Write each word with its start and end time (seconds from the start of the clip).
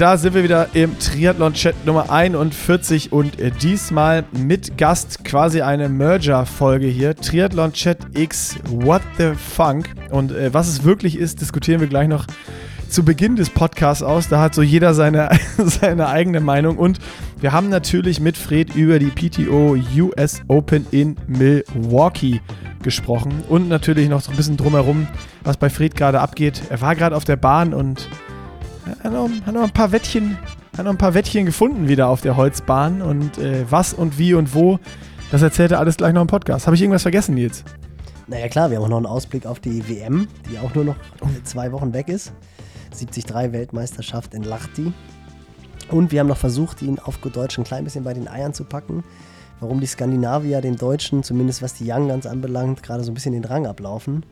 da 0.00 0.16
sind 0.16 0.32
wir 0.32 0.42
wieder 0.42 0.68
im 0.72 0.98
Triathlon-Chat 0.98 1.84
Nummer 1.84 2.10
41 2.10 3.12
und 3.12 3.38
äh, 3.38 3.50
diesmal 3.50 4.24
mit 4.32 4.78
Gast 4.78 5.24
quasi 5.24 5.60
eine 5.60 5.90
Merger-Folge 5.90 6.86
hier. 6.86 7.14
Triathlon-Chat 7.14 8.16
X 8.18 8.56
What 8.70 9.02
the 9.18 9.32
Funk. 9.34 9.90
Und 10.10 10.32
äh, 10.32 10.54
was 10.54 10.68
es 10.68 10.84
wirklich 10.84 11.18
ist, 11.18 11.42
diskutieren 11.42 11.82
wir 11.82 11.86
gleich 11.86 12.08
noch 12.08 12.26
zu 12.88 13.04
Beginn 13.04 13.36
des 13.36 13.50
Podcasts 13.50 14.02
aus. 14.02 14.30
Da 14.30 14.40
hat 14.40 14.54
so 14.54 14.62
jeder 14.62 14.94
seine, 14.94 15.28
seine 15.58 16.08
eigene 16.08 16.40
Meinung. 16.40 16.78
Und 16.78 16.98
wir 17.38 17.52
haben 17.52 17.68
natürlich 17.68 18.20
mit 18.20 18.38
Fred 18.38 18.74
über 18.74 18.98
die 18.98 19.10
PTO 19.10 19.76
US 19.98 20.40
Open 20.48 20.86
in 20.92 21.16
Milwaukee 21.26 22.40
gesprochen. 22.82 23.44
Und 23.50 23.68
natürlich 23.68 24.08
noch 24.08 24.22
so 24.22 24.30
ein 24.30 24.36
bisschen 24.38 24.56
drumherum, 24.56 25.08
was 25.44 25.58
bei 25.58 25.68
Fred 25.68 25.94
gerade 25.94 26.20
abgeht. 26.20 26.62
Er 26.70 26.80
war 26.80 26.96
gerade 26.96 27.14
auf 27.14 27.26
der 27.26 27.36
Bahn 27.36 27.74
und 27.74 28.08
hat 29.02 29.12
noch, 29.12 29.28
hat 29.46 29.54
noch 29.54 29.62
ein 29.62 29.70
paar 29.70 29.92
Wettchen, 29.92 30.38
hat 30.76 30.84
noch 30.84 30.92
ein 30.92 30.98
paar 30.98 31.14
Wettchen 31.14 31.46
gefunden 31.46 31.88
wieder 31.88 32.08
auf 32.08 32.20
der 32.20 32.36
Holzbahn. 32.36 33.02
Und 33.02 33.38
äh, 33.38 33.64
was 33.70 33.94
und 33.94 34.18
wie 34.18 34.34
und 34.34 34.54
wo, 34.54 34.78
das 35.30 35.42
erzählt 35.42 35.72
er 35.72 35.78
alles 35.78 35.96
gleich 35.96 36.12
noch 36.12 36.22
im 36.22 36.26
Podcast. 36.26 36.66
Habe 36.66 36.76
ich 36.76 36.82
irgendwas 36.82 37.02
vergessen, 37.02 37.34
Nils? 37.34 37.64
Naja 38.26 38.48
klar, 38.48 38.70
wir 38.70 38.76
haben 38.76 38.84
auch 38.84 38.88
noch 38.88 38.96
einen 38.98 39.06
Ausblick 39.06 39.46
auf 39.46 39.60
die 39.60 39.88
WM, 39.88 40.28
die 40.50 40.58
auch 40.58 40.74
nur 40.74 40.84
noch 40.84 40.96
zwei 41.44 41.72
Wochen 41.72 41.92
weg 41.92 42.08
ist. 42.08 42.32
73 42.90 43.52
Weltmeisterschaft 43.52 44.34
in 44.34 44.42
Lahti. 44.42 44.92
Und 45.90 46.12
wir 46.12 46.20
haben 46.20 46.28
noch 46.28 46.36
versucht, 46.36 46.82
ihn 46.82 46.98
auf 46.98 47.20
gut 47.20 47.36
Deutsch 47.36 47.58
ein 47.58 47.64
klein 47.64 47.84
bisschen 47.84 48.04
bei 48.04 48.14
den 48.14 48.28
Eiern 48.28 48.54
zu 48.54 48.64
packen. 48.64 49.02
Warum 49.58 49.80
die 49.80 49.86
Skandinavier 49.86 50.60
den 50.60 50.76
Deutschen, 50.76 51.22
zumindest 51.22 51.60
was 51.60 51.74
die 51.74 51.90
Young 51.90 52.08
Guns 52.08 52.26
anbelangt, 52.26 52.82
gerade 52.82 53.04
so 53.04 53.10
ein 53.10 53.14
bisschen 53.14 53.32
den 53.32 53.44
Rang 53.44 53.66
ablaufen. 53.66 54.24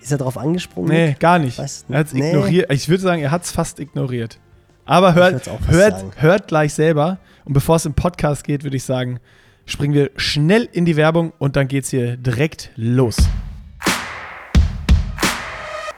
Ist 0.00 0.12
er 0.12 0.18
darauf 0.18 0.38
angesprungen? 0.38 0.90
Nee, 0.90 1.16
gar 1.18 1.38
nicht. 1.38 1.58
Weißt, 1.58 1.86
er 1.88 1.98
hat 1.98 2.06
es 2.06 2.14
nee. 2.14 2.28
ignoriert. 2.30 2.72
Ich 2.72 2.88
würde 2.88 3.02
sagen, 3.02 3.22
er 3.22 3.30
hat 3.30 3.44
es 3.44 3.50
fast 3.50 3.78
ignoriert. 3.80 4.38
Aber 4.86 5.14
hört, 5.14 5.48
hört, 5.68 6.04
hört 6.16 6.48
gleich 6.48 6.72
selber. 6.74 7.18
Und 7.44 7.52
bevor 7.52 7.76
es 7.76 7.84
im 7.84 7.94
Podcast 7.94 8.44
geht, 8.44 8.64
würde 8.64 8.76
ich 8.76 8.84
sagen, 8.84 9.20
springen 9.66 9.94
wir 9.94 10.10
schnell 10.16 10.68
in 10.72 10.84
die 10.84 10.96
Werbung 10.96 11.32
und 11.38 11.56
dann 11.56 11.68
geht 11.68 11.84
es 11.84 11.90
hier 11.90 12.16
direkt 12.16 12.70
los. 12.76 13.16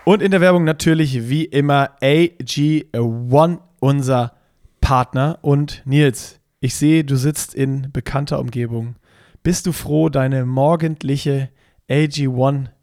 Und 0.05 0.21
in 0.21 0.33
der 0.33 0.41
Werbung 0.41 0.65
natürlich 0.65 1.29
wie 1.29 1.45
immer 1.45 1.91
AG1, 2.03 3.59
unser 3.79 4.33
Partner. 4.81 5.39
Und 5.43 5.83
Nils, 5.85 6.41
ich 6.61 6.75
sehe, 6.75 7.05
du 7.05 7.17
sitzt 7.17 7.55
in 7.55 7.93
bekannter 7.93 8.41
Umgebung. 8.41 8.97
Bist 9.45 9.67
du 9.67 9.73
froh, 9.73 10.09
deine 10.09 10.45
morgendliche 10.45 11.51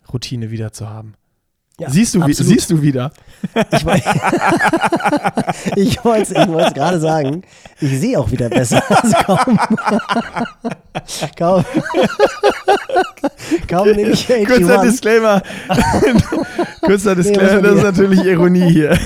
AG1-Routine 0.09 0.51
wieder 0.51 0.71
zu 0.71 0.89
haben? 0.89 1.15
Ja, 1.79 1.89
siehst, 1.89 2.13
du, 2.13 2.21
siehst 2.27 2.69
du 2.71 2.81
wieder? 2.81 3.13
Ich, 3.71 3.85
ich 5.77 6.03
wollte 6.03 6.35
es 6.35 6.73
gerade 6.73 6.99
sagen, 6.99 7.43
ich 7.79 7.97
sehe 8.01 8.19
auch 8.19 8.29
wieder 8.31 8.49
besser. 8.49 8.83
Also 8.89 9.15
kaum, 9.25 9.57
kaum, 11.37 11.63
kaum 13.67 13.91
nehme 13.91 14.11
ich 14.11 14.27
Kurzer 14.27 14.81
Disclaimer. 14.81 15.41
Kurzer 16.81 17.15
Disclaimer, 17.15 17.61
das 17.61 17.75
ist 17.75 17.83
natürlich 17.83 18.23
Ironie 18.23 18.69
hier. 18.69 18.97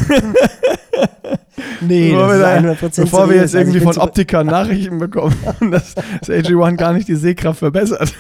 Nee, 1.88 2.12
bevor 2.12 2.28
das 2.28 2.64
wir, 2.64 2.76
da, 2.76 3.02
bevor 3.04 3.30
wir 3.30 3.36
jetzt 3.38 3.56
irgendwie 3.56 3.80
von 3.80 3.98
Optikern 3.98 4.48
Nachrichten 4.48 5.00
bekommen, 5.00 5.36
dass 5.72 5.96
das 5.96 6.30
AG1 6.30 6.76
gar 6.76 6.94
nicht 6.94 7.08
die 7.08 7.16
Sehkraft 7.16 7.60
verbessert. 7.60 8.14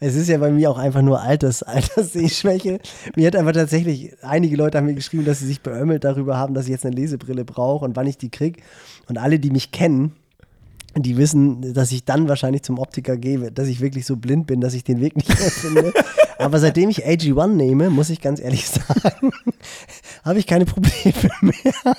Es 0.00 0.14
ist 0.14 0.28
ja 0.28 0.38
bei 0.38 0.50
mir 0.50 0.70
auch 0.70 0.78
einfach 0.78 1.02
nur 1.02 1.20
Alters, 1.20 1.62
Alterssehschwäche. 1.62 2.80
Mir 3.16 3.26
hat 3.26 3.36
einfach 3.36 3.52
tatsächlich, 3.52 4.12
einige 4.22 4.56
Leute 4.56 4.78
haben 4.78 4.86
mir 4.86 4.94
geschrieben, 4.94 5.24
dass 5.24 5.40
sie 5.40 5.46
sich 5.46 5.62
beömmelt 5.62 6.04
darüber 6.04 6.36
haben, 6.36 6.54
dass 6.54 6.64
ich 6.64 6.70
jetzt 6.70 6.86
eine 6.86 6.94
Lesebrille 6.94 7.44
brauche 7.44 7.84
und 7.84 7.96
wann 7.96 8.06
ich 8.06 8.18
die 8.18 8.30
kriege. 8.30 8.60
Und 9.08 9.18
alle, 9.18 9.38
die 9.38 9.50
mich 9.50 9.72
kennen, 9.72 10.12
die 11.02 11.16
wissen, 11.16 11.74
dass 11.74 11.92
ich 11.92 12.04
dann 12.04 12.28
wahrscheinlich 12.28 12.62
zum 12.62 12.78
Optiker 12.78 13.16
gehe, 13.16 13.50
dass 13.52 13.68
ich 13.68 13.80
wirklich 13.80 14.06
so 14.06 14.16
blind 14.16 14.46
bin, 14.46 14.60
dass 14.60 14.74
ich 14.74 14.84
den 14.84 15.00
Weg 15.00 15.16
nicht 15.16 15.28
mehr 15.28 15.50
finde. 15.50 15.92
Aber 16.38 16.58
seitdem 16.60 16.88
ich 16.88 17.06
AG1 17.06 17.48
nehme, 17.48 17.90
muss 17.90 18.10
ich 18.10 18.20
ganz 18.20 18.40
ehrlich 18.40 18.68
sagen, 18.68 19.32
habe 20.24 20.38
ich 20.38 20.46
keine 20.46 20.64
Probleme 20.64 21.30
mehr. 21.40 21.96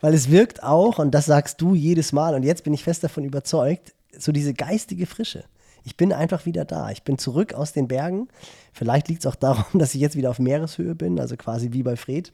Weil 0.00 0.14
es 0.14 0.30
wirkt 0.30 0.62
auch, 0.62 0.98
und 0.98 1.12
das 1.12 1.26
sagst 1.26 1.60
du 1.60 1.74
jedes 1.74 2.12
Mal, 2.12 2.34
und 2.34 2.42
jetzt 2.42 2.64
bin 2.64 2.74
ich 2.74 2.84
fest 2.84 3.04
davon 3.04 3.24
überzeugt, 3.24 3.94
so 4.16 4.32
diese 4.32 4.54
geistige 4.54 5.06
Frische. 5.06 5.44
Ich 5.84 5.96
bin 5.96 6.12
einfach 6.12 6.44
wieder 6.44 6.64
da. 6.64 6.90
Ich 6.90 7.02
bin 7.02 7.18
zurück 7.18 7.54
aus 7.54 7.72
den 7.72 7.88
Bergen. 7.88 8.28
Vielleicht 8.72 9.08
liegt 9.08 9.20
es 9.20 9.26
auch 9.26 9.36
daran, 9.36 9.64
dass 9.78 9.94
ich 9.94 10.00
jetzt 10.00 10.16
wieder 10.16 10.30
auf 10.30 10.38
Meereshöhe 10.38 10.94
bin, 10.94 11.18
also 11.18 11.36
quasi 11.36 11.72
wie 11.72 11.82
bei 11.82 11.96
Fred. 11.96 12.32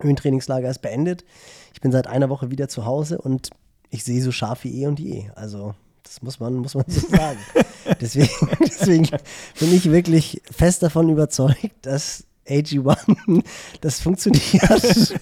Höhentrainingslager 0.00 0.68
ist 0.68 0.82
beendet. 0.82 1.24
Ich 1.72 1.80
bin 1.80 1.90
seit 1.90 2.06
einer 2.06 2.28
Woche 2.28 2.50
wieder 2.50 2.68
zu 2.68 2.84
Hause 2.84 3.18
und 3.18 3.50
ich 3.90 4.04
sehe 4.04 4.22
so 4.22 4.32
scharf 4.32 4.64
wie 4.64 4.82
eh 4.82 4.86
und 4.86 5.00
je. 5.00 5.30
Also, 5.34 5.74
das 6.02 6.22
muss 6.22 6.40
man, 6.40 6.54
muss 6.54 6.74
man 6.74 6.84
so 6.88 7.00
sagen. 7.08 7.38
deswegen, 8.00 8.30
deswegen 8.60 9.08
bin 9.58 9.74
ich 9.74 9.90
wirklich 9.90 10.42
fest 10.50 10.82
davon 10.82 11.08
überzeugt, 11.08 11.70
dass 11.82 12.24
AG1 12.48 13.44
das 13.80 14.00
funktioniert. 14.00 15.14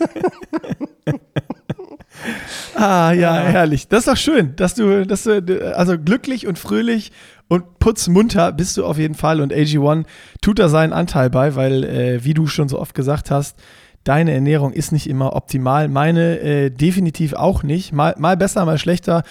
ah, 2.75 3.13
ja, 3.13 3.35
herrlich. 3.35 3.89
Das 3.89 4.01
ist 4.01 4.09
doch 4.09 4.17
schön, 4.17 4.57
dass 4.57 4.75
du, 4.75 5.07
dass 5.07 5.25
du, 5.25 5.75
also 5.77 5.99
glücklich 5.99 6.47
und 6.47 6.59
fröhlich 6.59 7.13
und 7.49 7.79
putzmunter 7.79 8.53
bist 8.53 8.77
du 8.77 8.85
auf 8.85 8.99
jeden 8.99 9.15
Fall. 9.15 9.41
Und 9.41 9.53
AG1 9.53 10.05
tut 10.43 10.59
da 10.59 10.69
seinen 10.69 10.93
Anteil 10.93 11.31
bei, 11.31 11.55
weil, 11.55 11.85
äh, 11.85 12.25
wie 12.25 12.35
du 12.35 12.47
schon 12.47 12.69
so 12.69 12.79
oft 12.79 12.95
gesagt 12.95 13.31
hast, 13.31 13.57
deine 14.05 14.33
Ernährung 14.33 14.73
ist 14.73 14.93
nicht 14.93 15.09
immer 15.09 15.35
optimal. 15.35 15.89
Meine 15.89 16.39
äh, 16.39 16.71
definitiv 16.71 17.33
auch 17.33 17.63
nicht. 17.63 17.93
Mal, 17.93 18.15
mal 18.19 18.37
besser, 18.37 18.65
mal 18.65 18.79
schlechter. 18.79 19.23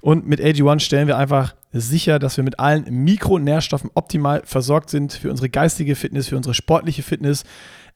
Und 0.00 0.26
mit 0.26 0.40
AG1 0.40 0.80
stellen 0.80 1.06
wir 1.06 1.16
einfach 1.16 1.54
sicher, 1.72 2.18
dass 2.18 2.36
wir 2.36 2.44
mit 2.44 2.58
allen 2.58 2.84
Mikronährstoffen 3.04 3.90
optimal 3.94 4.42
versorgt 4.44 4.90
sind 4.90 5.12
für 5.12 5.30
unsere 5.30 5.48
geistige 5.48 5.94
Fitness, 5.94 6.28
für 6.28 6.36
unsere 6.36 6.54
sportliche 6.54 7.02
Fitness. 7.02 7.44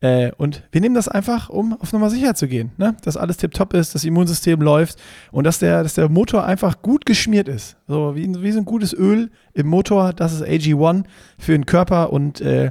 Äh, 0.01 0.31
und 0.37 0.63
wir 0.73 0.81
nehmen 0.81 0.95
das 0.95 1.09
einfach, 1.09 1.49
um 1.49 1.79
auf 1.81 1.93
Nummer 1.93 2.11
sicher 2.11 2.35
zu 2.35 2.49
gehen. 2.49 2.71
Ne? 2.77 2.97
Dass 3.03 3.17
alles 3.17 3.39
tiptop 3.39 3.75
ist, 3.75 3.95
das 3.95 4.05
Immunsystem 4.05 4.61
läuft 4.61 4.99
und 5.33 5.45
dass 5.45 5.59
der, 5.59 5.83
dass 5.83 5.95
der 5.95 6.09
Motor 6.09 6.45
einfach 6.45 6.83
gut 6.83 7.07
geschmiert 7.07 7.49
ist. 7.49 7.77
So 7.89 8.15
wie, 8.15 8.29
wie 8.43 8.53
so 8.53 8.59
ein 8.59 8.65
gutes 8.65 8.93
Öl 8.93 9.31
im 9.55 9.67
Motor, 9.67 10.13
das 10.13 10.33
ist 10.33 10.43
AG1 10.43 11.05
für 11.39 11.53
den 11.53 11.67
Körper 11.67 12.13
und 12.13 12.41
äh, 12.41 12.71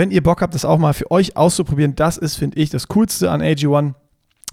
wenn 0.00 0.10
ihr 0.10 0.22
Bock 0.22 0.40
habt, 0.40 0.54
das 0.54 0.64
auch 0.64 0.78
mal 0.78 0.94
für 0.94 1.10
euch 1.10 1.36
auszuprobieren, 1.36 1.94
das 1.94 2.16
ist, 2.16 2.36
finde 2.36 2.58
ich, 2.58 2.70
das 2.70 2.88
Coolste 2.88 3.30
an 3.30 3.42
AG1 3.42 3.92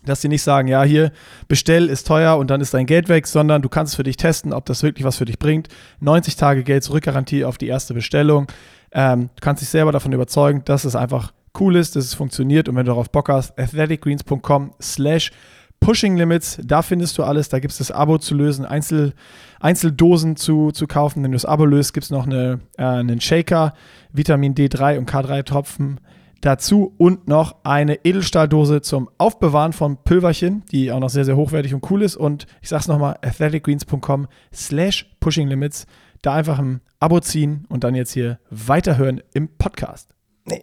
dass 0.05 0.21
sie 0.21 0.27
nicht 0.29 0.41
sagen, 0.41 0.67
ja, 0.69 0.83
hier, 0.83 1.11
bestell 1.49 1.89
ist 1.89 2.07
teuer 2.07 2.37
und 2.37 2.49
dann 2.49 2.61
ist 2.61 2.73
dein 2.73 2.85
Geld 2.85 3.09
weg, 3.09 3.27
sondern 3.27 3.61
du 3.61 3.67
kannst 3.67 3.91
es 3.91 3.95
für 3.95 4.03
dich 4.03 4.15
testen, 4.15 4.53
ob 4.53 4.65
das 4.65 4.83
wirklich 4.83 5.03
was 5.03 5.17
für 5.17 5.25
dich 5.25 5.37
bringt. 5.37 5.67
90 5.99 6.37
Tage 6.37 6.63
Geld 6.63 6.83
zurückgarantie 6.83 7.43
auf 7.43 7.57
die 7.57 7.67
erste 7.67 7.93
Bestellung. 7.93 8.47
Ähm, 8.93 9.29
du 9.35 9.41
kannst 9.41 9.61
dich 9.61 9.69
selber 9.69 9.91
davon 9.91 10.13
überzeugen, 10.13 10.63
dass 10.63 10.85
es 10.85 10.95
einfach 10.95 11.33
cool 11.59 11.75
ist, 11.75 11.97
dass 11.97 12.05
es 12.05 12.13
funktioniert 12.13 12.69
und 12.69 12.75
wenn 12.75 12.85
du 12.85 12.91
darauf 12.91 13.09
Bock 13.09 13.27
hast, 13.27 13.57
athleticgreens.com 13.59 14.73
slash 14.81 15.31
Pushing 15.79 16.17
Limits, 16.17 16.57
da 16.63 16.81
findest 16.81 17.17
du 17.17 17.23
alles. 17.23 17.49
Da 17.49 17.59
gibt 17.59 17.71
es 17.71 17.77
das 17.77 17.91
Abo 17.91 18.17
zu 18.17 18.33
lösen, 18.35 18.65
Einzel, 18.65 19.13
Einzeldosen 19.59 20.35
zu, 20.35 20.71
zu 20.71 20.87
kaufen. 20.87 21.23
Wenn 21.23 21.31
du 21.31 21.35
das 21.35 21.45
Abo 21.45 21.65
löst, 21.65 21.93
gibt 21.93 22.05
es 22.05 22.09
noch 22.09 22.25
eine, 22.25 22.59
äh, 22.77 22.83
einen 22.83 23.21
Shaker, 23.21 23.73
Vitamin 24.11 24.55
D3 24.55 24.97
und 24.97 25.09
K3-Tropfen 25.09 25.99
dazu 26.41 26.93
und 26.97 27.27
noch 27.27 27.55
eine 27.63 28.05
Edelstahldose 28.05 28.81
zum 28.81 29.09
Aufbewahren 29.17 29.73
von 29.73 29.97
Pülverchen, 30.03 30.63
die 30.71 30.91
auch 30.91 30.99
noch 30.99 31.09
sehr, 31.09 31.25
sehr 31.25 31.35
hochwertig 31.35 31.73
und 31.73 31.89
cool 31.89 32.01
ist. 32.01 32.15
Und 32.15 32.45
ich 32.61 32.69
sag's 32.69 32.87
nochmal, 32.87 33.17
athleticgreens.com 33.21 34.27
slash 34.53 35.09
Pushing 35.19 35.47
Limits. 35.47 35.85
Da 36.21 36.33
einfach 36.33 36.59
ein 36.59 36.81
Abo 36.99 37.19
ziehen 37.19 37.65
und 37.69 37.83
dann 37.83 37.95
jetzt 37.95 38.11
hier 38.11 38.39
weiterhören 38.49 39.21
im 39.33 39.49
Podcast. 39.57 40.09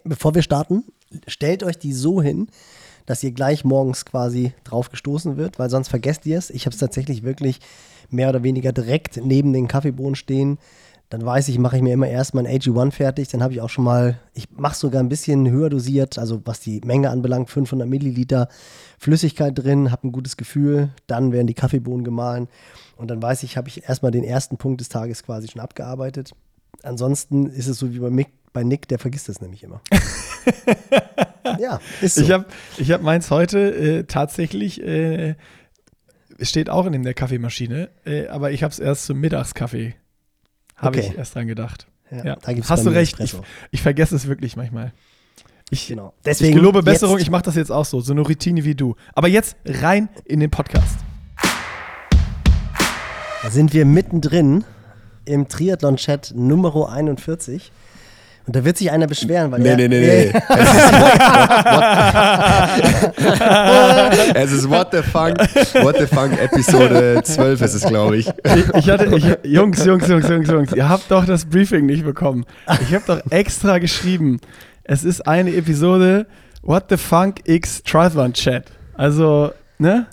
Bevor 0.03 0.35
wir 0.35 0.41
starten, 0.41 0.83
stellt 1.27 1.63
euch 1.63 1.77
die 1.77 1.93
so 1.93 2.21
hin, 2.21 2.47
dass 3.05 3.23
ihr 3.23 3.31
gleich 3.31 3.63
morgens 3.63 4.05
quasi 4.05 4.53
drauf 4.63 4.89
gestoßen 4.89 5.37
wird, 5.37 5.59
weil 5.59 5.69
sonst 5.69 5.89
vergesst 5.89 6.25
ihr 6.25 6.37
es. 6.37 6.49
Ich 6.49 6.65
habe 6.65 6.73
es 6.73 6.79
tatsächlich 6.79 7.23
wirklich 7.23 7.59
mehr 8.09 8.29
oder 8.29 8.43
weniger 8.43 8.71
direkt 8.71 9.19
neben 9.23 9.53
den 9.53 9.67
Kaffeebohnen 9.67 10.15
stehen. 10.15 10.57
Dann 11.09 11.23
weiß 11.23 11.49
ich, 11.49 11.59
mache 11.59 11.77
ich 11.77 11.83
mir 11.83 11.93
immer 11.93 12.07
erstmal 12.07 12.47
ein 12.47 12.59
AG1 12.59 12.91
fertig. 12.91 13.27
Dann 13.27 13.43
habe 13.43 13.53
ich 13.53 13.61
auch 13.61 13.69
schon 13.69 13.83
mal, 13.83 14.19
ich 14.33 14.49
mache 14.51 14.75
sogar 14.75 15.01
ein 15.01 15.09
bisschen 15.09 15.49
höher 15.49 15.69
dosiert, 15.69 16.17
also 16.17 16.41
was 16.45 16.59
die 16.59 16.81
Menge 16.83 17.11
anbelangt, 17.11 17.49
500 17.49 17.87
Milliliter 17.87 18.49
Flüssigkeit 18.97 19.57
drin, 19.57 19.91
habe 19.91 20.07
ein 20.07 20.11
gutes 20.11 20.35
Gefühl. 20.35 20.89
Dann 21.05 21.31
werden 21.31 21.47
die 21.47 21.53
Kaffeebohnen 21.53 22.03
gemahlen. 22.03 22.47
Und 22.97 23.11
dann 23.11 23.21
weiß 23.21 23.43
ich, 23.43 23.55
habe 23.55 23.67
ich 23.67 23.87
erstmal 23.87 24.11
den 24.11 24.23
ersten 24.23 24.57
Punkt 24.57 24.81
des 24.81 24.89
Tages 24.89 25.23
quasi 25.23 25.47
schon 25.47 25.61
abgearbeitet. 25.61 26.31
Ansonsten 26.83 27.47
ist 27.47 27.67
es 27.67 27.77
so 27.77 27.93
wie 27.93 27.99
bei 27.99 28.09
Mick, 28.09 28.29
bei 28.53 28.63
Nick, 28.63 28.87
der 28.87 28.99
vergisst 28.99 29.29
das 29.29 29.41
nämlich 29.41 29.63
immer. 29.63 29.81
ja, 31.59 31.79
ist 32.01 32.15
so. 32.15 32.21
Ich 32.21 32.31
habe 32.31 32.45
ich 32.77 32.91
hab 32.91 33.01
meins 33.01 33.29
heute 33.29 33.59
äh, 33.75 34.03
tatsächlich, 34.05 34.81
äh, 34.81 35.35
steht 36.41 36.69
auch 36.69 36.85
in 36.85 37.03
der 37.03 37.13
Kaffeemaschine, 37.13 37.89
äh, 38.05 38.27
aber 38.27 38.51
ich 38.51 38.63
habe 38.63 38.71
es 38.71 38.79
erst 38.79 39.05
zum 39.05 39.19
Mittagskaffee, 39.19 39.95
habe 40.75 40.99
okay. 40.99 41.09
ich 41.11 41.17
erst 41.17 41.35
dran 41.35 41.47
gedacht. 41.47 41.87
Ja, 42.11 42.25
ja. 42.25 42.37
Hast 42.69 42.85
du 42.85 42.89
recht, 42.89 43.19
ich, 43.19 43.35
ich, 43.71 43.81
vergesse 43.81 44.15
es 44.15 44.27
wirklich 44.27 44.55
manchmal. 44.55 44.93
Ich, 45.71 45.87
Genau. 45.87 46.13
ich 46.17 46.23
Deswegen 46.23 46.55
gelobe 46.55 46.83
Besserung, 46.83 47.17
ich 47.17 47.31
mache 47.31 47.43
das 47.43 47.55
jetzt 47.55 47.71
auch 47.71 47.85
so, 47.85 47.99
so 47.99 48.13
eine 48.13 48.21
Routine 48.21 48.63
wie 48.63 48.75
du. 48.75 48.95
Aber 49.13 49.27
jetzt 49.27 49.55
rein 49.65 50.09
in 50.25 50.39
den 50.39 50.51
Podcast. 50.51 50.99
Da 53.41 53.49
sind 53.49 53.73
wir 53.73 53.85
mittendrin 53.85 54.63
im 55.25 55.47
Triathlon-Chat 55.47 56.33
Nummer 56.35 56.91
41. 56.91 57.71
Und 58.47 58.55
da 58.55 58.63
wird 58.63 58.77
sich 58.77 58.91
einer 58.91 59.07
beschweren, 59.07 59.51
weil 59.51 59.59
Nee, 59.61 59.69
er, 59.69 59.77
nee, 59.77 59.87
nee, 59.87 59.99
nee. 59.99 60.31
Es 64.35 64.51
ist 64.51 64.69
What 64.69 64.89
the 64.91 65.01
Funk, 65.01 65.37
What 65.83 65.97
the 65.97 66.05
Funk 66.05 66.39
Episode 66.39 67.21
12 67.23 67.61
ist 67.61 67.73
es, 67.73 67.85
glaube 67.85 68.17
ich. 68.17 68.27
Ich, 68.27 68.73
ich 68.75 68.89
hatte, 68.89 69.05
ich, 69.15 69.25
Jungs, 69.51 69.83
Jungs, 69.83 70.07
Jungs, 70.07 70.27
Jungs, 70.29 70.47
Jungs, 70.47 70.71
ihr 70.73 70.87
habt 70.87 71.09
doch 71.09 71.25
das 71.25 71.45
Briefing 71.45 71.85
nicht 71.85 72.05
bekommen. 72.05 72.45
Ich 72.81 72.93
habe 72.93 73.03
doch 73.07 73.31
extra 73.31 73.79
geschrieben, 73.79 74.39
es 74.83 75.03
ist 75.03 75.27
eine 75.27 75.55
Episode 75.55 76.27
What 76.61 76.85
the 76.89 76.97
Funk 76.97 77.41
X 77.45 77.81
Triathlon 77.83 78.33
Chat. 78.33 78.65
Also, 78.95 79.51
ne? 79.79 80.05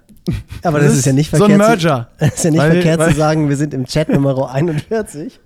Aber 0.63 0.79
das, 0.81 0.95
ist 0.95 1.05
ja 1.07 1.13
nicht 1.13 1.31
so 1.31 1.39
verkehrt. 1.39 1.61
ein 1.61 1.67
Merger. 1.67 2.09
Zu, 2.19 2.19
das 2.25 2.35
ist 2.35 2.45
ja 2.45 2.51
nicht 2.51 2.61
Weil- 2.61 2.73
verkehrt 2.73 2.99
weil- 3.01 3.11
zu 3.11 3.17
sagen, 3.17 3.49
wir 3.49 3.57
sind 3.57 3.75
im 3.75 3.87
Chat 3.87 4.09
Nummer 4.09 4.53
41 4.53 5.41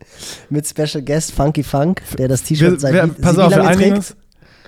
mit 0.50 0.66
Special 0.66 1.02
Guest 1.02 1.32
Funky 1.32 1.62
Funk, 1.62 2.02
der 2.18 2.28
das 2.28 2.42
T-Shirt 2.42 2.80
seit 2.80 2.92
wir, 2.92 3.04
wie, 3.04 3.08
pass 3.20 3.36
wie 3.36 3.40
auf, 3.40 3.50
wir 3.50 3.58
lange 3.58 3.76
trägt. 3.76 3.96
uns. 3.96 4.16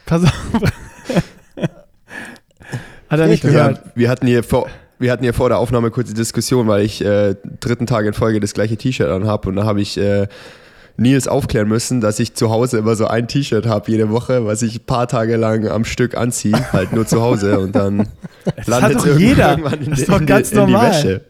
Pass 0.07 0.25
auf. 0.25 0.33
Hat 3.09 3.21
er 3.21 3.27
nicht 3.27 3.43
gehört. 3.43 3.77
Ja, 3.79 3.83
wir 3.95 4.11
hatten 4.11 4.27
hier 4.27 4.43
vor. 4.43 4.69
Wir 5.01 5.13
hatten 5.13 5.23
hier 5.23 5.33
vor 5.33 5.49
der 5.49 5.59
Aufnahme 5.59 5.91
kurz 5.93 6.09
die 6.09 6.15
Diskussion, 6.15 6.67
weil 6.67 6.85
ich 6.85 7.05
äh, 7.05 7.37
dritten 7.61 7.87
Tag 7.87 8.05
in 8.05 8.15
Folge 8.15 8.41
das 8.41 8.53
gleiche 8.53 8.77
T-Shirt 8.77 9.09
anhabe 9.09 9.49
und 9.49 9.55
da 9.57 9.65
habe 9.65 9.81
ich 9.81 9.97
äh, 9.97 10.27
Nils 11.01 11.29
aufklären 11.29 11.69
müssen, 11.69 12.01
dass 12.01 12.19
ich 12.19 12.35
zu 12.35 12.51
Hause 12.51 12.79
immer 12.79 12.97
so 12.97 13.07
ein 13.07 13.29
T-Shirt 13.29 13.67
habe 13.67 13.91
jede 13.91 14.11
Woche, 14.11 14.45
was 14.45 14.63
ich 14.63 14.81
ein 14.81 14.85
paar 14.85 15.07
Tage 15.07 15.37
lang 15.37 15.67
am 15.69 15.85
Stück 15.85 16.17
anziehe, 16.17 16.73
halt 16.73 16.93
nur 16.93 17.07
zu 17.07 17.23
Hause 17.23 17.61
und 17.61 17.75
dann 17.77 18.01
hat 18.47 18.67
landet 18.67 18.97
doch 18.99 19.07
es 19.07 19.07
irgendwann 19.07 19.29
jeder. 19.29 19.51
irgendwann 19.51 19.81
in, 19.81 19.91
Das 19.91 19.99
ist 20.01 20.09
die- 20.09 20.13
doch 20.13 20.21
in, 20.21 20.27
ganz 20.27 20.51
in 20.53 20.55
die 20.67 20.73
normal. 20.73 20.91
Wäsche. 20.91 21.21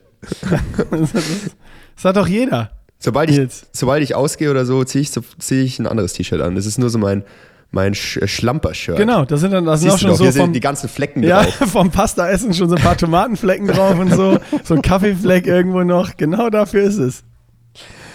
Das 1.96 2.04
hat 2.04 2.16
doch 2.16 2.26
jeder. 2.28 2.70
Sobald 2.98 3.30
ich, 3.30 3.36
Nils. 3.36 3.66
sobald 3.72 4.02
ich 4.02 4.14
ausgehe 4.14 4.50
oder 4.50 4.64
so, 4.64 4.82
ziehe 4.84 5.02
ich, 5.02 5.12
zieh 5.38 5.62
ich 5.62 5.78
ein 5.78 5.86
anderes 5.86 6.14
T-Shirt 6.14 6.40
an. 6.40 6.54
Das 6.56 6.66
ist 6.66 6.78
nur 6.78 6.90
so 6.90 6.98
mein, 6.98 7.22
mein 7.70 7.94
Sch 7.94 8.18
Schlamper-Shirt. 8.24 8.96
Genau, 8.96 9.24
das 9.24 9.40
sind 9.40 9.52
dann 9.52 9.66
das 9.66 9.80
sind 9.80 9.90
auch 9.90 9.98
Siehst 9.98 10.02
du 10.02 10.06
schon 10.08 10.10
doch, 10.12 10.16
so 10.18 10.24
hier 10.24 10.32
sind 10.32 10.42
vom, 10.44 10.52
die 10.52 10.60
ganzen 10.60 10.88
Flecken 10.88 11.22
ja, 11.22 11.42
drauf. 11.42 11.54
vom 11.72 11.90
Pasta-Essen 11.90 12.54
schon 12.54 12.68
so 12.68 12.74
ein 12.76 12.82
paar 12.82 12.96
Tomatenflecken 12.96 13.68
drauf 13.68 13.98
und 13.98 14.12
so. 14.14 14.38
So 14.64 14.74
ein 14.74 14.82
Kaffeefleck 14.82 15.46
irgendwo 15.46 15.82
noch. 15.84 16.16
Genau 16.16 16.48
dafür 16.50 16.82
ist 16.84 16.98
es. 16.98 17.22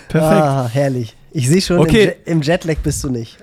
Perfekt. 0.10 0.32
Ah, 0.44 0.68
herrlich. 0.72 1.16
Ich 1.34 1.48
sehe 1.50 1.62
schon, 1.62 1.80
Okay. 1.80 2.04
im, 2.04 2.04
Jet, 2.04 2.18
im 2.28 2.42
Jetlag 2.42 2.78
bist 2.84 3.04
du 3.04 3.10
nicht. 3.10 3.38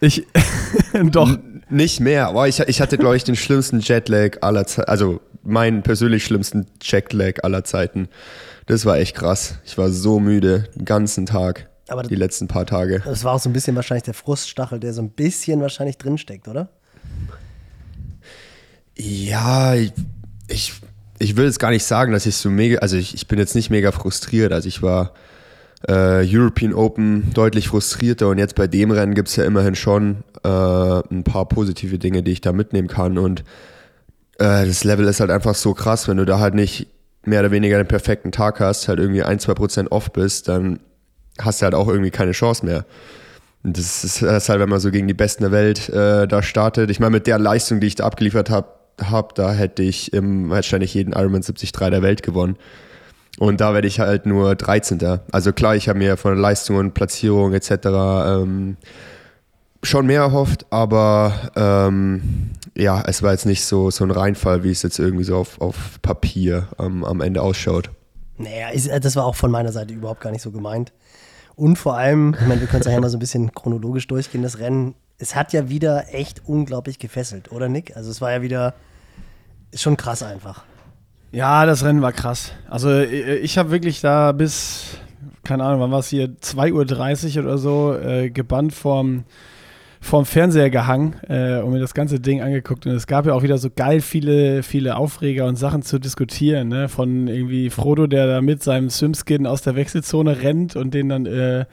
Ich, 0.00 0.26
doch. 1.10 1.28
N- 1.30 1.62
Nicht 1.70 2.00
mehr, 2.00 2.28
aber 2.28 2.46
ich, 2.48 2.60
ich 2.60 2.80
hatte, 2.80 2.98
glaube 2.98 3.16
ich, 3.16 3.24
den 3.24 3.36
schlimmsten 3.36 3.80
Jetlag 3.80 4.38
aller 4.42 4.66
Zeiten, 4.66 4.88
also 4.90 5.20
meinen 5.42 5.82
persönlich 5.82 6.24
schlimmsten 6.24 6.66
Jetlag 6.82 7.42
aller 7.42 7.64
Zeiten. 7.64 8.08
Das 8.66 8.84
war 8.84 8.98
echt 8.98 9.16
krass. 9.16 9.54
Ich 9.64 9.76
war 9.78 9.90
so 9.90 10.20
müde, 10.20 10.68
den 10.76 10.84
ganzen 10.84 11.26
Tag, 11.26 11.68
Aber 11.88 12.02
die 12.02 12.14
letzten 12.14 12.46
paar 12.48 12.66
Tage. 12.66 13.00
das 13.04 13.24
war 13.24 13.32
auch 13.34 13.40
so 13.40 13.48
ein 13.48 13.52
bisschen 13.52 13.74
wahrscheinlich 13.74 14.04
der 14.04 14.14
Fruststachel, 14.14 14.78
der 14.78 14.92
so 14.92 15.02
ein 15.02 15.10
bisschen 15.10 15.60
wahrscheinlich 15.60 15.96
drinsteckt, 15.98 16.46
oder? 16.48 16.68
Ja, 18.96 19.74
ich, 19.74 19.92
ich, 20.48 20.72
ich 21.18 21.36
will 21.36 21.46
jetzt 21.46 21.58
gar 21.58 21.70
nicht 21.70 21.84
sagen, 21.84 22.12
dass 22.12 22.26
ich 22.26 22.36
so 22.36 22.50
mega, 22.50 22.78
also 22.78 22.96
ich, 22.96 23.14
ich 23.14 23.26
bin 23.26 23.38
jetzt 23.38 23.54
nicht 23.54 23.70
mega 23.70 23.90
frustriert. 23.92 24.52
Also 24.52 24.68
ich 24.68 24.82
war 24.82 25.14
äh, 25.88 26.24
European 26.26 26.74
Open 26.74 27.32
deutlich 27.34 27.68
frustrierter 27.68 28.28
und 28.28 28.38
jetzt 28.38 28.54
bei 28.54 28.66
dem 28.66 28.90
Rennen 28.90 29.14
gibt 29.14 29.28
es 29.28 29.36
ja 29.36 29.44
immerhin 29.44 29.74
schon 29.74 30.24
äh, 30.44 30.48
ein 30.48 31.24
paar 31.24 31.48
positive 31.48 31.98
Dinge, 31.98 32.22
die 32.22 32.32
ich 32.32 32.40
da 32.40 32.52
mitnehmen 32.52 32.88
kann 32.88 33.18
und 33.18 33.40
äh, 34.38 34.66
das 34.66 34.84
Level 34.84 35.06
ist 35.06 35.20
halt 35.20 35.30
einfach 35.30 35.54
so 35.54 35.74
krass, 35.74 36.08
wenn 36.08 36.16
du 36.16 36.24
da 36.24 36.38
halt 36.38 36.54
nicht 36.54 36.88
mehr 37.24 37.40
oder 37.40 37.50
weniger 37.50 37.76
den 37.76 37.86
perfekten 37.86 38.32
Tag 38.32 38.60
hast, 38.60 38.88
halt 38.88 38.98
irgendwie 38.98 39.22
ein, 39.22 39.38
zwei 39.38 39.54
Prozent 39.54 39.92
off 39.92 40.12
bist, 40.12 40.48
dann 40.48 40.80
hast 41.40 41.60
du 41.60 41.64
halt 41.64 41.74
auch 41.74 41.88
irgendwie 41.88 42.10
keine 42.10 42.32
Chance 42.32 42.64
mehr. 42.64 42.84
Und 43.62 43.78
das 43.78 44.02
ist, 44.02 44.22
das 44.22 44.48
halt, 44.48 44.60
wenn 44.60 44.68
man 44.68 44.80
so 44.80 44.90
gegen 44.90 45.06
die 45.06 45.14
Besten 45.14 45.44
der 45.44 45.52
Welt 45.52 45.88
äh, 45.88 46.26
da 46.26 46.42
startet. 46.42 46.90
Ich 46.90 46.98
meine, 46.98 47.12
mit 47.12 47.26
der 47.26 47.38
Leistung, 47.38 47.78
die 47.78 47.86
ich 47.86 47.94
da 47.94 48.04
abgeliefert 48.04 48.50
habe, 48.50 48.66
hab, 49.00 49.34
da 49.36 49.52
hätte 49.52 49.82
ich 49.82 50.12
im, 50.12 50.50
wahrscheinlich 50.50 50.94
jeden 50.94 51.12
Ironman 51.12 51.42
73 51.42 51.72
der 51.72 52.02
Welt 52.02 52.22
gewonnen. 52.22 52.56
Und 53.38 53.60
da 53.60 53.74
werde 53.74 53.88
ich 53.88 54.00
halt 54.00 54.26
nur 54.26 54.54
13. 54.54 55.20
Also 55.30 55.52
klar, 55.52 55.74
ich 55.74 55.88
habe 55.88 55.98
mir 55.98 56.16
von 56.16 56.32
der 56.32 56.40
Leistung 56.40 56.76
und 56.76 56.94
Platzierung 56.94 57.54
etc. 57.54 57.70
Ähm, 57.84 58.76
schon 59.82 60.06
mehr 60.06 60.20
erhofft, 60.20 60.66
aber 60.70 61.32
ähm, 61.56 62.50
ja, 62.76 63.02
es 63.06 63.22
war 63.22 63.32
jetzt 63.32 63.46
nicht 63.46 63.64
so, 63.64 63.90
so 63.90 64.04
ein 64.04 64.10
Reinfall, 64.10 64.62
wie 64.64 64.70
es 64.70 64.82
jetzt 64.82 64.98
irgendwie 64.98 65.24
so 65.24 65.36
auf, 65.36 65.60
auf 65.60 66.00
Papier 66.02 66.68
ähm, 66.78 67.04
am 67.04 67.20
Ende 67.20 67.42
ausschaut. 67.42 67.90
Naja, 68.38 68.68
ist, 68.68 68.86
äh, 68.86 69.00
das 69.00 69.16
war 69.16 69.24
auch 69.24 69.34
von 69.34 69.50
meiner 69.50 69.72
Seite 69.72 69.92
überhaupt 69.92 70.20
gar 70.20 70.30
nicht 70.30 70.42
so 70.42 70.50
gemeint. 70.50 70.92
Und 71.56 71.76
vor 71.76 71.96
allem, 71.96 72.34
ich 72.40 72.46
meine, 72.46 72.60
wir 72.60 72.68
können 72.68 72.82
es 72.82 72.86
ja 72.86 72.98
mal 72.98 73.10
so 73.10 73.16
ein 73.16 73.20
bisschen 73.20 73.52
chronologisch 73.52 74.06
durchgehen, 74.06 74.42
das 74.42 74.58
Rennen, 74.58 74.94
es 75.18 75.34
hat 75.34 75.52
ja 75.52 75.68
wieder 75.68 76.14
echt 76.14 76.42
unglaublich 76.46 76.98
gefesselt, 76.98 77.52
oder 77.52 77.68
Nick? 77.68 77.96
Also 77.96 78.10
es 78.10 78.20
war 78.20 78.32
ja 78.32 78.42
wieder, 78.42 78.74
schon 79.74 79.96
krass 79.96 80.22
einfach. 80.22 80.64
Ja, 81.32 81.64
das 81.64 81.82
Rennen 81.82 82.02
war 82.02 82.12
krass. 82.12 82.52
Also 82.68 82.90
äh, 82.90 83.36
ich 83.36 83.56
habe 83.56 83.70
wirklich 83.70 84.02
da 84.02 84.32
bis, 84.32 84.98
keine 85.44 85.64
Ahnung, 85.64 85.80
wann 85.80 85.90
war 85.90 86.00
es 86.00 86.08
hier, 86.08 86.26
2.30 86.26 87.38
Uhr 87.38 87.44
oder 87.44 87.56
so, 87.56 87.96
äh, 87.96 88.28
gebannt 88.28 88.74
vorm, 88.74 89.24
vorm 90.02 90.26
Fernseher 90.26 90.68
gehangen 90.68 91.14
äh, 91.28 91.60
und 91.60 91.72
mir 91.72 91.80
das 91.80 91.94
ganze 91.94 92.20
Ding 92.20 92.42
angeguckt. 92.42 92.84
Und 92.84 92.92
es 92.92 93.06
gab 93.06 93.24
ja 93.24 93.32
auch 93.32 93.42
wieder 93.42 93.56
so 93.56 93.70
geil 93.74 94.02
viele, 94.02 94.62
viele 94.62 94.96
Aufreger 94.96 95.46
und 95.46 95.56
Sachen 95.56 95.80
zu 95.80 95.98
diskutieren. 95.98 96.68
Ne? 96.68 96.90
Von 96.90 97.28
irgendwie 97.28 97.70
Frodo, 97.70 98.06
der 98.06 98.26
da 98.26 98.42
mit 98.42 98.62
seinem 98.62 98.90
Swimskin 98.90 99.46
aus 99.46 99.62
der 99.62 99.74
Wechselzone 99.74 100.42
rennt 100.42 100.76
und 100.76 100.92
den 100.92 101.08
dann 101.08 101.24
äh, 101.24 101.64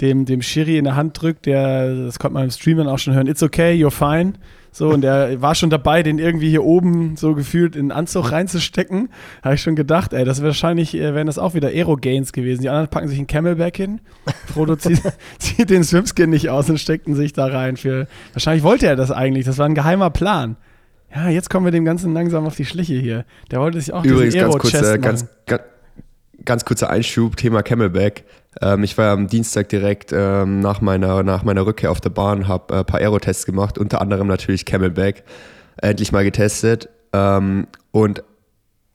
dem, 0.00 0.24
dem 0.24 0.42
Schiri 0.42 0.78
in 0.78 0.84
der 0.84 0.96
Hand 0.96 1.20
drückt, 1.20 1.46
der, 1.46 2.04
das 2.04 2.18
konnte 2.18 2.34
man 2.34 2.44
im 2.44 2.50
Stream 2.50 2.78
dann 2.78 2.88
auch 2.88 2.98
schon 2.98 3.14
hören, 3.14 3.26
it's 3.26 3.42
okay, 3.42 3.72
you're 3.72 3.90
fine. 3.90 4.34
So, 4.76 4.90
und 4.90 5.00
der 5.00 5.40
war 5.40 5.54
schon 5.54 5.70
dabei, 5.70 6.02
den 6.02 6.18
irgendwie 6.18 6.50
hier 6.50 6.62
oben 6.62 7.16
so 7.16 7.34
gefühlt 7.34 7.76
in 7.76 7.86
den 7.86 7.92
Anzug 7.92 8.30
reinzustecken. 8.30 9.08
Habe 9.42 9.54
ich 9.54 9.62
schon 9.62 9.74
gedacht, 9.74 10.12
ey, 10.12 10.26
das 10.26 10.42
wahrscheinlich, 10.42 10.94
äh, 10.94 11.14
wären 11.14 11.26
das 11.26 11.38
auch 11.38 11.54
wieder 11.54 11.68
Aero-Gains 11.68 12.32
gewesen. 12.32 12.60
Die 12.60 12.68
anderen 12.68 12.88
packen 12.88 13.08
sich 13.08 13.16
einen 13.16 13.26
Camelback 13.26 13.74
hin. 13.74 14.02
Frodo 14.52 14.76
zieht, 14.76 15.00
zieht 15.38 15.70
den 15.70 15.82
Swimskin 15.82 16.28
nicht 16.28 16.50
aus 16.50 16.68
und 16.68 16.78
steckt 16.78 17.08
ihn 17.08 17.14
sich 17.14 17.32
da 17.32 17.46
rein. 17.46 17.78
Für, 17.78 18.06
wahrscheinlich 18.34 18.64
wollte 18.64 18.86
er 18.86 18.96
das 18.96 19.10
eigentlich. 19.10 19.46
Das 19.46 19.56
war 19.56 19.64
ein 19.64 19.74
geheimer 19.74 20.10
Plan. 20.10 20.56
Ja, 21.14 21.30
jetzt 21.30 21.48
kommen 21.48 21.64
wir 21.64 21.72
dem 21.72 21.86
Ganzen 21.86 22.12
langsam 22.12 22.44
auf 22.44 22.56
die 22.56 22.66
Schliche 22.66 22.96
hier. 22.96 23.24
Der 23.50 23.60
wollte 23.60 23.80
sich 23.80 23.94
auch 23.94 24.04
Übrigens, 24.04 24.34
ganz, 24.34 24.58
kurz, 24.58 24.74
äh, 24.74 24.98
ganz, 24.98 25.26
ganz, 25.46 25.62
ganz 26.44 26.64
kurzer 26.66 26.90
Einschub, 26.90 27.38
Thema 27.38 27.62
Camelback. 27.62 28.24
Ähm, 28.62 28.84
ich 28.84 28.96
war 28.96 29.12
am 29.12 29.26
Dienstag 29.28 29.68
direkt 29.68 30.12
ähm, 30.12 30.60
nach, 30.60 30.80
meiner, 30.80 31.22
nach 31.22 31.42
meiner 31.44 31.66
Rückkehr 31.66 31.90
auf 31.90 32.00
der 32.00 32.10
Bahn, 32.10 32.48
habe 32.48 32.74
ein 32.74 32.80
äh, 32.80 32.84
paar 32.84 33.00
Aerotests 33.00 33.46
gemacht, 33.46 33.78
unter 33.78 34.00
anderem 34.00 34.26
natürlich 34.26 34.64
Camelback. 34.64 35.24
Endlich 35.80 36.12
mal 36.12 36.24
getestet. 36.24 36.88
Ähm, 37.12 37.66
und 37.92 38.22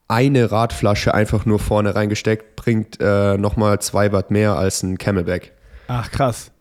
eine 0.07 0.51
Radflasche 0.51 1.13
einfach 1.13 1.45
nur 1.45 1.59
vorne 1.59 1.95
reingesteckt, 1.95 2.55
bringt 2.55 2.97
äh, 2.99 3.37
nochmal 3.37 3.79
zwei 3.79 4.11
Watt 4.11 4.29
mehr 4.31 4.55
als 4.55 4.83
ein 4.83 4.97
Camelback. 4.97 5.53
Ach, 5.87 6.11
krass. 6.11 6.51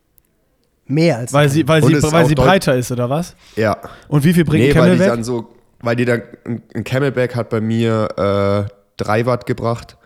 Mehr 0.86 1.18
als 1.18 1.32
Weil 1.32 1.48
sie, 1.48 1.66
weil 1.66 1.82
sie, 1.84 2.02
weil 2.12 2.26
sie 2.26 2.34
breiter 2.34 2.76
ist, 2.76 2.90
oder 2.90 3.08
was? 3.10 3.34
Ja. 3.56 3.76
Und 4.08 4.24
wie 4.24 4.32
viel 4.32 4.44
bringt 4.44 4.64
Nee, 4.64 4.70
ein 4.70 4.76
weil 4.76 4.90
die 4.90 4.98
Camelback? 4.98 5.08
dann 5.08 5.24
so, 5.24 5.48
weil 5.80 5.96
die 5.96 6.04
dann, 6.04 6.22
ein 6.44 6.62
ein 6.74 6.84
Camelback 6.84 7.34
hat 7.34 7.48
bei 7.48 7.60
mir 7.60 8.68
äh, 8.68 8.72
drei 8.96 9.26
Watt 9.26 9.46
gebracht. 9.46 9.96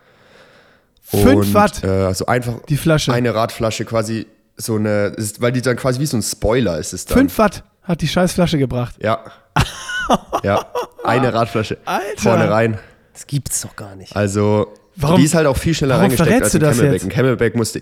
Fünf 1.04 1.34
Und, 1.46 1.54
Watt? 1.54 1.84
Äh, 1.84 1.88
also 1.88 2.26
einfach 2.26 2.54
Die 2.68 2.76
Flasche. 2.76 3.12
eine 3.12 3.34
Radflasche 3.34 3.84
quasi 3.84 4.26
so 4.56 4.76
eine, 4.76 5.06
ist, 5.16 5.40
weil 5.40 5.52
die 5.52 5.60
dann 5.62 5.76
quasi 5.76 6.00
wie 6.00 6.06
so 6.06 6.16
ein 6.16 6.22
Spoiler 6.22 6.78
ist 6.78 6.92
es 6.92 7.04
dann. 7.04 7.18
5 7.18 7.38
Watt 7.38 7.64
hat 7.82 8.00
die 8.00 8.08
scheiß 8.08 8.32
Flasche 8.32 8.56
gebracht. 8.58 8.94
Ja. 9.00 9.20
ja, 10.42 10.64
eine 11.04 11.32
Radflasche. 11.34 11.78
Alter. 11.84 12.04
Vorne 12.22 12.50
rein. 12.50 12.78
Das 13.12 13.26
gibt's 13.26 13.60
doch 13.60 13.76
gar 13.76 13.94
nicht. 13.96 14.14
Also, 14.16 14.72
Warum- 14.96 15.18
die 15.18 15.24
ist 15.24 15.34
halt 15.34 15.46
auch 15.46 15.56
viel 15.56 15.74
schneller 15.74 15.94
warum 15.96 16.10
reingesteckt 16.10 16.42
als 16.42 16.52
du 16.52 16.58
ein 16.58 16.60
das 16.62 16.76
Camelback. 16.76 16.92
jetzt? 16.94 17.04
Ein 17.04 17.08
Camelback 17.10 17.56
musste. 17.56 17.80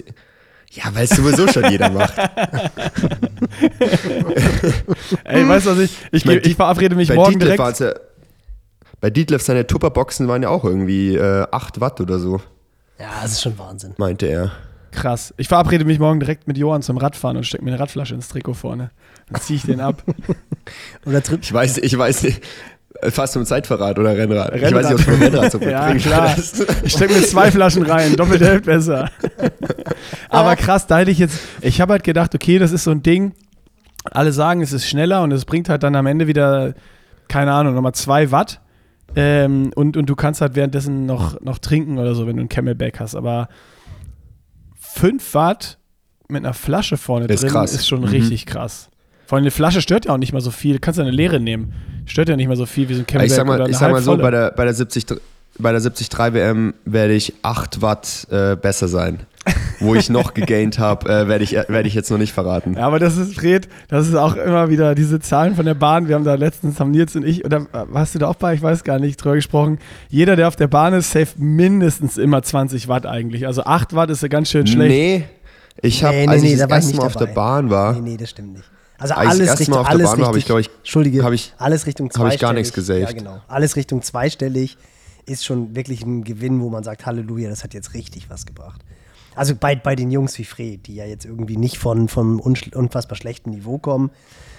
Ja, 0.73 0.85
weil 0.95 1.05
es 1.05 1.11
sowieso 1.11 1.47
schon 1.49 1.71
jeder 1.71 1.91
macht. 1.91 2.15
Ey, 5.25 5.47
weißt 5.49 5.67
du 5.67 5.71
was 5.71 5.79
ich? 5.79 5.97
Ich, 6.11 6.25
geh- 6.25 6.39
ich 6.39 6.57
verabrede 6.57 6.95
mich 6.97 7.09
bei 7.09 7.15
morgen 7.15 7.39
Detlef 7.39 7.57
direkt. 7.57 7.81
ja, 7.81 7.93
bei 9.01 9.11
Detlef 9.11 9.43
seine 9.43 9.67
Tupperboxen 9.67 10.29
waren 10.29 10.43
ja 10.43 10.49
auch 10.49 10.65
irgendwie 10.65 11.17
äh, 11.17 11.47
8 11.51 11.81
Watt 11.81 12.01
oder 12.01 12.19
so, 12.19 12.41
Ja, 12.99 13.09
das 13.23 13.33
ist 13.33 13.43
schon 13.43 13.59
Wahnsinn. 13.59 13.95
meinte 13.99 14.27
er. 14.27 14.53
Krass. 14.93 15.33
Ich 15.39 15.49
verabrede 15.49 15.85
mich 15.85 15.99
morgen 15.99 16.21
direkt 16.21 16.47
mit 16.47 16.59
Johann 16.59 16.83
zum 16.83 16.99
Radfahren 16.99 17.37
und 17.39 17.45
stecke 17.45 17.65
mir 17.65 17.71
eine 17.71 17.81
Radflasche 17.81 18.15
ins 18.15 18.29
Trikot 18.29 18.55
vorne. 18.55 18.91
Dann 19.31 19.41
ziehe 19.41 19.57
ich 19.57 19.65
den 19.65 19.81
ab. 19.81 20.03
Oder 21.07 21.21
drück, 21.23 21.41
Ich 21.43 21.53
weiß, 21.53 21.79
ich 21.79 21.97
weiß 21.97 22.25
nicht. 22.25 22.43
Fast 23.09 23.37
um 23.37 23.45
Zeitverrat 23.45 23.99
oder 23.99 24.17
Rennrad. 24.17 24.55
Ich 24.55 24.63
Rennrad. 24.63 24.85
weiß 24.85 24.91
nicht, 24.93 24.95
ob 24.95 25.01
es 25.01 25.19
mit 25.19 25.33
Rennrad 25.33 25.51
so 25.51 25.59
ja, 25.63 25.87
bringt. 25.89 26.03
klar. 26.03 26.37
Ich 26.85 26.93
stecke 26.93 27.15
mir 27.15 27.23
zwei 27.23 27.51
Flaschen 27.51 27.85
rein, 27.85 28.15
doppelt 28.17 28.43
hält 28.43 28.65
besser. 28.67 29.11
Aber 30.29 30.55
krass, 30.57 30.87
da 30.87 30.99
hätte 30.99 31.11
ich 31.11 31.19
jetzt, 31.19 31.41
ich 31.63 31.81
habe 31.81 31.95
halt 31.95 32.05
gedacht, 32.05 32.35
okay, 32.35 32.59
das 32.59 32.71
ist 32.71 32.85
so 32.85 32.91
ein 32.93 33.03
Ding, 33.03 33.33
alle 34.05 34.33
sagen, 34.33 34.61
es 34.61 34.73
ist 34.73 34.87
schneller 34.87 35.23
und 35.23 35.33
es 35.33 35.47
bringt 35.47 35.69
halt 35.69 35.83
dann 35.83 35.97
am 35.97 36.07
Ende 36.07 36.27
wieder, 36.29 36.75
keine 37.29 37.53
Ahnung, 37.53 37.75
nochmal 37.75 37.95
zwei 37.95 38.31
Watt. 38.31 38.61
Ähm, 39.15 39.73
und, 39.75 39.97
und 39.97 40.07
du 40.07 40.17
kannst 40.17 40.41
halt 40.41 40.55
währenddessen 40.55 41.07
noch, 41.07 41.41
noch 41.41 41.59
trinken 41.59 41.99
oder 41.99 42.15
so, 42.15 42.27
wenn 42.27 42.37
du 42.37 42.43
ein 42.43 42.49
Camelback 42.49 42.99
hast. 43.01 43.15
Aber 43.15 43.49
5 44.79 45.35
Watt 45.35 45.79
mit 46.29 46.45
einer 46.45 46.55
Flasche 46.55 46.97
vorne 46.97 47.27
Ist 47.27 47.43
drin 47.43 47.51
krass. 47.51 47.75
ist 47.75 47.87
schon 47.87 48.01
Mhm. 48.01 48.07
richtig 48.09 48.47
krass. 48.47 48.89
Vor 49.27 49.37
allem 49.37 49.45
eine 49.45 49.51
Flasche 49.51 49.81
stört 49.81 50.07
ja 50.07 50.13
auch 50.13 50.19
nicht 50.19 50.33
mal 50.33 50.41
so 50.41 50.51
viel. 50.51 50.75
Du 50.75 50.81
kannst 50.81 50.99
ja 50.99 51.05
eine 51.05 51.13
leere 51.13 51.41
nehmen. 51.41 51.73
Stört 52.07 52.29
ja 52.29 52.37
nicht 52.37 52.49
mal 52.49 52.57
so 52.57 52.67
viel 52.67 52.89
wie 52.89 52.95
so 52.95 53.01
ein 53.01 53.07
Camelback 53.07 53.31
ich 53.31 53.35
sag 53.37 53.45
oder 53.47 53.53
mal, 53.59 53.61
eine 53.63 53.71
ich 53.71 53.77
sag 53.79 53.91
mal 53.91 54.03
so, 54.03 54.17
bei 54.17 54.31
der, 54.31 54.51
bei 54.51 54.65
der 54.65 54.75
70 54.75 55.07
bei 55.59 55.71
der 55.71 55.81
73 55.81 56.09
WM 56.35 56.75
werde 56.87 57.13
ich 57.13 57.35
8 57.43 57.83
Watt 57.83 58.27
äh, 58.31 58.57
besser 58.57 58.89
sein. 58.89 59.21
Wo 59.83 59.95
ich 59.95 60.09
noch 60.11 60.35
gegaint 60.35 60.79
habe, 60.79 61.09
äh, 61.09 61.29
werde 61.29 61.45
ich, 61.45 61.53
werd 61.53 61.87
ich 61.87 61.95
jetzt 61.95 62.11
noch 62.11 62.19
nicht 62.19 62.33
verraten. 62.33 62.75
Ja, 62.75 62.87
aber 62.87 62.99
das 62.99 63.17
ist, 63.17 63.35
Fred, 63.35 63.69
das 63.89 64.09
ist 64.09 64.15
auch 64.15 64.37
immer 64.37 64.69
wieder 64.71 64.95
diese 64.95 65.21
Zahlen 65.21 65.55
von 65.57 65.65
der 65.67 65.75
Bahn. 65.75 66.09
Wir 66.09 66.15
haben 66.15 66.25
da 66.25 66.35
letztens, 66.35 66.79
haben 66.81 66.91
Nils 66.91 67.15
und 67.17 67.25
ich, 67.27 67.45
oder 67.45 67.59
äh, 67.73 67.85
warst 67.89 68.15
du 68.15 68.19
da 68.19 68.29
auch 68.29 68.37
bei? 68.37 68.55
Ich 68.55 68.63
weiß 68.63 68.85
gar 68.85 68.99
nicht, 68.99 69.17
drüber 69.23 69.35
gesprochen. 69.35 69.79
Jeder, 70.09 70.37
der 70.37 70.49
auf 70.49 70.57
der 70.57 70.69
Bahn 70.69 70.95
ist, 70.95 71.11
safe 71.11 71.29
mindestens 71.37 72.17
immer 72.19 72.43
20 72.43 72.89
Watt 72.89 73.07
eigentlich. 73.07 73.47
Also 73.47 73.65
8 73.65 73.95
Watt 73.95 74.11
ist 74.11 74.23
ja 74.23 74.29
ganz 74.29 74.51
schön 74.51 74.67
schlecht. 74.67 74.91
Nee, 74.91 75.25
ich 75.81 76.05
habe, 76.05 76.15
Nee, 76.17 76.27
nee, 76.27 76.33
als 76.33 76.43
nee, 76.43 76.53
ich 76.53 76.59
da 76.59 76.67
das 76.67 76.77
erste 76.77 76.91
nicht 76.93 77.01
Mal 77.01 77.07
auf 77.07 77.17
der 77.17 77.27
Bahn 77.27 77.71
war, 77.71 77.93
Nee, 77.95 78.01
nee, 78.11 78.17
das 78.17 78.31
stimmt 78.31 78.53
nicht. 78.55 78.65
Also 78.99 79.15
Als 79.15 79.21
ich 79.23 79.27
das 79.27 79.39
alles 79.41 79.49
erste 79.49 79.61
Richtung, 79.61 79.75
Mal 79.75 79.81
auf 79.81 79.87
der 79.87 79.91
alles 79.97 80.11
Bahn 80.11 80.21
war, 80.21 80.27
hab 80.29 80.35
richtig, 80.35 80.43
ich, 80.43 80.47
glaub 80.47 80.59
ich- 80.61 80.71
Entschuldige, 80.79 81.25
hab 81.25 81.33
ich- 81.33 81.55
alles 81.59 81.87
Richtung 81.87 82.07
hab 82.07 82.13
ich 82.15 82.19
gar 82.19 82.29
zweistellig. 82.31 82.55
nichts 82.57 82.73
gesaved. 82.75 83.03
Ja, 83.09 83.13
genau. 83.13 83.41
Alles 83.49 83.75
Richtung 83.77 84.03
zweistellig 84.03 84.77
ist 85.27 85.45
schon 85.45 85.75
wirklich 85.75 86.03
ein 86.05 86.25
Gewinn, 86.25 86.61
wo 86.61 86.69
man 86.69 86.83
sagt, 86.85 87.07
Halleluja, 87.07 87.49
das 87.49 87.65
hat 87.65 87.75
jetzt 87.75 87.95
richtig 87.95 88.29
was 88.31 88.45
gebracht. 88.47 88.81
Also 89.35 89.55
bei, 89.55 89.75
bei 89.75 89.97
den 89.97 90.11
Jungs 90.11 90.39
wie 90.39 90.45
Fred, 90.45 90.87
die 90.87 90.95
ja 90.95 91.05
jetzt 91.05 91.25
irgendwie 91.25 91.57
nicht 91.57 91.79
von, 91.79 92.09
unsch- 92.09 92.75
unfassbar 92.75 93.17
schlechten 93.17 93.51
Niveau 93.51 93.79
kommen, 93.79 94.11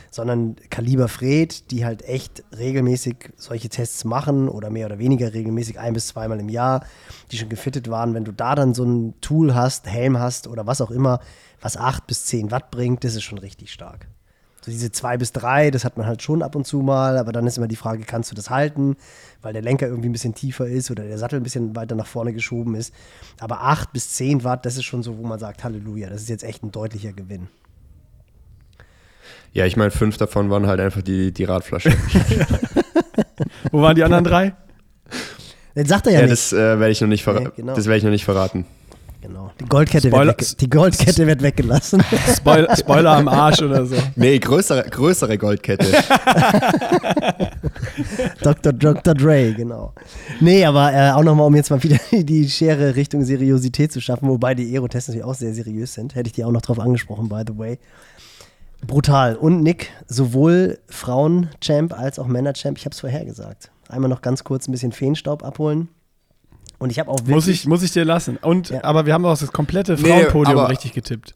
sondern 0.09 0.55
Kaliber 0.69 1.07
Fred, 1.07 1.71
die 1.71 1.85
halt 1.85 2.03
echt 2.03 2.43
regelmäßig 2.55 3.31
solche 3.35 3.69
Tests 3.69 4.03
machen 4.05 4.47
oder 4.47 4.69
mehr 4.69 4.85
oder 4.85 4.99
weniger 4.99 5.33
regelmäßig 5.33 5.79
ein 5.79 5.93
bis 5.93 6.07
zweimal 6.07 6.39
im 6.39 6.49
Jahr, 6.49 6.85
die 7.31 7.37
schon 7.37 7.49
gefittet 7.49 7.89
waren. 7.89 8.13
Wenn 8.13 8.23
du 8.25 8.31
da 8.31 8.53
dann 8.55 8.73
so 8.73 8.83
ein 8.83 9.15
Tool 9.21 9.55
hast, 9.55 9.87
Helm 9.87 10.19
hast 10.19 10.47
oder 10.47 10.67
was 10.67 10.81
auch 10.81 10.91
immer, 10.91 11.19
was 11.61 11.77
8 11.77 12.05
bis 12.05 12.25
10 12.25 12.51
Watt 12.51 12.69
bringt, 12.69 13.03
das 13.03 13.15
ist 13.15 13.23
schon 13.23 13.39
richtig 13.39 13.71
stark. 13.71 14.07
So 14.63 14.71
diese 14.71 14.91
2 14.91 15.17
bis 15.17 15.33
3, 15.33 15.71
das 15.71 15.83
hat 15.83 15.97
man 15.97 16.05
halt 16.05 16.21
schon 16.21 16.41
ab 16.41 16.55
und 16.55 16.65
zu 16.65 16.77
mal, 16.77 17.17
aber 17.17 17.31
dann 17.31 17.45
ist 17.47 17.57
immer 17.57 17.67
die 17.67 17.75
Frage, 17.75 18.03
kannst 18.03 18.31
du 18.31 18.35
das 18.35 18.49
halten, 18.49 18.95
weil 19.43 19.53
der 19.53 19.61
Lenker 19.61 19.87
irgendwie 19.87 20.09
ein 20.09 20.13
bisschen 20.13 20.33
tiefer 20.33 20.65
ist 20.65 20.89
oder 20.89 21.03
der 21.03 21.17
Sattel 21.19 21.39
ein 21.39 21.43
bisschen 21.43 21.75
weiter 21.75 21.93
nach 21.95 22.07
vorne 22.07 22.33
geschoben 22.33 22.73
ist. 22.73 22.93
Aber 23.39 23.61
8 23.61 23.93
bis 23.93 24.09
10 24.13 24.43
Watt, 24.43 24.65
das 24.65 24.77
ist 24.77 24.85
schon 24.85 25.03
so, 25.03 25.17
wo 25.17 25.23
man 25.27 25.37
sagt, 25.37 25.63
Halleluja, 25.63 26.09
das 26.09 26.23
ist 26.23 26.29
jetzt 26.29 26.43
echt 26.43 26.63
ein 26.63 26.71
deutlicher 26.71 27.13
Gewinn. 27.13 27.49
ja, 29.51 29.65
ich 29.65 29.77
meine, 29.77 29.91
fünf 29.91 30.17
davon 30.17 30.49
waren 30.49 30.65
halt 30.65 30.79
einfach 30.79 31.03
die, 31.03 31.31
die 31.31 31.43
Radflasche. 31.43 31.91
Wo 33.71 33.81
waren 33.81 33.95
die 33.95 34.03
anderen 34.03 34.23
drei? 34.23 34.53
Den 35.75 35.85
sagt 35.85 36.07
er 36.07 36.13
ja, 36.13 36.19
ja, 36.19 36.25
nicht. 36.25 36.33
das 36.33 36.53
äh, 36.53 36.79
werde 36.79 36.89
ich 36.91 37.01
noch 37.01 37.07
nicht 37.07 37.23
verraten. 37.23 37.45
Nee, 37.45 37.51
genau. 37.55 37.75
Das 37.75 37.85
werde 37.85 37.97
ich 37.97 38.03
noch 38.03 38.11
nicht 38.11 38.25
verraten. 38.25 38.65
Genau. 39.23 39.51
Die 39.59 39.65
Goldkette, 39.65 40.09
Spoiler- 40.09 40.27
wird, 40.27 40.41
wegge 40.41 40.55
die 40.59 40.69
Goldkette 40.69 41.27
wird 41.27 41.41
weggelassen. 41.41 42.03
Spoiler, 42.35 42.75
Spoiler 42.75 43.11
am 43.11 43.27
Arsch 43.27 43.61
oder 43.61 43.85
so. 43.85 43.95
Nee, 44.15 44.37
größere, 44.39 44.83
größere 44.89 45.37
Goldkette. 45.37 45.87
Dr. 48.41 48.73
Dr. 48.73 49.13
Dre, 49.13 49.53
genau. 49.53 49.93
Nee, 50.39 50.65
aber 50.65 50.93
äh, 50.93 51.11
auch 51.11 51.23
nochmal, 51.23 51.47
um 51.47 51.55
jetzt 51.55 51.69
mal 51.69 51.81
wieder 51.81 51.97
die 52.11 52.49
Schere 52.49 52.95
Richtung 52.95 53.23
Seriosität 53.23 53.91
zu 53.91 54.01
schaffen, 54.01 54.27
wobei 54.29 54.55
die 54.55 54.71
Aerotests 54.73 55.07
natürlich 55.09 55.25
auch 55.25 55.35
sehr 55.35 55.53
seriös 55.53 55.93
sind. 55.93 56.15
Hätte 56.15 56.27
ich 56.27 56.33
die 56.33 56.43
auch 56.43 56.51
noch 56.51 56.61
drauf 56.61 56.79
angesprochen, 56.79 57.29
by 57.29 57.43
the 57.47 57.57
way. 57.57 57.79
Brutal. 58.85 59.35
Und 59.37 59.63
Nick, 59.63 59.91
sowohl 60.07 60.79
Frauen-Champ 60.89 61.97
als 61.97 62.19
auch 62.19 62.27
Männer-Champ, 62.27 62.77
ich 62.77 62.85
habe 62.85 62.93
es 62.93 62.99
vorhergesagt. 62.99 63.71
Einmal 63.87 64.09
noch 64.09 64.21
ganz 64.21 64.43
kurz 64.43 64.67
ein 64.67 64.71
bisschen 64.73 64.91
Feenstaub 64.91 65.43
abholen. 65.43 65.87
Und 66.83 66.89
ich 66.89 66.99
habe 66.99 67.09
auch 67.09 67.19
wirklich. 67.19 67.33
Muss 67.33 67.47
ich, 67.47 67.65
muss 67.65 67.81
ich 67.81 67.91
dir 67.93 68.03
lassen. 68.03 68.35
Und, 68.41 68.69
Ja. 68.69 68.83
aber 68.83 69.05
wir 69.05 69.13
haben 69.13 69.23
auch 69.25 69.37
das 69.37 69.53
komplette 69.53 69.93
Nee, 69.93 69.99
Frauenpodium 70.09 70.57
aber- 70.57 70.69
richtig 70.69 70.91
getippt. 70.91 71.33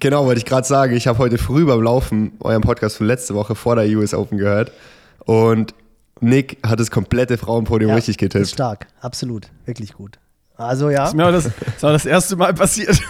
genau, 0.00 0.24
wollte 0.24 0.38
ich 0.38 0.46
gerade 0.46 0.66
sagen. 0.66 0.96
Ich 0.96 1.06
habe 1.06 1.18
heute 1.18 1.36
früh 1.36 1.66
beim 1.66 1.82
Laufen 1.82 2.32
euren 2.40 2.62
Podcast 2.62 2.96
von 2.96 3.06
letzte 3.06 3.34
Woche 3.34 3.54
vor 3.54 3.76
der 3.76 3.84
US 3.98 4.14
Open 4.14 4.38
gehört. 4.38 4.72
Und 5.26 5.74
Nick 6.20 6.56
hat 6.66 6.80
das 6.80 6.90
komplette 6.90 7.36
Frauenpodium 7.36 7.90
ja, 7.90 7.96
richtig 7.96 8.14
Ist 8.14 8.18
getippt. 8.20 8.48
stark, 8.48 8.86
absolut. 9.02 9.48
Wirklich 9.66 9.92
gut. 9.92 10.18
Also 10.62 10.90
ja. 10.90 11.06
Ist 11.06 11.14
mir 11.14 11.24
aber 11.24 11.32
das, 11.32 11.44
das 11.44 11.82
war 11.82 11.92
das 11.92 12.06
erste 12.06 12.36
Mal 12.36 12.54
passiert. 12.54 13.00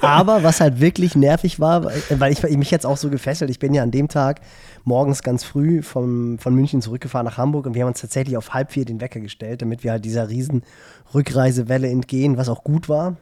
Aber 0.00 0.42
was 0.42 0.60
halt 0.60 0.80
wirklich 0.80 1.16
nervig 1.16 1.60
war, 1.60 1.84
weil 2.10 2.32
ich 2.32 2.42
mich 2.42 2.70
jetzt 2.70 2.84
auch 2.86 2.96
so 2.96 3.08
gefesselt, 3.10 3.50
ich 3.50 3.58
bin 3.58 3.74
ja 3.74 3.82
an 3.82 3.90
dem 3.90 4.08
Tag 4.08 4.40
morgens 4.84 5.22
ganz 5.22 5.44
früh 5.44 5.82
vom, 5.82 6.38
von 6.38 6.54
München 6.54 6.82
zurückgefahren 6.82 7.24
nach 7.24 7.38
Hamburg 7.38 7.66
und 7.66 7.74
wir 7.74 7.82
haben 7.82 7.88
uns 7.88 8.00
tatsächlich 8.00 8.36
auf 8.36 8.52
halb 8.52 8.72
vier 8.72 8.84
den 8.84 9.00
Wecker 9.00 9.20
gestellt, 9.20 9.62
damit 9.62 9.82
wir 9.82 9.92
halt 9.92 10.04
dieser 10.04 10.28
riesen 10.28 10.62
Rückreisewelle 11.14 11.88
entgehen, 11.88 12.36
was 12.36 12.48
auch 12.48 12.64
gut 12.64 12.88
war. 12.88 13.16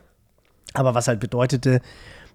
Aber 0.75 0.95
was 0.95 1.09
halt 1.09 1.21
bedeutete, 1.21 1.81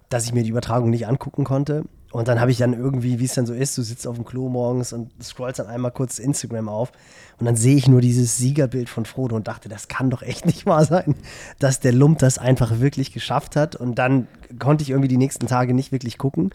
dass 0.08 0.24
ich 0.24 0.32
mir 0.32 0.42
die 0.42 0.50
Übertragung 0.50 0.90
nicht 0.90 1.06
angucken 1.06 1.44
konnte. 1.44 1.84
Und 2.10 2.26
dann 2.26 2.40
habe 2.40 2.50
ich 2.50 2.56
dann 2.56 2.72
irgendwie, 2.72 3.20
wie 3.20 3.24
es 3.26 3.34
dann 3.34 3.44
so 3.44 3.52
ist, 3.52 3.76
du 3.76 3.82
sitzt 3.82 4.06
auf 4.06 4.16
dem 4.16 4.24
Klo 4.24 4.48
morgens 4.48 4.94
und 4.94 5.10
scrollst 5.22 5.58
dann 5.58 5.66
einmal 5.66 5.90
kurz 5.90 6.18
Instagram 6.18 6.68
auf 6.68 6.90
und 7.38 7.44
dann 7.44 7.54
sehe 7.54 7.76
ich 7.76 7.86
nur 7.86 8.00
dieses 8.00 8.38
Siegerbild 8.38 8.88
von 8.88 9.04
Frodo 9.04 9.36
und 9.36 9.46
dachte, 9.46 9.68
das 9.68 9.88
kann 9.88 10.10
doch 10.10 10.22
echt 10.22 10.46
nicht 10.46 10.66
wahr 10.66 10.84
sein, 10.84 11.14
dass 11.58 11.80
der 11.80 11.92
Lump 11.92 12.18
das 12.18 12.38
einfach 12.38 12.80
wirklich 12.80 13.12
geschafft 13.12 13.56
hat. 13.56 13.76
Und 13.76 13.96
dann 13.96 14.26
konnte 14.58 14.82
ich 14.82 14.90
irgendwie 14.90 15.08
die 15.08 15.18
nächsten 15.18 15.46
Tage 15.46 15.74
nicht 15.74 15.92
wirklich 15.92 16.18
gucken. 16.18 16.50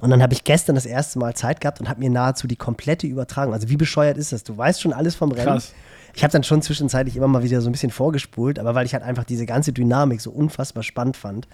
Und 0.00 0.10
dann 0.10 0.22
habe 0.22 0.34
ich 0.34 0.44
gestern 0.44 0.76
das 0.76 0.86
erste 0.86 1.18
Mal 1.18 1.34
Zeit 1.34 1.60
gehabt 1.60 1.80
und 1.80 1.88
habe 1.88 2.00
mir 2.00 2.10
nahezu 2.10 2.46
die 2.46 2.56
komplette 2.56 3.06
Übertragung, 3.06 3.54
also 3.54 3.68
wie 3.68 3.76
bescheuert 3.76 4.18
ist 4.18 4.32
das? 4.32 4.44
Du 4.44 4.56
weißt 4.56 4.80
schon 4.80 4.92
alles 4.92 5.14
vom 5.16 5.32
Rennen. 5.32 5.46
Krass. 5.46 5.72
Ich 6.14 6.22
habe 6.22 6.32
dann 6.32 6.44
schon 6.44 6.62
zwischenzeitlich 6.62 7.16
immer 7.16 7.28
mal 7.28 7.42
wieder 7.42 7.60
so 7.60 7.68
ein 7.68 7.72
bisschen 7.72 7.90
vorgespult, 7.90 8.58
aber 8.58 8.74
weil 8.74 8.84
ich 8.84 8.94
halt 8.94 9.02
einfach 9.02 9.24
diese 9.24 9.46
ganze 9.46 9.72
Dynamik 9.72 10.20
so 10.20 10.30
unfassbar 10.30 10.82
spannend 10.82 11.16
fand. 11.16 11.48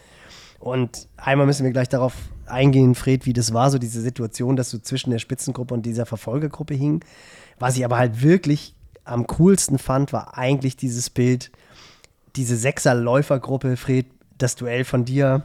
Und 0.59 1.09
einmal 1.17 1.47
müssen 1.47 1.65
wir 1.65 1.73
gleich 1.73 1.89
darauf 1.89 2.15
eingehen, 2.49 2.95
Fred, 2.95 3.27
wie 3.27 3.33
das 3.33 3.53
war, 3.53 3.71
so 3.71 3.79
diese 3.79 4.01
Situation, 4.01 4.57
dass 4.57 4.71
du 4.71 4.79
zwischen 4.79 5.11
der 5.11 5.19
Spitzengruppe 5.19 5.75
und 5.75 5.85
dieser 5.85 6.07
Verfolgergruppe 6.07 6.75
hing. 6.75 7.05
Was 7.59 7.77
ich 7.77 7.85
aber 7.85 7.99
halt 7.99 8.23
wirklich 8.23 8.75
am 9.05 9.27
coolsten 9.27 9.79
fand, 9.79 10.13
war 10.13 10.37
eigentlich 10.37 10.77
dieses 10.77 11.11
Bild, 11.11 11.51
diese 12.35 12.57
Sechser-Läufergruppe, 12.57 13.77
Fred, 13.77 14.07
das 14.39 14.57
Duell 14.57 14.85
von 14.85 15.05
dir 15.05 15.43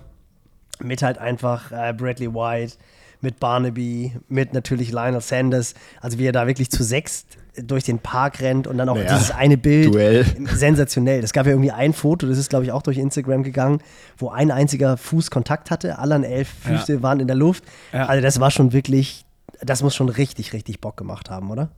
mit 0.80 1.04
halt 1.04 1.18
einfach 1.18 1.72
äh, 1.72 1.94
Bradley 1.94 2.34
White, 2.34 2.78
mit 3.22 3.40
Barnaby, 3.40 4.14
mit 4.28 4.54
natürlich 4.54 4.92
Lionel 4.92 5.22
Sanders. 5.22 5.76
Also 6.02 6.18
wie 6.18 6.26
er 6.26 6.32
da 6.32 6.48
wirklich 6.48 6.72
zu 6.72 6.84
sechst 6.84 7.38
durch 7.56 7.84
den 7.84 8.00
Park 8.00 8.42
rennt 8.42 8.66
und 8.68 8.78
dann 8.78 8.88
auch 8.88 8.96
Naja, 8.96 9.14
dieses 9.14 9.32
eine 9.32 9.58
Bild. 9.58 9.94
Duell. 9.94 10.26
Sensationell. 10.54 11.24
Es 11.24 11.34
gab 11.34 11.46
ja 11.46 11.52
irgendwie 11.52 11.72
ein 11.72 11.94
Foto, 11.94 12.28
das 12.28 12.38
ist 12.38 12.50
glaube 12.50 12.66
ich 12.66 12.72
auch 12.72 12.82
durch 12.82 12.98
Instagram 12.98 13.44
gegangen, 13.44 13.80
wo 14.18 14.30
ein 14.30 14.52
einziger 14.52 14.98
Fuß 14.98 15.32
Kontakt 15.32 15.70
hatte. 15.70 16.00
Alle 16.00 16.26
elf 16.26 16.48
Füße 16.64 17.04
waren 17.04 17.20
in 17.20 17.28
der 17.28 17.36
Luft. 17.36 17.64
Ja. 17.92 18.06
Also 18.06 18.22
das 18.22 18.40
war 18.40 18.52
schon 18.52 18.72
wirklich, 18.74 19.26
das 19.62 19.84
muss 19.84 19.96
schon 19.96 20.10
richtig, 20.10 20.54
richtig 20.54 20.80
Bock 20.80 20.96
gemacht 20.96 21.30
haben, 21.30 21.52
oder? 21.52 21.70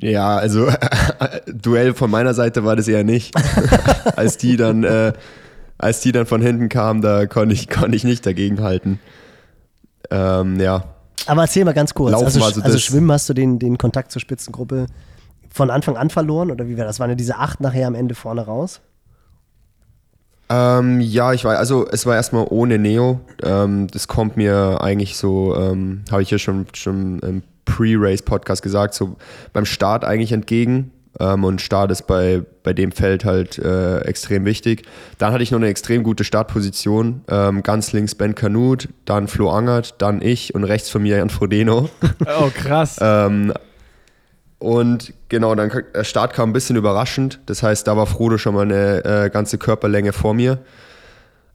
Ja, 0.00 0.36
also 0.36 0.68
Duell 1.46 1.94
von 1.94 2.10
meiner 2.10 2.34
Seite 2.34 2.64
war 2.64 2.76
das 2.76 2.88
eher 2.88 3.04
nicht. 3.04 3.34
als 4.16 4.38
die 4.38 4.56
dann, 4.56 4.84
äh, 4.84 5.12
als 5.78 6.00
die 6.00 6.12
dann 6.12 6.26
von 6.26 6.40
hinten 6.40 6.68
kamen, 6.68 7.02
da 7.02 7.26
konnte 7.26 7.54
ich, 7.54 7.68
konnte 7.68 7.96
ich 7.96 8.04
nicht 8.04 8.24
dagegenhalten. 8.24 9.00
Ähm, 10.10 10.58
ja. 10.58 10.93
Aber 11.26 11.42
erzähl 11.42 11.64
mal 11.64 11.72
ganz 11.74 11.94
kurz. 11.94 12.12
Laufen 12.12 12.26
also, 12.26 12.42
also 12.42 12.60
das- 12.60 12.82
Schwimmen 12.82 13.10
hast 13.10 13.28
du 13.28 13.34
den, 13.34 13.58
den 13.58 13.78
Kontakt 13.78 14.12
zur 14.12 14.20
Spitzengruppe 14.20 14.86
von 15.50 15.70
Anfang 15.70 15.96
an 15.96 16.10
verloren 16.10 16.50
oder 16.50 16.68
wie 16.68 16.76
war 16.76 16.84
das? 16.84 17.00
Waren 17.00 17.10
ja 17.10 17.16
diese 17.16 17.38
acht 17.38 17.60
nachher 17.60 17.86
am 17.86 17.94
Ende 17.94 18.14
vorne 18.14 18.42
raus? 18.42 18.80
Ähm, 20.50 21.00
ja, 21.00 21.32
ich 21.32 21.44
war, 21.44 21.56
also 21.58 21.86
es 21.90 22.04
war 22.06 22.16
erstmal 22.16 22.46
ohne 22.50 22.78
Neo. 22.78 23.20
Ähm, 23.42 23.86
das 23.88 24.08
kommt 24.08 24.36
mir 24.36 24.80
eigentlich 24.82 25.16
so, 25.16 25.56
ähm, 25.56 26.04
habe 26.10 26.22
ich 26.22 26.30
ja 26.30 26.38
schon, 26.38 26.66
schon 26.74 27.18
im 27.20 27.42
Pre-Race-Podcast 27.64 28.62
gesagt, 28.62 28.94
so 28.94 29.16
beim 29.52 29.64
Start 29.64 30.04
eigentlich 30.04 30.32
entgegen. 30.32 30.90
Ähm, 31.20 31.44
und 31.44 31.60
Start 31.60 31.90
ist 31.90 32.06
bei, 32.06 32.42
bei 32.62 32.72
dem 32.72 32.92
Feld 32.92 33.24
halt 33.24 33.58
äh, 33.58 34.00
extrem 34.00 34.44
wichtig. 34.44 34.84
Dann 35.18 35.32
hatte 35.32 35.42
ich 35.42 35.50
noch 35.50 35.58
eine 35.58 35.68
extrem 35.68 36.02
gute 36.02 36.24
Startposition. 36.24 37.22
Ähm, 37.28 37.62
ganz 37.62 37.92
links 37.92 38.14
Ben 38.14 38.34
Kanut, 38.34 38.88
dann 39.04 39.28
Flo 39.28 39.50
Angert, 39.50 39.94
dann 39.98 40.22
ich 40.22 40.54
und 40.54 40.64
rechts 40.64 40.90
von 40.90 41.02
mir 41.02 41.18
Jan 41.18 41.30
Frodeno. 41.30 41.88
Oh, 42.40 42.50
krass. 42.54 42.98
Ähm, 43.00 43.52
und 44.58 45.12
genau, 45.28 45.54
dann 45.54 45.70
der 45.94 46.04
Start 46.04 46.32
kam 46.32 46.50
ein 46.50 46.52
bisschen 46.52 46.76
überraschend. 46.76 47.40
Das 47.46 47.62
heißt, 47.62 47.86
da 47.86 47.96
war 47.96 48.06
Frodo 48.06 48.38
schon 48.38 48.54
mal 48.54 48.62
eine 48.62 49.04
äh, 49.04 49.30
ganze 49.30 49.58
Körperlänge 49.58 50.12
vor 50.12 50.32
mir. 50.32 50.58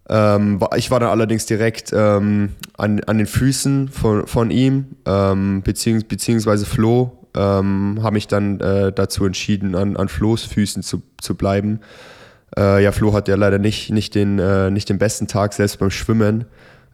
Ähm, 0.10 0.60
ich 0.75 0.92
war 0.92 1.00
dann 1.00 1.10
allerdings 1.10 1.46
direkt 1.46 1.92
ähm, 1.94 2.56
an, 2.78 3.01
an 3.06 3.18
den 3.18 3.28
Füßen 3.28 3.89
von, 3.89 4.28
von 4.28 4.51
ihm, 4.51 4.96
ähm, 5.06 5.62
beziehungs, 5.63 6.04
beziehungsweise 6.04 6.66
Flo, 6.66 7.19
ähm, 7.39 8.00
habe 8.01 8.15
mich 8.15 8.27
dann 8.27 8.60
äh, 8.60 8.91
dazu 8.91 9.25
entschieden, 9.25 9.75
an, 9.75 9.96
an 9.96 10.10
Flo's 10.10 10.43
Füßen 10.43 10.84
zu, 10.84 11.01
zu 11.22 11.36
bleiben. 11.36 11.79
Äh, 12.58 12.84
ja, 12.84 12.91
Flo 12.91 13.13
hat 13.13 13.27
ja 13.27 13.36
leider 13.36 13.60
nicht, 13.60 13.91
nicht, 13.91 14.15
den, 14.15 14.39
äh, 14.39 14.72
nicht 14.72 14.89
den 14.89 14.98
besten 14.98 15.27
Tag, 15.27 15.53
selbst 15.53 15.79
beim 15.79 15.91
Schwimmen. 15.91 16.46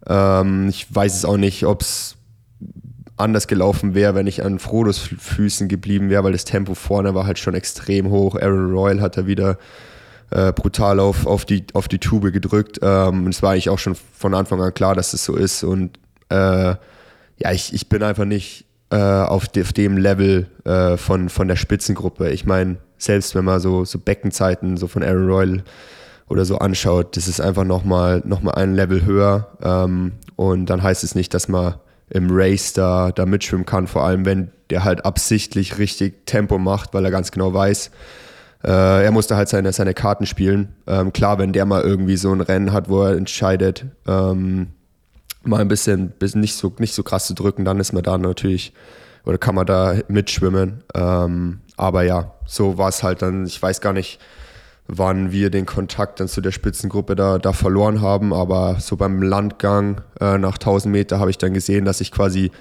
Ähm, 0.07 0.69
ich 0.69 0.93
weiß 0.93 1.15
es 1.15 1.25
auch 1.25 1.37
nicht, 1.37 1.65
ob 1.65 1.81
es 1.81 2.17
anders 3.17 3.47
gelaufen 3.47 3.95
wäre, 3.95 4.13
wenn 4.13 4.27
ich 4.27 4.43
an 4.43 4.59
Frodos 4.59 4.99
Füßen 4.99 5.67
geblieben 5.69 6.09
wäre, 6.09 6.23
weil 6.23 6.33
das 6.33 6.45
Tempo 6.45 6.75
vorne 6.75 7.15
war 7.15 7.25
halt 7.25 7.39
schon 7.39 7.53
extrem 7.53 8.09
hoch. 8.09 8.35
Aaron 8.35 8.71
Royal 8.71 9.01
hat 9.01 9.17
da 9.17 9.25
wieder 9.25 9.57
äh, 10.31 10.51
brutal 10.51 10.99
auf, 10.99 11.25
auf, 11.25 11.45
die, 11.45 11.65
auf 11.73 11.87
die 11.87 11.99
Tube 11.99 12.33
gedrückt. 12.33 12.79
Ähm, 12.81 13.25
und 13.25 13.33
es 13.33 13.41
war 13.41 13.51
eigentlich 13.51 13.69
auch 13.69 13.79
schon 13.79 13.95
von 13.95 14.33
Anfang 14.33 14.61
an 14.61 14.73
klar, 14.73 14.95
dass 14.95 15.13
es 15.13 15.23
so 15.23 15.35
ist. 15.35 15.63
Und 15.63 15.97
äh, 16.29 16.75
ja, 17.37 17.51
ich, 17.51 17.73
ich 17.73 17.87
bin 17.87 18.03
einfach 18.03 18.25
nicht 18.25 18.64
äh, 18.89 18.96
auf, 18.98 19.48
de, 19.48 19.63
auf, 19.63 19.74
dem 19.74 19.98
Level 19.98 20.48
äh, 20.63 20.98
von, 20.98 21.30
von 21.30 21.48
der 21.48 21.56
Spitzengruppe. 21.56 22.30
Ich 22.30 22.46
meine, 22.46 22.77
selbst 22.98 23.36
wenn 23.36 23.46
man 23.46 23.60
so, 23.60 23.86
so 23.86 24.00
Beckenzeiten 24.00 24.77
so 24.77 24.88
von 24.88 25.04
Aaron 25.04 25.27
Royal 25.27 25.63
oder 26.27 26.46
so 26.46 26.58
anschaut, 26.58 27.18
das 27.18 27.27
ist 27.27 27.39
einfach 27.39 27.63
nochmal 27.63 28.22
noch 28.25 28.42
mal 28.42 28.51
ein 28.51 28.75
Level 28.75 29.06
höher. 29.06 29.50
Ähm, 29.62 30.13
und 30.36 30.68
dann 30.68 30.84
heißt 30.84 31.04
es 31.04 31.15
nicht, 31.15 31.34
dass 31.34 31.48
man 31.48 31.75
im 32.10 32.27
Race 32.30 32.74
da, 32.74 33.12
da 33.12 33.25
mitschwimmen 33.25 33.65
kann, 33.65 33.88
vor 33.88 34.04
allem 34.04 34.25
wenn 34.25 34.51
der 34.70 34.84
halt 34.84 35.06
absichtlich 35.06 35.77
richtig 35.77 36.25
Tempo 36.25 36.58
macht, 36.58 36.94
weil 36.94 37.06
er 37.06 37.12
ganz 37.12 37.32
genau 37.32 37.54
weiß, 37.54 37.92
äh, 38.63 39.04
er 39.06 39.12
musste 39.12 39.36
halt 39.36 39.50
seine, 39.50 39.72
seine 39.74 39.94
Karten 39.94 40.25
spielen. 40.25 40.75
Ähm, 40.88 41.13
klar, 41.13 41.38
wenn 41.38 41.54
der 41.54 41.65
mal 41.65 41.82
irgendwie 41.82 42.18
so 42.18 42.32
ein 42.32 42.42
Rennen 42.42 42.74
hat, 42.74 42.89
wo 42.89 43.04
er 43.04 43.15
entscheidet, 43.15 43.86
ähm, 44.08 44.68
mal 45.47 45.61
ein 45.61 45.67
bisschen, 45.67 46.09
bisschen 46.09 46.41
nicht, 46.41 46.55
so, 46.55 46.73
nicht 46.79 46.93
so 46.93 47.03
krass 47.03 47.27
zu 47.27 47.33
drücken, 47.33 47.65
dann 47.65 47.79
ist 47.79 47.93
man 47.93 48.03
da 48.03 48.17
natürlich, 48.17 48.73
oder 49.25 49.37
kann 49.37 49.55
man 49.55 49.65
da 49.65 49.95
mitschwimmen. 50.07 50.83
Ähm, 50.93 51.61
aber 51.77 52.03
ja, 52.03 52.33
so 52.45 52.77
war 52.77 52.89
es 52.89 53.03
halt 53.03 53.21
dann, 53.21 53.45
ich 53.45 53.61
weiß 53.61 53.81
gar 53.81 53.93
nicht, 53.93 54.19
wann 54.87 55.31
wir 55.31 55.49
den 55.49 55.65
Kontakt 55.65 56.19
dann 56.19 56.27
zu 56.27 56.41
der 56.41 56.51
Spitzengruppe 56.51 57.15
da, 57.15 57.39
da 57.39 57.53
verloren 57.53 58.01
haben. 58.01 58.33
Aber 58.33 58.77
so 58.79 58.97
beim 58.97 59.21
Landgang 59.21 60.01
äh, 60.19 60.37
nach 60.37 60.55
1000 60.55 60.91
Meter 60.91 61.19
habe 61.19 61.31
ich 61.31 61.37
dann 61.37 61.53
gesehen, 61.53 61.85
dass 61.85 62.01
ich 62.01 62.11
quasi 62.11 62.51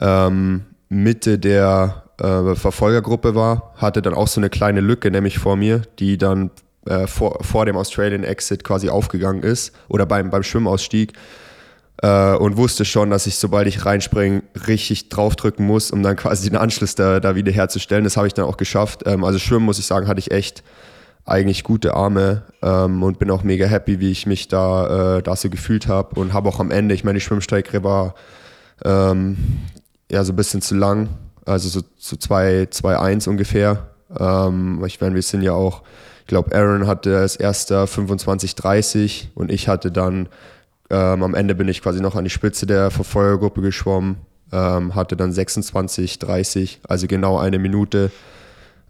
ähm, 0.00 0.64
Mitte 0.88 1.38
der 1.38 2.04
äh, 2.18 2.54
Verfolgergruppe 2.54 3.34
war, 3.34 3.74
hatte 3.76 4.02
dann 4.02 4.14
auch 4.14 4.28
so 4.28 4.40
eine 4.40 4.50
kleine 4.50 4.80
Lücke, 4.80 5.10
nämlich 5.10 5.38
vor 5.38 5.56
mir, 5.56 5.82
die 5.98 6.18
dann 6.18 6.50
äh, 6.86 7.06
vor, 7.06 7.42
vor 7.42 7.66
dem 7.66 7.76
Australian 7.76 8.24
Exit 8.24 8.64
quasi 8.64 8.88
aufgegangen 8.88 9.42
ist 9.42 9.72
oder 9.88 10.06
beim, 10.06 10.30
beim 10.30 10.42
Schwimmausstieg. 10.42 11.12
Äh, 12.02 12.34
und 12.36 12.56
wusste 12.56 12.84
schon, 12.84 13.10
dass 13.10 13.26
ich, 13.26 13.36
sobald 13.36 13.66
ich 13.66 13.84
reinspringe, 13.84 14.42
richtig 14.66 15.10
draufdrücken 15.10 15.66
muss, 15.66 15.90
um 15.90 16.02
dann 16.02 16.16
quasi 16.16 16.48
den 16.48 16.58
Anschluss 16.58 16.94
da, 16.94 17.20
da 17.20 17.34
wieder 17.34 17.52
herzustellen. 17.52 18.04
Das 18.04 18.16
habe 18.16 18.26
ich 18.26 18.34
dann 18.34 18.46
auch 18.46 18.56
geschafft. 18.56 19.02
Ähm, 19.06 19.24
also 19.24 19.38
Schwimmen, 19.38 19.66
muss 19.66 19.78
ich 19.78 19.86
sagen, 19.86 20.08
hatte 20.08 20.20
ich 20.20 20.30
echt 20.30 20.62
eigentlich 21.26 21.62
gute 21.64 21.94
Arme 21.94 22.42
ähm, 22.62 23.02
und 23.02 23.18
bin 23.18 23.30
auch 23.30 23.44
mega 23.44 23.66
happy, 23.66 24.00
wie 24.00 24.10
ich 24.10 24.26
mich 24.26 24.48
da, 24.48 25.18
äh, 25.18 25.22
da 25.22 25.36
so 25.36 25.50
gefühlt 25.50 25.86
habe 25.86 26.18
und 26.18 26.32
habe 26.32 26.48
auch 26.48 26.58
am 26.58 26.70
Ende, 26.70 26.94
ich 26.94 27.04
meine, 27.04 27.18
die 27.18 27.24
Schwimmstrecke 27.24 27.84
war 27.84 28.14
ähm, 28.84 29.36
ja 30.10 30.24
so 30.24 30.32
ein 30.32 30.36
bisschen 30.36 30.62
zu 30.62 30.74
lang, 30.74 31.10
also 31.44 31.68
so, 31.68 31.82
so 31.98 32.16
2-1 32.16 33.28
ungefähr. 33.28 33.90
Ähm, 34.18 34.82
ich 34.86 35.00
meine, 35.00 35.14
wir 35.14 35.22
sind 35.22 35.42
ja 35.42 35.52
auch, 35.52 35.82
ich 36.20 36.26
glaube, 36.26 36.54
Aaron 36.56 36.86
hatte 36.86 37.18
als 37.18 37.36
erster 37.36 37.84
25-30 37.84 39.28
und 39.34 39.52
ich 39.52 39.68
hatte 39.68 39.92
dann, 39.92 40.28
ähm, 40.90 41.22
am 41.22 41.34
Ende 41.34 41.54
bin 41.54 41.68
ich 41.68 41.82
quasi 41.82 42.00
noch 42.00 42.16
an 42.16 42.24
die 42.24 42.30
Spitze 42.30 42.66
der 42.66 42.90
Verfolgergruppe 42.90 43.60
geschwommen, 43.60 44.16
ähm, 44.52 44.94
hatte 44.94 45.16
dann 45.16 45.30
26-30, 45.30 46.78
also 46.88 47.06
genau 47.06 47.38
eine 47.38 47.58
Minute. 47.58 48.10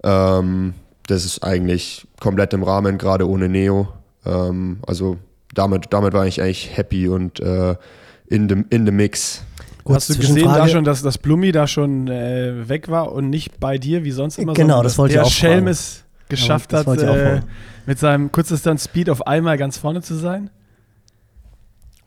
Ähm, 0.03 0.75
das 1.07 1.25
ist 1.25 1.45
eigentlich 1.45 2.07
komplett 2.19 2.55
im 2.55 2.63
Rahmen, 2.63 2.97
gerade 2.97 3.29
ohne 3.29 3.49
Neo. 3.49 3.89
Ähm, 4.25 4.79
also 4.87 5.19
damit, 5.55 5.87
damit 5.91 6.13
war 6.13 6.27
ich 6.27 6.41
eigentlich 6.41 6.77
happy 6.77 7.09
und 7.09 7.41
äh, 7.41 7.77
in 8.29 8.49
dem 8.49 8.65
in 8.71 8.87
the 8.87 8.93
mix. 8.93 9.43
Gut, 9.85 9.97
Hast 9.97 10.11
du 10.11 10.17
gesehen 10.17 10.45
da 10.45 10.69
schon, 10.69 10.85
dass 10.85 11.03
das 11.03 11.19
Blumi 11.19 11.53
da 11.53 11.67
schon 11.67 12.09
äh, 12.09 12.69
weg 12.69 12.89
war 12.89 13.13
und 13.13 13.31
nicht 13.31 13.59
bei 13.61 13.79
dir, 13.79 14.05
wie 14.05 14.11
sonst 14.11 14.39
immer? 14.39 14.55
Genau, 14.55 14.83
das 14.83 14.99
wollte 14.99 15.15
ich 15.15 15.21
auch 15.21 15.31
Schelm 15.31 15.67
es 15.67 16.05
geschafft 16.29 16.73
ja, 16.73 16.87
hat, 16.87 17.03
äh, 17.03 17.41
mit 17.87 17.99
seinem 17.99 18.31
Kurzdistanz 18.31 18.85
Speed 18.85 19.11
auf 19.11 19.27
einmal 19.27 19.59
ganz 19.59 19.79
vorne 19.79 20.01
zu 20.01 20.15
sein? 20.15 20.49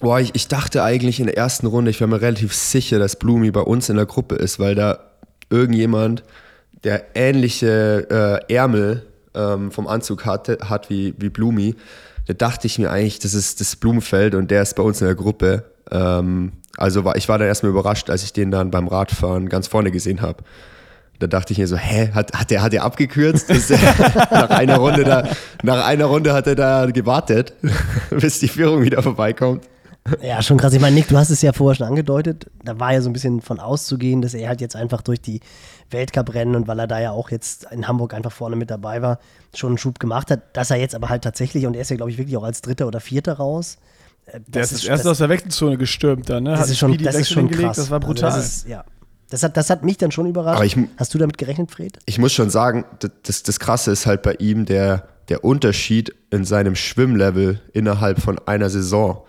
Boah, 0.03 0.19
ich, 0.19 0.35
ich 0.35 0.49
dachte 0.49 0.83
eigentlich 0.83 1.21
in 1.21 1.27
der 1.27 1.37
ersten 1.37 1.65
Runde, 1.65 1.89
ich 1.89 2.01
war 2.01 2.09
mir 2.09 2.19
relativ 2.19 2.53
sicher, 2.53 2.99
dass 2.99 3.15
Blumi 3.15 3.51
bei 3.51 3.61
uns 3.61 3.87
in 3.87 3.95
der 3.95 4.05
Gruppe 4.05 4.35
ist, 4.35 4.59
weil 4.59 4.75
da 4.75 4.99
irgendjemand 5.49 6.23
der 6.83 7.15
ähnliche 7.15 8.41
äh, 8.49 8.53
Ärmel 8.53 9.05
ähm, 9.33 9.71
vom 9.71 9.87
Anzug 9.87 10.25
hatte, 10.25 10.57
hat 10.67 10.89
wie, 10.89 11.13
wie 11.19 11.29
Blumi, 11.29 11.75
da 12.27 12.33
dachte 12.33 12.67
ich 12.67 12.77
mir 12.79 12.91
eigentlich, 12.91 13.19
das 13.19 13.33
ist 13.33 13.61
das 13.61 13.77
Blumenfeld 13.77 14.35
und 14.35 14.51
der 14.51 14.63
ist 14.63 14.75
bei 14.75 14.83
uns 14.83 14.99
in 14.99 15.07
der 15.07 15.15
Gruppe. 15.15 15.63
Ähm, 15.89 16.51
also 16.75 17.05
war, 17.05 17.15
ich 17.15 17.29
war 17.29 17.37
dann 17.37 17.47
erstmal 17.47 17.71
überrascht, 17.71 18.09
als 18.09 18.23
ich 18.23 18.33
den 18.33 18.51
dann 18.51 18.71
beim 18.71 18.89
Radfahren 18.89 19.47
ganz 19.47 19.69
vorne 19.69 19.89
gesehen 19.89 20.19
habe. 20.19 20.43
Da 21.19 21.27
dachte 21.27 21.53
ich 21.53 21.59
mir 21.59 21.67
so, 21.69 21.77
hä, 21.77 22.09
hat, 22.13 22.37
hat 22.37 22.51
der 22.51 22.61
hat 22.61 22.73
der 22.73 22.83
abgekürzt? 22.83 23.49
nach 24.31 24.49
einer 24.49 24.79
Runde 24.79 25.05
da, 25.05 25.29
nach 25.63 25.85
einer 25.85 26.07
Runde 26.07 26.33
hat 26.33 26.45
er 26.47 26.55
da 26.55 26.87
gewartet, 26.87 27.53
bis 28.09 28.39
die 28.39 28.49
Führung 28.49 28.81
wieder 28.81 29.01
vorbeikommt. 29.01 29.63
Ja, 30.21 30.41
schon 30.41 30.57
krass. 30.57 30.73
Ich 30.73 30.81
meine, 30.81 30.95
Nick, 30.95 31.07
du 31.07 31.17
hast 31.17 31.29
es 31.29 31.41
ja 31.41 31.53
vorher 31.53 31.75
schon 31.75 31.87
angedeutet. 31.87 32.47
Da 32.63 32.79
war 32.79 32.93
ja 32.93 33.01
so 33.01 33.09
ein 33.09 33.13
bisschen 33.13 33.41
von 33.41 33.59
auszugehen, 33.59 34.21
dass 34.21 34.33
er 34.33 34.49
halt 34.49 34.59
jetzt 34.59 34.75
einfach 34.75 35.01
durch 35.01 35.21
die 35.21 35.39
Weltcuprennen 35.91 36.55
und 36.55 36.67
weil 36.67 36.79
er 36.79 36.87
da 36.87 36.99
ja 36.99 37.11
auch 37.11 37.31
jetzt 37.31 37.67
in 37.71 37.87
Hamburg 37.87 38.13
einfach 38.13 38.31
vorne 38.31 38.55
mit 38.55 38.69
dabei 38.69 39.01
war, 39.01 39.19
schon 39.55 39.69
einen 39.69 39.77
Schub 39.77 39.99
gemacht 39.99 40.29
hat. 40.29 40.57
Dass 40.57 40.71
er 40.71 40.77
jetzt 40.77 40.93
aber 40.93 41.09
halt 41.09 41.23
tatsächlich, 41.23 41.65
und 41.65 41.75
er 41.75 41.83
ist 41.83 41.89
ja, 41.89 41.95
glaube 41.95 42.11
ich, 42.11 42.17
wirklich 42.17 42.35
auch 42.35 42.43
als 42.43 42.61
Dritter 42.61 42.85
oder 42.85 42.99
Vierter 42.99 43.33
raus. 43.33 43.77
Äh, 44.25 44.41
der 44.47 44.63
ist, 44.63 44.73
ist 44.73 44.85
erst 44.85 45.07
aus 45.07 45.19
der 45.19 45.29
Wechselzone 45.29 45.77
gestürmt 45.77 46.29
dann, 46.29 46.43
ne? 46.43 46.51
Das 46.51 46.61
hat 46.61 46.69
ist 46.69 46.79
schon, 46.79 46.97
das 46.97 47.15
ist 47.15 47.31
schon 47.31 47.49
krass. 47.49 47.77
Das 47.77 47.89
war 47.89 47.99
brutal. 48.01 48.25
Also 48.25 48.39
das 48.39 48.57
ist, 48.57 48.67
ja. 48.67 48.83
Das 49.29 49.41
hat, 49.41 49.57
das 49.57 49.69
hat 49.69 49.83
mich 49.83 49.97
dann 49.97 50.11
schon 50.11 50.27
überrascht. 50.27 50.61
Ich, 50.63 50.77
Hast 50.97 51.13
du 51.13 51.17
damit 51.17 51.37
gerechnet, 51.37 51.71
Fred? 51.71 51.97
Ich 52.05 52.19
muss 52.19 52.33
schon 52.33 52.49
sagen, 52.49 52.85
das, 53.23 53.41
das 53.41 53.59
Krasse 53.59 53.91
ist 53.91 54.05
halt 54.05 54.21
bei 54.21 54.33
ihm 54.35 54.65
der, 54.65 55.07
der 55.29 55.43
Unterschied 55.43 56.13
in 56.29 56.45
seinem 56.45 56.75
Schwimmlevel 56.75 57.59
innerhalb 57.71 58.21
von 58.21 58.37
einer 58.45 58.69
Saison. 58.69 59.23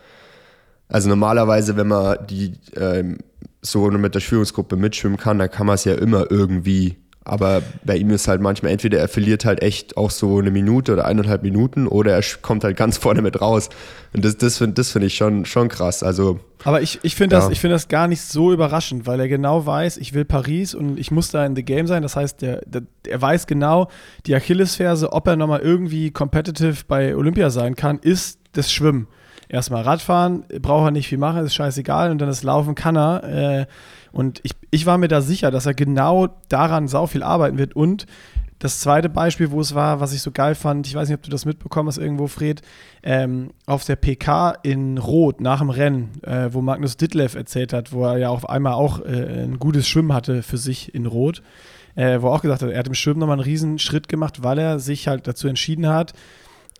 Also 0.94 1.08
normalerweise, 1.08 1.76
wenn 1.76 1.88
man 1.88 2.24
die 2.30 2.52
ähm, 2.76 3.18
so 3.62 3.90
mit 3.90 4.14
der 4.14 4.22
Führungsgruppe 4.22 4.76
mitschwimmen 4.76 5.18
kann, 5.18 5.40
dann 5.40 5.50
kann 5.50 5.66
man 5.66 5.74
es 5.74 5.84
ja 5.84 5.94
immer 5.94 6.30
irgendwie. 6.30 6.98
Aber 7.24 7.62
bei 7.84 7.96
ihm 7.96 8.10
ist 8.10 8.28
halt 8.28 8.40
manchmal 8.40 8.70
entweder 8.70 9.00
er 9.00 9.08
verliert 9.08 9.44
halt 9.44 9.60
echt 9.60 9.96
auch 9.96 10.12
so 10.12 10.38
eine 10.38 10.52
Minute 10.52 10.92
oder 10.92 11.04
eineinhalb 11.04 11.42
Minuten 11.42 11.88
oder 11.88 12.12
er 12.12 12.22
kommt 12.42 12.62
halt 12.62 12.76
ganz 12.76 12.96
vorne 12.96 13.22
mit 13.22 13.40
raus. 13.40 13.70
Und 14.12 14.24
das, 14.24 14.36
das 14.36 14.58
finde 14.58 14.74
das 14.74 14.92
find 14.92 15.04
ich 15.04 15.16
schon, 15.16 15.46
schon 15.46 15.68
krass. 15.68 16.04
Also, 16.04 16.38
Aber 16.62 16.80
ich, 16.80 17.00
ich 17.02 17.16
finde 17.16 17.34
ja. 17.34 17.48
das, 17.48 17.58
find 17.58 17.72
das 17.72 17.88
gar 17.88 18.06
nicht 18.06 18.22
so 18.22 18.52
überraschend, 18.52 19.04
weil 19.04 19.18
er 19.18 19.26
genau 19.26 19.66
weiß, 19.66 19.96
ich 19.96 20.14
will 20.14 20.24
Paris 20.24 20.76
und 20.76 20.96
ich 20.96 21.10
muss 21.10 21.32
da 21.32 21.44
in 21.44 21.56
the 21.56 21.64
game 21.64 21.88
sein. 21.88 22.04
Das 22.04 22.14
heißt, 22.14 22.40
der, 22.40 22.60
der, 22.66 22.82
er 23.08 23.20
weiß 23.20 23.48
genau, 23.48 23.90
die 24.26 24.36
Achillesferse, 24.36 25.12
ob 25.12 25.26
er 25.26 25.34
nochmal 25.34 25.58
irgendwie 25.58 26.12
competitive 26.12 26.84
bei 26.86 27.16
Olympia 27.16 27.50
sein 27.50 27.74
kann, 27.74 27.98
ist 27.98 28.38
das 28.52 28.70
Schwimmen 28.70 29.08
erstmal 29.48 29.82
Radfahren, 29.82 30.44
braucht 30.60 30.88
er 30.88 30.90
nicht 30.90 31.08
viel 31.08 31.18
machen, 31.18 31.44
ist 31.44 31.54
scheißegal. 31.54 32.10
Und 32.10 32.18
dann 32.18 32.28
das 32.28 32.42
Laufen 32.42 32.74
kann 32.74 32.96
er. 32.96 33.24
Äh, 33.24 33.66
und 34.12 34.40
ich, 34.44 34.52
ich 34.70 34.86
war 34.86 34.98
mir 34.98 35.08
da 35.08 35.20
sicher, 35.20 35.50
dass 35.50 35.66
er 35.66 35.74
genau 35.74 36.28
daran 36.48 36.88
sau 36.88 37.06
viel 37.06 37.22
arbeiten 37.22 37.58
wird. 37.58 37.74
Und 37.74 38.06
das 38.64 38.80
zweite 38.80 39.08
Beispiel, 39.08 39.50
wo 39.50 39.60
es 39.60 39.74
war, 39.74 40.00
was 40.00 40.12
ich 40.12 40.22
so 40.22 40.30
geil 40.30 40.54
fand, 40.54 40.86
ich 40.86 40.94
weiß 40.94 41.08
nicht, 41.08 41.18
ob 41.18 41.22
du 41.22 41.30
das 41.30 41.44
mitbekommen 41.44 41.88
hast 41.88 41.98
irgendwo, 41.98 42.28
Fred, 42.28 42.62
ähm, 43.02 43.50
auf 43.66 43.84
der 43.84 43.96
PK 43.96 44.52
in 44.62 44.96
Rot 44.96 45.40
nach 45.40 45.58
dem 45.58 45.68
Rennen, 45.68 46.22
äh, 46.22 46.48
wo 46.50 46.62
Magnus 46.62 46.96
Ditlev 46.96 47.34
erzählt 47.34 47.72
hat, 47.72 47.92
wo 47.92 48.06
er 48.06 48.16
ja 48.16 48.30
auf 48.30 48.48
einmal 48.48 48.72
auch 48.72 49.00
äh, 49.00 49.44
ein 49.44 49.58
gutes 49.58 49.86
Schwimmen 49.86 50.14
hatte 50.14 50.42
für 50.42 50.56
sich 50.56 50.94
in 50.94 51.04
Rot, 51.04 51.42
äh, 51.94 52.22
wo 52.22 52.28
er 52.28 52.32
auch 52.32 52.40
gesagt 52.40 52.62
hat, 52.62 52.70
er 52.70 52.78
hat 52.78 52.88
im 52.88 52.94
Schwimmen 52.94 53.20
nochmal 53.20 53.34
einen 53.34 53.44
riesen 53.44 53.78
Schritt 53.78 54.08
gemacht, 54.08 54.42
weil 54.42 54.58
er 54.58 54.78
sich 54.78 55.08
halt 55.08 55.26
dazu 55.26 55.46
entschieden 55.46 55.88
hat, 55.88 56.14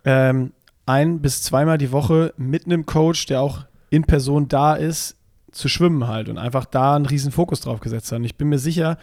ähm, 0.05 0.53
ein 0.85 1.21
bis 1.21 1.41
zweimal 1.41 1.77
die 1.77 1.91
Woche 1.91 2.33
mit 2.37 2.65
einem 2.65 2.85
Coach, 2.85 3.25
der 3.25 3.41
auch 3.41 3.65
in 3.89 4.03
Person 4.03 4.47
da 4.47 4.75
ist, 4.75 5.17
zu 5.51 5.69
schwimmen 5.69 6.07
halt 6.07 6.29
und 6.29 6.37
einfach 6.37 6.65
da 6.65 6.95
einen 6.95 7.05
riesen 7.05 7.31
Fokus 7.31 7.61
drauf 7.61 7.79
gesetzt 7.79 8.11
hat. 8.11 8.19
Und 8.19 8.25
ich 8.25 8.35
bin 8.35 8.49
mir 8.49 8.59
sicher, 8.59 8.97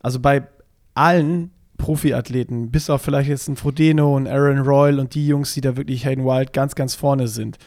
also 0.00 0.20
bei 0.20 0.46
allen 0.94 1.50
Profiathleten, 1.78 2.70
bis 2.70 2.90
auf 2.90 3.02
vielleicht 3.02 3.28
jetzt 3.28 3.48
ein 3.48 3.56
Frodeno 3.56 4.14
und 4.14 4.28
Aaron 4.28 4.60
Royal 4.60 5.00
und 5.00 5.14
die 5.14 5.26
Jungs, 5.26 5.54
die 5.54 5.60
da 5.60 5.76
wirklich 5.76 6.04
Hayden 6.04 6.24
Wild 6.24 6.52
ganz, 6.52 6.74
ganz 6.74 6.94
vorne 6.94 7.26
sind, 7.26 7.58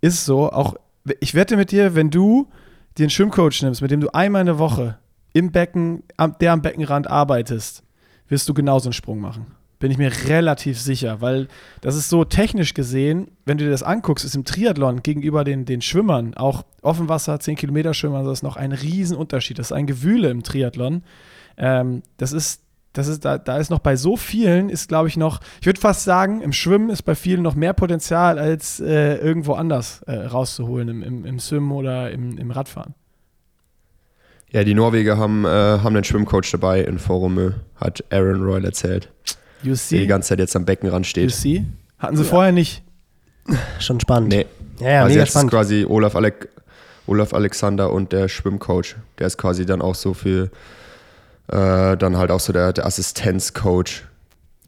ist 0.00 0.24
so, 0.24 0.52
auch 0.52 0.76
ich 1.20 1.34
wette 1.34 1.56
mit 1.56 1.72
dir, 1.72 1.94
wenn 1.94 2.10
du 2.10 2.48
den 2.98 3.10
Schwimmcoach 3.10 3.62
nimmst, 3.62 3.82
mit 3.82 3.90
dem 3.90 4.00
du 4.00 4.14
einmal 4.14 4.42
in 4.42 4.46
der 4.46 4.58
Woche 4.58 4.98
im 5.32 5.50
Becken, 5.50 6.04
der 6.40 6.52
am 6.52 6.62
Beckenrand 6.62 7.08
arbeitest, 7.08 7.82
wirst 8.28 8.48
du 8.48 8.54
genauso 8.54 8.88
einen 8.88 8.92
Sprung 8.92 9.18
machen. 9.18 9.46
Bin 9.82 9.90
ich 9.90 9.98
mir 9.98 10.12
relativ 10.28 10.80
sicher, 10.80 11.20
weil 11.22 11.48
das 11.80 11.96
ist 11.96 12.08
so 12.08 12.24
technisch 12.24 12.72
gesehen, 12.72 13.32
wenn 13.44 13.58
du 13.58 13.64
dir 13.64 13.72
das 13.72 13.82
anguckst, 13.82 14.24
ist 14.24 14.36
im 14.36 14.44
Triathlon 14.44 15.02
gegenüber 15.02 15.42
den, 15.42 15.64
den 15.64 15.82
Schwimmern, 15.82 16.34
auch 16.34 16.62
Offenwasser, 16.82 17.40
10 17.40 17.56
Kilometer 17.56 17.92
Schwimmer, 17.92 18.22
das 18.22 18.38
ist 18.38 18.42
noch 18.44 18.54
ein 18.54 18.70
Riesenunterschied. 18.70 19.58
Das 19.58 19.66
ist 19.66 19.72
ein 19.72 19.88
Gewühle 19.88 20.30
im 20.30 20.44
Triathlon. 20.44 21.02
Ähm, 21.56 22.04
das 22.16 22.32
ist 22.32 22.62
das 22.92 23.08
ist, 23.08 23.24
da, 23.24 23.38
da 23.38 23.56
ist 23.56 23.70
noch 23.70 23.80
bei 23.80 23.96
so 23.96 24.16
vielen, 24.16 24.68
ist 24.68 24.86
glaube 24.86 25.08
ich 25.08 25.16
noch, 25.16 25.40
ich 25.60 25.66
würde 25.66 25.80
fast 25.80 26.04
sagen, 26.04 26.42
im 26.42 26.52
Schwimmen 26.52 26.88
ist 26.88 27.02
bei 27.02 27.16
vielen 27.16 27.42
noch 27.42 27.56
mehr 27.56 27.72
Potenzial 27.72 28.38
als 28.38 28.78
äh, 28.78 29.16
irgendwo 29.16 29.54
anders 29.54 30.02
äh, 30.06 30.12
rauszuholen, 30.12 30.88
im, 30.90 31.02
im, 31.02 31.24
im 31.24 31.40
Swim 31.40 31.72
oder 31.72 32.12
im, 32.12 32.38
im 32.38 32.52
Radfahren. 32.52 32.94
Ja, 34.52 34.62
die 34.62 34.74
Norweger 34.74 35.16
haben, 35.16 35.44
äh, 35.44 35.48
haben 35.48 35.96
einen 35.96 36.04
Schwimmcoach 36.04 36.52
dabei 36.52 36.82
in 36.82 37.00
Forum, 37.00 37.54
hat 37.74 38.04
Aaron 38.12 38.42
Royal 38.42 38.64
erzählt. 38.64 39.10
You 39.62 39.74
Der 39.90 40.00
die 40.00 40.06
ganze 40.06 40.30
Zeit 40.30 40.38
jetzt 40.38 40.56
am 40.56 40.64
Beckenrand 40.64 41.06
You 41.06 41.10
steht. 41.10 41.30
see? 41.32 41.64
Hatten 41.98 42.16
sie 42.16 42.24
vorher 42.24 42.52
nicht. 42.52 42.82
Schon 43.78 44.00
spannend. 44.00 44.30
Nee, 44.30 44.46
Ja, 44.80 44.88
ja, 44.90 44.98
also 45.02 45.08
mega 45.10 45.20
jetzt 45.20 45.28
ist 45.28 45.32
spannend. 45.34 45.50
quasi 45.50 45.86
Olaf, 45.88 46.16
Alec, 46.16 46.48
Olaf 47.06 47.32
Alexander 47.34 47.92
und 47.92 48.12
der 48.12 48.28
Schwimmcoach. 48.28 48.96
Der 49.18 49.26
ist 49.26 49.38
quasi 49.38 49.66
dann 49.66 49.82
auch 49.82 49.94
so 49.94 50.14
für, 50.14 50.50
äh, 51.48 51.96
dann 51.96 52.16
halt 52.16 52.30
auch 52.30 52.40
so 52.40 52.52
der, 52.52 52.72
der 52.72 52.86
Assistenzcoach. 52.86 54.02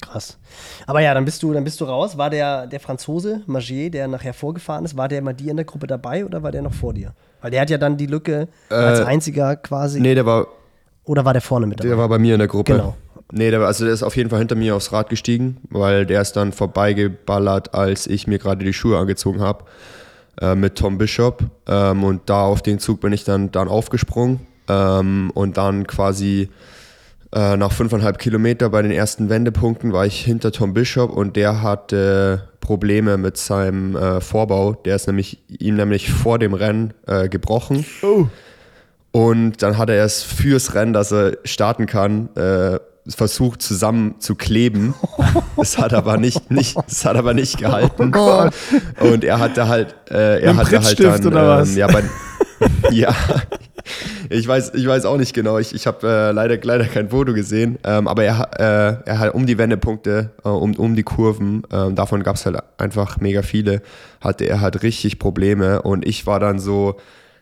Krass. 0.00 0.38
Aber 0.86 1.00
ja, 1.00 1.14
dann 1.14 1.24
bist 1.24 1.42
du, 1.42 1.52
dann 1.52 1.64
bist 1.64 1.80
du 1.80 1.84
raus. 1.84 2.18
War 2.18 2.30
der, 2.30 2.66
der 2.66 2.80
Franzose, 2.80 3.42
Magier, 3.46 3.90
der 3.90 4.06
nachher 4.08 4.34
vorgefahren 4.34 4.84
ist, 4.84 4.96
war 4.96 5.08
der 5.08 5.22
mal 5.22 5.32
dir 5.32 5.50
in 5.50 5.56
der 5.56 5.64
Gruppe 5.64 5.86
dabei 5.86 6.24
oder 6.24 6.42
war 6.42 6.52
der 6.52 6.62
noch 6.62 6.74
vor 6.74 6.92
dir? 6.92 7.14
Weil 7.40 7.50
der 7.50 7.60
hat 7.62 7.70
ja 7.70 7.78
dann 7.78 7.96
die 7.96 8.06
Lücke 8.06 8.48
als 8.68 9.00
einziger 9.00 9.56
quasi. 9.56 10.00
Nee, 10.00 10.14
der 10.14 10.26
war, 10.26 10.46
Oder 11.04 11.24
war 11.24 11.32
der 11.32 11.42
vorne 11.42 11.66
mit 11.66 11.80
dabei? 11.80 11.88
der 11.88 11.98
war 11.98 12.08
bei 12.08 12.18
mir 12.18 12.34
in 12.34 12.38
der 12.38 12.48
Gruppe. 12.48 12.72
Genau. 12.72 12.96
Nee, 13.32 13.50
der, 13.50 13.60
war- 13.60 13.66
also 13.66 13.84
der 13.84 13.92
ist 13.94 14.02
auf 14.02 14.16
jeden 14.16 14.30
Fall 14.30 14.38
hinter 14.38 14.54
mir 14.54 14.76
aufs 14.76 14.92
Rad 14.92 15.08
gestiegen, 15.08 15.56
weil 15.70 16.06
der 16.06 16.20
ist 16.22 16.32
dann 16.34 16.52
vorbeigeballert, 16.52 17.74
als 17.74 18.06
ich 18.06 18.26
mir 18.26 18.38
gerade 18.38 18.64
die 18.64 18.72
Schuhe 18.72 18.98
angezogen 18.98 19.40
habe 19.40 19.64
äh, 20.40 20.54
mit 20.54 20.76
Tom 20.76 20.98
Bishop. 20.98 21.42
Ähm, 21.66 22.04
und 22.04 22.22
da 22.26 22.42
auf 22.42 22.62
den 22.62 22.78
Zug 22.78 23.00
bin 23.00 23.12
ich 23.12 23.24
dann, 23.24 23.50
dann 23.50 23.68
aufgesprungen 23.68 24.40
ähm, 24.68 25.30
und 25.34 25.56
dann 25.56 25.86
quasi 25.86 26.48
äh, 27.34 27.56
nach 27.56 27.72
fünfeinhalb 27.72 28.18
Kilometer 28.18 28.68
bei 28.70 28.82
den 28.82 28.92
ersten 28.92 29.28
Wendepunkten 29.28 29.92
war 29.92 30.06
ich 30.06 30.20
hinter 30.24 30.52
Tom 30.52 30.72
Bishop 30.74 31.10
und 31.10 31.34
der 31.36 31.62
hatte 31.62 32.48
Probleme 32.60 33.16
mit 33.16 33.36
seinem 33.36 33.96
äh, 33.96 34.20
Vorbau. 34.20 34.74
Der 34.74 34.96
ist 34.96 35.06
nämlich 35.06 35.42
ihm 35.48 35.74
nämlich 35.76 36.10
vor 36.12 36.38
dem 36.38 36.54
Rennen 36.54 36.94
äh, 37.06 37.28
gebrochen. 37.28 37.84
Oh. 38.02 38.26
Und 39.14 39.62
dann 39.62 39.78
hat 39.78 39.90
er 39.90 40.04
es 40.04 40.24
fürs 40.24 40.74
Rennen, 40.74 40.92
dass 40.92 41.12
er 41.12 41.38
starten 41.44 41.86
kann, 41.86 42.34
äh, 42.34 42.80
versucht 43.08 43.62
zusammen 43.62 44.16
zu 44.18 44.34
kleben. 44.34 44.94
Es 45.56 45.78
hat 45.78 45.94
aber 45.94 46.16
nicht, 46.16 46.50
nicht, 46.50 46.76
es 46.88 47.04
hat 47.04 47.16
aber 47.16 47.32
nicht 47.32 47.58
gehalten. 47.58 48.12
Und 48.12 49.22
er 49.22 49.38
hatte 49.38 49.68
halt, 49.68 49.94
äh, 50.10 50.40
er 50.40 50.56
hatte 50.56 50.82
halt 50.82 50.98
dann, 50.98 51.26
oder 51.26 51.48
was? 51.48 51.70
Ähm, 51.70 51.76
ja, 51.76 51.86
bei, 51.86 52.02
ja. 52.90 53.14
Ich 54.30 54.48
weiß, 54.48 54.72
ich 54.74 54.86
weiß 54.86 55.04
auch 55.06 55.16
nicht 55.16 55.32
genau. 55.32 55.58
Ich, 55.58 55.72
ich 55.74 55.86
habe 55.86 56.06
äh, 56.06 56.32
leider, 56.32 56.58
leider 56.60 56.86
kein 56.86 57.10
Foto 57.10 57.32
gesehen. 57.32 57.78
Ähm, 57.84 58.08
aber 58.08 58.24
er, 58.24 58.50
äh, 58.58 59.08
er 59.08 59.18
hat 59.20 59.34
um 59.34 59.46
die 59.46 59.56
Wendepunkte, 59.58 60.30
äh, 60.44 60.48
um, 60.48 60.74
um 60.74 60.96
die 60.96 61.04
Kurven, 61.04 61.62
ähm, 61.72 61.94
davon 61.94 62.24
gab 62.24 62.34
es 62.34 62.44
halt 62.46 62.58
einfach 62.78 63.18
mega 63.18 63.42
viele, 63.42 63.80
hatte 64.20 64.44
er 64.44 64.60
halt 64.60 64.82
richtig 64.82 65.20
Probleme. 65.20 65.82
Und 65.82 66.04
ich 66.04 66.26
war 66.26 66.40
dann 66.40 66.58
so 66.58 66.96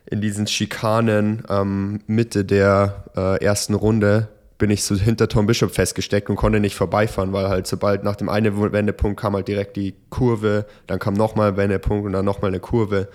in 0.07 0.21
diesen 0.21 0.47
Schikanen 0.47 1.43
ähm, 1.49 2.01
Mitte 2.07 2.45
der 2.45 3.05
äh, 3.17 3.43
ersten 3.45 3.75
Runde 3.75 4.29
bin 4.59 4.71
ich 4.71 4.85
so 4.85 4.95
hinter 4.95 5.29
Tom 5.29 5.47
Bishop 5.47 5.75
festgesteckt 5.75 6.31
und 6.31 6.37
konnte 6.37 6.61
nicht 6.61 6.77
vorbeifahren, 6.77 7.33
weil 7.33 7.49
halt 7.49 7.67
sobald 7.67 8.05
nach 8.05 8.15
dem 8.15 8.29
einen 8.29 8.73
Wendepunkt 8.73 9.19
kam 9.21 9.35
halt 9.35 9.49
direkt 9.49 9.77
die 9.77 9.95
Kurve, 10.09 10.67
dann 10.87 11.01
kam 11.01 11.15
nochmal 11.15 11.49
ein 11.49 11.57
Wendepunkt 11.57 12.07
und 12.07 12.13
dann 12.13 12.25
nochmal 12.25 12.51
eine 12.51 12.61
Kurve. 12.61 13.09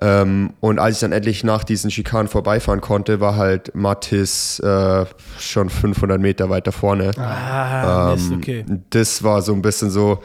Ähm, 0.00 0.54
und 0.60 0.78
als 0.78 0.96
ich 0.96 1.00
dann 1.00 1.12
endlich 1.12 1.44
nach 1.44 1.64
diesen 1.64 1.90
Schikanen 1.90 2.28
vorbeifahren 2.28 2.80
konnte, 2.80 3.20
war 3.20 3.36
halt 3.36 3.74
Mattis 3.74 4.58
äh, 4.60 5.04
schon 5.38 5.68
500 5.68 6.20
Meter 6.20 6.48
weiter 6.48 6.72
vorne. 6.72 7.10
Ah, 7.18 8.14
Ähm, 8.14 8.36
okay. 8.38 8.64
Das 8.90 9.22
war 9.22 9.42
so 9.42 9.52
ein 9.52 9.62
bisschen 9.62 9.90
so 9.90 10.22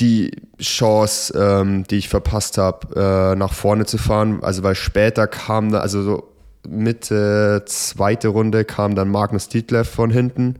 die 0.00 0.30
Chance, 0.60 1.38
ähm, 1.38 1.84
die 1.84 1.96
ich 1.96 2.08
verpasst 2.08 2.58
habe, 2.58 3.32
äh, 3.32 3.36
nach 3.36 3.52
vorne 3.52 3.84
zu 3.84 3.98
fahren. 3.98 4.42
Also 4.42 4.62
weil 4.62 4.74
später 4.74 5.26
kam 5.26 5.70
da, 5.70 5.80
also 5.80 6.02
so 6.02 6.32
Mitte 6.66 7.64
zweite 7.66 8.28
Runde 8.28 8.64
kam 8.64 8.94
dann 8.94 9.10
Magnus 9.10 9.48
Dietleff 9.48 9.88
von 9.88 10.10
hinten. 10.10 10.56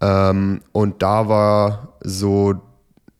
Ähm, 0.00 0.60
und 0.72 1.02
da 1.02 1.28
war 1.28 1.94
so, 2.00 2.54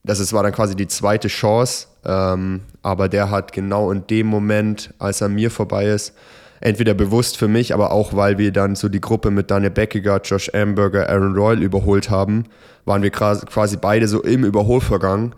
das 0.02 0.20
ist, 0.20 0.32
war 0.32 0.42
dann 0.42 0.52
quasi 0.52 0.76
die 0.76 0.88
zweite 0.88 1.28
Chance. 1.28 1.86
Ähm, 2.04 2.60
aber 2.82 3.08
der 3.08 3.30
hat 3.30 3.52
genau 3.52 3.90
in 3.90 4.06
dem 4.06 4.26
Moment, 4.26 4.92
als 4.98 5.20
er 5.20 5.28
mir 5.28 5.50
vorbei 5.50 5.86
ist, 5.86 6.14
entweder 6.64 6.94
bewusst 6.94 7.36
für 7.36 7.46
mich, 7.46 7.74
aber 7.74 7.92
auch 7.92 8.16
weil 8.16 8.38
wir 8.38 8.50
dann 8.50 8.74
so 8.74 8.88
die 8.88 9.00
Gruppe 9.00 9.30
mit 9.30 9.50
Daniel 9.50 9.70
Beckiger, 9.70 10.20
Josh 10.24 10.50
Amberger, 10.54 11.10
Aaron 11.10 11.34
Royal 11.34 11.62
überholt 11.62 12.08
haben, 12.08 12.44
waren 12.86 13.02
wir 13.02 13.10
quasi 13.10 13.76
beide 13.76 14.08
so 14.08 14.22
im 14.22 14.44
Überholvorgang. 14.44 15.34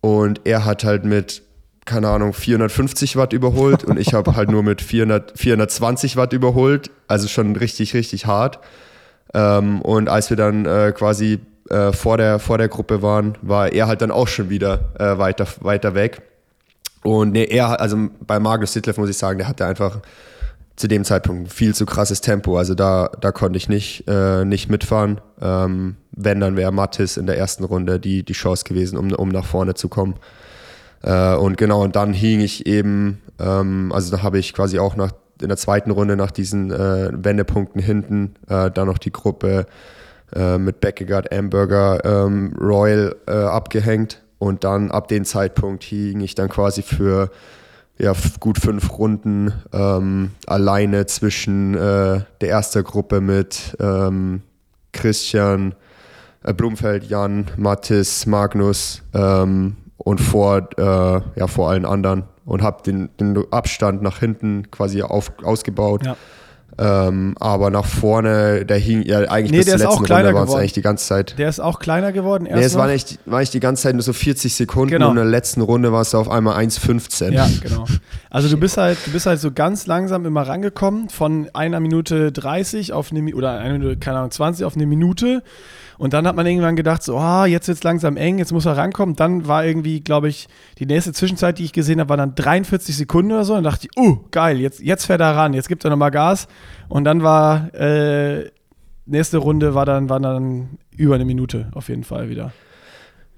Und 0.00 0.40
er 0.44 0.64
hat 0.64 0.82
halt 0.82 1.04
mit, 1.04 1.42
keine 1.84 2.08
Ahnung, 2.08 2.32
450 2.32 3.16
Watt 3.16 3.32
überholt 3.32 3.84
und 3.84 3.98
ich 3.98 4.12
habe 4.12 4.34
halt 4.34 4.50
nur 4.50 4.64
mit 4.64 4.82
400, 4.82 5.38
420 5.38 6.16
Watt 6.16 6.32
überholt. 6.32 6.90
Also 7.06 7.28
schon 7.28 7.54
richtig, 7.54 7.94
richtig 7.94 8.26
hart. 8.26 8.58
Ähm, 9.32 9.80
und 9.82 10.08
als 10.08 10.30
wir 10.30 10.36
dann 10.36 10.66
äh, 10.66 10.92
quasi 10.96 11.38
äh, 11.68 11.92
vor, 11.92 12.16
der, 12.16 12.40
vor 12.40 12.58
der 12.58 12.68
Gruppe 12.68 13.02
waren, 13.02 13.38
war 13.42 13.72
er 13.72 13.86
halt 13.86 14.02
dann 14.02 14.10
auch 14.10 14.26
schon 14.26 14.50
wieder 14.50 14.92
äh, 14.98 15.16
weiter, 15.16 15.46
weiter 15.60 15.94
weg. 15.94 16.22
Und 17.04 17.32
nee, 17.32 17.44
er, 17.44 17.80
also 17.80 18.08
bei 18.26 18.40
Magnus 18.40 18.72
Ditlev 18.72 18.98
muss 18.98 19.10
ich 19.10 19.16
sagen, 19.16 19.38
der 19.38 19.48
hatte 19.48 19.64
einfach 19.64 20.00
zu 20.80 20.88
dem 20.88 21.04
Zeitpunkt 21.04 21.52
viel 21.52 21.74
zu 21.74 21.84
krasses 21.84 22.22
Tempo. 22.22 22.56
Also 22.56 22.74
da, 22.74 23.10
da 23.20 23.32
konnte 23.32 23.58
ich 23.58 23.68
nicht, 23.68 24.04
äh, 24.08 24.46
nicht 24.46 24.70
mitfahren. 24.70 25.20
Ähm, 25.40 25.96
wenn, 26.12 26.40
dann 26.40 26.56
wäre 26.56 26.72
Mattis 26.72 27.18
in 27.18 27.26
der 27.26 27.36
ersten 27.36 27.64
Runde 27.64 28.00
die, 28.00 28.22
die 28.22 28.32
Chance 28.32 28.64
gewesen, 28.64 28.96
um, 28.96 29.12
um 29.12 29.28
nach 29.28 29.44
vorne 29.44 29.74
zu 29.74 29.88
kommen. 29.88 30.14
Äh, 31.02 31.34
und 31.34 31.58
genau, 31.58 31.82
und 31.82 31.96
dann 31.96 32.14
hing 32.14 32.40
ich 32.40 32.66
eben, 32.66 33.20
ähm, 33.38 33.92
also 33.94 34.10
da 34.16 34.22
habe 34.22 34.38
ich 34.38 34.54
quasi 34.54 34.78
auch 34.78 34.96
nach, 34.96 35.12
in 35.42 35.48
der 35.48 35.58
zweiten 35.58 35.90
Runde 35.90 36.16
nach 36.16 36.30
diesen 36.30 36.70
äh, 36.70 37.10
Wendepunkten 37.12 37.82
hinten 37.82 38.34
äh, 38.48 38.70
dann 38.70 38.86
noch 38.86 38.98
die 38.98 39.12
Gruppe 39.12 39.66
äh, 40.34 40.56
mit 40.56 40.80
Beckegaard, 40.80 41.30
Amberger, 41.30 42.04
ähm, 42.04 42.54
Royal 42.58 43.16
äh, 43.26 43.32
abgehängt. 43.32 44.22
Und 44.38 44.64
dann 44.64 44.90
ab 44.90 45.08
dem 45.08 45.26
Zeitpunkt 45.26 45.84
hing 45.84 46.20
ich 46.20 46.34
dann 46.34 46.48
quasi 46.48 46.80
für 46.80 47.30
ja, 48.00 48.14
gut 48.40 48.58
fünf 48.58 48.98
Runden 48.98 49.52
ähm, 49.72 50.30
alleine 50.46 51.06
zwischen 51.06 51.74
äh, 51.74 52.22
der 52.40 52.48
ersten 52.48 52.82
Gruppe 52.82 53.20
mit 53.20 53.76
ähm, 53.78 54.42
Christian, 54.92 55.74
äh, 56.42 56.54
Blumfeld, 56.54 57.04
Jan, 57.04 57.50
Mathis, 57.56 58.26
Magnus 58.26 59.02
ähm, 59.12 59.76
und 59.98 60.20
vor, 60.20 60.68
äh, 60.78 60.82
ja, 60.82 61.46
vor 61.46 61.70
allen 61.70 61.84
anderen 61.84 62.24
und 62.46 62.62
habe 62.62 62.82
den, 62.82 63.10
den 63.20 63.44
Abstand 63.52 64.02
nach 64.02 64.18
hinten 64.18 64.70
quasi 64.70 65.02
auf, 65.02 65.32
ausgebaut. 65.42 66.06
Ja. 66.06 66.16
Ähm, 66.78 67.34
aber 67.38 67.70
nach 67.70 67.84
vorne, 67.84 68.64
der 68.64 68.78
hing 68.78 69.02
ja 69.02 69.18
eigentlich 69.20 69.50
Nee, 69.50 69.56
bis 69.58 69.66
der 69.66 69.78
zur 69.78 69.88
letzten 69.90 70.12
Runde 70.12 70.34
waren 70.34 70.48
es 70.48 70.54
eigentlich 70.54 70.72
die 70.72 70.82
ganze 70.82 71.06
Zeit. 71.06 71.38
Der 71.38 71.48
ist 71.48 71.60
auch 71.60 71.78
kleiner 71.78 72.12
geworden. 72.12 72.44
Nee, 72.44 72.50
Erst 72.50 72.64
es 72.66 72.72
noch. 72.74 72.80
war 72.80 72.88
nicht, 72.88 73.18
war 73.26 73.40
nicht 73.40 73.52
die 73.52 73.60
ganze 73.60 73.82
Zeit 73.82 73.94
nur 73.94 74.02
so 74.02 74.12
40 74.12 74.54
Sekunden 74.54 74.90
Genau. 74.90 75.06
und 75.06 75.16
in 75.16 75.22
der 75.22 75.30
letzten 75.30 75.60
Runde 75.60 75.92
war 75.92 76.00
es 76.02 76.14
auf 76.14 76.30
einmal 76.30 76.56
1,15. 76.56 77.32
Ja, 77.32 77.48
genau. 77.62 77.84
Also 78.32 78.48
du 78.48 78.56
bist 78.56 78.76
halt, 78.76 78.96
du 79.06 79.10
bist 79.10 79.26
halt 79.26 79.40
so 79.40 79.50
ganz 79.50 79.88
langsam 79.88 80.24
immer 80.24 80.42
rangekommen, 80.42 81.08
von 81.08 81.48
einer 81.52 81.80
Minute 81.80 82.30
30 82.30 82.92
auf 82.92 83.10
eine 83.10 83.34
oder 83.34 83.58
eine 83.58 83.72
Minute, 83.76 83.96
keine 83.96 84.18
Ahnung, 84.18 84.30
20 84.30 84.64
auf 84.64 84.76
eine 84.76 84.86
Minute. 84.86 85.42
Und 86.00 86.14
dann 86.14 86.26
hat 86.26 86.34
man 86.34 86.46
irgendwann 86.46 86.76
gedacht, 86.76 87.02
so, 87.02 87.18
ah, 87.18 87.44
jetzt 87.44 87.68
wird's 87.68 87.82
langsam 87.82 88.16
eng, 88.16 88.38
jetzt 88.38 88.52
muss 88.52 88.64
er 88.64 88.74
rankommen. 88.74 89.16
Dann 89.16 89.46
war 89.46 89.66
irgendwie, 89.66 90.00
glaube 90.00 90.30
ich, 90.30 90.48
die 90.78 90.86
nächste 90.86 91.12
Zwischenzeit, 91.12 91.58
die 91.58 91.64
ich 91.64 91.74
gesehen 91.74 92.00
habe, 92.00 92.08
war 92.08 92.16
dann 92.16 92.34
43 92.34 92.96
Sekunden 92.96 93.32
oder 93.32 93.44
so. 93.44 93.54
Und 93.54 93.64
dachte 93.64 93.86
ich, 93.86 94.02
uh, 94.02 94.18
geil, 94.30 94.60
jetzt, 94.60 94.80
jetzt 94.80 95.04
fährt 95.04 95.20
er 95.20 95.36
ran, 95.36 95.52
jetzt 95.52 95.68
gibt 95.68 95.84
er 95.84 95.90
nochmal 95.90 96.10
Gas. 96.10 96.48
Und 96.88 97.04
dann 97.04 97.22
war, 97.22 97.74
äh, 97.74 98.50
nächste 99.04 99.36
Runde 99.36 99.74
war 99.74 99.84
dann, 99.84 100.08
war 100.08 100.20
dann 100.20 100.78
über 100.96 101.16
eine 101.16 101.26
Minute 101.26 101.68
auf 101.74 101.90
jeden 101.90 102.04
Fall 102.04 102.30
wieder. 102.30 102.52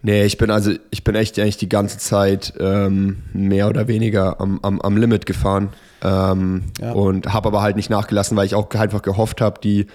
Nee, 0.02 0.22
ich 0.22 0.38
bin 0.38 0.52
also, 0.52 0.70
ich 0.92 1.02
bin 1.02 1.16
echt 1.16 1.40
eigentlich 1.40 1.56
die 1.56 1.68
ganze 1.68 1.98
Zeit 1.98 2.54
ähm, 2.60 3.24
mehr 3.32 3.68
oder 3.68 3.88
weniger 3.88 4.40
am, 4.40 4.60
am, 4.62 4.80
am 4.80 4.96
Limit 4.96 5.26
gefahren. 5.26 5.70
Ähm, 6.00 6.62
Ja. 6.80 6.92
Und 6.92 7.32
habe 7.32 7.48
aber 7.48 7.60
halt 7.60 7.74
nicht 7.74 7.90
nachgelassen, 7.90 8.36
weil 8.36 8.46
ich 8.46 8.54
auch 8.54 8.70
einfach 8.70 9.02
gehofft 9.02 9.40
habe, 9.40 9.60
die, 9.60 9.88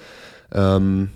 ähm, 0.52 1.12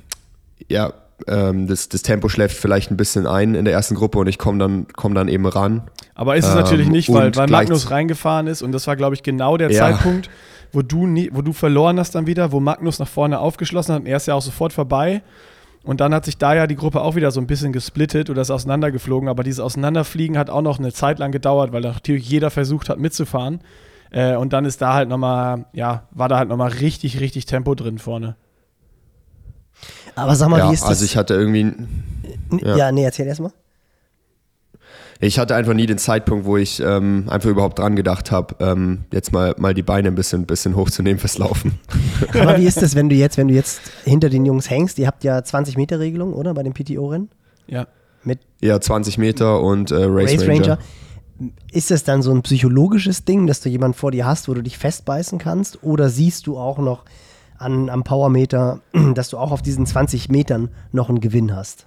ja, 0.69 0.93
ähm, 1.27 1.67
das, 1.67 1.89
das 1.89 2.01
Tempo 2.01 2.29
schläft 2.29 2.57
vielleicht 2.57 2.91
ein 2.91 2.97
bisschen 2.97 3.27
ein 3.27 3.55
in 3.55 3.65
der 3.65 3.73
ersten 3.73 3.95
Gruppe 3.95 4.19
und 4.19 4.27
ich 4.27 4.37
komme 4.37 4.59
dann, 4.59 4.87
komm 4.95 5.13
dann 5.13 5.27
eben 5.27 5.45
ran. 5.45 5.83
Aber 6.15 6.35
ist 6.35 6.45
es 6.45 6.51
Ähm, 6.51 6.57
natürlich 6.59 6.87
nicht, 6.89 7.11
weil, 7.11 7.35
weil 7.35 7.47
Magnus 7.47 7.91
reingefahren 7.91 8.47
ist 8.47 8.61
und 8.61 8.71
das 8.71 8.87
war, 8.87 8.95
glaube 8.95 9.15
ich, 9.15 9.23
genau 9.23 9.57
der 9.57 9.71
Ja. 9.71 9.79
Zeitpunkt, 9.79 10.29
wo 10.71 10.81
du, 10.81 11.07
nie, 11.07 11.29
wo 11.33 11.41
du 11.41 11.53
verloren 11.53 11.99
hast 11.99 12.15
dann 12.15 12.27
wieder, 12.27 12.51
wo 12.51 12.59
Magnus 12.59 12.99
nach 12.99 13.07
vorne 13.07 13.39
aufgeschlossen 13.39 13.95
hat 13.95 14.01
und 14.01 14.07
er 14.07 14.17
ist 14.17 14.27
ja 14.27 14.35
auch 14.35 14.41
sofort 14.41 14.73
vorbei. 14.73 15.21
Und 15.83 15.99
dann 15.99 16.13
hat 16.13 16.25
sich 16.25 16.37
da 16.37 16.53
ja 16.53 16.67
die 16.67 16.75
Gruppe 16.75 17.01
auch 17.01 17.15
wieder 17.15 17.31
so 17.31 17.41
ein 17.41 17.47
bisschen 17.47 17.73
gesplittet 17.73 18.29
oder 18.29 18.43
ist 18.43 18.51
auseinandergeflogen. 18.51 19.27
Aber 19.27 19.43
dieses 19.43 19.59
Auseinanderfliegen 19.59 20.37
hat 20.37 20.51
auch 20.51 20.61
noch 20.61 20.77
eine 20.77 20.93
Zeit 20.93 21.17
lang 21.17 21.31
gedauert, 21.31 21.71
weil 21.73 21.81
natürlich 21.81 22.29
jeder 22.29 22.51
versucht 22.51 22.87
hat 22.87 22.99
mitzufahren. 22.99 23.61
Äh, 24.11 24.35
und 24.35 24.53
dann 24.53 24.65
ist 24.65 24.79
da 24.83 24.93
halt 24.93 25.09
nochmal, 25.09 25.65
ja, 25.73 26.03
war 26.11 26.29
da 26.29 26.37
halt 26.37 26.49
nochmal 26.49 26.69
richtig, 26.69 27.19
richtig 27.19 27.47
Tempo 27.47 27.73
drin 27.73 27.97
vorne. 27.97 28.35
Aber 30.15 30.35
sag 30.35 30.49
mal, 30.49 30.59
ja, 30.59 30.69
wie 30.69 30.73
ist 30.73 30.83
das? 30.83 30.89
also 30.89 31.05
ich 31.05 31.17
hatte 31.17 31.33
irgendwie, 31.33 31.73
ja. 32.61 32.75
ja. 32.77 32.91
nee, 32.91 33.03
erzähl 33.03 33.27
erst 33.27 33.41
mal. 33.41 33.51
ich 35.19 35.39
hatte 35.39 35.55
einfach 35.55 35.73
nie 35.73 35.85
den 35.85 35.97
Zeitpunkt, 35.97 36.45
wo 36.45 36.57
ich 36.57 36.79
ähm, 36.79 37.25
einfach 37.29 37.49
überhaupt 37.49 37.79
dran 37.79 37.95
gedacht 37.95 38.31
habe, 38.31 38.55
ähm, 38.59 39.05
jetzt 39.11 39.31
mal, 39.31 39.55
mal 39.57 39.73
die 39.73 39.83
Beine 39.83 40.09
ein 40.09 40.15
bisschen, 40.15 40.45
bisschen 40.45 40.75
hochzunehmen 40.75 41.19
fürs 41.19 41.37
Laufen. 41.37 41.79
Aber 42.33 42.57
wie 42.57 42.65
ist 42.65 42.81
das, 42.81 42.95
wenn 42.95 43.09
du 43.09 43.15
jetzt, 43.15 43.37
wenn 43.37 43.47
du 43.47 43.53
jetzt 43.53 43.81
hinter 44.03 44.29
den 44.29 44.45
Jungs 44.45 44.69
hängst? 44.69 44.99
Ihr 44.99 45.07
habt 45.07 45.23
ja 45.23 45.43
20 45.43 45.77
Meter 45.77 45.99
Regelung, 45.99 46.33
oder? 46.33 46.53
Bei 46.53 46.63
dem 46.63 46.73
PTO-Rennen? 46.73 47.29
Ja. 47.67 47.87
Mit 48.23 48.39
Ja, 48.61 48.79
20 48.79 49.17
Meter 49.17 49.61
und 49.61 49.91
äh, 49.91 49.95
Race, 50.03 50.33
Race 50.33 50.47
Ranger. 50.47 50.61
Ranger. 50.61 50.77
Ist 51.71 51.89
das 51.89 52.03
dann 52.03 52.21
so 52.21 52.31
ein 52.31 52.43
psychologisches 52.43 53.25
Ding, 53.25 53.47
dass 53.47 53.61
du 53.61 53.69
jemanden 53.69 53.97
vor 53.97 54.11
dir 54.11 54.25
hast, 54.25 54.47
wo 54.47 54.53
du 54.53 54.61
dich 54.61 54.77
festbeißen 54.77 55.39
kannst? 55.39 55.83
Oder 55.83 56.09
siehst 56.09 56.45
du 56.45 56.57
auch 56.57 56.77
noch 56.77 57.03
an, 57.61 57.89
am 57.89 58.03
Powermeter, 58.03 58.79
dass 59.13 59.29
du 59.29 59.37
auch 59.37 59.51
auf 59.51 59.61
diesen 59.61 59.85
20 59.85 60.29
Metern 60.29 60.69
noch 60.91 61.09
einen 61.09 61.21
Gewinn 61.21 61.55
hast? 61.55 61.85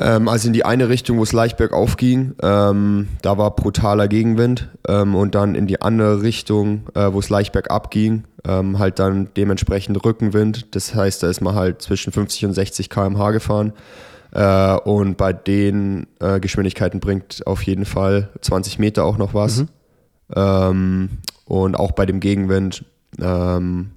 Ähm, 0.00 0.28
also 0.28 0.46
in 0.46 0.52
die 0.52 0.64
eine 0.64 0.88
Richtung, 0.88 1.18
wo 1.18 1.22
es 1.24 1.32
leicht 1.32 1.56
bergauf 1.56 1.96
ging, 1.96 2.34
ähm, 2.42 3.08
da 3.22 3.36
war 3.36 3.54
brutaler 3.54 4.06
Gegenwind 4.06 4.68
ähm, 4.86 5.16
und 5.16 5.34
dann 5.34 5.54
in 5.54 5.66
die 5.66 5.82
andere 5.82 6.22
Richtung, 6.22 6.82
äh, 6.94 7.12
wo 7.12 7.18
es 7.18 7.28
leicht 7.28 7.52
bergab 7.52 7.90
ging, 7.90 8.24
ähm, 8.46 8.78
halt 8.78 9.00
dann 9.00 9.28
dementsprechend 9.36 10.02
Rückenwind. 10.04 10.74
Das 10.76 10.94
heißt, 10.94 11.22
da 11.22 11.28
ist 11.28 11.40
man 11.40 11.54
halt 11.54 11.82
zwischen 11.82 12.12
50 12.12 12.46
und 12.46 12.52
60 12.52 12.90
km/h 12.90 13.32
gefahren. 13.32 13.72
Äh, 14.32 14.74
und 14.74 15.16
bei 15.16 15.32
den 15.32 16.06
äh, 16.20 16.38
Geschwindigkeiten 16.38 17.00
bringt 17.00 17.46
auf 17.46 17.62
jeden 17.62 17.84
Fall 17.84 18.28
20 18.40 18.78
Meter 18.78 19.04
auch 19.04 19.18
noch 19.18 19.34
was. 19.34 19.64
Ähm, 20.34 21.08
und 21.44 21.74
auch 21.76 21.92
bei 21.92 22.06
dem 22.06 22.20
Gegenwind, 22.20 22.84
ähm, 23.20 23.90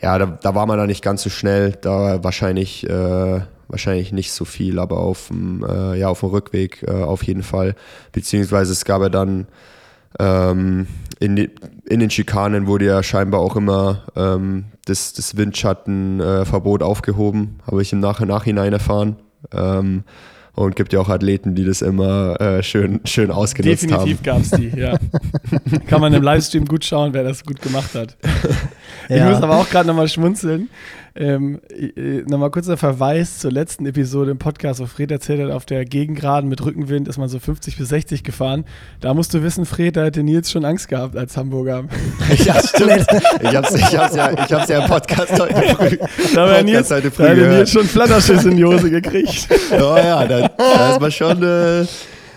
ja, 0.00 0.18
da, 0.18 0.26
da 0.26 0.54
war 0.54 0.66
man 0.66 0.78
da 0.78 0.86
nicht 0.86 1.02
ganz 1.02 1.22
so 1.22 1.30
schnell, 1.30 1.72
da 1.80 2.22
wahrscheinlich, 2.22 2.88
äh, 2.88 3.40
wahrscheinlich 3.68 4.12
nicht 4.12 4.32
so 4.32 4.44
viel, 4.44 4.78
aber 4.78 4.98
auf 4.98 5.28
dem, 5.28 5.64
äh, 5.64 5.98
ja, 5.98 6.08
auf 6.08 6.20
dem 6.20 6.30
Rückweg 6.30 6.84
äh, 6.86 6.90
auf 6.90 7.22
jeden 7.22 7.42
Fall. 7.42 7.74
Beziehungsweise 8.12 8.72
es 8.72 8.84
gab 8.84 9.02
ja 9.02 9.08
dann 9.08 9.46
ähm, 10.18 10.86
in, 11.18 11.36
in 11.36 12.00
den 12.00 12.10
Schikanen 12.10 12.66
wurde 12.66 12.86
ja 12.86 13.02
scheinbar 13.02 13.40
auch 13.40 13.56
immer 13.56 14.02
ähm, 14.14 14.66
das, 14.84 15.12
das 15.12 15.36
Windschattenverbot 15.36 16.82
aufgehoben, 16.82 17.60
habe 17.66 17.82
ich 17.82 17.92
im 17.92 18.00
Nach 18.00 18.20
Nachhinein 18.20 18.72
erfahren. 18.72 19.16
Ähm, 19.52 20.04
und 20.54 20.76
gibt 20.76 20.92
ja 20.92 21.00
auch 21.00 21.08
Athleten, 21.08 21.54
die 21.54 21.64
das 21.64 21.82
immer 21.82 22.40
äh, 22.40 22.62
schön, 22.62 23.00
schön 23.04 23.30
ausgenutzt 23.30 23.82
Definitiv 23.82 24.18
haben. 24.18 24.22
gab 24.24 24.40
es 24.40 24.50
die, 24.50 24.68
ja. 24.76 24.98
Kann 25.88 26.00
man 26.00 26.12
im 26.14 26.22
Livestream 26.22 26.64
gut 26.66 26.84
schauen, 26.84 27.12
wer 27.12 27.24
das 27.24 27.44
gut 27.44 27.60
gemacht 27.60 27.94
hat. 27.94 28.16
Ich 29.10 29.16
Ja. 29.16 29.28
muss 29.28 29.42
aber 29.42 29.56
auch 29.56 29.68
gerade 29.68 29.86
nochmal 29.86 30.08
schmunzeln. 30.08 30.70
Ähm, 31.16 31.60
äh, 31.70 32.22
nochmal 32.26 32.50
kurzer 32.50 32.76
Verweis 32.76 33.38
zur 33.38 33.52
letzten 33.52 33.86
Episode 33.86 34.32
im 34.32 34.38
Podcast, 34.38 34.80
wo 34.80 34.86
Fred 34.86 35.12
erzählt 35.12 35.40
hat, 35.40 35.52
auf 35.52 35.64
der 35.64 35.84
Gegengraden 35.84 36.50
mit 36.50 36.64
Rückenwind 36.64 37.06
ist 37.06 37.18
man 37.18 37.28
so 37.28 37.38
50 37.38 37.76
bis 37.76 37.88
60 37.90 38.24
gefahren. 38.24 38.64
Da 39.00 39.14
musst 39.14 39.32
du 39.32 39.42
wissen, 39.44 39.64
Fred, 39.64 39.96
da 39.96 40.04
hätte 40.04 40.24
Nils 40.24 40.50
schon 40.50 40.64
Angst 40.64 40.88
gehabt 40.88 41.16
als 41.16 41.36
Hamburger. 41.36 41.84
Ja, 42.44 42.60
stimmt. 42.60 43.06
Ich 43.42 43.54
hab's, 43.54 43.74
ich 43.74 43.96
hab's, 43.96 44.16
ja, 44.16 44.32
ich 44.32 44.52
hab's 44.52 44.68
ja 44.68 44.82
im 44.82 44.88
Podcast 44.88 45.38
heute 45.38 45.54
früh, 45.76 45.98
Da 46.34 46.48
wäre 46.48 46.64
Nils, 46.64 46.90
heute 46.90 47.10
da 47.10 47.14
früh 47.14 47.22
hätte 47.24 47.40
Nils 47.42 47.48
gehört. 47.50 47.68
schon 47.68 47.84
Flatterschiss 47.84 48.44
in 48.44 48.56
die 48.56 48.64
Hose 48.64 48.90
gekriegt. 48.90 49.46
Oh 49.72 49.96
ja, 49.96 50.26
da, 50.26 50.48
da 50.48 50.92
ist 50.94 51.00
man 51.00 51.12
schon, 51.12 51.42
äh, 51.42 51.84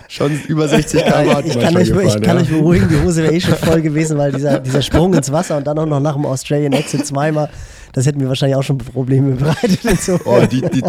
schon 0.08 0.32
über 0.48 0.66
60 0.66 1.02
km 1.02 1.08
Ja, 1.08 1.40
ich 1.40 1.58
kann, 1.58 1.76
euch, 1.76 1.90
ich 1.90 2.22
kann 2.22 2.38
euch 2.38 2.48
beruhigen, 2.48 2.88
die 2.88 3.00
Hose 3.00 3.22
wäre 3.22 3.34
eh 3.34 3.40
schon 3.40 3.54
voll 3.54 3.80
gewesen, 3.80 4.18
weil 4.18 4.32
dieser, 4.32 4.58
dieser 4.58 4.82
Sprung 4.82 5.14
ins 5.14 5.30
Wasser 5.30 5.56
und 5.58 5.66
dann 5.66 5.78
auch 5.78 5.86
noch 5.86 6.00
nach 6.00 6.14
dem 6.14 6.26
Australian 6.26 6.72
Exit 6.72 7.06
zweimal, 7.06 7.48
das 7.92 8.06
hätten 8.06 8.20
wir 8.20 8.28
wahrscheinlich 8.28 8.56
auch 8.56 8.62
schon 8.62 8.78
Probleme 8.78 9.36
bereitet. 9.36 9.80
Insofern. 9.84 10.42
Oh, 10.44 10.46
die, 10.46 10.62
die, 10.62 10.82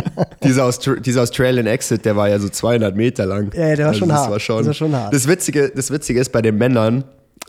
dieser, 0.43 0.65
Austra 0.65 0.95
dieser 0.95 1.21
Australian 1.21 1.67
Exit, 1.67 2.05
der 2.05 2.15
war 2.15 2.29
ja 2.29 2.39
so 2.39 2.49
200 2.49 2.95
Meter 2.95 3.25
lang. 3.25 3.51
Ja, 3.55 3.75
der 3.75 3.87
war 3.87 3.93
schon 3.93 4.09
das 4.09 4.19
hart. 4.19 4.31
War 4.31 4.39
schon, 4.39 4.57
Das 4.57 4.67
war 4.67 4.73
schon 4.73 4.95
hart. 4.95 5.13
Das 5.13 5.27
Witzige, 5.27 5.71
das 5.75 5.91
Witzige 5.91 6.19
ist 6.19 6.31
bei 6.31 6.41
den 6.41 6.57
Männern, 6.57 7.03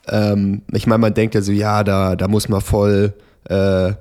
ähm, 0.09 0.63
ich 0.73 0.87
meine, 0.87 0.99
man 0.99 1.15
denkt 1.15 1.35
ja 1.35 1.43
so, 1.43 1.53
ja, 1.53 1.85
da, 1.85 2.17
da 2.17 2.29
muss 2.29 2.49
man 2.49 2.61
voll, 2.61 3.13
äh, 3.49 3.93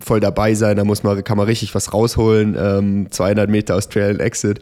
voll 0.00 0.20
dabei 0.20 0.54
sein, 0.54 0.76
da 0.76 0.84
muss 0.84 1.02
man, 1.02 1.22
kann 1.24 1.36
man 1.36 1.46
richtig 1.46 1.74
was 1.74 1.92
rausholen. 1.92 2.56
Ähm, 2.58 3.06
200 3.10 3.50
Meter 3.50 3.74
Australian 3.74 4.20
Exit. 4.20 4.60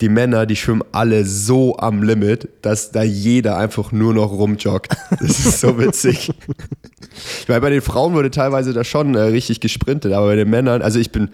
Die 0.00 0.08
Männer, 0.08 0.46
die 0.46 0.56
schwimmen 0.56 0.82
alle 0.92 1.24
so 1.24 1.76
am 1.76 2.02
Limit, 2.02 2.48
dass 2.62 2.90
da 2.90 3.02
jeder 3.02 3.58
einfach 3.58 3.92
nur 3.92 4.14
noch 4.14 4.32
rumjoggt. 4.32 4.96
Das 5.20 5.38
ist 5.38 5.60
so 5.60 5.78
witzig. 5.78 6.32
Ich 7.40 7.48
meine, 7.48 7.60
bei 7.60 7.70
den 7.70 7.82
Frauen 7.82 8.14
wurde 8.14 8.30
teilweise 8.30 8.72
da 8.72 8.84
schon 8.84 9.14
äh, 9.14 9.20
richtig 9.20 9.60
gesprintet, 9.60 10.12
aber 10.12 10.26
bei 10.26 10.36
den 10.36 10.48
Männern, 10.48 10.80
also 10.80 10.98
ich 10.98 11.12
bin, 11.12 11.30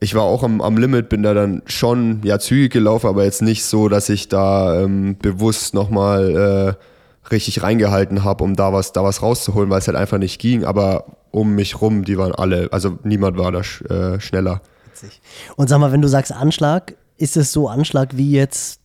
ich 0.00 0.14
war 0.14 0.22
auch 0.22 0.44
am, 0.44 0.60
am 0.60 0.76
Limit, 0.76 1.08
bin 1.08 1.22
da 1.22 1.34
dann 1.34 1.62
schon 1.66 2.20
ja 2.24 2.38
zügig 2.38 2.72
gelaufen, 2.72 3.08
aber 3.08 3.24
jetzt 3.24 3.42
nicht 3.42 3.64
so, 3.64 3.88
dass 3.88 4.08
ich 4.08 4.28
da 4.28 4.82
ähm, 4.82 5.16
bewusst 5.18 5.74
nochmal 5.74 6.76
äh, 6.76 7.30
richtig 7.32 7.62
reingehalten 7.62 8.22
habe, 8.22 8.44
um 8.44 8.54
da 8.54 8.72
was, 8.72 8.92
da 8.92 9.02
was 9.02 9.22
rauszuholen, 9.22 9.70
weil 9.70 9.78
es 9.78 9.88
halt 9.88 9.96
einfach 9.96 10.18
nicht 10.18 10.40
ging. 10.40 10.64
Aber 10.64 11.06
um 11.30 11.54
mich 11.54 11.80
rum, 11.80 12.04
die 12.04 12.18
waren 12.18 12.32
alle, 12.32 12.68
also 12.72 12.98
niemand 13.02 13.38
war 13.38 13.50
da 13.50 13.62
sch, 13.64 13.82
äh, 13.82 14.20
schneller. 14.20 14.60
Und 15.56 15.68
sag 15.68 15.78
mal, 15.78 15.90
wenn 15.90 16.02
du 16.02 16.08
sagst 16.08 16.32
Anschlag, 16.32 16.94
ist 17.16 17.36
es 17.36 17.52
so 17.52 17.68
Anschlag 17.68 18.16
wie 18.16 18.32
jetzt 18.32 18.80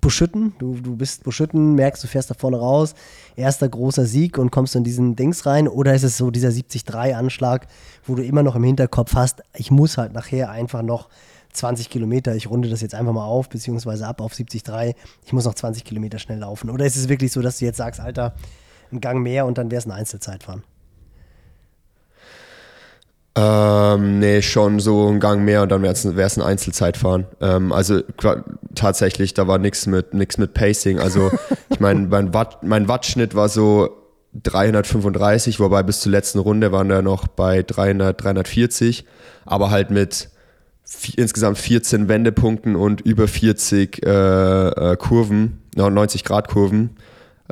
Buschütten? 0.00 0.54
Du, 0.58 0.74
du 0.74 0.96
bist 0.96 1.22
Buschütten, 1.22 1.74
merkst, 1.74 2.02
du 2.02 2.08
fährst 2.08 2.30
da 2.30 2.34
vorne 2.34 2.58
raus, 2.58 2.94
erster 3.36 3.68
großer 3.68 4.06
Sieg 4.06 4.38
und 4.38 4.50
kommst 4.50 4.74
in 4.74 4.84
diesen 4.84 5.16
Dings 5.16 5.46
rein? 5.46 5.68
Oder 5.68 5.94
ist 5.94 6.02
es 6.02 6.16
so 6.16 6.30
dieser 6.30 6.48
70-3-Anschlag, 6.48 7.66
wo 8.04 8.14
du 8.14 8.24
immer 8.24 8.42
noch 8.42 8.56
im 8.56 8.64
Hinterkopf 8.64 9.14
hast, 9.14 9.42
ich 9.54 9.70
muss 9.70 9.98
halt 9.98 10.12
nachher 10.12 10.50
einfach 10.50 10.82
noch 10.82 11.08
20 11.52 11.90
Kilometer, 11.90 12.34
ich 12.34 12.48
runde 12.48 12.68
das 12.70 12.80
jetzt 12.80 12.94
einfach 12.94 13.12
mal 13.12 13.26
auf, 13.26 13.48
beziehungsweise 13.48 14.06
ab 14.06 14.20
auf 14.20 14.32
70-3, 14.32 14.94
ich 15.24 15.32
muss 15.32 15.44
noch 15.44 15.54
20 15.54 15.84
Kilometer 15.84 16.18
schnell 16.18 16.38
laufen? 16.38 16.70
Oder 16.70 16.86
ist 16.86 16.96
es 16.96 17.08
wirklich 17.08 17.30
so, 17.30 17.42
dass 17.42 17.58
du 17.58 17.66
jetzt 17.66 17.76
sagst, 17.76 18.00
Alter, 18.00 18.34
ein 18.90 19.00
Gang 19.00 19.22
mehr 19.22 19.46
und 19.46 19.58
dann 19.58 19.70
wäre 19.70 19.78
es 19.78 19.86
ein 19.86 19.92
Einzelzeitfahren? 19.92 20.62
Ähm, 23.34 24.18
nee, 24.18 24.42
schon 24.42 24.78
so 24.78 25.08
ein 25.08 25.18
Gang 25.18 25.42
mehr 25.44 25.62
und 25.62 25.70
dann 25.72 25.82
wäre 25.82 25.92
es 25.94 26.36
ein 26.36 26.42
Einzelzeitfahren. 26.42 27.26
Ähm, 27.40 27.72
also 27.72 28.00
tatsächlich, 28.74 29.32
da 29.32 29.48
war 29.48 29.56
nichts 29.58 29.86
mit, 29.86 30.12
nix 30.12 30.36
mit 30.36 30.52
Pacing. 30.52 30.98
Also 30.98 31.30
ich 31.70 31.80
meine, 31.80 32.06
mein, 32.08 32.34
Watt, 32.34 32.62
mein 32.62 32.88
Wattschnitt 32.88 33.34
war 33.34 33.48
so 33.48 33.88
335, 34.42 35.60
wobei 35.60 35.82
bis 35.82 36.00
zur 36.00 36.12
letzten 36.12 36.38
Runde 36.40 36.72
waren 36.72 36.88
wir 36.88 37.00
noch 37.02 37.26
bei 37.26 37.62
300, 37.62 38.22
340, 38.22 39.06
aber 39.46 39.70
halt 39.70 39.90
mit 39.90 40.28
vi- 40.86 41.18
insgesamt 41.18 41.58
14 41.58 42.08
Wendepunkten 42.08 42.76
und 42.76 43.00
über 43.00 43.28
40 43.28 44.04
äh, 44.04 44.10
äh, 44.10 44.96
Kurven, 44.96 45.62
90 45.74 46.24
Grad 46.24 46.48
Kurven 46.48 46.96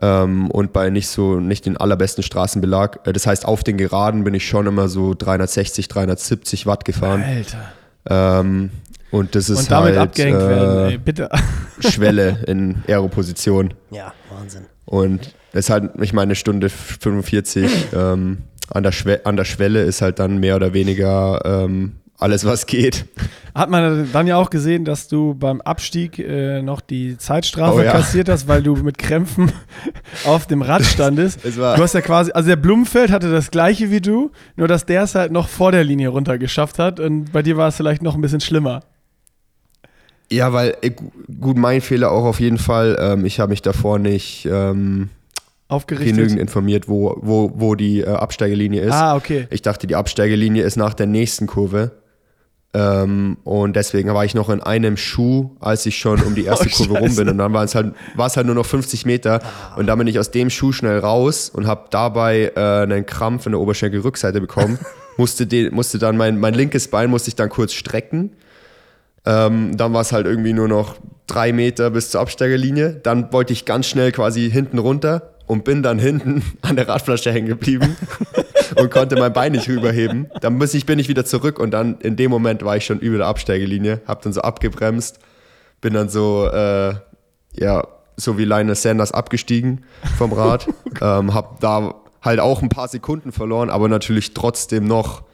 ähm, 0.00 0.50
und 0.50 0.72
bei 0.72 0.90
nicht 0.90 1.09
so 1.09 1.40
nicht 1.40 1.66
den 1.66 1.76
allerbesten 1.76 2.22
Straßenbelag. 2.22 3.07
Äh, 3.07 3.12
Das 3.12 3.26
heißt, 3.26 3.44
auf 3.46 3.62
den 3.64 3.76
Geraden 3.76 4.24
bin 4.24 4.35
ich 4.35 4.46
schon 4.46 4.66
immer 4.66 4.88
so 4.88 5.14
360, 5.14 5.88
370 5.88 6.66
Watt 6.66 6.85
gefahren. 6.85 7.22
Alter. 7.22 7.72
Ähm, 8.09 8.70
und 9.11 9.35
das 9.35 9.50
ist 9.50 9.59
Und 9.61 9.70
damit 9.70 9.96
halt 9.96 10.09
abgehängt 10.11 10.38
werden, 10.38 10.88
ey, 10.88 10.94
äh, 10.94 10.98
bitte. 10.98 11.29
Schwelle 11.81 12.44
in 12.46 12.83
Aeroposition. 12.87 13.74
Ja, 13.90 14.12
Wahnsinn. 14.31 14.66
Und 14.85 15.35
das 15.53 15.66
ist 15.66 15.70
halt, 15.70 15.90
ich 16.00 16.12
meine, 16.12 16.29
eine 16.29 16.35
Stunde 16.37 16.68
45 16.68 17.88
ähm, 17.92 18.38
an, 18.70 18.83
der 18.85 18.92
Schwe 18.92 19.20
an 19.24 19.37
der 19.37 19.44
Schwelle 19.44 19.83
ist 19.83 20.00
halt 20.00 20.18
dann 20.20 20.38
mehr 20.38 20.57
oder 20.57 20.72
weniger 20.72 21.40
ähm, 21.44 21.96
alles, 22.20 22.44
was 22.44 22.66
geht. 22.66 23.06
Hat 23.54 23.68
man 23.70 24.09
dann 24.12 24.26
ja 24.26 24.37
auch 24.37 24.50
gesehen, 24.50 24.85
dass 24.85 25.09
du 25.09 25.35
beim 25.35 25.61
Abstieg 25.61 26.18
äh, 26.18 26.62
noch 26.62 26.80
die 26.80 27.18
Zeitstrafe 27.18 27.78
Oh 27.78 27.83
ja. 27.83 27.90
kassiert 27.92 28.28
hast, 28.28 28.46
weil 28.46 28.62
du 28.62 28.76
mit 28.76 28.98
Krämpfen 28.98 29.50
auf 30.24 30.46
dem 30.46 30.62
Rad 30.62 30.85
standest. 30.85 31.44
Es 31.44 31.59
war- 31.59 31.76
du 31.76 31.83
hast 31.83 31.94
ja 31.94 32.00
quasi, 32.00 32.30
also 32.33 32.48
der 32.48 32.56
Blumenfeld 32.56 33.11
hatte 33.11 33.30
das 33.30 33.50
gleiche 33.50 33.90
wie 33.90 34.00
du, 34.00 34.30
nur 34.56 34.68
dass 34.68 34.87
der 34.87 35.02
es 35.02 35.14
halt 35.14 35.33
noch 35.33 35.48
vor 35.48 35.72
der 35.72 35.83
Linie 35.83 36.09
runter 36.11 36.38
geschafft 36.38 36.78
hat 36.78 37.00
und 37.00 37.33
bei 37.33 37.42
dir 37.42 37.56
war 37.56 37.68
es 37.68 37.76
vielleicht 37.76 38.02
noch 38.02 38.14
ein 38.14 38.20
bisschen 38.20 38.40
schlimmer. 38.40 38.80
Ja, 40.33 40.52
weil, 40.52 40.76
äh, 40.83 40.90
gu- 40.90 41.11
gut, 41.40 41.56
mein 41.56 41.80
Fehler 41.80 42.12
auch 42.12 42.24
auf 42.24 42.38
jeden 42.38 42.59
Fall. 42.59 42.96
Ähm, 43.00 43.24
ich 43.24 43.40
habe 43.40 43.50
mich 43.50 43.62
davor 43.62 43.98
nicht 43.98 44.46
ähm, 44.50 45.09
genügend 45.88 46.38
informiert, 46.38 46.88
wo, 46.88 47.16
wo, 47.20 47.50
wo 47.56 47.74
die 47.74 48.00
äh, 48.02 48.06
Absteigelinie 48.06 48.83
ist. 48.83 48.92
Ah, 48.92 49.16
okay. 49.16 49.48
Ich 49.50 49.62
dachte, 49.62 49.88
die 49.88 49.96
Absteigelinie 49.96 50.62
ist 50.62 50.76
nach 50.76 50.94
der 50.94 51.06
nächsten 51.06 51.48
Kurve. 51.48 51.90
Ähm, 52.72 53.38
und 53.42 53.74
deswegen 53.74 54.14
war 54.14 54.24
ich 54.24 54.35
noch 54.35 54.48
in 54.48 54.61
einem 54.61 54.96
Schuh, 54.96 55.50
als 55.59 55.87
ich 55.87 55.98
schon 55.98 56.22
um 56.22 56.35
die 56.35 56.44
erste 56.44 56.68
Oh, 56.72 56.76
Kurve 56.76 56.98
rum 56.98 57.16
bin. 57.16 57.28
Und 57.28 57.38
dann 57.38 57.52
war 57.52 57.64
es 57.64 57.74
halt, 57.74 57.94
halt 58.16 58.46
nur 58.46 58.54
noch 58.54 58.66
50 58.66 59.06
Meter. 59.06 59.40
Und 59.76 59.87
dann 59.87 59.98
bin 59.98 60.06
ich 60.06 60.18
aus 60.18 60.30
dem 60.30 60.50
Schuh 60.50 60.72
schnell 60.72 60.98
raus 60.98 61.50
und 61.50 61.66
habe 61.66 61.87
dabei 61.90 62.52
äh, 62.54 62.83
einen 62.83 63.06
Krampf 63.06 63.46
in 63.46 63.52
der 63.52 63.61
Oberschenkelrückseite 63.61 64.40
bekommen. 64.40 64.78
musste, 65.16 65.46
den, 65.46 65.74
musste 65.74 65.98
dann 65.98 66.16
mein, 66.16 66.38
mein 66.38 66.54
linkes 66.54 66.88
Bein 66.88 67.11
musste 67.11 67.28
ich 67.28 67.37
dann 67.37 67.48
kurz 67.48 67.72
strecken. 67.72 68.37
Ähm, 69.26 69.76
dann 69.76 69.92
war 69.92 70.00
es 70.00 70.12
halt 70.12 70.26
irgendwie 70.26 70.52
nur 70.52 70.68
noch 70.68 70.96
drei 71.26 71.52
Meter 71.52 71.90
bis 71.90 72.11
zur 72.11 72.20
Absteigerlinie. 72.20 73.00
Dann 73.02 73.33
wollte 73.33 73.52
ich 73.52 73.64
ganz 73.64 73.87
schnell 73.87 74.12
quasi 74.12 74.50
hinten 74.50 74.78
runter 74.78 75.35
und 75.51 75.65
bin 75.65 75.83
dann 75.83 75.99
hinten 75.99 76.45
an 76.63 76.77
der 76.77 76.87
Radflasche 76.87 77.33
hängen 77.33 77.49
geblieben 77.49 77.97
und 78.77 78.89
konnte 78.93 79.17
mein 79.17 79.33
Bein 79.33 79.51
nicht 79.51 79.69
rüberheben. 79.69 80.31
Dann 80.41 80.57
muss 80.57 80.75
ich, 80.75 80.87
bin 80.87 81.01
ich 81.01 81.09
wieder 81.09 81.25
zurück 81.25 81.59
und 81.59 81.73
dann 81.73 81.99
in 81.99 82.15
dem 82.15 82.31
Moment 82.31 82.65
war 82.65 82.77
ich 82.77 82.87
schon 82.87 83.01
über 83.01 83.19
der 83.19 83.27
Absteigelinie, 83.27 84.01
habe 84.07 84.21
dann 84.23 84.33
so 84.33 84.43
abgebremst, 84.43 85.19
bin 85.81 85.93
dann 85.93 86.09
so, 86.09 86.47
äh, 86.47 86.95
ja, 87.55 87.85
so 88.17 88.39
wie 88.39 88.45
Lionel 88.45 88.77
Sanders 88.77 89.11
abgestiegen 89.11 89.85
vom 90.17 90.33
Rad, 90.33 90.69
ähm, 91.01 91.35
habe 91.35 91.57
da 91.59 91.97
halt 92.23 92.39
auch 92.39 92.63
ein 92.63 92.69
paar 92.69 92.87
Sekunden 92.87 93.33
verloren, 93.33 93.71
aber 93.71 93.89
natürlich 93.89 94.35
trotzdem 94.35 94.85
noch 94.85 95.25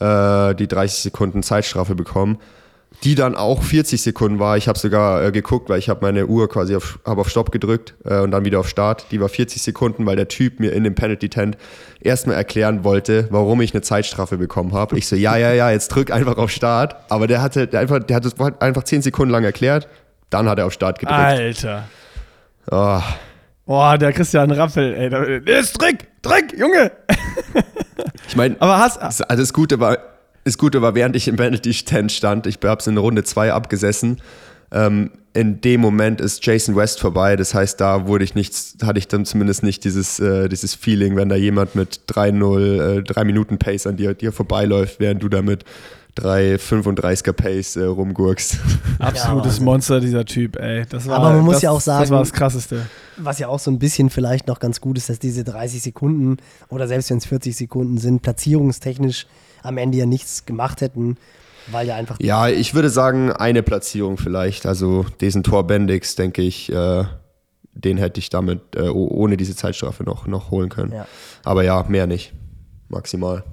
äh, 0.00 0.54
die 0.54 0.68
30 0.68 1.02
Sekunden 1.02 1.42
Zeitstrafe 1.42 1.94
bekommen 1.94 2.38
die 3.04 3.14
dann 3.14 3.34
auch 3.34 3.62
40 3.62 4.00
Sekunden 4.00 4.38
war. 4.38 4.56
Ich 4.56 4.68
habe 4.68 4.78
sogar 4.78 5.24
äh, 5.24 5.32
geguckt, 5.32 5.68
weil 5.68 5.78
ich 5.78 5.88
habe 5.88 6.04
meine 6.04 6.26
Uhr 6.26 6.48
quasi 6.48 6.74
auf, 6.74 6.98
hab 7.04 7.18
auf 7.18 7.28
Stopp 7.28 7.52
gedrückt 7.52 7.94
äh, 8.04 8.20
und 8.20 8.30
dann 8.30 8.44
wieder 8.44 8.60
auf 8.60 8.68
Start. 8.68 9.06
Die 9.10 9.20
war 9.20 9.28
40 9.28 9.62
Sekunden, 9.62 10.06
weil 10.06 10.16
der 10.16 10.28
Typ 10.28 10.60
mir 10.60 10.72
in 10.72 10.84
dem 10.84 10.94
Penalty 10.94 11.28
Tent 11.28 11.56
erstmal 12.00 12.36
erklären 12.36 12.84
wollte, 12.84 13.28
warum 13.30 13.60
ich 13.60 13.74
eine 13.74 13.82
Zeitstrafe 13.82 14.38
bekommen 14.38 14.72
habe. 14.72 14.96
Ich 14.98 15.06
so, 15.06 15.16
ja, 15.16 15.36
ja, 15.36 15.52
ja, 15.52 15.70
jetzt 15.70 15.88
drück 15.88 16.10
einfach 16.10 16.36
auf 16.38 16.50
Start. 16.50 16.96
Aber 17.10 17.26
der 17.26 17.42
hatte 17.42 17.66
der 17.66 17.80
einfach, 17.80 18.00
der 18.00 18.16
hat 18.16 18.24
es 18.24 18.34
einfach 18.40 18.84
10 18.84 19.02
Sekunden 19.02 19.32
lang 19.32 19.44
erklärt. 19.44 19.88
Dann 20.30 20.48
hat 20.48 20.58
er 20.58 20.66
auf 20.66 20.72
Start 20.72 20.98
gedrückt. 20.98 21.18
Alter. 21.18 21.88
Oh. 22.70 23.00
Boah, 23.66 23.98
der 23.98 24.12
Christian 24.12 24.50
Rappel, 24.50 24.94
ey. 24.94 25.58
Ist 25.58 25.80
drück, 25.80 25.98
drück, 26.22 26.56
Junge. 26.56 26.92
ich 28.28 28.36
meine, 28.36 28.56
aber 28.60 28.78
hast 28.78 28.98
also 28.98 29.24
das 29.24 29.52
Gute 29.52 29.80
war 29.80 29.98
das 30.46 30.58
Gute 30.58 30.80
war, 30.80 30.94
während 30.94 31.16
ich 31.16 31.26
im 31.26 31.34
Benedict 31.34 31.86
Tent 31.86 32.12
stand, 32.12 32.46
ich 32.46 32.58
habe 32.62 32.78
es 32.78 32.86
in 32.86 32.96
Runde 32.96 33.24
2 33.24 33.52
abgesessen, 33.52 34.22
ähm, 34.70 35.10
in 35.34 35.60
dem 35.60 35.80
Moment 35.80 36.20
ist 36.20 36.46
Jason 36.46 36.76
West 36.76 37.00
vorbei. 37.00 37.34
Das 37.34 37.52
heißt, 37.52 37.80
da 37.80 38.06
wurde 38.06 38.22
ich 38.24 38.36
nichts, 38.36 38.76
hatte 38.82 39.00
ich 39.00 39.08
dann 39.08 39.24
zumindest 39.24 39.64
nicht 39.64 39.82
dieses, 39.82 40.20
äh, 40.20 40.48
dieses 40.48 40.76
Feeling, 40.76 41.16
wenn 41.16 41.28
da 41.28 41.34
jemand 41.34 41.74
mit 41.74 42.02
3-0, 42.06 42.98
äh, 42.98 43.02
3 43.02 43.24
Minuten 43.24 43.58
Pace 43.58 43.88
an 43.88 43.96
dir, 43.96 44.14
dir 44.14 44.30
vorbeiläuft, 44.30 45.00
während 45.00 45.20
du 45.20 45.28
da 45.28 45.42
mit 45.42 45.64
3,35er 46.16 47.32
Pace 47.32 47.76
äh, 47.76 47.82
rumgurkst. 47.82 48.58
Absolutes 49.00 49.58
ja, 49.58 49.64
Monster, 49.64 50.00
dieser 50.00 50.24
Typ, 50.24 50.56
ey. 50.60 50.84
Das 50.88 51.08
war, 51.08 51.18
Aber 51.18 51.30
man 51.30 51.44
muss 51.44 51.56
das, 51.56 51.62
ja 51.62 51.70
auch 51.72 51.80
sagen, 51.80 52.02
das 52.02 52.10
war 52.10 52.20
das 52.20 52.32
Krasseste. 52.32 52.86
Was 53.16 53.40
ja 53.40 53.48
auch 53.48 53.58
so 53.58 53.72
ein 53.72 53.80
bisschen 53.80 54.10
vielleicht 54.10 54.46
noch 54.46 54.60
ganz 54.60 54.80
gut 54.80 54.96
ist, 54.96 55.08
dass 55.08 55.18
diese 55.18 55.42
30 55.42 55.82
Sekunden 55.82 56.36
oder 56.68 56.86
selbst 56.86 57.10
wenn 57.10 57.18
es 57.18 57.26
40 57.26 57.56
Sekunden 57.56 57.98
sind, 57.98 58.22
platzierungstechnisch 58.22 59.26
am 59.66 59.78
Ende 59.78 59.98
ja 59.98 60.06
nichts 60.06 60.46
gemacht 60.46 60.80
hätten, 60.80 61.16
weil 61.68 61.86
ja 61.86 61.96
einfach. 61.96 62.18
Ja, 62.20 62.48
ich 62.48 62.74
würde 62.74 62.90
sagen, 62.90 63.32
eine 63.32 63.62
Platzierung 63.62 64.16
vielleicht. 64.16 64.66
Also 64.66 65.04
diesen 65.20 65.42
Tor 65.42 65.66
Bendix, 65.66 66.14
denke 66.14 66.42
ich, 66.42 66.72
äh, 66.72 67.04
den 67.74 67.98
hätte 67.98 68.18
ich 68.20 68.30
damit 68.30 68.76
äh, 68.76 68.88
ohne 68.88 69.36
diese 69.36 69.54
Zeitstrafe 69.54 70.04
noch, 70.04 70.26
noch 70.26 70.50
holen 70.50 70.68
können. 70.68 70.92
Ja. 70.92 71.06
Aber 71.44 71.62
ja, 71.62 71.84
mehr 71.88 72.06
nicht. 72.06 72.32
Maximal. 72.88 73.44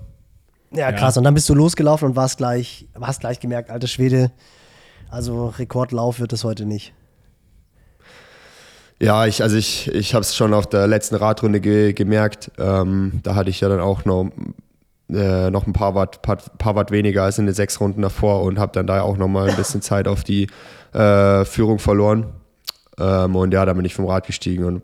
Ja, 0.72 0.92
krass. 0.92 1.16
Ja. 1.16 1.20
Und 1.20 1.26
dann 1.26 1.34
bist 1.34 1.50
du 1.50 1.54
losgelaufen 1.54 2.10
und 2.10 2.16
warst 2.16 2.38
gleich, 2.38 2.88
hast 3.00 3.20
gleich 3.20 3.40
gemerkt, 3.40 3.70
alter 3.70 3.88
Schwede, 3.88 4.32
also 5.10 5.48
Rekordlauf 5.48 6.20
wird 6.20 6.34
es 6.34 6.44
heute 6.44 6.66
nicht. 6.66 6.94
Ja, 9.00 9.26
ich, 9.26 9.44
also 9.44 9.58
ich, 9.58 9.90
ich 9.94 10.14
habe 10.14 10.22
es 10.22 10.36
schon 10.36 10.54
auf 10.54 10.68
der 10.68 10.88
letzten 10.88 11.16
Radrunde 11.16 11.60
ge 11.60 11.94
gemerkt. 11.94 12.52
Ähm, 12.58 13.20
da 13.22 13.36
hatte 13.36 13.50
ich 13.50 13.60
ja 13.60 13.70
dann 13.70 13.82
auch 13.82 14.06
noch 14.06 14.32
äh, 15.12 15.50
noch 15.50 15.68
ein 15.68 15.74
paar 15.74 15.96
Watt, 15.96 16.22
paar, 16.22 16.38
paar, 16.58 16.76
Watt 16.76 16.92
weniger 16.92 17.24
als 17.24 17.38
in 17.38 17.46
den 17.46 17.56
sechs 17.56 17.80
Runden 17.80 18.02
davor 18.02 18.42
und 18.44 18.60
habe 18.60 18.72
dann 18.72 18.88
da 18.88 19.02
auch 19.02 19.18
nochmal 19.18 19.50
ein 19.50 19.56
bisschen 19.56 19.82
Zeit 19.84 20.08
auf 20.08 20.24
die 20.24 20.48
äh, 20.94 21.46
Führung 21.46 21.80
verloren. 21.80 22.28
Ähm, 22.98 23.36
und 23.36 23.54
ja, 23.54 23.66
da 23.66 23.74
bin 23.74 23.86
ich 23.86 23.96
vom 23.96 24.06
Rad 24.06 24.26
gestiegen 24.28 24.64
und 24.66 24.82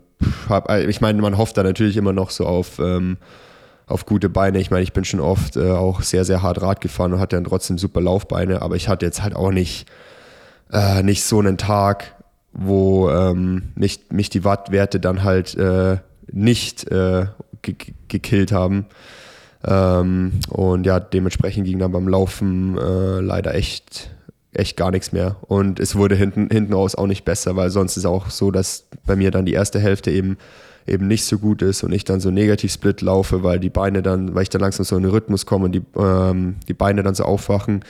hab, 0.48 0.70
äh, 0.70 0.84
ich 0.84 1.00
meine, 1.00 1.20
man 1.22 1.38
hofft 1.38 1.56
da 1.56 1.62
natürlich 1.62 1.96
immer 1.96 2.12
noch 2.12 2.30
so 2.30 2.46
auf, 2.46 2.78
ähm, 2.78 3.16
auf 3.86 4.06
gute 4.06 4.28
Beine. 4.28 4.58
Ich 4.58 4.70
meine, 4.70 4.82
ich 4.82 4.92
bin 4.92 5.04
schon 5.04 5.20
oft 5.20 5.56
äh, 5.56 5.70
auch 5.70 6.02
sehr, 6.02 6.24
sehr 6.24 6.42
hart 6.42 6.60
Rad 6.60 6.80
gefahren 6.80 7.12
und 7.12 7.20
hatte 7.20 7.36
dann 7.36 7.44
trotzdem 7.44 7.78
super 7.78 8.00
Laufbeine, 8.00 8.62
aber 8.62 8.76
ich 8.76 8.88
hatte 8.88 9.06
jetzt 9.06 9.22
halt 9.22 9.34
auch 9.34 9.50
nicht, 9.50 9.86
äh, 10.72 11.02
nicht 11.02 11.24
so 11.24 11.38
einen 11.38 11.56
Tag, 11.56 12.14
wo 12.52 13.10
ähm, 13.10 13.72
mich, 13.74 14.00
mich 14.10 14.28
die 14.28 14.44
Wattwerte 14.44 15.00
dann 15.00 15.22
halt 15.22 15.54
äh, 15.56 15.98
nicht 16.32 16.86
ge 16.86 17.74
gekillt 18.08 18.52
haben. 18.52 18.86
Ähm, 19.66 20.40
und 20.48 20.86
ja, 20.86 21.00
dementsprechend 21.00 21.66
ging 21.66 21.78
dann 21.78 21.92
beim 21.92 22.08
Laufen 22.08 22.78
äh, 22.78 23.20
leider 23.20 23.54
echt, 23.54 24.10
echt 24.52 24.76
gar 24.76 24.90
nichts 24.90 25.12
mehr. 25.12 25.36
Und 25.42 25.80
es 25.80 25.96
wurde 25.96 26.14
hinten, 26.14 26.48
hinten 26.50 26.72
raus 26.72 26.94
auch 26.94 27.06
nicht 27.06 27.24
besser, 27.24 27.56
weil 27.56 27.70
sonst 27.70 27.96
ist 27.96 28.06
auch 28.06 28.30
so, 28.30 28.50
dass 28.50 28.86
bei 29.06 29.16
mir 29.16 29.30
dann 29.30 29.46
die 29.46 29.52
erste 29.52 29.78
Hälfte 29.78 30.10
eben 30.10 30.38
eben 30.86 31.06
nicht 31.06 31.24
so 31.24 31.38
gut 31.38 31.62
ist 31.62 31.84
und 31.84 31.92
ich 31.92 32.04
dann 32.04 32.20
so 32.20 32.30
negativ 32.30 32.72
Split 32.72 33.00
laufe, 33.00 33.42
weil 33.42 33.60
die 33.60 33.70
Beine 33.70 34.02
dann, 34.02 34.34
weil 34.34 34.42
ich 34.42 34.48
dann 34.48 34.60
langsam 34.60 34.84
so 34.84 34.96
in 34.96 35.02
den 35.02 35.12
Rhythmus 35.12 35.46
komme 35.46 35.66
und 35.66 35.72
die, 35.72 35.82
ähm, 35.96 36.56
die 36.68 36.74
Beine 36.74 37.02
dann 37.02 37.14
so 37.14 37.24
aufwachen. 37.24 37.84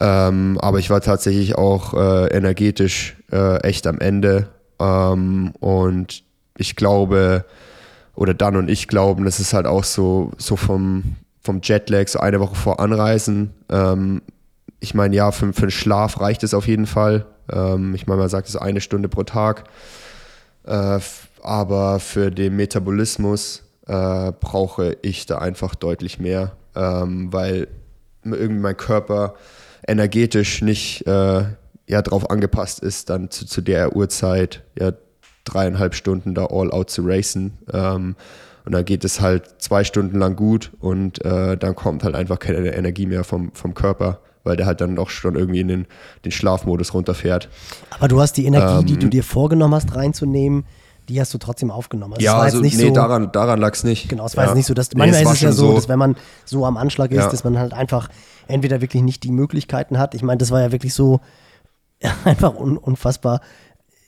Ähm, 0.00 0.58
aber 0.60 0.78
ich 0.78 0.88
war 0.88 1.00
tatsächlich 1.00 1.56
auch 1.56 1.94
äh, 1.94 2.26
energetisch 2.28 3.16
äh, 3.30 3.60
echt 3.62 3.86
am 3.86 3.98
Ende. 3.98 4.48
Ähm, 4.80 5.52
und 5.60 6.24
ich 6.56 6.76
glaube, 6.76 7.44
oder 8.14 8.34
Dan 8.34 8.56
und 8.56 8.68
ich 8.68 8.88
glauben, 8.88 9.24
das 9.24 9.40
ist 9.40 9.54
halt 9.54 9.66
auch 9.66 9.84
so, 9.84 10.32
so 10.36 10.56
vom, 10.56 11.16
vom 11.40 11.60
Jetlag, 11.62 12.08
so 12.08 12.20
eine 12.20 12.40
Woche 12.40 12.54
vor 12.54 12.80
Anreisen. 12.80 13.54
Ähm, 13.70 14.22
ich 14.80 14.94
meine, 14.94 15.14
ja, 15.14 15.30
für, 15.30 15.52
für 15.52 15.62
den 15.62 15.70
Schlaf 15.70 16.20
reicht 16.20 16.42
es 16.42 16.54
auf 16.54 16.66
jeden 16.66 16.86
Fall. 16.86 17.26
Ähm, 17.50 17.94
ich 17.94 18.06
meine, 18.06 18.20
man 18.20 18.28
sagt 18.28 18.48
es 18.48 18.56
eine 18.56 18.80
Stunde 18.80 19.08
pro 19.08 19.22
Tag. 19.22 19.64
Äh, 20.64 20.98
aber 21.42 22.00
für 22.00 22.30
den 22.30 22.56
Metabolismus 22.56 23.62
äh, 23.86 24.32
brauche 24.32 24.96
ich 25.02 25.26
da 25.26 25.38
einfach 25.38 25.74
deutlich 25.74 26.18
mehr, 26.20 26.52
ähm, 26.74 27.32
weil 27.32 27.68
irgendwie 28.24 28.60
mein 28.60 28.76
Körper 28.76 29.34
energetisch 29.86 30.62
nicht 30.62 31.06
äh, 31.06 31.44
ja, 31.88 32.02
darauf 32.02 32.30
angepasst 32.30 32.80
ist, 32.80 33.10
dann 33.10 33.30
zu, 33.30 33.46
zu 33.46 33.60
der 33.60 33.96
Uhrzeit 33.96 34.62
ja, 34.78 34.92
dreieinhalb 35.44 35.94
Stunden 35.94 36.34
da 36.34 36.46
all 36.46 36.70
out 36.70 36.90
zu 36.90 37.02
racen. 37.04 37.58
Ähm, 37.72 38.16
und 38.64 38.72
dann 38.72 38.84
geht 38.84 39.04
es 39.04 39.20
halt 39.20 39.60
zwei 39.60 39.82
Stunden 39.84 40.18
lang 40.18 40.36
gut 40.36 40.70
und 40.80 41.24
äh, 41.24 41.56
dann 41.56 41.74
kommt 41.74 42.04
halt 42.04 42.14
einfach 42.14 42.38
keine 42.38 42.74
Energie 42.74 43.06
mehr 43.06 43.24
vom, 43.24 43.50
vom 43.54 43.74
Körper, 43.74 44.20
weil 44.44 44.56
der 44.56 44.66
halt 44.66 44.80
dann 44.80 44.94
doch 44.94 45.10
schon 45.10 45.34
irgendwie 45.34 45.60
in 45.60 45.68
den, 45.68 45.86
den 46.24 46.30
Schlafmodus 46.30 46.94
runterfährt. 46.94 47.48
Aber 47.90 48.06
du 48.06 48.20
hast 48.20 48.36
die 48.36 48.46
Energie, 48.46 48.80
ähm, 48.80 48.86
die 48.86 48.98
du 48.98 49.08
dir 49.08 49.24
vorgenommen 49.24 49.74
hast 49.74 49.96
reinzunehmen, 49.96 50.64
die 51.08 51.20
hast 51.20 51.34
du 51.34 51.38
trotzdem 51.38 51.72
aufgenommen. 51.72 52.14
Also 52.14 52.24
ja, 52.24 52.38
also, 52.38 52.60
nee, 52.60 52.68
so, 52.68 52.90
daran, 52.90 53.32
daran 53.32 53.58
lag 53.58 53.74
es 53.74 53.82
nicht. 53.82 54.08
Genau, 54.08 54.24
es 54.24 54.36
war 54.36 54.44
ja. 54.44 54.50
jetzt 54.50 54.56
nicht 54.56 54.66
so, 54.66 54.74
dass 54.74 54.94
manchmal 54.94 55.24
nee, 55.24 55.28
ist 55.28 55.34
es 55.34 55.40
ja 55.40 55.52
so, 55.52 55.68
so, 55.68 55.74
dass 55.74 55.88
wenn 55.88 55.98
man 55.98 56.16
so 56.44 56.64
am 56.64 56.76
Anschlag 56.76 57.10
ist, 57.10 57.18
ja. 57.18 57.28
dass 57.28 57.42
man 57.42 57.58
halt 57.58 57.72
einfach 57.72 58.08
entweder 58.46 58.80
wirklich 58.80 59.02
nicht 59.02 59.24
die 59.24 59.32
Möglichkeiten 59.32 59.98
hat. 59.98 60.14
Ich 60.14 60.22
meine, 60.22 60.38
das 60.38 60.52
war 60.52 60.60
ja 60.60 60.70
wirklich 60.70 60.94
so 60.94 61.20
einfach 62.24 62.54
un 62.54 62.76
unfassbar 62.76 63.40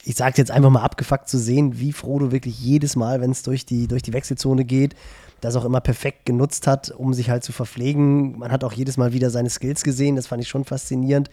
ich 0.05 0.17
sage 0.17 0.35
jetzt 0.37 0.51
einfach 0.51 0.71
mal 0.71 0.83
abgefuckt 0.83 1.29
zu 1.29 1.39
sehen, 1.39 1.79
wie 1.79 1.93
Frodo 1.93 2.31
wirklich 2.31 2.59
jedes 2.59 2.95
Mal, 2.95 3.21
wenn 3.21 3.31
es 3.31 3.43
durch 3.43 3.65
die, 3.65 3.89
durch 3.89 4.03
die 4.03 4.13
Wechselzone 4.13 4.65
geht, 4.65 4.95
das 5.41 5.57
auch 5.57 5.65
immer 5.65 5.81
perfekt 5.81 6.27
genutzt 6.27 6.67
hat, 6.67 6.91
um 6.91 7.13
sich 7.13 7.31
halt 7.31 7.45
zu 7.45 7.53
verpflegen. 7.53 8.39
Man 8.39 8.51
hat 8.51 8.65
auch 8.65 8.73
jedes 8.73 8.97
Mal 8.97 9.13
wieder 9.13 9.31
seine 9.31 9.51
Skills 9.51 9.83
gesehen, 9.83 10.17
das 10.17 10.27
fand 10.27 10.43
ich 10.43 10.49
schon 10.49 10.65
faszinierend, 10.65 11.29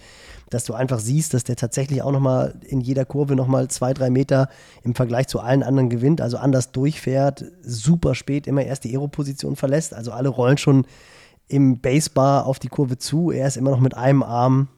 dass 0.50 0.64
du 0.64 0.74
einfach 0.74 1.00
siehst, 1.00 1.34
dass 1.34 1.44
der 1.44 1.56
tatsächlich 1.56 2.02
auch 2.02 2.12
nochmal 2.12 2.56
in 2.66 2.82
jeder 2.82 3.06
Kurve 3.06 3.36
nochmal 3.36 3.70
zwei, 3.70 3.94
drei 3.94 4.10
Meter 4.10 4.50
im 4.84 4.96
Vergleich 4.96 5.28
zu 5.28 5.40
allen 5.40 5.64
anderen 5.64 5.90
gewinnt, 5.90 6.22
also 6.22 6.38
anders 6.38 6.72
durchfährt, 6.72 7.46
super 7.62 8.16
spät 8.16 8.48
immer 8.48 8.64
erst 8.64 8.84
die 8.84 8.92
Aero-Position 8.92 9.56
verlässt, 9.56 9.94
also 9.94 10.12
alle 10.12 10.30
rollen 10.30 10.58
schon 10.58 10.86
im 11.48 11.80
Basebar 11.80 12.46
auf 12.46 12.60
die 12.60 12.70
Kurve 12.70 12.98
zu, 12.98 13.32
er 13.32 13.48
ist 13.48 13.58
immer 13.58 13.72
noch 13.72 13.82
mit 13.82 13.96
einem 13.96 14.24
Arm 14.24 14.70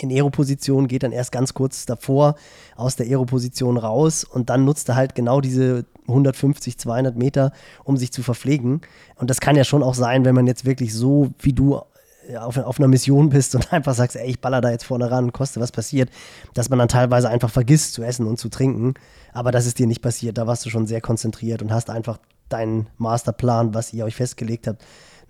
in 0.00 0.10
Aero-Position, 0.10 0.88
geht 0.88 1.02
dann 1.02 1.12
erst 1.12 1.32
ganz 1.32 1.52
kurz 1.54 1.84
davor 1.84 2.36
aus 2.76 2.96
der 2.96 3.06
Aero-Position 3.06 3.76
raus 3.76 4.24
und 4.24 4.48
dann 4.48 4.64
nutzt 4.64 4.88
er 4.88 4.96
halt 4.96 5.14
genau 5.14 5.40
diese 5.40 5.84
150, 6.08 6.78
200 6.78 7.16
Meter, 7.16 7.52
um 7.84 7.96
sich 7.96 8.12
zu 8.12 8.22
verpflegen. 8.22 8.80
Und 9.16 9.28
das 9.30 9.40
kann 9.40 9.56
ja 9.56 9.64
schon 9.64 9.82
auch 9.82 9.94
sein, 9.94 10.24
wenn 10.24 10.34
man 10.34 10.46
jetzt 10.46 10.64
wirklich 10.64 10.94
so 10.94 11.30
wie 11.38 11.52
du 11.52 11.80
äh, 12.28 12.36
auf, 12.36 12.56
auf 12.56 12.78
einer 12.78 12.88
Mission 12.88 13.28
bist 13.28 13.54
und 13.54 13.72
einfach 13.72 13.94
sagst, 13.94 14.16
ey, 14.16 14.28
ich 14.28 14.40
baller 14.40 14.60
da 14.60 14.70
jetzt 14.70 14.84
vorne 14.84 15.10
ran, 15.10 15.32
koste 15.32 15.60
was 15.60 15.72
passiert, 15.72 16.10
dass 16.54 16.70
man 16.70 16.78
dann 16.78 16.88
teilweise 16.88 17.28
einfach 17.28 17.50
vergisst 17.50 17.92
zu 17.92 18.02
essen 18.02 18.26
und 18.26 18.38
zu 18.38 18.48
trinken. 18.48 18.94
Aber 19.32 19.52
das 19.52 19.66
ist 19.66 19.78
dir 19.78 19.86
nicht 19.86 20.02
passiert. 20.02 20.38
Da 20.38 20.46
warst 20.46 20.64
du 20.64 20.70
schon 20.70 20.86
sehr 20.86 21.00
konzentriert 21.00 21.62
und 21.62 21.72
hast 21.72 21.90
einfach 21.90 22.18
deinen 22.48 22.88
Masterplan, 22.98 23.74
was 23.74 23.92
ihr 23.92 24.04
euch 24.04 24.16
festgelegt 24.16 24.66
habt, 24.66 24.84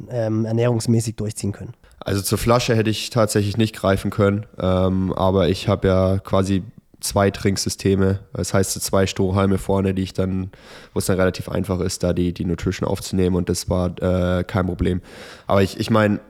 ähm, 0.08 0.44
ernährungsmäßig 0.44 1.16
durchziehen 1.16 1.52
können. 1.52 1.74
Also 2.04 2.22
zur 2.22 2.38
Flasche 2.38 2.74
hätte 2.74 2.90
ich 2.90 3.10
tatsächlich 3.10 3.56
nicht 3.56 3.74
greifen 3.74 4.10
können, 4.10 4.46
ähm, 4.58 5.12
aber 5.12 5.48
ich 5.48 5.68
habe 5.68 5.88
ja 5.88 6.18
quasi 6.18 6.62
zwei 7.00 7.30
Trinksysteme. 7.30 8.20
Das 8.32 8.54
heißt, 8.54 8.80
zwei 8.80 9.06
Strohhalme 9.06 9.58
vorne, 9.58 9.94
die 9.94 10.02
ich 10.02 10.12
dann, 10.12 10.50
wo 10.92 10.98
es 10.98 11.06
dann 11.06 11.18
relativ 11.18 11.48
einfach 11.48 11.80
ist, 11.80 12.02
da 12.02 12.12
die, 12.12 12.32
die 12.32 12.44
Nutrition 12.44 12.88
aufzunehmen 12.88 13.36
und 13.36 13.48
das 13.48 13.68
war 13.68 13.90
äh, 14.00 14.44
kein 14.44 14.66
Problem. 14.66 15.00
Aber 15.46 15.62
ich, 15.62 15.78
ich 15.78 15.90
meine, 15.90 16.20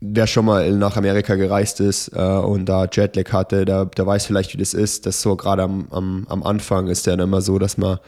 wer 0.00 0.26
schon 0.26 0.44
mal 0.44 0.70
nach 0.72 0.96
Amerika 0.96 1.34
gereist 1.34 1.80
ist 1.80 2.08
äh, 2.14 2.20
und 2.20 2.66
da 2.66 2.86
Jetlag 2.90 3.32
hatte, 3.32 3.64
der, 3.64 3.86
der 3.86 4.06
weiß 4.06 4.26
vielleicht, 4.26 4.52
wie 4.54 4.58
das 4.58 4.74
ist. 4.74 5.06
Das 5.06 5.22
so 5.22 5.36
gerade 5.36 5.62
am, 5.62 5.88
am, 5.90 6.26
am 6.28 6.42
Anfang 6.42 6.88
ist 6.88 7.06
ja 7.06 7.16
dann 7.16 7.28
immer 7.28 7.40
so, 7.40 7.58
dass 7.58 7.78
man 7.78 7.98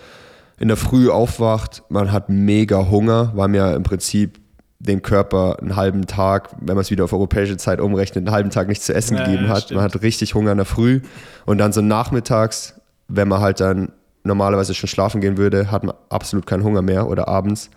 in 0.59 0.69
der 0.69 0.77
Früh 0.77 1.11
aufwacht, 1.11 1.83
man 1.89 2.13
hat 2.13 2.29
mega 2.29 2.91
Hunger, 2.91 3.33
weil 3.35 3.49
mir 3.49 3.75
im 3.75 3.83
Prinzip 3.83 4.39
dem 4.81 5.03
Körper 5.03 5.59
einen 5.61 5.77
halben 5.77 6.07
Tag, 6.07 6.49
wenn 6.61 6.75
man 6.75 6.79
es 6.79 6.91
wieder 6.91 7.05
auf 7.05 7.13
europäische 7.13 7.57
Zeit 7.59 7.81
umrechnet, 7.81 8.27
einen 8.27 8.35
halben 8.35 8.51
Tag 8.51 8.67
nichts 8.67 8.87
zu 8.87 8.95
essen 8.95 9.17
Ja, 9.17 9.25
gegeben 9.25 9.45
ja, 9.45 9.51
hat. 9.51 9.63
stimmt. 9.65 9.77
Man 9.77 9.85
hat 9.85 10.03
richtig 10.03 10.35
Hunger 10.35 10.53
in 10.53 10.57
der 10.57 10.67
Früh 10.67 11.03
und 11.45 11.59
dann 11.59 11.73
so 11.73 11.83
nachmittags, 11.83 12.81
wenn 13.07 13.29
man 13.29 13.41
halt 13.41 13.61
dann 13.61 13.93
normalerweise 14.25 14.75
schon 14.75 14.89
schlafen 14.89 15.21
gehen 15.21 15.37
würde, 15.37 15.71
hat 15.71 15.85
man 15.85 15.95
absolut 16.09 16.47
keinen 16.47 16.65
Hunger 16.65 16.83
mehr 16.83 17.09
oder 17.09 17.29
abends. 17.29 17.71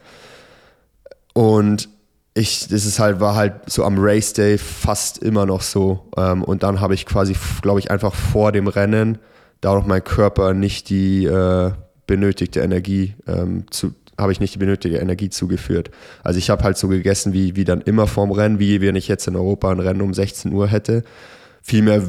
Und 1.34 1.90
ich, 2.34 2.68
das 2.68 2.86
ist 2.86 3.00
halt, 3.00 3.20
war 3.20 3.36
halt 3.36 3.54
so 3.70 3.84
am 3.84 3.96
Race 3.98 4.34
Day 4.34 4.58
fast 4.58 5.20
immer 5.20 5.46
noch 5.46 5.62
so. 5.62 6.10
Ähm, 6.18 6.44
und 6.44 6.64
dann 6.64 6.80
habe 6.80 6.94
ich 6.94 7.06
quasi, 7.06 7.36
glaube 7.62 7.80
ich, 7.80 7.92
einfach 7.92 8.14
vor 8.14 8.52
dem 8.52 8.68
Rennen, 8.68 9.20
da 9.62 9.72
auch 9.72 9.86
mein 9.86 10.04
Körper 10.04 10.54
nicht 10.54 10.90
die 10.90 11.26
äh, 11.26 11.72
benötigte 12.08 12.62
Energie 12.62 13.16
ähm, 13.28 13.66
zu, 13.72 13.94
habe 14.18 14.32
ich 14.32 14.40
nicht 14.40 14.54
die 14.54 14.60
benötigte 14.60 14.98
Energie 14.98 15.30
zugeführt. 15.30 15.90
Also 16.24 16.38
ich 16.38 16.50
habe 16.50 16.64
halt 16.64 16.78
so 16.78 16.88
gegessen 16.88 17.34
wie, 17.34 17.56
wie 17.56 17.66
dann 17.66 17.82
immer 17.82 18.08
vorm 18.08 18.32
Rennen, 18.32 18.60
wie 18.60 18.82
wenn 18.82 18.96
ich 18.96 19.08
jetzt 19.08 19.28
in 19.28 19.36
Europa 19.36 19.72
ein 19.72 19.80
Rennen 19.80 20.02
um 20.02 20.14
16 20.14 20.54
Uhr 20.54 20.68
hätte. 20.68 21.04
Viel 21.62 21.82
mehr 21.82 22.04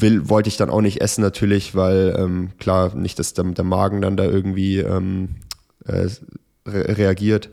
will, 0.00 0.28
wollte 0.28 0.48
ich 0.48 0.56
dann 0.56 0.70
auch 0.70 0.80
nicht 0.80 1.00
essen 1.00 1.22
natürlich, 1.22 1.74
weil 1.74 2.16
ähm, 2.18 2.50
klar, 2.58 2.94
nicht, 2.94 3.18
dass 3.18 3.34
der, 3.34 3.44
der 3.44 3.64
Magen 3.64 4.00
dann 4.00 4.16
da 4.16 4.24
irgendwie 4.24 4.78
ähm, 4.78 5.36
äh, 5.86 6.08
re 6.66 6.96
reagiert. 6.96 7.50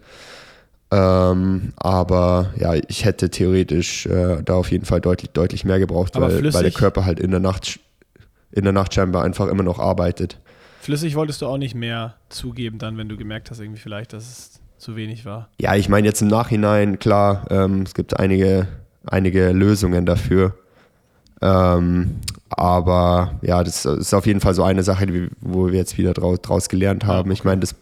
Ähm, 0.90 1.72
aber 1.78 2.54
ja, 2.58 2.74
ich 2.74 3.06
hätte 3.06 3.30
theoretisch 3.30 4.06
äh, 4.08 4.42
da 4.44 4.56
auf 4.56 4.72
jeden 4.72 4.86
Fall 4.86 5.00
deutlich, 5.00 5.32
deutlich 5.32 5.64
mehr 5.64 5.80
gebraucht, 5.80 6.20
weil, 6.20 6.54
weil 6.54 6.64
der? 6.64 6.72
Körper 6.72 7.06
halt 7.06 7.20
in 7.20 7.32
der 7.32 7.40
Nacht 7.40 7.80
in 8.52 8.64
der 8.64 8.74
Nacht 8.74 8.94
scheinbar 8.94 9.24
einfach 9.24 9.48
immer 9.48 9.64
noch 9.64 9.80
arbeitet. 9.80 10.38
Flüssig 10.82 11.14
wolltest 11.14 11.44
du 11.44 11.46
auch 11.46 11.60
nicht 11.60 11.76
mehr 11.76 12.16
zugeben, 12.30 12.80
dann, 12.80 12.98
wenn 12.98 13.08
du 13.08 13.16
gemerkt 13.16 13.52
hast, 13.52 13.60
irgendwie 13.60 13.80
vielleicht, 13.80 14.14
dass 14.14 14.24
es 14.24 14.62
zu 14.80 14.96
wenig 14.96 15.26
war. 15.26 15.48
Ja, 15.60 15.76
ich 15.76 15.90
meine 15.90 16.08
jetzt 16.08 16.24
im 16.24 16.28
Nachhinein, 16.28 16.98
klar, 16.98 17.46
ähm, 17.52 17.84
es 17.84 17.94
gibt 17.94 18.20
einige, 18.20 18.68
einige 19.06 19.52
Lösungen 19.52 20.08
dafür. 20.08 20.56
Ähm, 21.40 22.16
aber 22.50 23.36
ja, 23.44 23.64
das 23.64 23.86
ist 23.86 24.16
auf 24.16 24.26
jeden 24.26 24.40
Fall 24.40 24.56
so 24.56 24.64
eine 24.64 24.82
Sache, 24.82 25.06
die, 25.06 25.30
wo 25.40 25.68
wir 25.68 25.78
jetzt 25.78 26.00
wieder 26.00 26.14
draus, 26.14 26.40
draus 26.42 26.68
gelernt 26.68 27.06
haben. 27.06 27.30
Ich 27.30 27.44
meine, 27.44 27.62
das, 27.62 27.76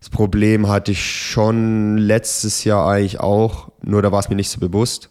das 0.00 0.10
Problem 0.10 0.66
hatte 0.66 0.90
ich 0.90 1.04
schon 1.04 1.98
letztes 1.98 2.64
Jahr 2.64 2.84
eigentlich 2.88 3.20
auch, 3.20 3.70
nur 3.80 4.02
da 4.02 4.10
war 4.10 4.18
es 4.18 4.28
mir 4.28 4.34
nicht 4.34 4.50
so 4.50 4.58
bewusst. 4.58 5.08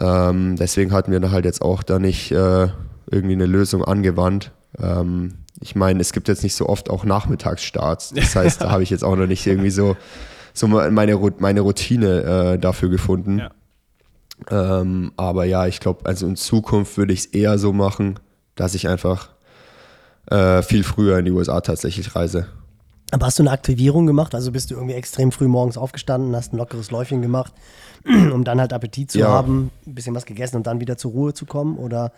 Ähm, 0.00 0.54
deswegen 0.54 0.92
hatten 0.92 1.10
wir 1.10 1.32
halt 1.32 1.44
jetzt 1.44 1.62
auch 1.62 1.82
da 1.82 1.98
nicht 1.98 2.30
äh, 2.30 2.68
irgendwie 3.10 3.34
eine 3.34 3.46
Lösung 3.46 3.82
angewandt. 3.84 4.52
Ähm, 4.78 5.38
ich 5.60 5.74
meine, 5.74 6.00
es 6.00 6.12
gibt 6.12 6.28
jetzt 6.28 6.42
nicht 6.42 6.54
so 6.54 6.68
oft 6.68 6.90
auch 6.90 7.04
Nachmittagsstarts. 7.04 8.10
Das 8.14 8.34
heißt, 8.36 8.60
da 8.62 8.70
habe 8.70 8.82
ich 8.82 8.90
jetzt 8.90 9.04
auch 9.04 9.16
noch 9.16 9.26
nicht 9.26 9.46
irgendwie 9.46 9.70
so, 9.70 9.96
so 10.52 10.66
meine, 10.68 11.16
meine 11.38 11.60
Routine 11.60 12.52
äh, 12.54 12.58
dafür 12.58 12.88
gefunden. 12.88 13.38
Ja. 13.38 13.50
Ähm, 14.50 15.12
aber 15.16 15.44
ja, 15.44 15.66
ich 15.66 15.80
glaube, 15.80 16.04
also 16.06 16.26
in 16.26 16.36
Zukunft 16.36 16.98
würde 16.98 17.12
ich 17.12 17.20
es 17.20 17.26
eher 17.26 17.58
so 17.58 17.72
machen, 17.72 18.18
dass 18.54 18.74
ich 18.74 18.88
einfach 18.88 19.30
äh, 20.30 20.62
viel 20.62 20.84
früher 20.84 21.18
in 21.18 21.24
die 21.24 21.30
USA 21.30 21.60
tatsächlich 21.60 22.14
reise. 22.14 22.46
Aber 23.12 23.26
hast 23.26 23.38
du 23.38 23.44
eine 23.44 23.52
Aktivierung 23.52 24.06
gemacht? 24.06 24.34
Also 24.34 24.50
bist 24.50 24.70
du 24.70 24.74
irgendwie 24.74 24.94
extrem 24.94 25.30
früh 25.30 25.46
morgens 25.46 25.78
aufgestanden, 25.78 26.34
hast 26.34 26.52
ein 26.52 26.56
lockeres 26.58 26.90
Läufchen 26.90 27.22
gemacht, 27.22 27.54
um 28.04 28.44
dann 28.44 28.60
halt 28.60 28.72
Appetit 28.72 29.12
zu 29.12 29.20
Ja. 29.20 29.28
haben, 29.28 29.70
ein 29.86 29.94
bisschen 29.94 30.14
was 30.14 30.26
gegessen 30.26 30.56
und 30.56 30.66
dann 30.66 30.80
wieder 30.80 30.96
zur 30.98 31.12
Ruhe 31.12 31.32
zu 31.32 31.46
kommen? 31.46 31.78
Oder 31.78 32.12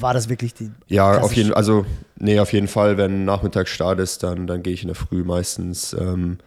war 0.00 0.14
das 0.14 0.28
wirklich 0.28 0.54
die. 0.54 0.70
Ja, 0.86 1.20
auf 1.20 1.32
jeden 1.32 1.52
also 1.52 1.86
nee, 2.16 2.38
auf 2.38 2.52
jeden 2.52 2.68
Fall, 2.68 2.96
wenn 2.96 3.24
Nachmittagsstart 3.24 3.98
ist, 4.00 4.22
dann, 4.22 4.46
dann 4.46 4.62
gehe 4.62 4.72
ich 4.72 4.82
in 4.82 4.88
der 4.88 4.96
Früh 4.96 5.24
meistens. 5.24 5.94
Ähm, 5.94 6.38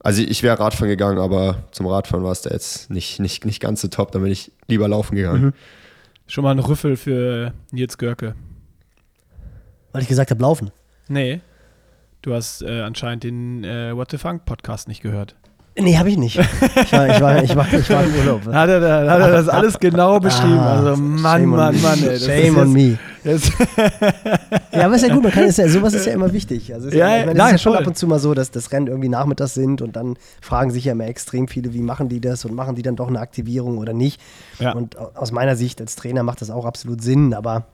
also 0.00 0.22
ich 0.22 0.42
wäre 0.42 0.58
Radfahren 0.58 0.88
gegangen, 0.88 1.18
aber 1.18 1.64
zum 1.72 1.86
Radfahren 1.86 2.24
war 2.24 2.32
es 2.32 2.42
da 2.42 2.50
jetzt 2.50 2.90
nicht, 2.90 3.18
nicht, 3.18 3.44
nicht 3.44 3.60
ganz 3.60 3.80
so 3.80 3.88
top, 3.88 4.12
dann 4.12 4.22
bin 4.22 4.30
ich 4.30 4.52
lieber 4.68 4.88
laufen 4.88 5.16
gegangen. 5.16 5.52
Schon 6.26 6.44
mal 6.44 6.50
ein 6.50 6.58
Rüffel 6.58 6.96
für 6.96 7.52
Nils 7.70 7.98
Görke. 7.98 8.34
Weil 9.92 10.02
ich 10.02 10.08
gesagt 10.08 10.30
habe, 10.30 10.42
laufen. 10.42 10.70
Nee. 11.08 11.40
Du 12.22 12.34
hast 12.34 12.62
äh, 12.62 12.82
anscheinend 12.82 13.24
den 13.24 13.64
äh, 13.64 13.96
What 13.96 14.10
the 14.10 14.18
Funk 14.18 14.44
Podcast 14.44 14.88
nicht 14.88 15.00
gehört. 15.00 15.36
Nee, 15.78 15.98
habe 15.98 16.08
ich 16.08 16.16
nicht. 16.16 16.38
Ich 16.38 16.92
war, 16.92 17.08
ich 17.08 17.20
war, 17.20 17.42
ich 17.42 17.54
war, 17.54 17.66
ich 17.72 17.90
war 17.90 18.02
im 18.04 18.14
Urlaub. 18.14 18.46
Hat 18.46 18.68
er, 18.70 18.80
da, 18.80 19.10
hat 19.10 19.20
er 19.20 19.30
das 19.32 19.48
alles 19.48 19.78
genau 19.78 20.18
beschrieben? 20.18 20.58
Ah, 20.58 20.78
also 20.80 20.96
Mann, 21.02 21.44
Mann. 21.46 21.80
Mann, 21.82 22.02
ey. 22.02 22.18
Shame 22.18 22.56
on 22.58 22.72
me. 22.72 22.98
Ja, 24.72 24.84
aber 24.86 24.94
ist 24.94 25.02
ja 25.06 25.12
gut, 25.12 25.22
man 25.22 25.32
kann 25.32 25.44
ist 25.44 25.58
ja, 25.58 25.68
sowas 25.68 25.94
ist 25.94 26.06
ja 26.06 26.12
immer 26.12 26.32
wichtig. 26.32 26.72
Also 26.72 26.88
ja, 26.90 26.96
Ja, 26.96 27.06
ich 27.18 27.26
meine, 27.26 27.32
es 27.32 27.36
nein, 27.38 27.46
ist 27.46 27.52
ja 27.52 27.58
schon 27.58 27.72
voll. 27.74 27.82
ab 27.82 27.86
und 27.88 27.98
zu 27.98 28.06
mal 28.06 28.18
so, 28.18 28.34
dass 28.34 28.50
das 28.50 28.72
Rennen 28.72 28.86
irgendwie 28.86 29.08
nachmittags 29.08 29.54
sind 29.54 29.82
und 29.82 29.96
dann 29.96 30.16
fragen 30.40 30.70
sich 30.70 30.84
ja 30.84 30.92
immer 30.92 31.06
extrem 31.06 31.48
viele, 31.48 31.74
wie 31.74 31.80
machen 31.82 32.08
die 32.08 32.20
das 32.20 32.44
und 32.44 32.54
machen 32.54 32.74
die 32.76 32.82
dann 32.82 32.96
doch 32.96 33.08
eine 33.08 33.20
Aktivierung 33.20 33.78
oder 33.78 33.92
nicht. 33.92 34.20
Ja. 34.58 34.72
Und 34.72 34.98
au- 34.98 35.10
aus 35.14 35.32
meiner 35.32 35.56
Sicht 35.56 35.80
als 35.80 35.96
Trainer 35.96 36.22
macht 36.22 36.40
das 36.40 36.50
auch 36.50 36.64
absolut 36.64 37.02
Sinn, 37.02 37.34
aber 37.34 37.64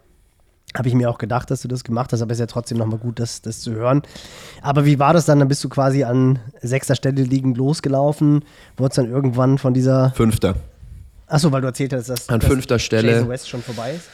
habe 0.77 0.89
ich 0.89 0.95
mir 0.95 1.11
auch 1.11 1.19
gedacht, 1.19 1.51
dass 1.51 1.63
du 1.63 1.69
das 1.69 1.85
gemacht 1.85 2.13
hast, 2.13 2.23
aber 2.23 2.33
ist 2.33 2.39
ja 2.39 2.47
trotzdem 2.47 2.79
nochmal 2.79 2.99
gut, 2.99 3.19
das, 3.19 3.43
das 3.43 3.61
zu 3.61 3.73
hören. 3.73 4.03
Aber 4.63 4.85
wie 4.85 4.99
war 4.99 5.13
das 5.13 5.27
dann? 5.27 5.39
Dann 5.39 5.49
bist 5.49 5.63
du 5.65 5.69
quasi 5.69 6.05
an 6.05 6.39
sechster 6.61 6.95
Stelle 6.95 7.23
liegend 7.23 7.57
losgelaufen, 7.57 8.45
wurdest 8.77 8.99
dann 8.99 9.11
irgendwann 9.11 9.59
von 9.59 9.75
dieser, 9.75 10.13
Fünfter. 10.13 10.55
achso, 11.27 11.53
weil 11.53 11.61
du 11.61 11.67
erzählt 11.67 11.93
hast, 11.93 12.09
dass, 12.09 12.29
An 12.29 12.41
dass 12.41 12.49
fünfter 12.49 12.79
Stelle. 12.79 13.13
Jason 13.13 13.29
West 13.29 13.49
schon 13.49 13.63
vorbei 13.63 13.93
ist. 13.93 14.09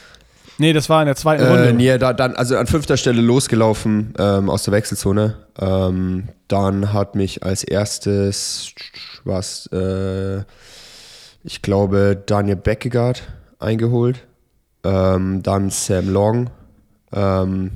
nee, 0.57 0.73
das 0.73 0.89
war 0.89 1.01
in 1.01 1.05
der 1.05 1.15
zweiten 1.15 1.45
Runde. 1.45 1.69
Äh, 1.69 1.73
nee, 1.73 1.97
da, 1.97 2.13
dann, 2.13 2.35
also 2.35 2.57
an 2.57 2.67
fünfter 2.67 2.97
Stelle 2.97 3.21
losgelaufen 3.21 4.13
ähm, 4.19 4.49
aus 4.49 4.63
der 4.63 4.73
Wechselzone. 4.73 5.35
Ähm, 5.59 6.29
dann 6.47 6.91
hat 6.93 7.15
mich 7.15 7.43
als 7.43 7.63
erstes 7.63 8.73
was, 9.23 9.67
äh, 9.71 10.39
ich 11.43 11.61
glaube, 11.61 12.21
Daniel 12.25 12.55
Beckegaard 12.57 13.23
eingeholt. 13.59 14.25
Ähm, 14.83 15.43
dann 15.43 15.69
Sam 15.69 16.09
Long. 16.09 16.49
Ähm, 17.11 17.71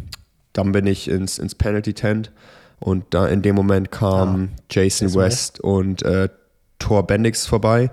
dann 0.54 0.72
bin 0.72 0.88
ich 0.88 1.10
ins, 1.10 1.39
ins 1.39 1.56
Penalty 1.56 1.93
Tent 1.93 2.32
und 2.80 3.06
da 3.10 3.28
in 3.28 3.41
dem 3.41 3.56
Moment 3.56 3.91
kam 3.91 4.49
Jason 4.70 5.08
Jason 5.08 5.22
West 5.22 5.60
und 5.60 6.04
äh, 6.04 6.30
Thor 6.80 7.08
Bendix 7.08 7.45
vorbei. 7.45 7.91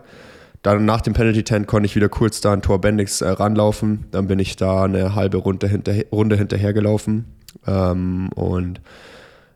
Dann 0.62 0.84
nach 0.84 1.00
dem 1.00 1.14
Penalty 1.14 1.42
Tent 1.42 1.66
konnte 1.66 1.86
ich 1.86 1.96
wieder 1.96 2.10
kurz 2.10 2.40
da 2.40 2.52
an 2.52 2.60
Tor 2.60 2.80
Bendix 2.80 3.22
äh, 3.22 3.28
ranlaufen. 3.28 4.06
Dann 4.10 4.26
bin 4.26 4.38
ich 4.38 4.56
da 4.56 4.84
eine 4.84 5.14
halbe 5.14 5.38
Runde, 5.38 5.68
hinterher, 5.68 6.04
Runde 6.12 6.36
hinterhergelaufen. 6.36 7.24
Ähm, 7.66 8.28
und 8.34 8.80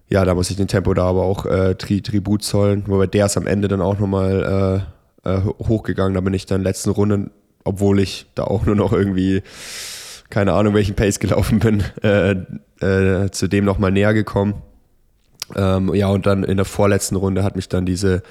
ja, 0.09 0.24
da 0.24 0.34
muss 0.34 0.50
ich 0.50 0.57
den 0.57 0.68
Tempo 0.68 0.94
da 0.94 1.05
aber 1.05 1.24
auch 1.24 1.44
äh, 1.44 1.74
Tri 1.74 2.00
Tribut 2.00 2.42
zollen. 2.42 2.84
Wobei 2.86 3.07
der 3.07 3.26
ist 3.26 3.36
am 3.36 3.46
Ende 3.46 3.68
dann 3.68 3.82
auch 3.82 3.98
nochmal 3.98 4.86
äh, 5.24 5.30
äh, 5.30 5.40
hochgegangen. 5.42 6.14
Da 6.14 6.20
bin 6.20 6.32
ich 6.32 6.46
dann 6.46 6.62
letzten 6.62 6.90
Runde, 6.90 7.30
obwohl 7.64 8.00
ich 8.00 8.26
da 8.34 8.44
auch 8.44 8.66
nur 8.66 8.76
noch 8.76 8.92
irgendwie, 8.92 9.42
keine 10.30 10.52
Ahnung, 10.52 10.74
welchen 10.74 10.94
Pace 10.94 11.18
gelaufen 11.18 11.58
bin, 11.58 11.82
äh, 12.02 12.36
äh, 12.80 13.30
zu 13.30 13.48
dem 13.48 13.64
nochmal 13.64 13.92
näher 13.92 14.14
gekommen. 14.14 14.62
Ähm, 15.54 15.94
ja, 15.94 16.08
und 16.08 16.26
dann 16.26 16.44
in 16.44 16.56
der 16.56 16.64
vorletzten 16.64 17.16
Runde 17.16 17.42
hat 17.42 17.56
mich 17.56 17.68
dann 17.68 17.84
diese, 17.84 18.22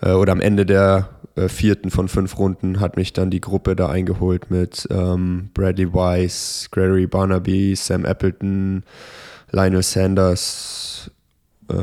äh, 0.00 0.12
oder 0.12 0.32
am 0.32 0.40
Ende 0.40 0.66
der 0.66 1.08
äh, 1.34 1.48
vierten 1.48 1.90
von 1.90 2.08
fünf 2.08 2.38
Runden 2.38 2.80
hat 2.80 2.96
mich 2.96 3.12
dann 3.12 3.30
die 3.30 3.40
Gruppe 3.40 3.74
da 3.74 3.88
eingeholt 3.88 4.50
mit 4.50 4.86
ähm, 4.90 5.50
Bradley 5.54 5.92
Weiss, 5.92 6.68
Gregory 6.70 7.06
Barnaby, 7.06 7.74
Sam 7.74 8.04
Appleton, 8.04 8.84
Lionel 9.50 9.82
Sanders. 9.82 11.10
Äh, 11.70 11.74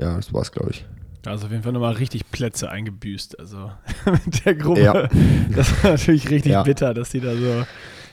ja, 0.00 0.16
das 0.16 0.32
war's, 0.32 0.52
glaube 0.52 0.70
ich. 0.70 0.86
Also 1.26 1.46
auf 1.46 1.52
jeden 1.52 1.62
Fall 1.62 1.72
nochmal 1.72 1.94
richtig 1.94 2.30
Plätze 2.30 2.70
eingebüßt. 2.70 3.38
Also 3.38 3.70
mit 4.26 4.44
der 4.44 4.54
Gruppe. 4.54 4.82
Ja. 4.82 5.08
Das 5.54 5.82
war 5.84 5.92
natürlich 5.92 6.30
richtig 6.30 6.52
Ja. 6.52 6.62
bitter, 6.62 6.94
dass 6.94 7.10
die 7.10 7.20
da 7.20 7.32
so 7.34 7.64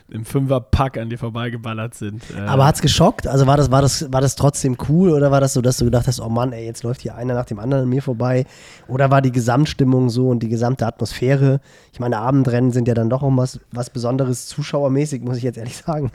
im 0.10 0.24
Fünferpack 0.24 0.98
an 0.98 1.10
dir 1.10 1.18
vorbeigeballert 1.18 1.94
sind. 1.94 2.24
Äh, 2.34 2.40
Aber 2.40 2.66
hat's 2.66 2.82
geschockt? 2.82 3.28
Also 3.28 3.46
war 3.46 3.58
das, 3.58 3.72
war 3.72 3.82
das, 3.82 4.10
war 4.12 4.22
das 4.22 4.38
trotzdem 4.38 4.78
cool 4.88 5.10
oder 5.12 5.32
war 5.32 5.42
das 5.42 5.52
so, 5.54 5.62
dass 5.62 5.76
du 5.78 5.84
gedacht 5.86 6.08
hast, 6.08 6.22
oh 6.22 6.30
Mann, 6.30 6.54
ey, 6.54 6.66
jetzt 6.66 6.84
läuft 6.84 7.02
hier 7.02 7.16
einer 7.16 7.34
nach 7.34 7.44
dem 7.44 7.60
anderen 7.60 7.84
an 7.84 7.90
mir 7.90 8.02
vorbei? 8.02 8.46
Oder 8.88 9.12
war 9.12 9.22
die 9.22 9.34
Gesamtstimmung 9.34 10.10
so 10.10 10.30
und 10.30 10.42
die 10.44 10.48
gesamte 10.48 10.88
Atmosphäre? 10.88 11.60
Ich 11.92 12.00
meine, 12.00 12.20
Abendrennen 12.20 12.72
sind 12.72 12.88
ja 12.88 12.94
dann 12.94 13.10
doch 13.10 13.22
auch 13.22 13.32
was, 13.36 13.60
was 13.72 13.90
Besonderes, 13.90 14.48
zuschauermäßig, 14.48 15.24
muss 15.24 15.38
ich 15.38 15.44
jetzt 15.44 15.58
ehrlich 15.58 15.76
sagen. 15.86 16.12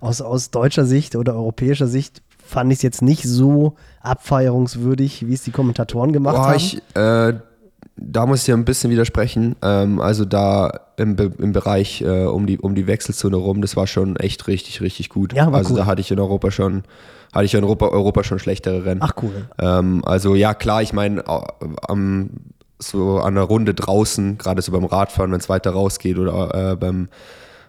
Aus, 0.00 0.20
aus 0.20 0.50
deutscher 0.50 0.84
Sicht 0.84 1.14
oder 1.14 1.34
europäischer 1.36 1.86
Sicht 1.86 2.22
fand 2.46 2.72
ich 2.72 2.78
es 2.78 2.82
jetzt 2.82 3.02
nicht 3.02 3.24
so 3.24 3.74
abfeierungswürdig, 4.00 5.26
wie 5.26 5.34
es 5.34 5.42
die 5.42 5.50
Kommentatoren 5.50 6.12
gemacht 6.12 6.36
Boah, 6.36 6.46
haben. 6.48 6.56
ich, 6.56 6.82
äh, 6.94 7.34
da 7.96 8.26
muss 8.26 8.42
ich 8.42 8.46
ja 8.46 8.54
ein 8.54 8.64
bisschen 8.64 8.90
widersprechen. 8.90 9.56
Ähm, 9.62 10.00
also 10.00 10.24
da 10.24 10.80
im, 10.96 11.16
im 11.38 11.52
Bereich 11.52 12.02
äh, 12.02 12.24
um, 12.24 12.46
die, 12.46 12.58
um 12.58 12.74
die 12.74 12.86
Wechselzone 12.86 13.36
rum, 13.36 13.60
das 13.62 13.76
war 13.76 13.86
schon 13.86 14.16
echt 14.16 14.46
richtig, 14.46 14.80
richtig 14.80 15.08
gut. 15.08 15.32
Ja, 15.32 15.50
also 15.50 15.74
cool. 15.74 15.80
da 15.80 15.86
hatte 15.86 16.00
ich 16.00 16.10
in 16.10 16.20
Europa 16.20 16.50
schon, 16.50 16.84
hatte 17.32 17.44
ich 17.44 17.54
in 17.54 17.64
Europa, 17.64 17.88
Europa 17.88 18.24
schon 18.24 18.38
schlechtere 18.38 18.84
Rennen. 18.84 19.00
Ach 19.02 19.14
cool. 19.22 19.48
Ähm, 19.58 20.02
also 20.04 20.34
ja, 20.34 20.54
klar, 20.54 20.82
ich 20.82 20.92
meine, 20.92 21.24
am 21.26 22.30
so 22.78 23.18
an 23.18 23.34
der 23.34 23.44
Runde 23.44 23.74
draußen, 23.74 24.38
gerade 24.38 24.60
so 24.62 24.72
beim 24.72 24.84
Radfahren, 24.84 25.32
wenn 25.32 25.40
es 25.40 25.48
weiter 25.48 25.70
rausgeht 25.70 26.18
oder 26.18 26.72
äh, 26.72 26.76
beim, 26.76 27.08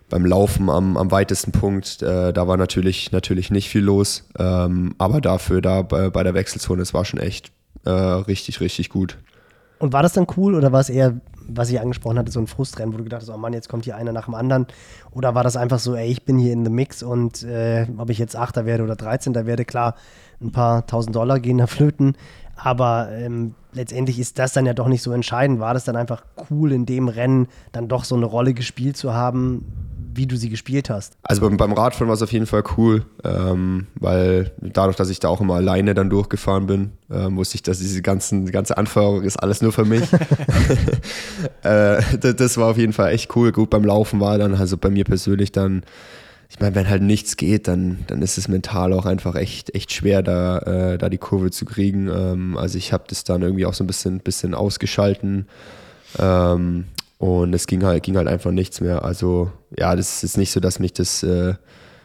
beim 0.10 0.26
Laufen 0.26 0.70
am, 0.70 0.98
am 0.98 1.12
weitesten 1.12 1.52
Punkt, 1.52 2.02
äh, 2.02 2.32
da 2.32 2.48
war 2.48 2.58
natürlich, 2.58 3.12
natürlich 3.12 3.52
nicht 3.52 3.70
viel 3.70 3.84
los. 3.84 4.28
Ähm, 4.40 4.96
aber 4.98 5.22
dafür 5.22 5.62
da 5.62 5.82
bei, 5.82 6.10
bei 6.10 6.24
der 6.24 6.34
Wechselzone, 6.34 6.82
es 6.82 6.94
war 6.94 7.06
schon 7.06 7.20
echt 7.20 7.52
äh, 7.86 7.90
richtig, 7.90 8.62
richtig 8.62 8.90
gut. 8.90 9.18
Und 9.80 9.94
war 9.94 10.02
das 10.02 10.14
dann 10.14 10.28
cool 10.38 10.56
oder 10.56 10.72
war 10.72 10.80
es 10.80 10.90
eher, 10.90 11.20
was 11.48 11.70
ich 11.70 11.80
angesprochen 11.80 12.18
hatte, 12.18 12.32
so 12.32 12.40
ein 12.40 12.48
Frustrennen, 12.48 12.94
wo 12.94 12.98
du 12.98 13.04
gedacht 13.04 13.22
hast, 13.22 13.30
oh 13.30 13.38
Mann, 13.38 13.54
jetzt 13.54 13.70
kommt 13.70 13.86
hier 13.86 13.96
einer 13.96 14.12
nach 14.12 14.26
dem 14.26 14.34
anderen? 14.34 14.66
Oder 15.12 15.36
war 15.36 15.44
das 15.44 15.56
einfach 15.56 15.80
so, 15.80 15.96
ey, 15.96 16.10
ich 16.10 16.26
bin 16.26 16.38
hier 16.40 16.54
in 16.54 16.66
the 16.66 16.72
Mix 16.72 17.04
und 17.04 17.44
äh, 17.44 17.86
ob 17.98 18.10
ich 18.10 18.18
jetzt 18.18 18.36
Achter 18.36 18.66
werde 18.66 18.84
oder 18.84 18.96
13. 18.96 19.36
werde, 19.46 19.66
klar, 19.66 19.96
ein 20.42 20.52
paar 20.52 20.88
tausend 20.88 21.16
Dollar 21.16 21.40
gehen 21.40 21.60
da 21.60 21.68
flöten. 21.68 22.16
Aber 22.56 23.10
ähm, 23.12 23.54
letztendlich 23.74 24.20
ist 24.20 24.40
das 24.40 24.54
dann 24.54 24.66
ja 24.66 24.74
doch 24.74 24.88
nicht 24.88 25.04
so 25.04 25.12
entscheidend. 25.12 25.60
War 25.60 25.76
das 25.76 25.86
dann 25.86 25.96
einfach 25.96 26.24
cool, 26.50 26.72
in 26.72 26.88
dem 26.88 27.08
Rennen 27.08 27.48
dann 27.72 27.88
doch 27.88 28.04
so 28.04 28.16
eine 28.16 28.26
Rolle 28.26 28.56
gespielt 28.56 28.98
zu 28.98 29.14
haben, 29.14 29.64
wie 30.18 30.26
du 30.26 30.36
sie 30.36 30.50
gespielt 30.50 30.90
hast? 30.90 31.14
Also 31.24 31.42
beim, 31.42 31.58
beim 31.58 31.74
Radfahren 31.74 32.08
war 32.08 32.16
es 32.16 32.22
auf 32.22 32.32
jeden 32.32 32.48
Fall 32.48 32.64
cool, 32.78 33.06
ähm, 33.24 33.88
weil 33.96 34.52
dadurch, 34.60 34.98
dass 34.98 35.10
ich 35.10 35.20
da 35.20 35.30
auch 35.30 35.40
immer 35.40 35.56
alleine 35.56 35.94
dann 35.94 36.10
durchgefahren 36.10 36.68
bin, 36.68 36.92
ähm, 37.10 37.38
wusste 37.38 37.56
ich, 37.56 37.64
dass 37.64 37.80
diese 37.80 38.02
ganzen, 38.02 38.46
die 38.46 38.52
ganze 38.52 38.78
Anfeuerung 38.78 39.24
ist 39.24 39.38
alles 39.38 39.62
nur 39.62 39.72
für 39.72 39.86
mich. 39.86 40.04
äh, 41.64 42.02
das, 42.20 42.36
das, 42.36 42.58
war 42.58 42.72
auf 42.72 42.78
jeden 42.78 42.94
Fall 42.94 43.12
echt 43.14 43.36
cool. 43.36 43.52
Gut, 43.52 43.70
beim 43.70 43.84
Laufen 43.84 44.20
war 44.20 44.38
dann, 44.38 44.56
also 44.56 44.78
bei 44.78 44.90
mir 44.90 45.06
persönlich 45.06 45.52
dann, 45.52 45.84
ich 46.50 46.60
meine, 46.60 46.76
wenn 46.76 46.90
halt 46.90 47.04
nichts 47.04 47.38
geht, 47.38 47.68
dann, 47.68 48.00
dann 48.08 48.22
ist 48.22 48.38
es 48.38 48.48
mental 48.48 48.94
auch 48.94 49.06
einfach 49.06 49.36
echt, 49.36 49.76
echt 49.76 49.92
schwer, 49.92 50.24
da, 50.24 50.60
äh, 50.60 50.98
da 50.98 51.10
die 51.10 51.18
Kurve 51.18 51.52
zu 51.52 51.66
kriegen. 51.66 52.08
Ähm, 52.08 52.58
also 52.58 52.78
ich 52.78 52.94
habe 52.94 53.04
das 53.08 53.24
dann 53.24 53.42
irgendwie 53.42 53.66
auch 53.66 53.74
so 53.74 53.84
ein 53.84 53.88
bisschen, 53.88 54.20
bisschen 54.20 54.54
ausgeschalten. 54.54 55.48
Ähm, 56.18 56.86
und 57.18 57.54
es 57.54 57.68
ging 57.68 57.84
halt, 57.84 58.04
ging 58.04 58.18
halt 58.18 58.28
einfach 58.28 58.52
nichts 58.52 58.82
mehr. 58.82 59.04
Also 59.04 59.52
ja, 59.78 59.96
das 59.96 60.24
ist 60.24 60.38
nicht 60.38 60.52
so, 60.52 60.60
dass 60.60 60.80
mich 60.80 60.94
das, 60.94 61.24
äh, 61.24 61.56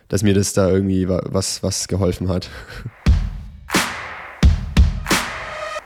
dass 0.08 0.22
mir 0.22 0.34
das 0.34 0.52
da 0.52 0.70
irgendwie 0.70 1.08
was, 1.08 1.62
was 1.62 1.88
geholfen 1.88 2.28
hat. 2.28 2.48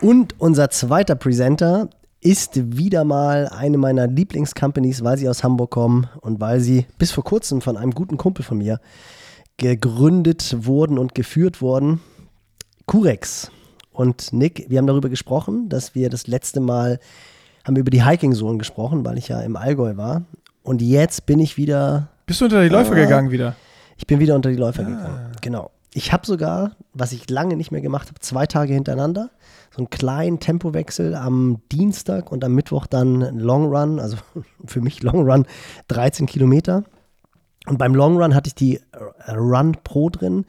Und 0.00 0.38
unser 0.38 0.68
zweiter 0.70 1.14
Presenter 1.14 1.88
ist 2.20 2.76
wieder 2.76 3.04
mal 3.04 3.48
eine 3.48 3.78
meiner 3.78 4.06
Lieblingscompanies, 4.06 5.02
weil 5.02 5.16
sie 5.16 5.28
aus 5.28 5.42
Hamburg 5.42 5.70
kommen 5.70 6.08
und 6.20 6.40
weil 6.40 6.60
sie 6.60 6.86
bis 6.98 7.12
vor 7.12 7.24
kurzem 7.24 7.60
von 7.60 7.76
einem 7.76 7.92
guten 7.92 8.16
Kumpel 8.18 8.44
von 8.44 8.58
mir 8.58 8.80
gegründet 9.56 10.54
wurden 10.60 10.98
und 10.98 11.14
geführt 11.14 11.62
wurden. 11.62 12.00
Curex. 12.86 13.50
Und 13.90 14.32
Nick, 14.32 14.66
wir 14.68 14.78
haben 14.78 14.86
darüber 14.86 15.08
gesprochen, 15.08 15.68
dass 15.68 15.94
wir 15.94 16.10
das 16.10 16.26
letzte 16.26 16.60
Mal 16.60 17.00
haben 17.66 17.74
wir 17.74 17.80
über 17.80 17.90
die 17.90 18.04
Hiking-Zonen 18.04 18.60
gesprochen, 18.60 19.04
weil 19.04 19.18
ich 19.18 19.28
ja 19.28 19.40
im 19.40 19.56
Allgäu 19.56 19.96
war. 19.96 20.22
Und 20.62 20.80
jetzt 20.82 21.26
bin 21.26 21.40
ich 21.40 21.56
wieder. 21.56 22.08
Bist 22.24 22.40
du 22.40 22.44
unter 22.44 22.62
die 22.62 22.68
Läufer 22.68 22.96
äh, 22.96 23.02
gegangen 23.02 23.30
wieder? 23.30 23.56
Ich 23.96 24.06
bin 24.06 24.20
wieder 24.20 24.36
unter 24.36 24.50
die 24.50 24.56
Läufer 24.56 24.82
ah. 24.82 24.88
gegangen. 24.88 25.32
Genau. 25.40 25.70
Ich 25.92 26.12
habe 26.12 26.26
sogar, 26.26 26.76
was 26.92 27.12
ich 27.12 27.28
lange 27.28 27.56
nicht 27.56 27.72
mehr 27.72 27.80
gemacht 27.80 28.08
habe, 28.08 28.20
zwei 28.20 28.46
Tage 28.46 28.74
hintereinander, 28.74 29.30
so 29.70 29.78
einen 29.78 29.90
kleinen 29.90 30.38
Tempowechsel 30.38 31.14
am 31.14 31.60
Dienstag 31.72 32.30
und 32.30 32.44
am 32.44 32.54
Mittwoch 32.54 32.86
dann 32.86 33.38
Long 33.38 33.74
Run, 33.74 33.98
also 33.98 34.16
für 34.66 34.80
mich 34.80 35.02
Long 35.02 35.28
Run, 35.28 35.46
13 35.88 36.26
Kilometer. 36.26 36.84
Und 37.66 37.78
beim 37.78 37.96
Long 37.96 38.16
Run 38.20 38.34
hatte 38.34 38.48
ich 38.48 38.54
die 38.54 38.80
Run 39.28 39.76
Pro 39.82 40.08
drin 40.08 40.44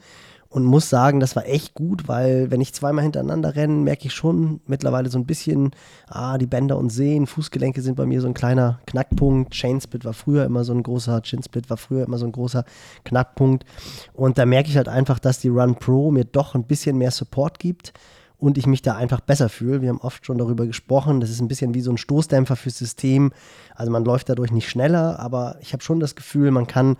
und 0.50 0.64
muss 0.64 0.88
sagen, 0.88 1.20
das 1.20 1.36
war 1.36 1.46
echt 1.46 1.74
gut, 1.74 2.08
weil 2.08 2.50
wenn 2.50 2.62
ich 2.62 2.72
zweimal 2.72 3.02
hintereinander 3.02 3.54
renne, 3.54 3.74
merke 3.74 4.06
ich 4.06 4.14
schon 4.14 4.60
mittlerweile 4.66 5.10
so 5.10 5.18
ein 5.18 5.26
bisschen, 5.26 5.72
ah, 6.08 6.38
die 6.38 6.46
Bänder 6.46 6.78
und 6.78 6.90
Sehnen, 6.90 7.26
Fußgelenke 7.26 7.82
sind 7.82 7.96
bei 7.96 8.06
mir 8.06 8.22
so 8.22 8.28
ein 8.28 8.34
kleiner 8.34 8.80
Knackpunkt. 8.86 9.52
Chainsplit 9.52 10.06
war 10.06 10.14
früher 10.14 10.46
immer 10.46 10.64
so 10.64 10.72
ein 10.72 10.82
großer, 10.82 11.20
Chinsplit 11.22 11.68
war 11.68 11.76
früher 11.76 12.04
immer 12.04 12.16
so 12.16 12.24
ein 12.24 12.32
großer 12.32 12.64
Knackpunkt. 13.04 13.66
Und 14.14 14.38
da 14.38 14.46
merke 14.46 14.70
ich 14.70 14.76
halt 14.78 14.88
einfach, 14.88 15.18
dass 15.18 15.38
die 15.38 15.48
Run 15.48 15.74
Pro 15.74 16.10
mir 16.10 16.24
doch 16.24 16.54
ein 16.54 16.64
bisschen 16.64 16.96
mehr 16.96 17.10
Support 17.10 17.58
gibt 17.58 17.92
und 18.38 18.56
ich 18.56 18.66
mich 18.66 18.82
da 18.82 18.96
einfach 18.96 19.20
besser 19.20 19.48
fühle. 19.48 19.82
Wir 19.82 19.90
haben 19.90 20.00
oft 20.00 20.24
schon 20.24 20.38
darüber 20.38 20.66
gesprochen. 20.66 21.20
Das 21.20 21.28
ist 21.28 21.40
ein 21.40 21.48
bisschen 21.48 21.74
wie 21.74 21.80
so 21.80 21.90
ein 21.90 21.98
Stoßdämpfer 21.98 22.56
fürs 22.56 22.78
System. 22.78 23.32
Also 23.74 23.90
man 23.90 24.04
läuft 24.04 24.28
dadurch 24.28 24.52
nicht 24.52 24.70
schneller, 24.70 25.18
aber 25.18 25.56
ich 25.60 25.72
habe 25.72 25.82
schon 25.82 26.00
das 26.00 26.14
Gefühl, 26.14 26.52
man 26.52 26.66
kann 26.66 26.96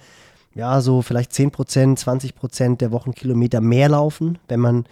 ja, 0.55 0.81
so 0.81 1.03
vielleicht 1.03 1.33
10 1.33 1.51
Prozent, 1.51 1.99
20 1.99 2.35
Prozent 2.35 2.81
der 2.81 2.91
Wochenkilometer 2.93 3.61
mehr 3.61 3.89
laufen, 3.89 4.39
wenn 4.49 4.61
man 4.61 4.85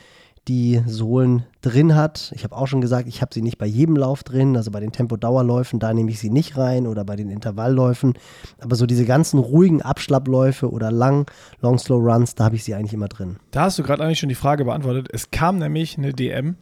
die 0.48 0.80
Sohlen 0.86 1.44
drin 1.60 1.96
hat. 1.96 2.32
Ich 2.36 2.44
habe 2.44 2.56
auch 2.56 2.66
schon 2.66 2.80
gesagt, 2.80 3.08
ich 3.08 3.20
habe 3.20 3.34
sie 3.34 3.42
nicht 3.42 3.58
bei 3.58 3.66
jedem 3.66 3.96
Lauf 3.96 4.22
drin, 4.22 4.56
also 4.56 4.70
bei 4.70 4.78
den 4.78 4.92
Tempodauerläufen, 4.92 5.80
da 5.80 5.92
nehme 5.92 6.10
ich 6.10 6.20
sie 6.20 6.30
nicht 6.30 6.56
rein 6.56 6.86
oder 6.86 7.04
bei 7.04 7.16
den 7.16 7.30
Intervallläufen. 7.30 8.14
Aber 8.60 8.76
so 8.76 8.86
diese 8.86 9.04
ganzen 9.04 9.38
ruhigen 9.40 9.82
Abschlappläufe 9.82 10.70
oder 10.70 10.92
lang, 10.92 11.28
Long 11.60 11.78
Slow 11.78 11.98
Runs, 11.98 12.36
da 12.36 12.44
habe 12.44 12.56
ich 12.56 12.62
sie 12.62 12.74
eigentlich 12.74 12.94
immer 12.94 13.08
drin. 13.08 13.38
Da 13.50 13.62
hast 13.62 13.78
du 13.78 13.82
gerade 13.82 14.04
eigentlich 14.04 14.20
schon 14.20 14.28
die 14.28 14.36
Frage 14.36 14.64
beantwortet. 14.64 15.08
Es 15.12 15.32
kam 15.32 15.58
nämlich 15.58 15.98
eine 15.98 16.12
DM 16.12 16.56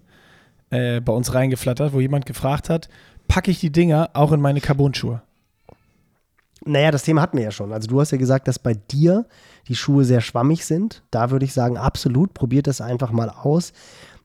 äh, 0.70 1.00
bei 1.00 1.12
uns 1.12 1.34
reingeflattert, 1.34 1.92
wo 1.92 2.00
jemand 2.00 2.24
gefragt 2.24 2.70
hat, 2.70 2.88
packe 3.28 3.50
ich 3.50 3.60
die 3.60 3.70
Dinger 3.70 4.10
auch 4.14 4.32
in 4.32 4.40
meine 4.40 4.62
Carbon-Schuhe? 4.62 5.22
Naja, 6.66 6.90
das 6.90 7.02
Thema 7.02 7.22
hatten 7.22 7.36
wir 7.36 7.44
ja 7.44 7.50
schon. 7.50 7.72
Also 7.72 7.88
du 7.88 8.00
hast 8.00 8.10
ja 8.10 8.18
gesagt, 8.18 8.48
dass 8.48 8.58
bei 8.58 8.74
dir 8.74 9.26
die 9.68 9.74
Schuhe 9.74 10.04
sehr 10.04 10.20
schwammig 10.20 10.64
sind. 10.64 11.02
Da 11.10 11.30
würde 11.30 11.44
ich 11.44 11.52
sagen, 11.52 11.76
absolut, 11.76 12.34
probiert 12.34 12.66
das 12.66 12.80
einfach 12.80 13.12
mal 13.12 13.30
aus. 13.30 13.72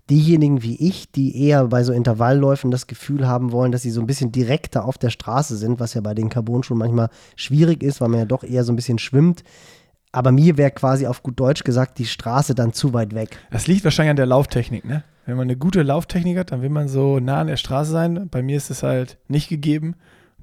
Diejenigen 0.09 0.63
wie 0.63 0.75
ich, 0.75 1.11
die 1.11 1.45
eher 1.45 1.65
bei 1.67 1.83
so 1.83 1.93
Intervallläufen 1.93 2.71
das 2.71 2.87
Gefühl 2.87 3.27
haben 3.27 3.51
wollen, 3.51 3.71
dass 3.71 3.83
sie 3.83 3.91
so 3.91 4.01
ein 4.01 4.07
bisschen 4.07 4.31
direkter 4.31 4.85
auf 4.85 4.97
der 4.97 5.11
Straße 5.11 5.55
sind, 5.55 5.79
was 5.79 5.93
ja 5.93 6.01
bei 6.01 6.15
den 6.15 6.29
Carbon-Schuhen 6.29 6.79
manchmal 6.79 7.09
schwierig 7.35 7.83
ist, 7.83 8.01
weil 8.01 8.09
man 8.09 8.19
ja 8.21 8.25
doch 8.25 8.43
eher 8.43 8.63
so 8.63 8.73
ein 8.73 8.75
bisschen 8.75 8.97
schwimmt. 8.97 9.43
Aber 10.11 10.31
mir 10.31 10.57
wäre 10.57 10.71
quasi 10.71 11.05
auf 11.05 11.21
gut 11.21 11.39
Deutsch 11.39 11.63
gesagt, 11.63 11.99
die 11.99 12.07
Straße 12.07 12.55
dann 12.55 12.73
zu 12.73 12.93
weit 12.93 13.13
weg. 13.13 13.37
Das 13.51 13.67
liegt 13.67 13.83
wahrscheinlich 13.83 14.09
an 14.09 14.15
der 14.15 14.25
Lauftechnik, 14.25 14.83
ne? 14.83 15.03
Wenn 15.27 15.37
man 15.37 15.43
eine 15.43 15.57
gute 15.57 15.83
Lauftechnik 15.83 16.39
hat, 16.39 16.51
dann 16.51 16.63
will 16.63 16.71
man 16.71 16.87
so 16.87 17.19
nah 17.19 17.41
an 17.41 17.47
der 17.47 17.57
Straße 17.57 17.91
sein. 17.91 18.29
Bei 18.31 18.41
mir 18.41 18.57
ist 18.57 18.71
es 18.71 18.81
halt 18.81 19.19
nicht 19.27 19.47
gegeben. 19.47 19.93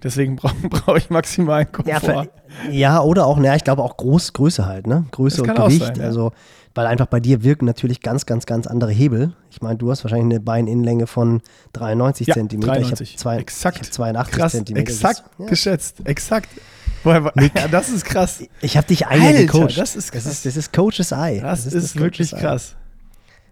Deswegen 0.03 0.36
brauche 0.36 0.55
brauch 0.68 0.97
ich 0.97 1.11
maximalen 1.11 1.70
Komfort. 1.70 2.28
Ja, 2.68 2.70
ja, 2.70 3.01
oder 3.03 3.26
auch, 3.26 3.38
naja, 3.38 3.57
ich 3.57 3.64
glaube 3.64 3.82
auch 3.82 3.97
Groß, 3.97 4.32
Größe 4.32 4.66
halt, 4.66 4.86
ne? 4.86 5.07
Größe 5.11 5.42
und 5.42 5.55
Gewicht. 5.55 5.84
Sein, 5.84 5.97
ja. 5.97 6.05
Also, 6.05 6.32
weil 6.74 6.86
einfach 6.86 7.07
bei 7.07 7.20
dir 7.20 7.42
wirken 7.42 7.64
natürlich 7.64 8.03
ganz, 8.03 8.26
ganz, 8.26 8.44
ganz 8.44 8.66
andere 8.66 8.92
Hebel. 8.92 9.32
Ich 9.51 9.62
meine, 9.62 9.78
du 9.78 9.90
hast 9.90 10.05
wahrscheinlich 10.05 10.36
eine 10.36 10.40
Beininnenlänge 10.40 11.07
von 11.07 11.40
93 11.72 12.26
ja, 12.26 12.34
Zentimeter. 12.34 12.72
93. 12.72 13.01
Ich 13.01 13.14
habe 13.14 13.20
zwei, 13.22 13.36
exakt. 13.38 13.78
hab 13.78 13.92
82 13.92 14.38
krass, 14.38 14.53
Zentimeter. 14.53 14.90
Exakt 14.90 15.24
ja. 15.38 15.47
geschätzt, 15.47 15.97
exakt. 16.05 16.51
Ja, 17.05 17.68
das 17.70 17.88
ist 17.88 18.05
krass. 18.05 18.42
Ich 18.61 18.76
habe 18.76 18.88
dich 18.88 19.07
einmal 19.07 19.32
gecoacht. 19.32 19.78
Das 19.78 19.94
ist 19.94 20.11
krass. 20.11 20.24
Das 20.24 20.32
ist, 20.32 20.47
das 20.47 20.57
ist 20.57 20.72
Coaches 20.72 21.12
Eye. 21.12 21.40
Das, 21.40 21.64
das 21.64 21.66
ist, 21.66 21.74
ist 21.74 21.94
das 21.94 22.03
wirklich 22.03 22.32
krass. 22.32 22.74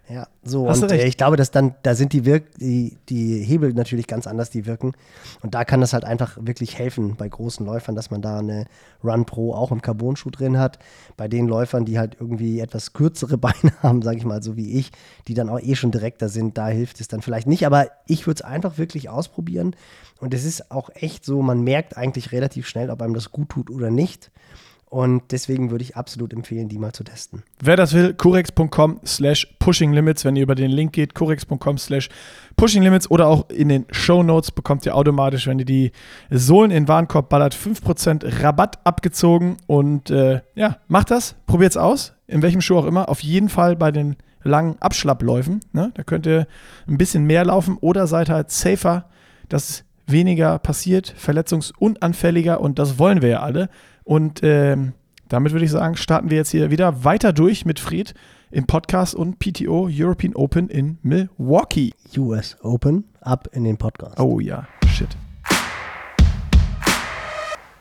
Ja, 0.09 0.29
so 0.43 0.69
Hast 0.69 0.83
und 0.83 0.93
äh, 0.93 1.07
ich 1.07 1.17
glaube, 1.17 1.39
dass 1.39 1.51
dann, 1.51 1.75
da 1.83 1.95
sind 1.95 2.13
die, 2.13 2.27
Wirk 2.27 2.59
die, 2.59 2.99
die 3.09 3.43
Hebel 3.43 3.73
natürlich 3.73 4.07
ganz 4.07 4.27
anders, 4.27 4.51
die 4.51 4.67
wirken. 4.67 4.93
Und 5.41 5.55
da 5.55 5.65
kann 5.65 5.81
das 5.81 5.95
halt 5.95 6.05
einfach 6.05 6.37
wirklich 6.39 6.79
helfen 6.79 7.17
bei 7.17 7.27
großen 7.27 7.65
Läufern, 7.65 7.95
dass 7.95 8.11
man 8.11 8.21
da 8.21 8.39
eine 8.39 8.67
Run 9.03 9.25
Pro 9.25 9.55
auch 9.55 9.73
im 9.73 9.81
Carbon-Schuh 9.81 10.31
drin 10.31 10.59
hat. 10.59 10.79
Bei 11.17 11.27
den 11.27 11.49
Läufern, 11.49 11.87
die 11.87 11.99
halt 11.99 12.19
irgendwie 12.21 12.61
etwas 12.61 12.93
kürzere 12.93 13.39
Beine 13.45 13.73
haben, 13.83 14.03
sage 14.03 14.19
ich 14.19 14.27
mal, 14.27 14.43
so 14.43 14.57
wie 14.59 14.79
ich, 14.79 14.93
die 15.27 15.33
dann 15.35 15.49
auch 15.49 15.61
eh 15.61 15.75
schon 15.75 15.91
direkter 15.91 16.29
sind, 16.29 16.59
da 16.59 16.69
hilft 16.69 17.01
es 17.01 17.09
dann 17.09 17.23
vielleicht 17.23 17.47
nicht. 17.47 17.65
Aber 17.65 17.89
ich 18.07 18.27
würde 18.27 18.39
es 18.39 18.43
einfach 18.43 18.77
wirklich 18.77 19.09
ausprobieren. 19.09 19.75
Und 20.21 20.35
es 20.35 20.45
ist 20.45 20.71
auch 20.71 20.91
echt 20.95 21.25
so, 21.25 21.41
man 21.41 21.63
merkt 21.63 21.97
eigentlich 21.97 22.31
relativ 22.31 22.67
schnell, 22.67 22.91
ob 22.91 23.01
einem 23.01 23.15
das 23.15 23.31
gut 23.31 23.49
tut 23.49 23.71
oder 23.71 23.91
nicht. 23.91 24.31
Und 24.95 25.33
deswegen 25.33 25.73
würde 25.73 25.83
ich 25.83 25.97
absolut 25.97 26.33
empfehlen, 26.33 26.69
die 26.69 26.79
mal 26.79 26.93
zu 26.93 27.03
testen. 27.03 27.43
Wer 27.61 27.77
das 27.77 27.95
will, 27.95 28.15
curex.com 28.15 29.01
slash 29.05 29.53
pushinglimits. 29.59 30.25
Wenn 30.25 30.37
ihr 30.37 30.45
über 30.45 30.55
den 30.55 30.71
Link 30.71 30.93
geht, 30.93 31.17
curex.com 31.17 31.79
slash 31.79 32.09
pushinglimits 32.55 33.11
oder 33.11 33.27
auch 33.27 33.51
in 33.51 33.71
den 33.71 33.87
Show 33.91 34.23
Notes 34.23 34.53
bekommt 34.53 34.87
ihr 34.87 34.95
automatisch, 34.95 35.49
wenn 35.49 35.59
ihr 35.59 35.65
die 35.65 35.91
Sohlen 36.31 36.71
in 36.71 36.85
den 36.85 36.89
Warenkorb 36.89 37.29
ballert, 37.29 37.57
5% 37.57 38.45
Rabatt 38.45 38.87
abgezogen. 38.87 39.57
Und 39.67 40.11
äh, 40.11 40.43
ja, 40.55 40.77
macht 40.87 41.11
das, 41.11 41.35
probiert 41.47 41.73
es 41.73 41.77
aus, 41.77 42.13
in 42.29 42.43
welchem 42.43 42.61
Schuh 42.61 42.79
auch 42.79 42.87
immer. 42.87 43.09
Auf 43.09 43.19
jeden 43.19 43.49
Fall 43.49 43.75
bei 43.75 43.91
den 43.91 44.15
langen 44.45 44.77
Abschlappläufen. 44.79 45.59
Ne? 45.73 45.91
Da 45.95 46.05
könnt 46.05 46.25
ihr 46.25 46.47
ein 46.87 46.99
bisschen 46.99 47.25
mehr 47.25 47.45
laufen 47.45 47.79
oder 47.81 48.07
seid 48.07 48.29
halt 48.29 48.53
safer, 48.53 49.07
dass 49.49 49.83
weniger 50.07 50.59
passiert, 50.59 51.13
verletzungsunanfälliger 51.17 52.61
und 52.61 52.79
das 52.79 52.99
wollen 53.01 53.23
wir 53.23 53.29
ja 53.29 53.41
alle. 53.41 53.69
Und 54.05 54.41
ähm, 54.43 54.93
damit 55.29 55.53
würde 55.53 55.65
ich 55.65 55.71
sagen, 55.71 55.97
starten 55.97 56.31
wir 56.31 56.37
jetzt 56.37 56.51
hier 56.51 56.71
wieder 56.71 57.05
weiter 57.05 57.33
durch 57.33 57.65
mit 57.65 57.81
Fred 57.81 58.15
im 58.51 58.67
Podcast 58.67 59.15
und 59.15 59.39
PTO 59.39 59.89
European 59.91 60.35
Open 60.37 60.69
in 60.69 60.99
Milwaukee. 61.03 61.93
US 62.17 62.57
Open, 62.63 63.05
ab 63.21 63.49
in 63.53 63.65
den 63.65 63.79
Podcast. 63.79 64.21
Oh 64.21 64.39
ja, 64.39 64.69
shit. 64.89 65.09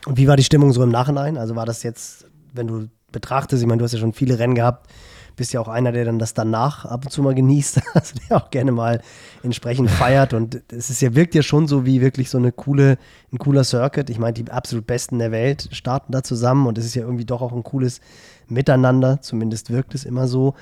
Und 0.06 0.16
wie 0.16 0.26
war 0.26 0.36
die 0.36 0.44
Stimmung 0.44 0.72
so 0.72 0.82
im 0.82 0.88
Nachhinein? 0.88 1.36
Also 1.36 1.56
war 1.56 1.66
das 1.66 1.82
jetzt, 1.82 2.26
wenn 2.52 2.66
du 2.66 2.88
betrachtest, 3.12 3.62
ich 3.62 3.68
meine, 3.68 3.78
du 3.78 3.84
hast 3.84 3.92
ja 3.92 3.98
schon 3.98 4.12
viele 4.12 4.38
Rennen 4.38 4.54
gehabt, 4.54 4.90
bist 5.36 5.52
ja 5.52 5.60
auch 5.60 5.68
einer, 5.68 5.92
der 5.92 6.04
dann 6.04 6.18
das 6.18 6.34
danach 6.34 6.84
ab 6.84 7.04
und 7.04 7.10
zu 7.10 7.22
mal 7.22 7.34
genießt, 7.34 7.80
also 7.94 8.14
der 8.28 8.36
auch 8.36 8.50
gerne 8.50 8.72
mal 8.72 9.00
entsprechend 9.42 9.90
feiert. 9.90 10.34
Und 10.34 10.62
es 10.72 10.90
ist 10.90 11.02
ja, 11.02 11.14
wirkt 11.14 11.34
ja 11.34 11.42
schon 11.42 11.66
so 11.66 11.84
wie 11.84 12.00
wirklich 12.00 12.30
so 12.30 12.38
eine 12.38 12.52
coole, 12.52 12.98
ein 13.32 13.38
cooler 13.38 13.64
Circuit. 13.64 14.10
Ich 14.10 14.18
meine, 14.18 14.34
die 14.34 14.50
absolut 14.50 14.86
Besten 14.86 15.18
der 15.18 15.32
Welt 15.32 15.68
starten 15.72 16.12
da 16.12 16.22
zusammen 16.22 16.66
und 16.66 16.78
es 16.78 16.84
ist 16.84 16.94
ja 16.94 17.02
irgendwie 17.02 17.24
doch 17.24 17.42
auch 17.42 17.52
ein 17.52 17.62
cooles 17.62 18.00
Miteinander, 18.48 19.20
zumindest 19.20 19.70
wirkt 19.70 19.94
es 19.94 20.04
immer 20.04 20.28
so. 20.28 20.54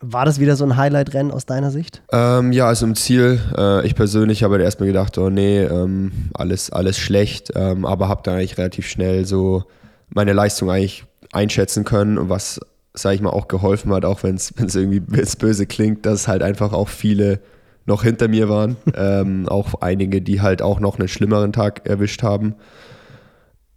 War 0.00 0.26
das 0.26 0.38
wieder 0.38 0.54
so 0.54 0.64
ein 0.64 0.76
Highlight-Rennen 0.76 1.30
aus 1.30 1.46
deiner 1.46 1.70
Sicht? 1.70 2.02
Ähm, 2.12 2.52
ja, 2.52 2.66
also 2.66 2.84
im 2.84 2.94
Ziel, 2.94 3.40
äh, 3.56 3.86
ich 3.86 3.94
persönlich 3.94 4.42
habe 4.42 4.54
halt 4.54 4.64
erstmal 4.64 4.88
gedacht, 4.88 5.16
oh 5.16 5.30
nee, 5.30 5.62
ähm, 5.62 6.30
alles, 6.34 6.70
alles 6.70 6.98
schlecht, 6.98 7.52
ähm, 7.54 7.86
aber 7.86 8.08
habe 8.08 8.20
dann 8.22 8.34
eigentlich 8.34 8.58
relativ 8.58 8.86
schnell 8.86 9.24
so 9.24 9.64
meine 10.10 10.34
Leistung 10.34 10.70
eigentlich 10.70 11.06
einschätzen 11.32 11.84
können 11.84 12.28
was, 12.28 12.60
sage 12.94 13.16
ich 13.16 13.20
mal, 13.20 13.30
auch 13.30 13.48
geholfen 13.48 13.92
hat, 13.92 14.04
auch 14.04 14.22
wenn 14.22 14.36
es 14.36 14.52
irgendwie 14.56 15.00
böse 15.00 15.66
klingt, 15.66 16.06
dass 16.06 16.28
halt 16.28 16.42
einfach 16.42 16.72
auch 16.72 16.88
viele 16.88 17.40
noch 17.86 18.02
hinter 18.02 18.28
mir 18.28 18.48
waren, 18.48 18.76
ähm, 18.94 19.48
auch 19.48 19.74
einige, 19.80 20.22
die 20.22 20.40
halt 20.40 20.62
auch 20.62 20.80
noch 20.80 20.98
einen 20.98 21.08
schlimmeren 21.08 21.52
Tag 21.52 21.86
erwischt 21.86 22.22
haben. 22.22 22.54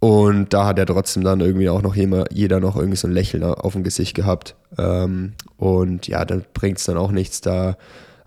Und 0.00 0.54
da 0.54 0.64
hat 0.64 0.78
er 0.78 0.86
trotzdem 0.86 1.24
dann 1.24 1.40
irgendwie 1.40 1.68
auch 1.68 1.82
noch 1.82 1.96
jeder, 1.96 2.24
jeder 2.32 2.60
noch 2.60 2.76
irgendwie 2.76 2.96
so 2.96 3.08
ein 3.08 3.12
Lächeln 3.12 3.42
auf 3.42 3.72
dem 3.72 3.82
Gesicht 3.82 4.14
gehabt. 4.14 4.54
Ähm, 4.78 5.32
und 5.56 6.06
ja, 6.06 6.24
dann 6.24 6.44
bringt 6.54 6.78
es 6.78 6.84
dann 6.84 6.96
auch 6.96 7.10
nichts, 7.10 7.40
da 7.40 7.76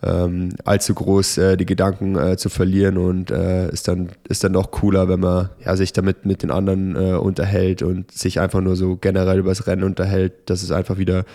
ähm, 0.03 0.49
allzu 0.65 0.93
groß 0.95 1.37
äh, 1.37 1.57
die 1.57 1.65
Gedanken 1.65 2.15
äh, 2.15 2.37
zu 2.37 2.49
verlieren 2.49 2.97
und 2.97 3.29
äh, 3.29 3.69
ist, 3.69 3.87
dann, 3.87 4.09
ist 4.27 4.43
dann 4.43 4.53
doch 4.53 4.71
cooler, 4.71 5.07
wenn 5.07 5.19
man 5.19 5.49
ja, 5.63 5.75
sich 5.75 5.93
damit 5.93 6.25
mit 6.25 6.41
den 6.41 6.51
anderen 6.51 6.95
äh, 6.95 7.13
unterhält 7.13 7.83
und 7.83 8.11
sich 8.11 8.39
einfach 8.39 8.61
nur 8.61 8.75
so 8.75 8.95
generell 8.95 9.39
über 9.39 9.51
das 9.51 9.67
Rennen 9.67 9.83
unterhält, 9.83 10.49
dass 10.49 10.63
es 10.63 10.71
einfach 10.71 10.97
wieder 10.97 11.25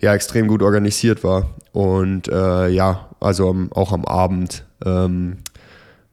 ja, 0.00 0.14
extrem 0.14 0.48
gut 0.48 0.62
organisiert 0.62 1.24
war. 1.24 1.54
Und 1.72 2.28
äh, 2.28 2.68
ja, 2.68 3.08
also 3.20 3.48
am, 3.48 3.72
auch 3.72 3.92
am 3.92 4.04
Abend 4.04 4.64
ähm, 4.84 5.38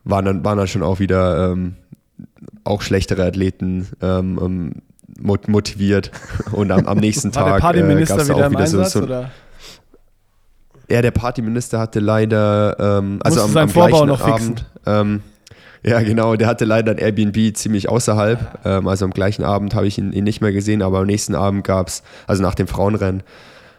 waren, 0.05 0.25
dann, 0.25 0.45
waren 0.45 0.57
dann 0.57 0.67
schon 0.67 0.83
auch 0.83 0.99
wieder 0.99 1.51
ähm, 1.51 1.75
auch 2.63 2.81
schlechtere 2.81 3.25
Athleten 3.25 3.87
ähm, 4.01 4.39
ähm 4.41 4.73
motiviert 5.19 6.09
und 6.51 6.71
am, 6.71 6.87
am 6.87 6.97
nächsten 6.97 7.31
Tag 7.31 7.61
äh, 7.75 7.85
wieder 7.85 8.15
auch 8.31 8.47
im 8.47 8.51
wieder 8.51 8.65
so, 8.65 8.79
Einsatz, 8.79 8.93
so 8.93 9.03
oder? 9.03 9.29
Ja, 10.91 11.01
der 11.01 11.11
Partyminister 11.11 11.79
hatte 11.79 11.99
leider, 11.99 12.75
ähm, 12.79 13.19
also 13.23 13.41
am, 13.41 13.55
am 13.57 13.69
Vorbau 13.69 13.89
gleichen 14.05 14.07
noch. 14.07 14.21
Abend, 14.21 14.65
ähm, 14.85 15.21
ja 15.83 16.01
genau, 16.01 16.35
der 16.35 16.47
hatte 16.47 16.65
leider 16.65 16.91
ein 16.91 16.97
Airbnb 16.99 17.55
ziemlich 17.57 17.89
außerhalb, 17.89 18.59
ähm, 18.65 18.87
also 18.87 19.05
am 19.05 19.11
gleichen 19.11 19.43
Abend 19.43 19.73
habe 19.73 19.87
ich 19.87 19.97
ihn, 19.97 20.11
ihn 20.13 20.23
nicht 20.23 20.41
mehr 20.41 20.51
gesehen, 20.51 20.81
aber 20.81 20.99
am 20.99 21.07
nächsten 21.07 21.33
Abend 21.35 21.63
gab 21.63 21.87
es, 21.87 22.03
also 22.27 22.43
nach 22.43 22.53
dem 22.55 22.67
Frauenrennen, 22.67 23.23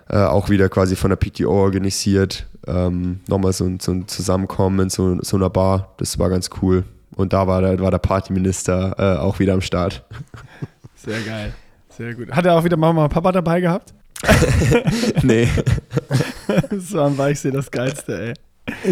äh, 0.08 0.16
auch 0.16 0.48
wieder 0.50 0.68
quasi 0.68 0.96
von 0.96 1.10
der 1.10 1.16
PTO 1.16 1.50
organisiert, 1.50 2.46
ähm, 2.66 3.20
nochmal 3.28 3.52
so, 3.52 3.64
ein- 3.64 3.78
so 3.80 3.92
ein 3.92 4.08
Zusammenkommen 4.08 4.80
in 4.80 4.90
so, 4.90 5.18
so 5.22 5.36
einer 5.36 5.50
Bar, 5.50 5.94
das 5.98 6.18
war 6.18 6.28
ganz 6.30 6.50
cool. 6.60 6.84
Und 7.14 7.32
da 7.34 7.46
war 7.46 7.60
der, 7.60 7.78
war 7.80 7.90
der 7.90 7.98
Partyminister 7.98 8.94
äh, 8.98 9.18
auch 9.20 9.38
wieder 9.38 9.52
am 9.54 9.60
Start. 9.60 10.02
Sehr 10.96 11.20
geil. 11.20 11.52
Sehr 11.96 12.14
gut. 12.14 12.30
Hat 12.32 12.46
er 12.46 12.54
auch 12.56 12.64
wieder 12.64 12.76
Mama 12.78 13.04
und 13.04 13.10
Papa 13.12 13.32
dabei 13.32 13.60
gehabt? 13.60 13.92
nee. 15.22 15.46
Das 16.70 16.93
war 16.93 17.07
am 17.07 17.18
Weichsee 17.18 17.51
das 17.51 17.70
Geilste, 17.70 18.20
ey. 18.20 18.34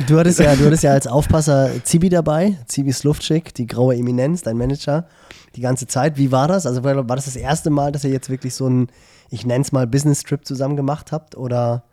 Du 0.08 0.18
hattest 0.18 0.40
ja, 0.40 0.54
du 0.56 0.66
hattest 0.66 0.82
ja 0.82 0.92
als 0.92 1.06
Aufpasser 1.06 1.70
Zibi 1.84 2.08
dabei, 2.08 2.56
Zibi 2.66 2.92
Slufczyk, 2.92 3.54
die 3.54 3.66
graue 3.66 3.94
Eminenz, 3.96 4.42
dein 4.42 4.56
Manager, 4.56 5.06
die 5.54 5.60
ganze 5.60 5.86
Zeit. 5.86 6.16
Wie 6.16 6.32
war 6.32 6.48
das? 6.48 6.66
Also 6.66 6.82
war 6.82 7.04
das 7.04 7.26
das 7.26 7.36
erste 7.36 7.70
Mal, 7.70 7.92
dass 7.92 8.02
ihr 8.04 8.10
jetzt 8.10 8.30
wirklich 8.30 8.54
so 8.54 8.66
einen, 8.66 8.88
ich 9.30 9.46
nenne 9.46 9.62
es 9.62 9.70
mal 9.70 9.86
Business-Trip 9.86 10.44
zusammen 10.44 10.76
gemacht 10.76 11.12
habt? 11.12 11.36
Oder 11.36 11.84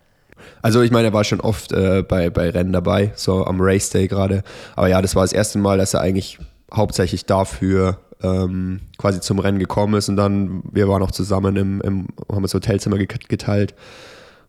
Also 0.64 0.82
ich 0.82 0.90
meine, 0.92 1.10
er 1.10 1.14
war 1.14 1.24
schon 1.24 1.40
oft 1.40 1.72
äh, 1.72 2.04
bei, 2.08 2.32
bei 2.32 2.50
Rennen 2.50 2.74
dabei, 2.74 3.12
so 3.16 3.46
am 3.46 3.58
Race 3.62 3.92
Day 3.92 4.08
gerade. 4.08 4.44
Aber 4.76 4.88
ja, 4.88 5.02
das 5.02 5.16
war 5.16 5.24
das 5.24 5.34
erste 5.34 5.60
Mal, 5.60 5.78
dass 5.78 5.94
er 5.94 6.02
eigentlich 6.02 6.40
hauptsächlich 6.74 7.26
dafür 7.28 8.00
ähm, 8.24 8.82
quasi 8.98 9.22
zum 9.22 9.38
Rennen 9.38 9.60
gekommen 9.60 9.94
ist. 9.94 10.10
Und 10.10 10.18
dann, 10.18 10.64
wir 10.72 10.88
waren 10.90 11.04
auch 11.04 11.12
zusammen 11.12 11.56
im, 11.56 11.82
im 11.82 12.08
haben 12.32 12.42
das 12.42 12.56
Hotelzimmer 12.56 12.98
get- 12.98 13.30
geteilt. 13.30 13.76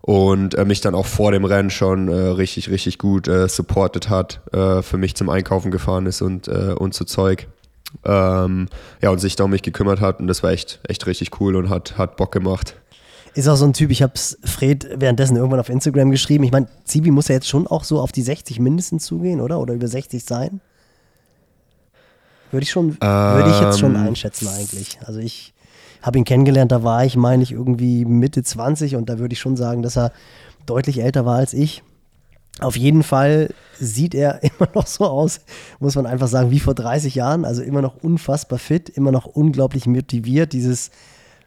Und 0.01 0.55
äh, 0.55 0.65
mich 0.65 0.81
dann 0.81 0.95
auch 0.95 1.07
vor 1.07 1.33
dem 1.33 1.45
Rennen 1.45 1.71
schon 1.71 2.09
äh, 2.09 2.15
richtig, 2.15 2.71
richtig 2.71 2.99
gut 2.99 3.29
äh, 3.29 3.49
supportet 3.49 4.09
hat, 4.09 4.41
äh, 4.53 4.81
für 4.83 4.97
mich 4.97 5.15
zum 5.17 5.29
Einkaufen 5.29 5.71
gefahren 5.71 6.07
ist 6.07 6.23
und, 6.23 6.49
äh, 6.49 6.75
und 6.79 6.95
so 6.95 7.05
Zeug. 7.05 7.49
Ähm, 8.05 8.69
ja, 9.03 9.11
und 9.11 9.19
sich 9.19 9.37
da 9.37 9.45
um 9.45 9.51
mich 9.51 9.63
gekümmert 9.63 10.01
hat. 10.01 10.21
Und 10.21 10.27
das 10.29 10.43
war 10.43 10.51
echt, 10.51 10.81
echt 10.89 11.07
richtig 11.07 11.41
cool 11.41 11.57
und 11.57 11.69
hat, 11.69 11.99
hat 11.99 12.17
Bock 12.17 12.33
gemacht. 12.33 12.77
ist 13.35 13.49
auch 13.49 13.57
so 13.57 13.65
ein 13.65 13.73
Typ, 13.73 13.91
ich 13.91 14.03
habe 14.03 14.13
es 14.15 14.39
Fred 14.45 14.89
währenddessen 14.97 15.37
irgendwann 15.37 15.61
auf 15.61 15.69
Instagram 15.69 16.11
geschrieben. 16.11 16.45
Ich 16.45 16.53
meine, 16.53 16.69
Zibi 16.85 17.11
muss 17.11 17.29
ja 17.29 17.35
jetzt 17.35 17.49
schon 17.49 17.67
auch 17.67 17.85
so 17.85 18.01
auf 18.01 18.13
die 18.13 18.23
60 18.23 18.61
mindestens 18.61 19.05
zugehen, 19.05 19.41
oder? 19.41 19.59
Oder 19.59 19.75
über 19.75 19.89
60 19.89 20.25
sein? 20.25 20.61
Würde 22.51 22.65
ich 22.65 22.71
schon, 22.71 22.99
würde 23.01 23.51
ich 23.51 23.61
jetzt 23.61 23.79
schon 23.79 23.95
Ähm. 23.95 24.03
einschätzen 24.07 24.49
eigentlich. 24.49 24.99
Also 25.05 25.21
ich 25.21 25.53
habe 26.03 26.19
ihn 26.19 26.25
kennengelernt, 26.25 26.73
da 26.73 26.83
war 26.83 27.05
ich, 27.05 27.17
meine 27.17 27.43
ich, 27.43 27.53
irgendwie 27.53 28.05
Mitte 28.05 28.43
20 28.43 28.97
und 28.97 29.09
da 29.09 29.19
würde 29.19 29.33
ich 29.33 29.41
schon 29.41 29.57
sagen, 29.57 29.83
dass 29.83 29.97
er 29.97 30.13
deutlich 30.67 31.01
älter 31.01 31.25
war 31.25 31.37
als 31.37 31.55
ich. 31.55 31.83
Auf 32.61 32.77
jeden 32.77 33.03
Fall 33.03 33.55
sieht 33.79 34.15
er 34.15 34.43
immer 34.43 34.69
noch 34.75 34.87
so 34.87 35.05
aus, 35.05 35.41
muss 35.79 35.97
man 35.97 36.07
einfach 36.07 36.29
sagen, 36.29 36.51
wie 36.51 36.61
vor 36.61 36.75
30 36.75 37.15
Jahren. 37.15 37.45
Also 37.45 37.63
immer 37.63 37.83
noch 37.83 37.97
unfassbar 38.03 38.59
fit, 38.59 38.89
immer 38.89 39.13
noch 39.13 39.27
unglaublich 39.27 39.87
motiviert. 39.87 40.53
Dieses 40.53 40.91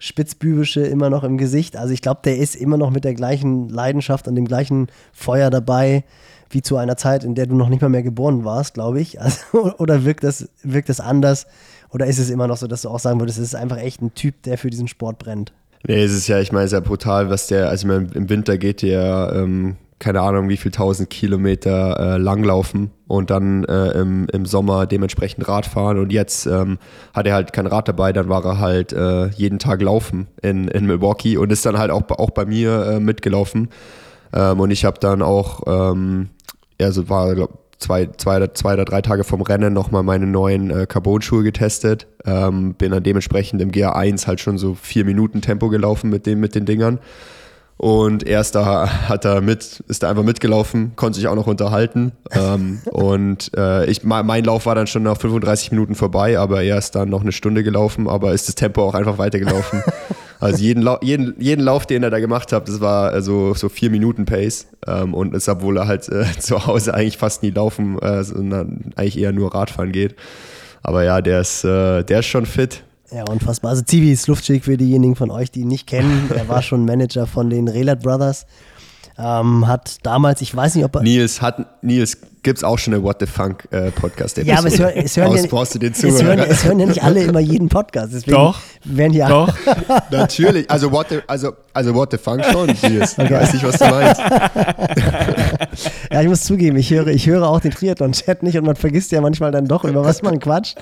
Spitzbübische 0.01 0.81
immer 0.81 1.11
noch 1.11 1.23
im 1.23 1.37
Gesicht. 1.37 1.77
Also 1.77 1.93
ich 1.93 2.01
glaube, 2.01 2.21
der 2.25 2.37
ist 2.39 2.55
immer 2.55 2.75
noch 2.75 2.89
mit 2.89 3.03
der 3.03 3.13
gleichen 3.13 3.69
Leidenschaft 3.69 4.27
und 4.27 4.35
dem 4.35 4.45
gleichen 4.45 4.87
Feuer 5.13 5.51
dabei, 5.51 6.03
wie 6.49 6.63
zu 6.63 6.75
einer 6.77 6.97
Zeit, 6.97 7.23
in 7.23 7.35
der 7.35 7.45
du 7.45 7.55
noch 7.55 7.69
nicht 7.69 7.83
mal 7.83 7.89
mehr 7.89 8.01
geboren 8.01 8.43
warst, 8.43 8.73
glaube 8.73 8.99
ich. 8.99 9.19
Also, 9.21 9.75
oder 9.77 10.03
wirkt 10.03 10.23
das, 10.23 10.49
wirkt 10.63 10.89
das 10.89 10.99
anders? 10.99 11.45
Oder 11.91 12.07
ist 12.07 12.17
es 12.17 12.31
immer 12.31 12.47
noch 12.47 12.57
so, 12.57 12.65
dass 12.65 12.81
du 12.81 12.89
auch 12.89 12.99
sagen 12.99 13.19
würdest, 13.19 13.37
es 13.37 13.49
ist 13.49 13.55
einfach 13.55 13.77
echt 13.77 14.01
ein 14.01 14.15
Typ, 14.15 14.41
der 14.41 14.57
für 14.57 14.71
diesen 14.71 14.87
Sport 14.87 15.19
brennt? 15.19 15.53
Nee, 15.87 16.03
es 16.03 16.13
ist 16.13 16.27
ja, 16.27 16.39
ich 16.39 16.51
meine, 16.51 16.67
sehr 16.67 16.81
brutal, 16.81 17.29
was 17.29 17.45
der, 17.45 17.69
also 17.69 17.85
ich 17.85 17.87
meine, 17.87 18.11
im 18.15 18.27
Winter 18.27 18.57
geht 18.57 18.81
der, 18.81 19.33
ähm, 19.35 19.77
keine 20.01 20.21
Ahnung, 20.21 20.49
wie 20.49 20.57
viel 20.57 20.71
tausend 20.71 21.11
Kilometer 21.11 22.15
äh, 22.15 22.17
langlaufen 22.17 22.89
und 23.07 23.29
dann 23.29 23.63
äh, 23.65 23.91
im, 23.91 24.27
im 24.33 24.47
Sommer 24.47 24.87
dementsprechend 24.87 25.47
Rad 25.47 25.67
fahren. 25.67 25.99
Und 25.99 26.11
jetzt 26.11 26.47
ähm, 26.47 26.79
hat 27.13 27.27
er 27.27 27.35
halt 27.35 27.53
kein 27.53 27.67
Rad 27.67 27.87
dabei, 27.87 28.11
dann 28.11 28.27
war 28.27 28.43
er 28.43 28.59
halt 28.59 28.93
äh, 28.93 29.27
jeden 29.27 29.59
Tag 29.59 29.79
laufen 29.81 30.27
in, 30.41 30.67
in 30.67 30.87
Milwaukee 30.87 31.37
und 31.37 31.51
ist 31.51 31.65
dann 31.67 31.77
halt 31.77 31.91
auch, 31.91 32.09
auch 32.09 32.31
bei 32.31 32.45
mir 32.45 32.85
äh, 32.87 32.99
mitgelaufen. 32.99 33.69
Ähm, 34.33 34.59
und 34.59 34.71
ich 34.71 34.85
habe 34.85 34.99
dann 34.99 35.21
auch, 35.21 35.61
ähm, 35.67 36.29
ja, 36.79 36.91
so 36.91 37.07
war, 37.07 37.35
glaub, 37.35 37.59
zwei, 37.77 38.07
zwei, 38.17 38.47
zwei 38.47 38.73
oder 38.73 38.85
drei 38.85 39.03
Tage 39.03 39.23
vom 39.23 39.41
Rennen 39.41 39.71
nochmal 39.71 40.01
meine 40.01 40.25
neuen 40.25 40.71
äh, 40.71 40.87
Carbon-Schuhe 40.87 41.43
getestet. 41.43 42.07
Ähm, 42.25 42.73
bin 42.73 42.91
dann 42.91 43.03
dementsprechend 43.03 43.61
im 43.61 43.71
GR1 43.71 44.25
halt 44.25 44.39
schon 44.39 44.57
so 44.57 44.73
vier 44.73 45.05
Minuten 45.05 45.41
Tempo 45.41 45.69
gelaufen 45.69 46.09
mit, 46.09 46.25
dem, 46.25 46.39
mit 46.39 46.55
den 46.55 46.65
Dingern. 46.65 46.99
Und 47.81 48.27
erst 48.27 48.53
da 48.53 49.09
hat 49.09 49.25
er 49.25 49.41
mit, 49.41 49.83
ist 49.87 50.03
er 50.03 50.09
einfach 50.09 50.21
mitgelaufen, 50.21 50.91
konnte 50.95 51.15
sich 51.15 51.27
auch 51.27 51.33
noch 51.33 51.47
unterhalten. 51.47 52.11
ähm, 52.29 52.79
und 52.85 53.49
äh, 53.57 53.89
ich, 53.89 54.03
mein 54.03 54.43
Lauf 54.43 54.67
war 54.67 54.75
dann 54.75 54.85
schon 54.85 55.01
nach 55.01 55.17
35 55.17 55.71
Minuten 55.71 55.95
vorbei, 55.95 56.37
aber 56.37 56.61
er 56.61 56.77
ist 56.77 56.91
dann 56.91 57.09
noch 57.09 57.21
eine 57.21 57.31
Stunde 57.31 57.63
gelaufen, 57.63 58.07
aber 58.07 58.33
ist 58.33 58.47
das 58.47 58.53
Tempo 58.53 58.83
auch 58.83 58.93
einfach 58.93 59.17
weitergelaufen. 59.17 59.81
also 60.39 60.61
jeden, 60.61 60.83
Lau 60.83 60.99
jeden, 61.01 61.33
jeden 61.39 61.63
Lauf, 61.63 61.87
den 61.87 62.03
er 62.03 62.11
da 62.11 62.19
gemacht 62.19 62.53
hat, 62.53 62.67
das 62.67 62.81
war 62.81 63.15
äh, 63.15 63.23
so, 63.23 63.55
so 63.55 63.67
vier 63.67 63.89
Minuten 63.89 64.25
Pace. 64.25 64.67
Ähm, 64.85 65.15
und 65.15 65.33
ist, 65.33 65.49
obwohl 65.49 65.77
er 65.77 65.87
halt 65.87 66.07
äh, 66.07 66.25
zu 66.39 66.67
Hause 66.67 66.93
eigentlich 66.93 67.17
fast 67.17 67.41
nie 67.41 67.49
laufen, 67.49 67.97
äh, 67.97 68.23
sondern 68.23 68.91
eigentlich 68.95 69.17
eher 69.17 69.31
nur 69.31 69.55
Radfahren 69.55 69.91
geht. 69.91 70.15
Aber 70.83 71.03
ja, 71.03 71.19
der 71.19 71.41
ist, 71.41 71.63
äh, 71.63 72.03
der 72.03 72.19
ist 72.19 72.27
schon 72.27 72.45
fit. 72.45 72.83
Ja, 73.11 73.25
unfassbar. 73.29 73.71
Also 73.71 73.83
Zivi 73.83 74.15
Slufczyk 74.15 74.63
für 74.63 74.77
diejenigen 74.77 75.15
von 75.15 75.31
euch, 75.31 75.51
die 75.51 75.61
ihn 75.61 75.67
nicht 75.67 75.85
kennen. 75.85 76.29
Er 76.33 76.47
war 76.47 76.61
schon 76.61 76.85
Manager 76.85 77.27
von 77.27 77.49
den 77.49 77.67
Relat 77.67 78.01
Brothers. 78.01 78.45
Ähm, 79.17 79.67
hat 79.67 79.97
damals, 80.03 80.41
ich 80.41 80.55
weiß 80.55 80.75
nicht, 80.75 80.85
ob 80.85 80.95
er. 80.95 81.01
Nils 81.03 81.41
hat, 81.41 81.83
Nils 81.83 82.17
gibt's 82.43 82.63
auch 82.63 82.79
schon 82.79 82.93
eine 82.93 83.03
What 83.03 83.17
the 83.19 83.27
Funk 83.27 83.67
äh, 83.71 83.91
Podcast. 83.91 84.37
Ja, 84.37 84.57
aber 84.57 84.67
es, 84.67 84.79
hör, 84.79 84.95
es, 84.95 85.15
hören 85.15 85.35
ja, 85.35 85.43
es, 85.43 85.51
hören, 86.23 86.39
es 86.39 86.65
hören 86.65 86.79
ja 86.79 86.85
nicht 86.87 87.03
alle 87.03 87.23
immer 87.23 87.39
jeden 87.39 87.69
Podcast. 87.69 88.13
Deswegen 88.13 88.37
Doch. 88.37 88.59
Werden 88.83 89.13
ja, 89.13 89.29
Doch. 89.29 89.53
Natürlich, 90.11 90.69
also 90.69 90.91
what 90.91 91.09
the, 91.09 91.19
also, 91.27 91.53
also 91.73 91.93
what 91.93 92.11
the 92.11 92.17
funk 92.17 92.43
schon, 92.45 92.67
Nils. 92.67 93.17
Ich 93.17 93.29
weiß 93.29 93.53
nicht, 93.53 93.63
was 93.63 93.77
du 93.77 93.85
meinst. 93.85 94.21
ja, 96.11 96.21
ich 96.21 96.27
muss 96.27 96.43
zugeben, 96.43 96.77
ich 96.77 96.89
höre, 96.89 97.07
ich 97.07 97.27
höre 97.27 97.47
auch 97.47 97.59
den 97.59 97.71
Triathlon-Chat 97.71 98.41
nicht 98.43 98.57
und 98.57 98.65
man 98.65 98.75
vergisst 98.75 99.11
ja 99.11 99.21
manchmal 99.21 99.51
dann 99.51 99.67
doch, 99.67 99.83
über 99.83 100.03
was 100.03 100.23
man 100.23 100.39
quatscht. 100.39 100.77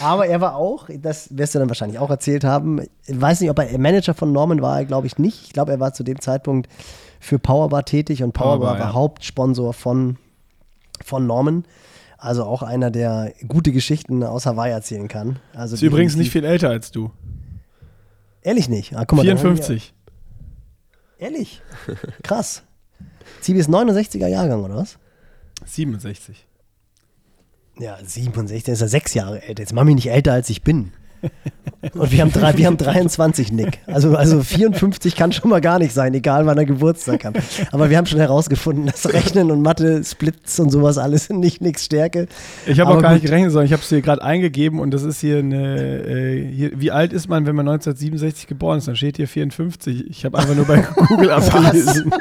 Aber 0.00 0.26
er 0.26 0.40
war 0.40 0.56
auch, 0.56 0.88
das 0.98 1.28
wirst 1.30 1.54
du 1.54 1.60
dann 1.60 1.68
wahrscheinlich 1.68 1.98
auch 1.98 2.10
erzählt 2.10 2.44
haben, 2.44 2.80
ich 3.06 3.20
weiß 3.20 3.40
nicht, 3.40 3.50
ob 3.50 3.58
er 3.58 3.78
Manager 3.78 4.14
von 4.14 4.32
Norman 4.32 4.62
war, 4.62 4.84
glaube 4.84 5.06
ich 5.06 5.18
nicht. 5.18 5.42
Ich 5.46 5.52
glaube, 5.52 5.72
er 5.72 5.80
war 5.80 5.92
zu 5.92 6.02
dem 6.02 6.20
Zeitpunkt 6.20 6.68
für 7.24 7.38
Powerbar 7.38 7.84
tätig 7.84 8.22
und 8.22 8.32
Powerbar, 8.32 8.58
Powerbar, 8.58 8.78
war 8.80 8.86
ja. 8.88 8.94
Hauptsponsor 8.94 9.72
von, 9.72 10.18
von 11.02 11.26
Norman. 11.26 11.64
Also 12.18 12.44
auch 12.44 12.62
einer, 12.62 12.90
der 12.90 13.32
gute 13.48 13.72
Geschichten 13.72 14.22
aus 14.22 14.46
Hawaii 14.46 14.70
erzählen 14.72 15.08
kann. 15.08 15.38
Also 15.54 15.74
Ist 15.74 15.82
übrigens 15.82 16.16
nicht 16.16 16.30
viel 16.30 16.44
älter 16.44 16.68
als 16.70 16.90
du. 16.90 17.10
Ehrlich 18.42 18.68
nicht. 18.68 18.94
Ah, 18.94 19.04
guck 19.06 19.16
mal, 19.18 19.26
dann 19.26 19.38
haben 19.38 19.42
wir- 19.56 19.62
54. 19.64 19.94
Ehrlich? 21.18 21.62
Krass. 22.22 22.62
Zibi 23.40 23.58
ist 23.58 23.70
69er 23.70 24.26
Jahrgang, 24.26 24.62
oder 24.62 24.76
was? 24.76 24.98
67. 25.64 26.46
Ja, 27.78 27.96
67, 28.04 28.68
ist 28.68 28.80
er 28.82 28.88
sechs 28.88 29.14
Jahre 29.14 29.42
älter. 29.42 29.62
Jetzt 29.62 29.72
mach 29.72 29.84
mich 29.84 29.94
nicht 29.94 30.10
älter, 30.10 30.32
als 30.32 30.50
ich 30.50 30.62
bin. 30.62 30.92
Und 31.92 32.10
wir 32.12 32.20
haben, 32.22 32.32
drei, 32.32 32.56
wir 32.56 32.66
haben 32.66 32.76
23, 32.76 33.52
Nick. 33.52 33.80
Also, 33.86 34.16
also 34.16 34.42
54 34.42 35.16
kann 35.16 35.32
schon 35.32 35.50
mal 35.50 35.60
gar 35.60 35.78
nicht 35.78 35.92
sein, 35.92 36.14
egal 36.14 36.46
wann 36.46 36.56
er 36.56 36.64
Geburtstag 36.64 37.24
hat. 37.24 37.36
Aber 37.72 37.90
wir 37.90 37.98
haben 37.98 38.06
schon 38.06 38.20
herausgefunden, 38.20 38.86
dass 38.86 39.12
Rechnen 39.12 39.50
und 39.50 39.60
Mathe, 39.60 40.02
Splits 40.02 40.58
und 40.60 40.70
sowas 40.70 40.96
alles 40.98 41.28
nicht 41.30 41.60
nix 41.60 41.84
Stärke. 41.84 42.26
Ich 42.66 42.80
habe 42.80 42.90
auch 42.90 43.02
gar 43.02 43.12
gut. 43.12 43.22
nicht 43.22 43.30
gerechnet, 43.30 43.52
sondern 43.52 43.66
ich 43.66 43.72
habe 43.72 43.82
es 43.82 43.88
hier 43.88 44.00
gerade 44.00 44.22
eingegeben 44.22 44.80
und 44.80 44.92
das 44.92 45.02
ist 45.02 45.20
hier 45.20 45.38
eine. 45.38 46.04
Äh, 46.04 46.52
hier, 46.54 46.70
wie 46.74 46.90
alt 46.90 47.12
ist 47.12 47.28
man, 47.28 47.46
wenn 47.46 47.54
man 47.54 47.68
1967 47.68 48.46
geboren 48.46 48.78
ist? 48.78 48.88
Dann 48.88 48.96
steht 48.96 49.16
hier 49.16 49.28
54. 49.28 50.08
Ich 50.08 50.24
habe 50.24 50.38
einfach 50.38 50.54
nur 50.54 50.64
bei 50.64 50.78
Google 51.08 51.30
abgelesen. 51.30 52.12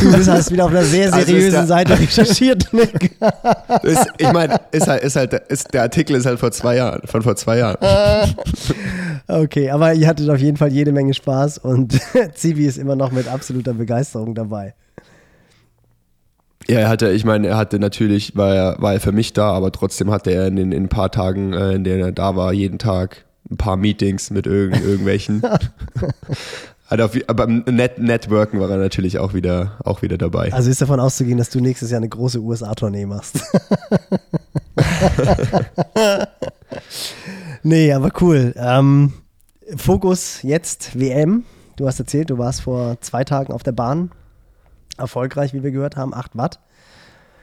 Du 0.00 0.12
bist, 0.16 0.28
hast 0.30 0.50
wieder 0.52 0.64
auf 0.66 0.70
einer 0.70 0.84
sehr 0.84 1.12
Also 1.12 1.26
seriösen 1.26 1.50
der- 1.52 1.66
Seite 1.66 1.98
recherchiert, 1.98 2.72
Nick. 2.72 3.16
Ist, 3.82 4.06
ich 4.18 4.32
meine, 4.32 4.60
ist 4.70 4.86
halt, 4.86 5.02
ist 5.02 5.16
halt, 5.16 5.32
ist, 5.48 5.72
der 5.74 5.82
Artikel 5.82 6.16
ist 6.16 6.26
halt 6.26 6.38
vor 6.38 6.52
zwei 6.52 6.76
Jahren, 6.76 7.00
von 7.06 7.22
vor 7.22 7.34
zwei 7.36 7.58
Jahren. 7.58 7.76
Okay, 9.26 9.70
aber 9.70 9.94
ihr 9.94 10.06
hattet 10.06 10.28
auf 10.30 10.38
jeden 10.38 10.56
Fall 10.56 10.72
jede 10.72 10.92
Menge 10.92 11.14
Spaß 11.14 11.58
und 11.58 11.98
Zivi 12.34 12.66
ist 12.66 12.78
immer 12.78 12.96
noch 12.96 13.10
mit 13.12 13.28
absoluter 13.28 13.74
Begeisterung 13.74 14.34
dabei. 14.34 14.74
Ja, 16.68 16.80
er 16.80 16.88
hatte, 16.88 17.10
ich 17.10 17.24
meine, 17.24 17.48
er 17.48 17.56
hatte 17.56 17.78
natürlich, 17.80 18.36
war 18.36 18.54
er, 18.54 18.76
war 18.80 18.92
er 18.92 19.00
für 19.00 19.12
mich 19.12 19.32
da, 19.32 19.50
aber 19.52 19.72
trotzdem 19.72 20.10
hatte 20.10 20.30
er 20.30 20.46
in 20.46 20.56
den 20.56 20.72
in 20.72 20.84
ein 20.84 20.88
paar 20.88 21.10
Tagen, 21.10 21.52
äh, 21.52 21.72
in 21.72 21.84
denen 21.84 22.00
er 22.00 22.12
da 22.12 22.36
war, 22.36 22.52
jeden 22.52 22.78
Tag 22.78 23.24
ein 23.50 23.56
paar 23.56 23.76
Meetings 23.76 24.30
mit 24.30 24.46
irgend, 24.46 24.80
irgendwelchen. 24.84 25.42
Hat 26.90 27.00
auf, 27.00 27.16
aber 27.28 27.44
im 27.44 27.62
Net 27.66 28.00
Networken 28.00 28.58
war 28.58 28.68
er 28.68 28.76
natürlich 28.76 29.20
auch 29.20 29.32
wieder, 29.32 29.78
auch 29.84 30.02
wieder 30.02 30.18
dabei. 30.18 30.52
Also 30.52 30.68
ist 30.68 30.82
davon 30.82 30.98
auszugehen, 30.98 31.38
dass 31.38 31.48
du 31.48 31.60
nächstes 31.60 31.92
Jahr 31.92 31.98
eine 31.98 32.08
große 32.08 32.40
USA-Tournee 32.40 33.06
machst. 33.06 33.40
nee, 37.62 37.92
aber 37.92 38.10
cool. 38.20 38.52
Ähm, 38.56 39.12
Fokus 39.76 40.42
jetzt 40.42 40.98
WM. 40.98 41.44
Du 41.76 41.86
hast 41.86 42.00
erzählt, 42.00 42.28
du 42.30 42.38
warst 42.38 42.62
vor 42.62 43.00
zwei 43.00 43.22
Tagen 43.22 43.52
auf 43.52 43.62
der 43.62 43.72
Bahn. 43.72 44.10
Erfolgreich, 44.98 45.54
wie 45.54 45.62
wir 45.62 45.70
gehört 45.70 45.96
haben, 45.96 46.12
8 46.12 46.36
Watt. 46.36 46.58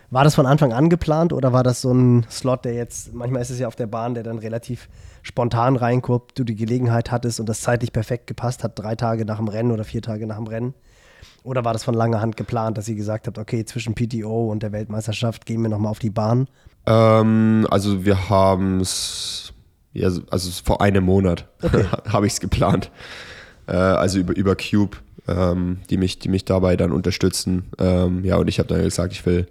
War 0.09 0.23
das 0.23 0.35
von 0.35 0.45
Anfang 0.45 0.71
an 0.71 0.89
geplant 0.89 1.33
oder 1.33 1.51
war 1.51 1.63
das 1.63 1.81
so 1.81 1.91
ein 1.91 2.25
Slot, 2.29 2.63
der 2.63 2.73
jetzt, 2.73 3.13
manchmal 3.13 3.41
ist 3.41 3.49
es 3.49 3.59
ja 3.59 3.67
auf 3.67 3.75
der 3.75 3.87
Bahn, 3.87 4.13
der 4.13 4.23
dann 4.23 4.37
relativ 4.37 4.87
spontan 5.21 5.75
reinkommt, 5.75 6.31
du 6.35 6.45
die 6.45 6.55
Gelegenheit 6.55 7.11
hattest 7.11 7.41
und 7.41 7.49
das 7.49 7.59
zeitlich 7.59 7.91
perfekt 7.91 8.27
gepasst 8.27 8.63
hat, 8.63 8.79
drei 8.79 8.95
Tage 8.95 9.25
nach 9.25 9.37
dem 9.37 9.49
Rennen 9.49 9.71
oder 9.71 9.83
vier 9.83 10.01
Tage 10.01 10.25
nach 10.25 10.37
dem 10.37 10.47
Rennen? 10.47 10.73
Oder 11.43 11.65
war 11.65 11.73
das 11.73 11.83
von 11.83 11.93
langer 11.93 12.21
Hand 12.21 12.37
geplant, 12.37 12.77
dass 12.77 12.87
ihr 12.87 12.95
gesagt 12.95 13.27
habt, 13.27 13.37
okay, 13.37 13.65
zwischen 13.65 13.95
PTO 13.95 14.49
und 14.49 14.63
der 14.63 14.71
Weltmeisterschaft 14.71 15.45
gehen 15.45 15.61
wir 15.61 15.69
nochmal 15.69 15.91
auf 15.91 15.99
die 15.99 16.09
Bahn? 16.09 16.47
Ähm, 16.85 17.67
also 17.69 18.05
wir 18.05 18.29
haben 18.29 18.79
es, 18.79 19.53
ja, 19.91 20.09
also 20.29 20.51
vor 20.63 20.81
einem 20.81 21.03
Monat 21.03 21.49
habe 22.09 22.27
ich 22.27 22.33
es 22.33 22.39
geplant. 22.39 22.91
Äh, 23.67 23.73
also 23.73 24.19
über, 24.19 24.35
über 24.35 24.55
Cube, 24.55 24.97
ähm, 25.27 25.79
die, 25.89 25.97
mich, 25.97 26.19
die 26.19 26.29
mich 26.29 26.45
dabei 26.45 26.77
dann 26.77 26.93
unterstützen. 26.93 27.65
Ähm, 27.77 28.23
ja, 28.23 28.37
und 28.37 28.47
ich 28.47 28.59
habe 28.59 28.69
dann 28.69 28.81
gesagt, 28.81 29.11
ich 29.11 29.25
will 29.25 29.47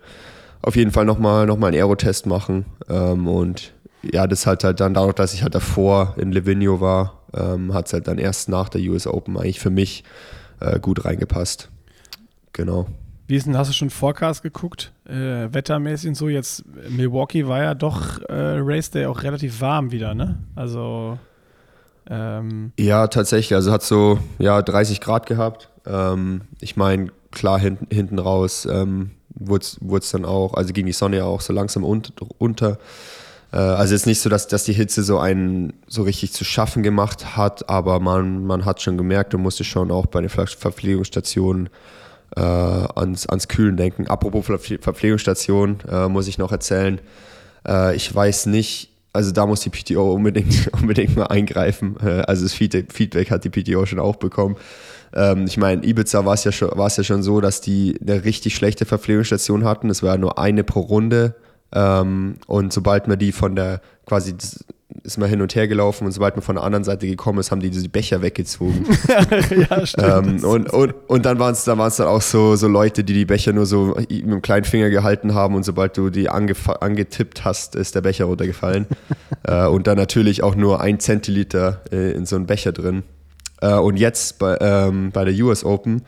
auf 0.62 0.76
jeden 0.76 0.90
Fall 0.90 1.04
nochmal 1.04 1.46
noch 1.46 1.58
mal 1.58 1.68
einen 1.68 1.76
Aerotest 1.76 2.26
machen. 2.26 2.66
Ähm, 2.88 3.28
und 3.28 3.74
ja, 4.02 4.26
das 4.26 4.46
hat 4.46 4.64
halt 4.64 4.80
dann 4.80 4.94
dadurch, 4.94 5.14
dass 5.14 5.34
ich 5.34 5.42
halt 5.42 5.54
davor 5.54 6.14
in 6.18 6.32
Livigno 6.32 6.80
war, 6.80 7.20
ähm, 7.34 7.74
hat 7.74 7.86
es 7.86 7.92
halt 7.92 8.08
dann 8.08 8.18
erst 8.18 8.48
nach 8.48 8.68
der 8.68 8.80
US 8.82 9.06
Open 9.06 9.36
eigentlich 9.36 9.60
für 9.60 9.70
mich 9.70 10.04
äh, 10.60 10.78
gut 10.80 11.04
reingepasst. 11.04 11.70
Genau. 12.52 12.86
Wie 13.28 13.34
ist 13.34 13.46
denn, 13.46 13.56
hast 13.58 13.68
du 13.68 13.74
schon 13.74 13.90
Forecast 13.90 14.42
geguckt? 14.42 14.92
Äh, 15.04 15.52
wettermäßig 15.52 16.10
und 16.10 16.14
so. 16.14 16.28
Jetzt 16.28 16.64
Milwaukee 16.88 17.46
war 17.46 17.62
ja 17.62 17.74
doch 17.74 18.20
äh, 18.28 18.58
Race 18.60 18.90
Day 18.90 19.06
auch 19.06 19.22
relativ 19.24 19.60
warm 19.60 19.90
wieder, 19.90 20.14
ne? 20.14 20.38
Also 20.54 21.18
ähm, 22.08 22.72
Ja, 22.78 23.08
tatsächlich. 23.08 23.54
Also 23.54 23.72
hat 23.72 23.82
so 23.82 24.20
ja, 24.38 24.62
30 24.62 25.00
Grad 25.00 25.26
gehabt. 25.26 25.70
Ähm, 25.86 26.42
ich 26.60 26.76
meine, 26.76 27.08
klar, 27.32 27.58
hinten, 27.58 27.88
hinten 27.92 28.20
raus 28.20 28.66
ähm, 28.70 29.10
wurde 29.36 29.64
es 29.98 30.10
dann 30.10 30.24
auch, 30.24 30.54
also 30.54 30.72
ging 30.72 30.86
die 30.86 30.92
Sonne 30.92 31.18
ja 31.18 31.24
auch 31.24 31.40
so 31.40 31.52
langsam 31.52 31.84
un 31.84 32.02
unter. 32.38 32.78
Äh, 33.52 33.58
also 33.58 33.94
jetzt 33.94 34.06
nicht 34.06 34.20
so, 34.20 34.28
dass, 34.28 34.48
dass 34.48 34.64
die 34.64 34.72
Hitze 34.72 35.02
so 35.02 35.18
einen 35.18 35.72
so 35.86 36.02
richtig 36.02 36.32
zu 36.32 36.44
schaffen 36.44 36.82
gemacht 36.82 37.36
hat, 37.36 37.68
aber 37.68 38.00
man, 38.00 38.44
man 38.44 38.64
hat 38.64 38.82
schon 38.82 38.96
gemerkt 38.96 39.34
und 39.34 39.42
musste 39.42 39.64
schon 39.64 39.90
auch 39.90 40.06
bei 40.06 40.20
den 40.20 40.30
Ver 40.30 40.46
Verpflegungsstationen 40.46 41.68
äh, 42.36 42.40
ans, 42.40 43.26
ans 43.26 43.48
Kühlen 43.48 43.76
denken. 43.76 44.06
Apropos 44.08 44.46
Verpfle 44.46 44.78
Verpflegungsstation, 44.78 45.78
äh, 45.90 46.08
muss 46.08 46.28
ich 46.28 46.38
noch 46.38 46.52
erzählen. 46.52 47.00
Äh, 47.66 47.94
ich 47.96 48.12
weiß 48.14 48.46
nicht, 48.46 48.90
also 49.12 49.32
da 49.32 49.46
muss 49.46 49.60
die 49.60 49.70
PTO 49.70 50.12
unbedingt, 50.12 50.70
unbedingt 50.80 51.16
mal 51.16 51.26
eingreifen. 51.26 51.96
Äh, 52.02 52.22
also 52.22 52.44
das 52.44 52.52
Feedback 52.52 53.30
hat 53.30 53.44
die 53.44 53.50
PTO 53.50 53.86
schon 53.86 53.98
auch 53.98 54.16
bekommen. 54.16 54.56
Ähm, 55.14 55.44
ich 55.46 55.56
meine, 55.56 55.84
Ibiza 55.84 56.24
war 56.24 56.34
es 56.34 56.44
ja, 56.44 56.52
schon- 56.52 56.76
war 56.76 56.86
es 56.86 56.96
ja 56.96 57.04
schon 57.04 57.22
so, 57.22 57.40
dass 57.40 57.60
die 57.60 57.98
eine 58.00 58.24
richtig 58.24 58.54
schlechte 58.54 58.84
Verpflegungsstation 58.84 59.64
hatten. 59.64 59.90
Es 59.90 60.02
war 60.02 60.18
nur 60.18 60.38
eine 60.38 60.64
pro 60.64 60.80
Runde. 60.80 61.34
Ähm, 61.72 62.36
und 62.46 62.72
sobald 62.72 63.08
man 63.08 63.18
die 63.18 63.32
von 63.32 63.56
der, 63.56 63.80
quasi, 64.06 64.34
ist 65.02 65.18
mal 65.18 65.28
hin 65.28 65.42
und 65.42 65.54
her 65.54 65.68
gelaufen 65.68 66.04
und 66.06 66.12
sobald 66.12 66.36
man 66.36 66.42
von 66.42 66.56
der 66.56 66.64
anderen 66.64 66.84
Seite 66.84 67.06
gekommen 67.06 67.38
ist, 67.38 67.50
haben 67.50 67.60
die 67.60 67.70
diese 67.70 67.88
Becher 67.88 68.22
weggezogen. 68.22 68.86
ja, 69.70 69.84
stimmt. 69.86 70.42
Ähm, 70.42 70.44
und, 70.44 70.72
und, 70.72 70.94
und 71.08 71.26
dann 71.26 71.38
waren 71.38 71.52
es 71.52 71.64
dann, 71.64 71.78
waren's 71.78 71.96
dann 71.96 72.06
auch 72.06 72.22
so, 72.22 72.56
so 72.56 72.68
Leute, 72.68 73.04
die 73.04 73.12
die 73.12 73.24
Becher 73.24 73.52
nur 73.52 73.66
so 73.66 73.96
mit 73.96 74.10
dem 74.10 74.42
kleinen 74.42 74.64
Finger 74.64 74.90
gehalten 74.90 75.34
haben 75.34 75.54
und 75.54 75.64
sobald 75.64 75.96
du 75.96 76.10
die 76.10 76.28
angetippt 76.28 77.44
hast, 77.44 77.74
ist 77.74 77.94
der 77.94 78.00
Becher 78.00 78.26
runtergefallen. 78.26 78.86
äh, 79.42 79.66
und 79.66 79.86
dann 79.86 79.96
natürlich 79.96 80.42
auch 80.42 80.54
nur 80.54 80.80
ein 80.80 81.00
Zentiliter 81.00 81.82
äh, 81.92 82.12
in 82.12 82.26
so 82.26 82.36
einen 82.36 82.46
Becher 82.46 82.72
drin. 82.72 83.02
Äh, 83.66 83.74
und 83.74 83.96
jetzt 83.96 84.38
bei, 84.38 84.56
ähm, 84.60 85.10
bei 85.12 85.24
der 85.24 85.34
US 85.44 85.64
Open 85.64 86.02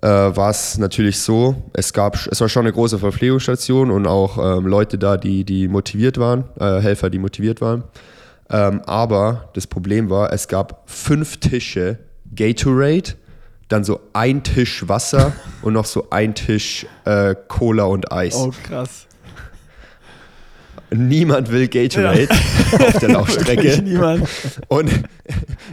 äh, 0.00 0.08
war 0.08 0.50
es 0.50 0.78
natürlich 0.78 1.20
so, 1.20 1.54
es 1.74 1.92
gab, 1.92 2.16
es 2.26 2.40
war 2.40 2.48
schon 2.48 2.62
eine 2.62 2.72
große 2.72 2.98
Verpflegungsstation 2.98 3.90
und 3.90 4.06
auch 4.06 4.38
ähm, 4.38 4.66
Leute 4.66 4.98
da, 4.98 5.16
die, 5.16 5.44
die 5.44 5.68
motiviert 5.68 6.18
waren, 6.18 6.44
äh, 6.58 6.80
Helfer, 6.80 7.10
die 7.10 7.18
motiviert 7.18 7.60
waren. 7.60 7.84
Ähm, 8.50 8.82
aber 8.86 9.48
das 9.54 9.66
Problem 9.66 10.10
war, 10.10 10.32
es 10.32 10.48
gab 10.48 10.82
fünf 10.86 11.38
Tische 11.38 11.98
Gatorade, 12.34 13.14
dann 13.68 13.84
so 13.84 14.00
ein 14.12 14.42
Tisch 14.42 14.88
Wasser 14.88 15.32
und 15.62 15.74
noch 15.74 15.86
so 15.86 16.08
ein 16.10 16.34
Tisch 16.34 16.86
äh, 17.04 17.34
Cola 17.48 17.84
und 17.84 18.10
Eis. 18.10 18.34
oh, 18.36 18.52
krass. 18.64 19.06
Niemand 20.94 21.50
will 21.50 21.68
Gatorade 21.68 22.28
auf 22.78 22.98
der 22.98 23.08
Laufstrecke. 23.10 23.82
niemand. 23.82 24.28
Und 24.68 24.90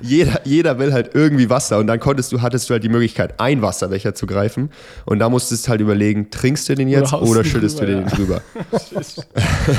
jeder, 0.01 0.41
jeder 0.45 0.79
will 0.79 0.93
halt 0.93 1.11
irgendwie 1.13 1.49
Wasser. 1.49 1.77
Und 1.77 1.87
dann 1.87 1.99
konntest 1.99 2.31
du, 2.31 2.41
hattest 2.41 2.69
du 2.69 2.73
halt 2.73 2.83
die 2.83 2.89
Möglichkeit, 2.89 3.39
ein 3.39 3.61
Wasserbecher 3.61 4.13
zu 4.13 4.25
greifen. 4.25 4.69
Und 5.05 5.19
da 5.19 5.29
musstest 5.29 5.65
du 5.65 5.71
halt 5.71 5.81
überlegen, 5.81 6.29
trinkst 6.29 6.69
du 6.69 6.75
den 6.75 6.87
jetzt 6.87 7.13
Oder 7.13 7.23
oder, 7.23 7.43
schüttest 7.43 7.79
drüber, 7.79 7.91
du 7.91 7.97
den 7.97 8.07
ja. 8.07 8.15
drüber. 8.15 8.41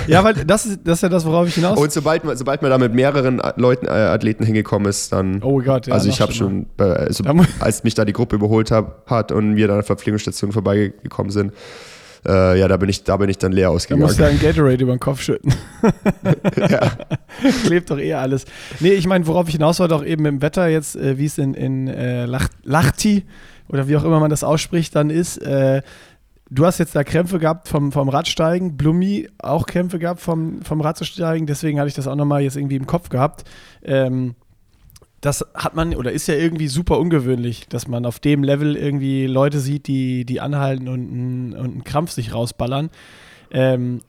Ja, 0.06 0.24
weil 0.24 0.34
das 0.34 0.66
ist, 0.66 0.80
das 0.84 0.98
ist 0.98 1.02
ja 1.02 1.08
das, 1.08 1.24
worauf 1.24 1.46
ich 1.48 1.54
hinaus 1.54 1.78
Und 1.78 1.92
sobald 1.92 2.24
man, 2.24 2.36
sobald 2.36 2.62
man 2.62 2.70
da 2.70 2.78
mit 2.78 2.94
mehreren 2.94 3.40
Leuten, 3.56 3.86
äh, 3.86 3.90
Athleten 3.90 4.44
hingekommen 4.44 4.88
ist, 4.88 5.12
dann. 5.12 5.42
Oh 5.42 5.60
Gott, 5.60 5.86
ja, 5.86 5.94
Also 5.94 6.08
ich 6.08 6.20
habe 6.20 6.32
schon, 6.32 6.66
äh, 6.78 6.82
also 6.82 7.24
als 7.60 7.84
mich 7.84 7.94
da 7.94 8.04
die 8.04 8.12
Gruppe 8.12 8.36
überholt 8.36 8.70
hab, 8.70 9.08
hat 9.08 9.32
und 9.32 9.56
wir 9.56 9.66
dann 9.66 9.76
an 9.76 9.80
der 9.80 9.86
Verpflegungsstation 9.86 10.52
vorbeigekommen 10.52 11.30
sind, 11.30 11.52
äh, 12.26 12.58
ja, 12.58 12.68
da 12.68 12.76
bin 12.76 12.88
ich, 12.88 13.04
da 13.04 13.16
bin 13.16 13.28
ich 13.30 13.38
dann 13.38 13.52
leer 13.52 13.68
Da 13.68 13.74
ausgegangen. 13.74 14.02
musst 14.02 14.18
du 14.18 14.26
ein 14.26 14.38
Gatorade 14.38 14.82
über 14.82 14.94
den 14.94 15.00
Kopf 15.00 15.22
schütten. 15.22 15.54
Klebt 17.64 17.90
doch 17.90 17.98
eh 17.98 18.14
alles. 18.14 18.44
Nee, 18.80 18.92
ich 18.92 19.06
meine, 19.06 19.26
worauf 19.26 19.48
ich 19.48 19.54
hinaus 19.54 19.80
wollte, 19.80 19.94
auch 19.94 20.04
eben 20.04 20.24
im 20.26 20.42
Wetter 20.42 20.68
jetzt, 20.68 20.96
äh, 20.96 21.18
wie 21.18 21.26
es 21.26 21.38
in, 21.38 21.54
in 21.54 21.88
äh, 21.88 22.26
Lach 22.26 22.48
Lachti 22.62 23.24
oder 23.68 23.88
wie 23.88 23.96
auch 23.96 24.04
immer 24.04 24.20
man 24.20 24.30
das 24.30 24.44
ausspricht, 24.44 24.94
dann 24.96 25.10
ist. 25.10 25.38
Äh, 25.38 25.82
du 26.50 26.66
hast 26.66 26.78
jetzt 26.78 26.94
da 26.96 27.04
Krämpfe 27.04 27.38
gehabt 27.38 27.68
vom, 27.68 27.92
vom 27.92 28.08
Radsteigen, 28.08 28.76
Blumi 28.76 29.28
auch 29.38 29.66
Krämpfe 29.66 29.98
gehabt 29.98 30.20
vom, 30.20 30.62
vom 30.62 30.80
Radsteigen, 30.80 31.46
deswegen 31.46 31.78
hatte 31.78 31.88
ich 31.88 31.94
das 31.94 32.08
auch 32.08 32.16
nochmal 32.16 32.42
jetzt 32.42 32.56
irgendwie 32.56 32.76
im 32.76 32.86
Kopf 32.86 33.08
gehabt. 33.08 33.44
Ähm, 33.84 34.34
das 35.20 35.44
hat 35.54 35.74
man 35.74 35.94
oder 35.94 36.12
ist 36.12 36.26
ja 36.28 36.34
irgendwie 36.34 36.68
super 36.68 36.98
ungewöhnlich, 36.98 37.68
dass 37.68 37.86
man 37.86 38.06
auf 38.06 38.20
dem 38.20 38.42
Level 38.42 38.76
irgendwie 38.76 39.26
Leute 39.26 39.60
sieht, 39.60 39.86
die, 39.86 40.24
die 40.24 40.40
anhalten 40.40 40.88
und, 40.88 41.10
einen- 41.10 41.52
und 41.54 41.70
einen 41.72 41.84
Krampf 41.84 42.10
sich 42.12 42.32
rausballern. 42.32 42.90
Ähm, 43.50 44.00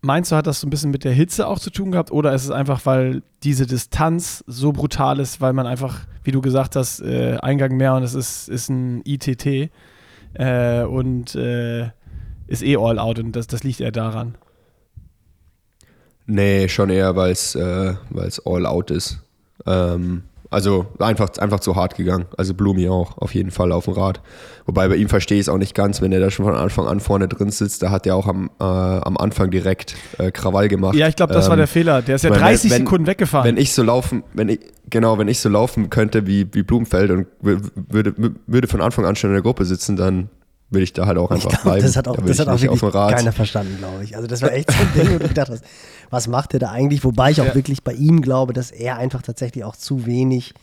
meinst 0.00 0.30
du, 0.30 0.36
hat 0.36 0.46
das 0.46 0.60
so 0.60 0.66
ein 0.66 0.70
bisschen 0.70 0.92
mit 0.92 1.04
der 1.04 1.12
Hitze 1.12 1.46
auch 1.48 1.58
zu 1.58 1.70
tun 1.70 1.90
gehabt 1.90 2.12
oder 2.12 2.32
ist 2.34 2.44
es 2.44 2.50
einfach, 2.50 2.86
weil 2.86 3.22
diese 3.42 3.66
Distanz 3.66 4.44
so 4.46 4.72
brutal 4.72 5.18
ist, 5.18 5.40
weil 5.40 5.52
man 5.52 5.66
einfach, 5.66 6.06
wie 6.22 6.30
du 6.30 6.40
gesagt 6.40 6.76
hast, 6.76 7.00
äh, 7.00 7.36
Eingang 7.40 7.76
mehr 7.76 7.94
und 7.94 8.02
es 8.04 8.14
ist, 8.14 8.48
ist 8.48 8.68
ein 8.68 9.02
ITT 9.04 9.70
äh, 10.34 10.82
und 10.84 11.34
äh, 11.34 11.90
ist 12.46 12.62
eh 12.62 12.76
all 12.76 12.98
out 12.98 13.18
und 13.18 13.32
das, 13.32 13.46
das 13.48 13.64
liegt 13.64 13.80
eher 13.80 13.92
daran. 13.92 14.36
Nee, 16.26 16.68
schon 16.68 16.90
eher, 16.90 17.16
weil 17.16 17.32
es 17.32 17.56
äh, 17.56 17.94
all 18.44 18.66
out 18.66 18.90
ist. 18.92 19.18
Ähm, 19.66 20.22
Also 20.50 20.86
einfach, 20.98 21.30
einfach 21.38 21.60
zu 21.60 21.76
hart 21.76 21.94
gegangen. 21.96 22.26
Also 22.36 22.54
Blumi 22.54 22.88
auch, 22.88 23.16
auf 23.18 23.34
jeden 23.34 23.52
Fall 23.52 23.70
auf 23.70 23.84
dem 23.84 23.94
Rad. 23.94 24.20
Wobei 24.66 24.88
bei 24.88 24.96
ihm 24.96 25.08
verstehe 25.08 25.38
ich 25.38 25.42
es 25.42 25.48
auch 25.48 25.58
nicht 25.58 25.76
ganz, 25.76 26.02
wenn 26.02 26.10
er 26.10 26.18
da 26.18 26.28
schon 26.30 26.44
von 26.44 26.56
Anfang 26.56 26.88
an 26.88 26.98
vorne 26.98 27.28
drin 27.28 27.50
sitzt. 27.50 27.84
Da 27.84 27.90
hat 27.90 28.04
er 28.04 28.16
auch 28.16 28.26
am, 28.26 28.50
äh, 28.58 28.64
am 28.64 29.16
Anfang 29.16 29.52
direkt 29.52 29.94
äh, 30.18 30.32
Krawall 30.32 30.66
gemacht. 30.66 30.96
Ja, 30.96 31.06
ich 31.06 31.14
glaube, 31.14 31.34
das 31.34 31.44
ähm, 31.46 31.50
war 31.50 31.56
der 31.56 31.68
Fehler. 31.68 32.02
Der 32.02 32.16
ist 32.16 32.24
ja 32.24 32.30
30 32.30 32.68
wenn, 32.72 32.78
Sekunden 32.78 33.06
weggefahren. 33.06 33.46
Wenn 33.46 33.56
ich 33.56 33.72
so 33.72 33.84
laufen, 33.84 34.24
wenn 34.34 34.48
ich, 34.48 34.58
genau, 34.90 35.18
wenn 35.18 35.28
ich 35.28 35.38
so 35.38 35.48
laufen 35.48 35.88
könnte 35.88 36.26
wie, 36.26 36.52
wie 36.52 36.64
Blumenfeld 36.64 37.12
und 37.12 37.26
würde, 37.40 38.12
würde 38.46 38.66
von 38.66 38.80
Anfang 38.80 39.04
an 39.04 39.14
schon 39.14 39.30
in 39.30 39.34
der 39.34 39.42
Gruppe 39.42 39.64
sitzen, 39.64 39.94
dann 39.94 40.30
würde 40.70 40.84
ich 40.84 40.92
da 40.92 41.06
halt 41.06 41.18
auch 41.18 41.30
einfach 41.30 41.50
glaub, 41.50 41.62
bleiben. 41.62 41.82
Das 41.82 41.96
hat 41.96 42.06
auch, 42.06 42.16
das 42.16 42.38
hat 42.38 42.48
auch 42.48 42.60
wirklich 42.60 42.80
keiner 42.80 43.32
verstanden, 43.32 43.76
glaube 43.78 44.04
ich. 44.04 44.16
Also 44.16 44.28
das 44.28 44.40
war 44.40 44.52
echt 44.52 44.70
so 44.70 44.78
ein 44.80 44.92
Ding, 44.94 45.14
wo 45.14 45.18
du 45.18 45.28
gedacht 45.28 45.50
hast, 45.50 45.64
was 46.10 46.28
macht 46.28 46.52
er 46.54 46.60
da 46.60 46.70
eigentlich? 46.70 47.04
Wobei 47.04 47.30
ich 47.30 47.40
auch 47.40 47.46
ja. 47.46 47.54
wirklich 47.54 47.82
bei 47.82 47.92
ihm 47.92 48.20
glaube, 48.20 48.52
dass 48.52 48.70
er 48.70 48.96
einfach 48.96 49.22
tatsächlich 49.22 49.64
auch 49.64 49.76
zu 49.76 50.06
wenig 50.06 50.54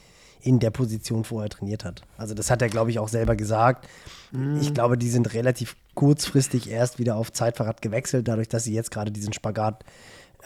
in 0.42 0.60
der 0.60 0.70
Position 0.70 1.24
vorher 1.24 1.50
trainiert 1.50 1.84
hat. 1.84 2.04
Also 2.18 2.34
das 2.34 2.52
hat 2.52 2.62
er, 2.62 2.70
glaube 2.70 2.92
ich, 2.92 3.00
auch 3.00 3.08
selber 3.08 3.36
gesagt. 3.36 3.88
Mhm. 4.32 4.60
Ich 4.62 4.74
glaube, 4.74 4.98
die 4.98 5.10
sind 5.10 5.34
relativ 5.34 5.76
kurzfristig 5.96 6.70
erst 6.70 7.00
wieder 7.00 7.16
auf 7.16 7.32
Zeitfahrrad 7.32 7.82
gewechselt, 7.82 8.28
dadurch, 8.28 8.48
dass 8.48 8.64
sie 8.64 8.74
jetzt 8.74 8.92
gerade 8.92 9.12
diesen 9.12 9.34
Spagat 9.34 9.84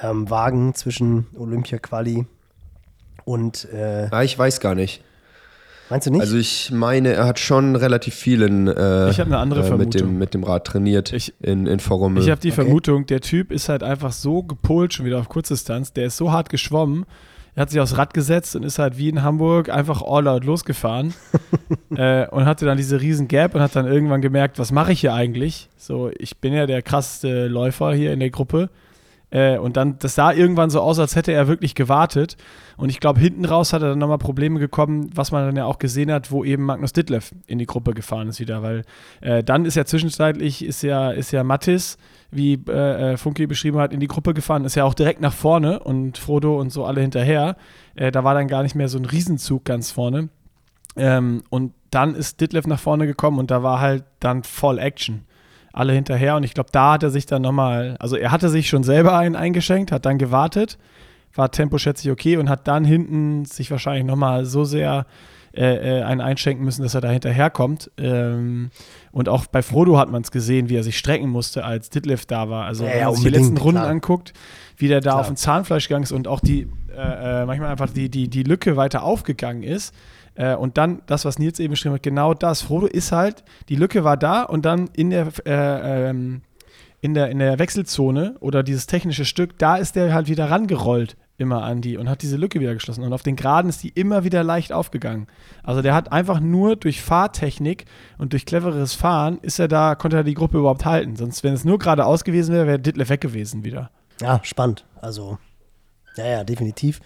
ähm, 0.02 0.30
wagen 0.30 0.74
zwischen 0.76 1.28
Olympia-Quali 1.38 2.26
und 3.26 3.66
äh, 3.72 4.08
ah, 4.12 4.24
ich 4.24 4.38
weiß 4.38 4.60
gar 4.60 4.76
nicht. 4.76 5.04
Meinst 5.92 6.08
du 6.08 6.12
nicht? 6.12 6.22
Also 6.22 6.38
ich 6.38 6.72
meine, 6.72 7.10
er 7.10 7.28
hat 7.28 7.38
schon 7.38 7.76
relativ 7.76 8.16
vielen 8.16 8.70
äh, 8.70 9.10
ich 9.10 9.20
eine 9.22 9.38
andere 9.38 9.68
äh, 9.68 9.76
mit, 9.76 9.94
dem, 9.94 10.18
mit 10.18 10.34
dem 10.34 10.46
Rad 10.46 10.66
trainiert 10.66 11.12
ich, 11.12 11.34
in, 11.42 11.68
in 11.68 11.82
Vorrummel. 11.82 12.24
Ich 12.24 12.30
habe 12.30 12.39
die 12.39 12.48
okay. 12.48 12.64
Vermutung, 12.64 13.06
der 13.08 13.20
Typ 13.20 13.52
ist 13.52 13.68
halt 13.68 13.84
einfach 13.84 14.14
so 14.14 14.42
gepolt 14.42 14.94
schon 14.94 15.06
wieder 15.06 15.20
auf 15.20 15.28
Kurzdistanz, 15.28 15.92
der 15.92 16.06
ist 16.06 16.16
so 16.16 16.32
hart 16.32 16.50
geschwommen, 16.50 17.06
er 17.56 17.64
hat 17.64 17.72
sich 17.72 17.82
aufs 17.82 17.98
Rad 17.98 18.14
gesetzt 18.14 18.56
und 18.56 18.64
ist 18.64 18.80
halt 18.80 18.98
wie 18.98 19.10
in 19.10 19.22
Hamburg 19.22 19.68
einfach 19.68 20.02
all 20.02 20.30
out 20.30 20.46
losgefahren 20.46 21.14
äh, 21.96 22.26
und 22.28 22.46
hatte 22.46 22.66
dann 22.66 22.78
diese 22.78 23.02
riesen 23.02 23.28
Gap 23.28 23.54
und 23.54 23.60
hat 23.60 23.76
dann 23.76 23.86
irgendwann 23.86 24.22
gemerkt, 24.22 24.60
was 24.60 24.72
mache 24.72 24.94
ich 24.94 25.02
hier 25.02 25.14
eigentlich? 25.14 25.68
So, 25.78 26.10
ich 26.18 26.38
bin 26.38 26.54
ja 26.54 26.68
der 26.68 26.82
krasseste 26.82 27.48
Läufer 27.48 27.94
hier 27.94 28.14
in 28.14 28.22
der 28.22 28.30
Gruppe 28.30 28.70
äh, 29.32 29.58
und 29.58 29.78
dann, 29.78 29.98
das 29.98 30.16
sah 30.16 30.32
irgendwann 30.34 30.70
so 30.70 30.82
aus, 30.82 31.00
als 31.00 31.16
hätte 31.16 31.32
er 31.32 31.48
wirklich 31.48 31.74
gewartet. 31.74 32.36
Und 32.78 32.90
ich 32.90 33.00
glaube, 33.00 33.20
hinten 33.20 33.46
raus 33.46 33.74
hat 33.74 33.82
er 33.82 33.90
dann 33.90 34.00
nochmal 34.00 34.18
Probleme 34.18 34.60
gekommen, 34.60 35.10
was 35.16 35.32
man 35.32 35.46
dann 35.46 35.56
ja 35.56 35.66
auch 35.66 35.80
gesehen 35.80 36.12
hat, 36.12 36.32
wo 36.32 36.44
eben 36.44 36.64
Magnus 36.64 36.94
Ditlev 36.94 37.32
in 37.48 37.58
die 37.58 37.66
Gruppe 37.66 37.94
gefahren 37.94 38.28
ist 38.28 38.40
wieder. 38.40 38.62
Weil 38.62 38.84
äh, 39.22 39.44
dann 39.44 39.66
ist 39.66 39.76
ja 39.76 39.86
zwischenzeitlich, 39.86 40.64
ist 40.64 40.84
ja, 40.84 41.12
ist 41.12 41.32
ja 41.32 41.44
Mattis, 41.44 41.98
wie 42.30 42.62
äh, 42.68 43.14
äh, 43.14 43.18
Funky 43.18 43.48
beschrieben 43.48 43.78
hat, 43.80 43.94
in 43.94 44.02
die 44.02 44.08
Gruppe 44.08 44.34
gefahren, 44.34 44.66
ist 44.66 44.76
ja 44.76 44.84
auch 44.84 44.94
direkt 44.94 45.22
nach 45.22 45.34
vorne 45.34 45.80
und 45.80 46.18
Frodo 46.18 46.60
und 46.60 46.72
so 46.72 46.86
alle 46.86 47.02
hinterher. 47.02 47.56
Äh, 47.96 48.12
da 48.12 48.24
war 48.24 48.34
dann 48.34 48.48
gar 48.48 48.64
nicht 48.64 48.76
mehr 48.76 48.90
so 48.90 48.98
ein 48.98 49.06
Riesenzug 49.06 49.64
ganz 49.64 49.92
vorne. 49.92 50.30
Ähm, 50.98 51.44
und 51.50 51.74
dann 51.90 52.16
ist 52.16 52.42
Ditlev 52.42 52.68
nach 52.68 52.80
vorne 52.80 53.08
gekommen 53.08 53.40
und 53.40 53.50
da 53.50 53.64
war 53.64 53.80
halt 53.80 54.04
dann 54.20 54.44
voll 54.44 54.78
Action 54.78 55.26
alle 55.74 55.93
hinterher. 55.93 56.36
Und 56.36 56.43
ich 56.43 56.53
glaube, 56.53 56.69
da 56.72 56.93
hat 56.93 57.03
er 57.03 57.09
sich 57.09 57.26
dann 57.26 57.41
nochmal, 57.41 57.95
also 57.99 58.15
er 58.15 58.32
hatte 58.32 58.49
sich 58.49 58.69
schon 58.69 58.84
selber 58.84 59.17
einen 59.17 59.36
eingeschenkt, 59.36 59.91
hat 59.91 60.05
dann 60.05 60.17
gewartet, 60.17 60.78
war 61.34 61.51
Tempo 61.51 61.78
schätze 61.78 62.07
ich 62.07 62.11
okay 62.11 62.38
und 62.38 62.49
hat 62.49 62.67
dann 62.67 62.84
hinten 62.84 63.45
sich 63.45 63.72
wahrscheinlich 63.72 64.05
nochmal 64.05 64.45
so 64.45 64.63
sehr 64.63 65.05
äh, 65.53 65.99
äh, 65.99 66.03
einen 66.03 66.22
einschenken 66.22 66.63
müssen, 66.63 66.82
dass 66.82 66.95
er 66.95 67.01
da 67.01 67.09
hinterherkommt. 67.09 67.91
Ähm, 67.97 68.72
und 69.11 69.28
auch 69.28 69.47
bei 69.47 69.61
Frodo 69.61 69.97
hat 69.97 70.09
man 70.09 70.22
es 70.22 70.32
gesehen, 70.32 70.69
wie 70.69 70.78
er 70.78 70.84
sich 70.84 70.97
strecken 70.97 71.30
musste, 71.30 71.65
als 71.65 71.89
Ditlev 71.89 72.26
da 72.26 72.49
war. 72.49 72.65
Also 72.65 72.86
ja, 72.86 72.91
wenn 72.91 73.03
man 73.03 73.15
sich 73.15 73.24
die 73.26 73.30
letzten 73.32 73.57
Runden 73.57 73.82
klar. 73.82 73.89
anguckt, 73.89 74.34
wie 74.78 74.88
der 74.88 75.01
da 75.01 75.11
klar. 75.11 75.19
auf 75.19 75.28
den 75.28 75.36
Zahnfleisch 75.36 75.89
gegangen 75.89 76.03
ist 76.03 76.13
und 76.13 76.30
auch 76.30 76.39
die 76.39 76.69
äh, 76.95 77.41
äh, 77.41 77.45
manchmal 77.45 77.69
einfach 77.69 77.89
die, 77.89 78.09
die, 78.09 78.30
die 78.30 78.43
Lücke 78.43 78.78
weiter 78.78 79.03
aufgegangen 79.03 79.63
ist. 79.63 79.93
Äh, 80.36 80.56
und 80.56 80.78
dann 80.78 81.02
das, 81.06 81.26
was 81.26 81.40
Nils 81.40 81.60
eben 81.60 81.72
beschrieben 81.72 81.96
hat, 81.96 82.04
genau 82.04 82.34
das. 82.34 82.62
Frodo 82.62 82.88
ist 82.88 83.12
halt, 83.12 83.44
die 83.70 83.76
Lücke 83.76 84.04
war 84.04 84.18
da 84.18 84.44
und 84.44 84.66
dann 84.66 84.90
in 84.94 85.10
der, 85.10 85.28
äh, 85.46 86.10
ähm, 86.10 86.42
in 87.02 87.14
der, 87.14 87.30
in 87.30 87.40
der 87.40 87.60
Wechselzone 87.60 88.36
oder 88.40 88.64
dieses 88.64 88.86
technische 88.86 89.26
Stück, 89.26 89.58
da 89.58 89.76
ist 89.76 89.96
der 89.96 90.14
halt 90.14 90.28
wieder 90.28 90.50
rangerollt 90.50 91.18
immer 91.42 91.64
an 91.64 91.82
die 91.82 91.98
und 91.98 92.08
hat 92.08 92.22
diese 92.22 92.38
Lücke 92.38 92.60
wieder 92.60 92.74
geschlossen. 92.74 93.04
Und 93.04 93.12
auf 93.12 93.24
den 93.24 93.36
Geraden 93.36 93.68
ist 93.68 93.84
die 93.84 93.90
immer 93.90 94.24
wieder 94.24 94.44
leicht 94.44 94.72
aufgegangen. 94.72 95.28
Also 95.64 95.82
der 95.82 95.94
hat 95.94 96.12
einfach 96.12 96.40
nur 96.40 96.76
durch 96.76 97.02
Fahrtechnik 97.02 97.86
und 98.18 98.32
durch 98.34 98.46
cleveres 98.46 98.94
Fahren 98.94 99.40
ist 99.42 99.60
er 99.60 99.68
da, 99.68 99.96
konnte 99.96 100.18
er 100.18 100.24
die 100.24 100.36
Gruppe 100.36 100.60
überhaupt 100.60 100.86
halten. 100.86 101.16
Sonst, 101.16 101.44
wenn 101.44 101.54
es 101.54 101.66
nur 101.66 101.80
geradeaus 101.80 102.24
gewesen 102.24 102.54
wäre, 102.54 102.68
wäre 102.68 102.80
Ditlev 102.80 103.10
weg 103.10 103.22
gewesen 103.22 103.66
wieder. 103.66 103.90
Ja, 104.22 104.40
spannend. 104.44 104.86
Also, 105.02 105.40
ja, 106.16 106.28
ja, 106.28 106.44
definitiv. 106.44 107.02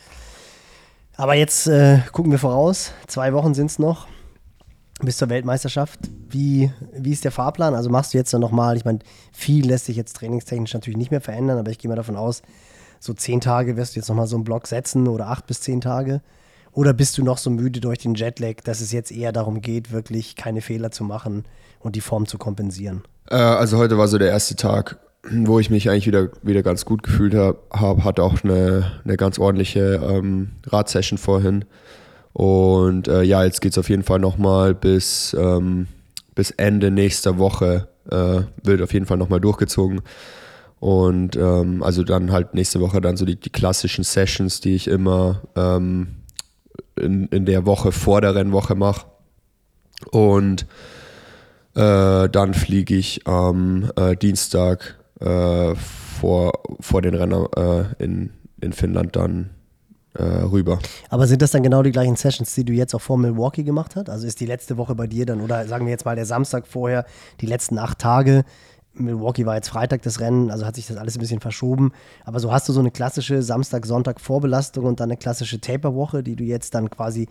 Aber 1.17 1.35
jetzt 1.35 1.67
äh, 1.67 1.99
gucken 2.11 2.31
wir 2.31 2.39
voraus. 2.39 2.91
Zwei 3.07 3.33
Wochen 3.33 3.53
sind 3.53 3.67
es 3.67 3.79
noch 3.79 4.07
bis 5.01 5.17
zur 5.17 5.29
Weltmeisterschaft. 5.29 5.99
Wie, 6.29 6.71
wie 6.93 7.11
ist 7.11 7.23
der 7.23 7.31
Fahrplan? 7.31 7.75
Also 7.75 7.89
machst 7.89 8.13
du 8.13 8.17
jetzt 8.17 8.33
dann 8.33 8.41
nochmal, 8.41 8.77
ich 8.77 8.85
meine, 8.85 8.99
viel 9.31 9.67
lässt 9.67 9.85
sich 9.85 9.97
jetzt 9.97 10.15
trainingstechnisch 10.15 10.73
natürlich 10.73 10.97
nicht 10.97 11.11
mehr 11.11 11.21
verändern, 11.21 11.57
aber 11.57 11.71
ich 11.71 11.79
gehe 11.79 11.89
mal 11.89 11.95
davon 11.95 12.15
aus, 12.15 12.41
so 12.99 13.13
zehn 13.13 13.41
Tage 13.41 13.77
wirst 13.77 13.95
du 13.95 13.99
jetzt 13.99 14.07
nochmal 14.07 14.27
so 14.27 14.35
einen 14.35 14.45
Block 14.45 14.67
setzen 14.67 15.07
oder 15.07 15.27
acht 15.27 15.47
bis 15.47 15.61
zehn 15.61 15.81
Tage. 15.81 16.21
Oder 16.71 16.93
bist 16.93 17.17
du 17.17 17.23
noch 17.23 17.37
so 17.37 17.49
müde 17.49 17.79
durch 17.79 17.99
den 17.99 18.15
Jetlag, 18.15 18.61
dass 18.63 18.81
es 18.81 18.91
jetzt 18.91 19.11
eher 19.11 19.31
darum 19.31 19.61
geht, 19.61 19.91
wirklich 19.91 20.35
keine 20.35 20.61
Fehler 20.61 20.91
zu 20.91 21.03
machen 21.03 21.45
und 21.79 21.95
die 21.95 22.01
Form 22.01 22.25
zu 22.25 22.37
kompensieren? 22.37 23.03
Äh, 23.29 23.35
also 23.35 23.77
heute 23.77 23.97
war 23.97 24.07
so 24.07 24.17
der 24.17 24.29
erste 24.29 24.55
Tag, 24.55 24.99
wo 25.29 25.59
ich 25.59 25.69
mich 25.69 25.89
eigentlich 25.89 26.07
wieder, 26.07 26.29
wieder 26.43 26.63
ganz 26.63 26.85
gut 26.85 27.03
gefühlt 27.03 27.33
habe. 27.33 27.57
Hab, 27.71 28.03
hatte 28.03 28.23
auch 28.23 28.43
eine, 28.43 28.99
eine 29.03 29.17
ganz 29.17 29.39
ordentliche 29.39 30.01
ähm, 30.03 30.51
Radsession 30.67 31.17
vorhin. 31.17 31.65
Und 32.33 33.07
äh, 33.07 33.23
ja, 33.23 33.43
jetzt 33.43 33.61
geht 33.61 33.71
es 33.71 33.77
auf 33.77 33.89
jeden 33.89 34.03
Fall 34.03 34.19
nochmal 34.19 34.75
bis, 34.75 35.35
ähm, 35.39 35.87
bis 36.35 36.51
Ende 36.51 36.91
nächster 36.91 37.37
Woche. 37.37 37.87
Äh, 38.09 38.41
wird 38.63 38.81
auf 38.81 38.93
jeden 38.93 39.05
Fall 39.05 39.17
nochmal 39.17 39.39
durchgezogen. 39.39 40.01
Und 40.79 41.35
ähm, 41.37 41.81
also 41.81 42.03
dann 42.03 42.31
halt 42.31 42.53
nächste 42.53 42.79
Woche 42.79 43.01
dann 43.01 43.17
so 43.17 43.25
die, 43.25 43.37
die 43.39 43.49
klassischen 43.49 44.03
Sessions, 44.03 44.59
die 44.59 44.75
ich 44.75 44.87
immer 44.87 45.41
ähm, 45.55 46.17
in, 46.95 47.27
in 47.27 47.45
der 47.45 47.65
Woche 47.65 47.91
vor 47.91 48.21
der 48.21 48.35
Rennwoche 48.35 48.75
mache. 48.75 49.07
Und 50.11 50.67
äh, 51.73 52.29
dann 52.29 52.53
fliege 52.53 52.95
ich 52.95 53.25
am 53.25 53.89
äh, 53.95 54.15
Dienstag 54.15 54.97
äh, 55.19 55.75
vor, 55.75 56.53
vor 56.79 57.01
den 57.01 57.15
Rennen 57.15 57.45
äh, 57.55 58.03
in, 58.03 58.31
in 58.61 58.73
Finnland 58.73 59.15
dann 59.15 59.51
äh, 60.13 60.23
rüber. 60.23 60.79
Aber 61.09 61.27
sind 61.27 61.41
das 61.41 61.51
dann 61.51 61.63
genau 61.63 61.83
die 61.83 61.91
gleichen 61.91 62.15
Sessions, 62.15 62.53
die 62.55 62.63
du 62.63 62.73
jetzt 62.73 62.95
auch 62.95 63.01
vor 63.01 63.17
Milwaukee 63.17 63.63
gemacht 63.63 63.95
hast? 63.95 64.09
Also 64.09 64.27
ist 64.27 64.39
die 64.39 64.45
letzte 64.45 64.77
Woche 64.77 64.95
bei 64.95 65.07
dir 65.07 65.25
dann, 65.25 65.41
oder 65.41 65.67
sagen 65.67 65.85
wir 65.85 65.91
jetzt 65.91 66.05
mal 66.05 66.15
der 66.15 66.25
Samstag 66.25 66.67
vorher, 66.67 67.05
die 67.41 67.45
letzten 67.45 67.77
acht 67.77 67.99
Tage, 67.99 68.43
Milwaukee 68.97 69.45
war 69.45 69.55
jetzt 69.55 69.67
Freitag 69.67 70.03
das 70.03 70.21
Rennen, 70.21 70.51
also 70.51 70.65
hat 70.65 70.75
sich 70.75 70.87
das 70.87 70.97
alles 70.97 71.17
ein 71.17 71.19
bisschen 71.19 71.41
verschoben. 71.41 71.91
Aber 72.23 72.39
so 72.39 72.51
hast 72.51 72.69
du 72.69 72.73
so 72.73 72.79
eine 72.79 72.91
klassische 72.91 73.41
Samstag-Sonntag-Vorbelastung 73.41 74.85
und 74.85 75.01
dann 75.01 75.09
eine 75.09 75.17
klassische 75.17 75.59
Taper-Woche, 75.59 76.23
die 76.23 76.37
du 76.37 76.45
jetzt 76.45 76.75
dann 76.75 76.89
quasi 76.89 77.27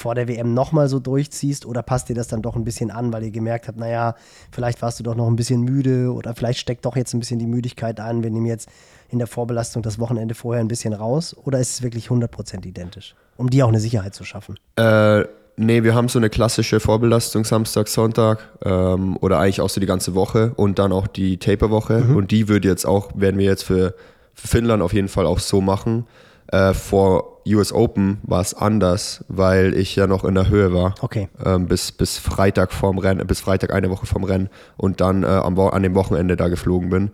vor 0.00 0.14
der 0.14 0.28
WM 0.28 0.54
nochmal 0.54 0.88
so 0.88 0.98
durchziehst 0.98 1.66
oder 1.66 1.82
passt 1.82 2.08
dir 2.08 2.14
das 2.14 2.28
dann 2.28 2.42
doch 2.42 2.56
ein 2.56 2.64
bisschen 2.64 2.90
an, 2.90 3.12
weil 3.12 3.24
ihr 3.24 3.30
gemerkt 3.30 3.68
habt, 3.68 3.78
naja, 3.78 4.14
vielleicht 4.50 4.80
warst 4.82 4.98
du 4.98 5.04
doch 5.04 5.14
noch 5.14 5.26
ein 5.26 5.36
bisschen 5.36 5.60
müde 5.60 6.12
oder 6.12 6.34
vielleicht 6.34 6.58
steckt 6.58 6.86
doch 6.86 6.96
jetzt 6.96 7.14
ein 7.14 7.20
bisschen 7.20 7.38
die 7.38 7.46
Müdigkeit 7.46 8.00
an, 8.00 8.22
wir 8.22 8.30
nehmen 8.30 8.46
jetzt 8.46 8.68
in 9.10 9.18
der 9.18 9.26
Vorbelastung 9.26 9.82
das 9.82 9.98
Wochenende 9.98 10.34
vorher 10.34 10.62
ein 10.62 10.68
bisschen 10.68 10.94
raus 10.94 11.36
oder 11.44 11.58
ist 11.58 11.74
es 11.74 11.82
wirklich 11.82 12.08
100% 12.08 12.66
identisch, 12.66 13.14
um 13.36 13.50
dir 13.50 13.66
auch 13.66 13.68
eine 13.68 13.80
Sicherheit 13.80 14.14
zu 14.14 14.24
schaffen? 14.24 14.56
Äh, 14.76 15.24
nee, 15.56 15.82
wir 15.82 15.94
haben 15.94 16.08
so 16.08 16.18
eine 16.18 16.30
klassische 16.30 16.80
Vorbelastung 16.80 17.44
Samstag, 17.44 17.88
Sonntag 17.88 18.48
ähm, 18.64 19.18
oder 19.20 19.38
eigentlich 19.38 19.60
auch 19.60 19.68
so 19.68 19.80
die 19.80 19.86
ganze 19.86 20.14
Woche 20.14 20.52
und 20.56 20.78
dann 20.78 20.92
auch 20.92 21.06
die 21.06 21.36
Taper-Woche 21.36 22.04
mhm. 22.04 22.16
und 22.16 22.30
die 22.30 22.48
würde 22.48 22.68
jetzt 22.68 22.86
auch, 22.86 23.10
werden 23.14 23.38
wir 23.38 23.46
jetzt 23.46 23.64
für, 23.64 23.94
für 24.32 24.48
Finnland 24.48 24.82
auf 24.82 24.94
jeden 24.94 25.08
Fall 25.08 25.26
auch 25.26 25.40
so 25.40 25.60
machen. 25.60 26.06
Äh, 26.52 26.74
vor 26.74 27.42
US 27.46 27.72
Open 27.72 28.18
war 28.22 28.40
es 28.40 28.54
anders, 28.54 29.24
weil 29.28 29.74
ich 29.74 29.96
ja 29.96 30.06
noch 30.06 30.24
in 30.24 30.34
der 30.34 30.48
Höhe 30.48 30.72
war. 30.72 30.94
Okay. 31.00 31.28
Ähm, 31.44 31.66
bis, 31.66 31.92
bis 31.92 32.18
Freitag 32.18 32.72
vorm 32.72 32.98
Rennen, 32.98 33.26
bis 33.26 33.40
Freitag 33.40 33.72
eine 33.72 33.90
Woche 33.90 34.06
vorm 34.06 34.24
Rennen 34.24 34.48
und 34.76 35.00
dann 35.00 35.22
äh, 35.22 35.26
am, 35.26 35.58
an 35.58 35.82
dem 35.82 35.94
Wochenende 35.94 36.36
da 36.36 36.48
geflogen 36.48 36.90
bin. 36.90 37.10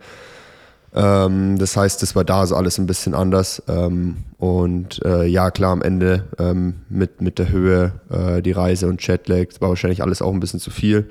Ähm, 0.93 1.57
das 1.59 1.77
heißt, 1.77 2.01
das 2.01 2.15
war 2.15 2.23
da 2.23 2.45
so 2.47 2.55
alles 2.55 2.79
ein 2.79 2.87
bisschen 2.87 3.13
anders. 3.13 3.61
Ähm, 3.67 4.17
und 4.39 5.03
äh, 5.05 5.25
ja, 5.25 5.51
klar, 5.51 5.71
am 5.71 5.81
Ende 5.81 6.25
ähm, 6.39 6.81
mit, 6.89 7.21
mit 7.21 7.37
der 7.39 7.49
Höhe, 7.49 7.93
äh, 8.09 8.41
die 8.41 8.51
Reise 8.53 8.87
und 8.87 9.05
Jetlag, 9.05 9.47
war 9.59 9.69
wahrscheinlich 9.69 10.01
alles 10.01 10.21
auch 10.21 10.33
ein 10.33 10.39
bisschen 10.39 10.59
zu 10.59 10.71
viel. 10.71 11.09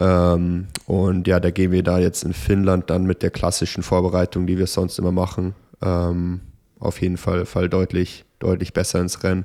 Ähm, 0.00 0.68
und 0.86 1.26
ja, 1.26 1.40
da 1.40 1.50
gehen 1.50 1.72
wir 1.72 1.82
da 1.82 1.98
jetzt 1.98 2.24
in 2.24 2.32
Finnland 2.32 2.88
dann 2.88 3.04
mit 3.04 3.22
der 3.22 3.30
klassischen 3.30 3.82
Vorbereitung, 3.82 4.46
die 4.46 4.56
wir 4.56 4.66
sonst 4.66 4.98
immer 4.98 5.12
machen, 5.12 5.54
ähm, 5.82 6.40
auf 6.80 7.00
jeden 7.00 7.16
Fall, 7.16 7.46
Fall 7.46 7.68
deutlich, 7.68 8.24
deutlich 8.38 8.72
besser 8.72 9.00
ins 9.00 9.22
Rennen. 9.22 9.44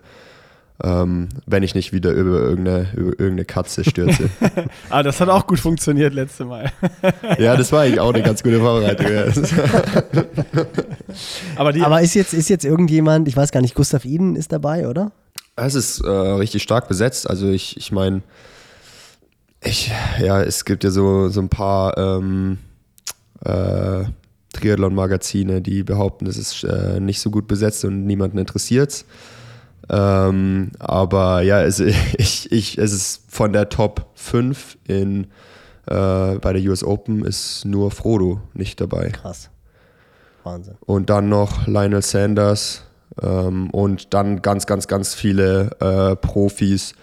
Ähm, 0.83 1.29
wenn 1.45 1.63
ich 1.63 1.73
nicht 1.73 1.93
wieder 1.93 2.11
über 2.11 2.38
irgendeine, 2.39 2.89
über 2.95 3.11
irgendeine 3.11 3.45
Katze 3.45 3.86
stürze. 3.86 4.29
ah, 4.89 5.03
das 5.03 5.21
hat 5.21 5.29
auch 5.29 5.47
gut 5.47 5.59
funktioniert 5.59 6.13
letzte 6.13 6.43
Mal. 6.43 6.69
ja, 7.39 7.55
das 7.55 7.71
war 7.71 7.83
eigentlich 7.83 8.01
auch 8.01 8.13
eine 8.13 8.21
ganz 8.21 8.43
gute 8.43 8.59
Vorbereitung. 8.59 9.07
Aber, 11.55 11.71
die, 11.71 11.81
Aber 11.81 12.01
ist, 12.01 12.13
jetzt, 12.13 12.33
ist 12.33 12.49
jetzt 12.49 12.65
irgendjemand, 12.65 13.29
ich 13.29 13.38
weiß 13.38 13.51
gar 13.51 13.61
nicht, 13.61 13.73
Gustav 13.73 14.03
Iden 14.03 14.36
ist 14.36 14.51
dabei, 14.51 14.89
oder? 14.89 15.13
Es 15.55 15.75
ist 15.75 16.01
äh, 16.01 16.09
richtig 16.09 16.63
stark 16.63 16.89
besetzt. 16.89 17.29
Also 17.29 17.47
ich, 17.47 17.77
ich 17.77 17.93
meine, 17.93 18.21
ich, 19.63 19.93
ja, 20.19 20.41
es 20.41 20.65
gibt 20.65 20.83
ja 20.83 20.91
so, 20.91 21.29
so 21.29 21.39
ein 21.39 21.47
paar 21.47 21.97
ähm, 21.97 22.57
äh, 23.45 24.03
Triathlon-Magazine, 24.56 25.62
die 25.62 25.84
behaupten, 25.84 26.28
es 26.28 26.38
ist 26.38 26.64
äh, 26.64 26.99
nicht 26.99 27.22
so 27.22 27.30
gut 27.30 27.47
besetzt 27.47 27.86
und 27.86 28.06
niemanden 28.06 28.38
interessiert 28.38 29.06
ähm, 29.89 30.72
aber 30.80 31.41
ja, 31.41 31.62
es, 31.62 31.80
ich, 32.18 32.51
ich, 32.51 32.78
es 32.78 32.91
ist 32.91 33.22
von 33.28 33.53
der 33.53 33.70
Top 33.70 34.08
5 34.16 34.78
in, 34.88 35.26
äh, 35.88 36.36
bei 36.39 36.53
der 36.53 36.62
US 36.70 36.84
Open 36.84 37.24
ist 37.26 37.66
nur 37.66 37.91
Frodo 37.91 38.41
nicht 38.53 38.82
dabei. 38.82 39.10
Krass. 39.10 39.49
Wahnsinn. 40.43 40.76
Und 40.86 41.10
dann 41.10 41.30
noch 41.30 41.68
Lionel 41.68 42.01
Sanders 42.01 42.84
ähm, 43.22 43.70
und 43.72 44.14
dann 44.14 44.41
ganz, 44.41 44.66
ganz, 44.66 44.88
ganz 44.88 45.14
viele 45.14 45.72
äh, 45.80 46.16
Profis, 46.16 46.93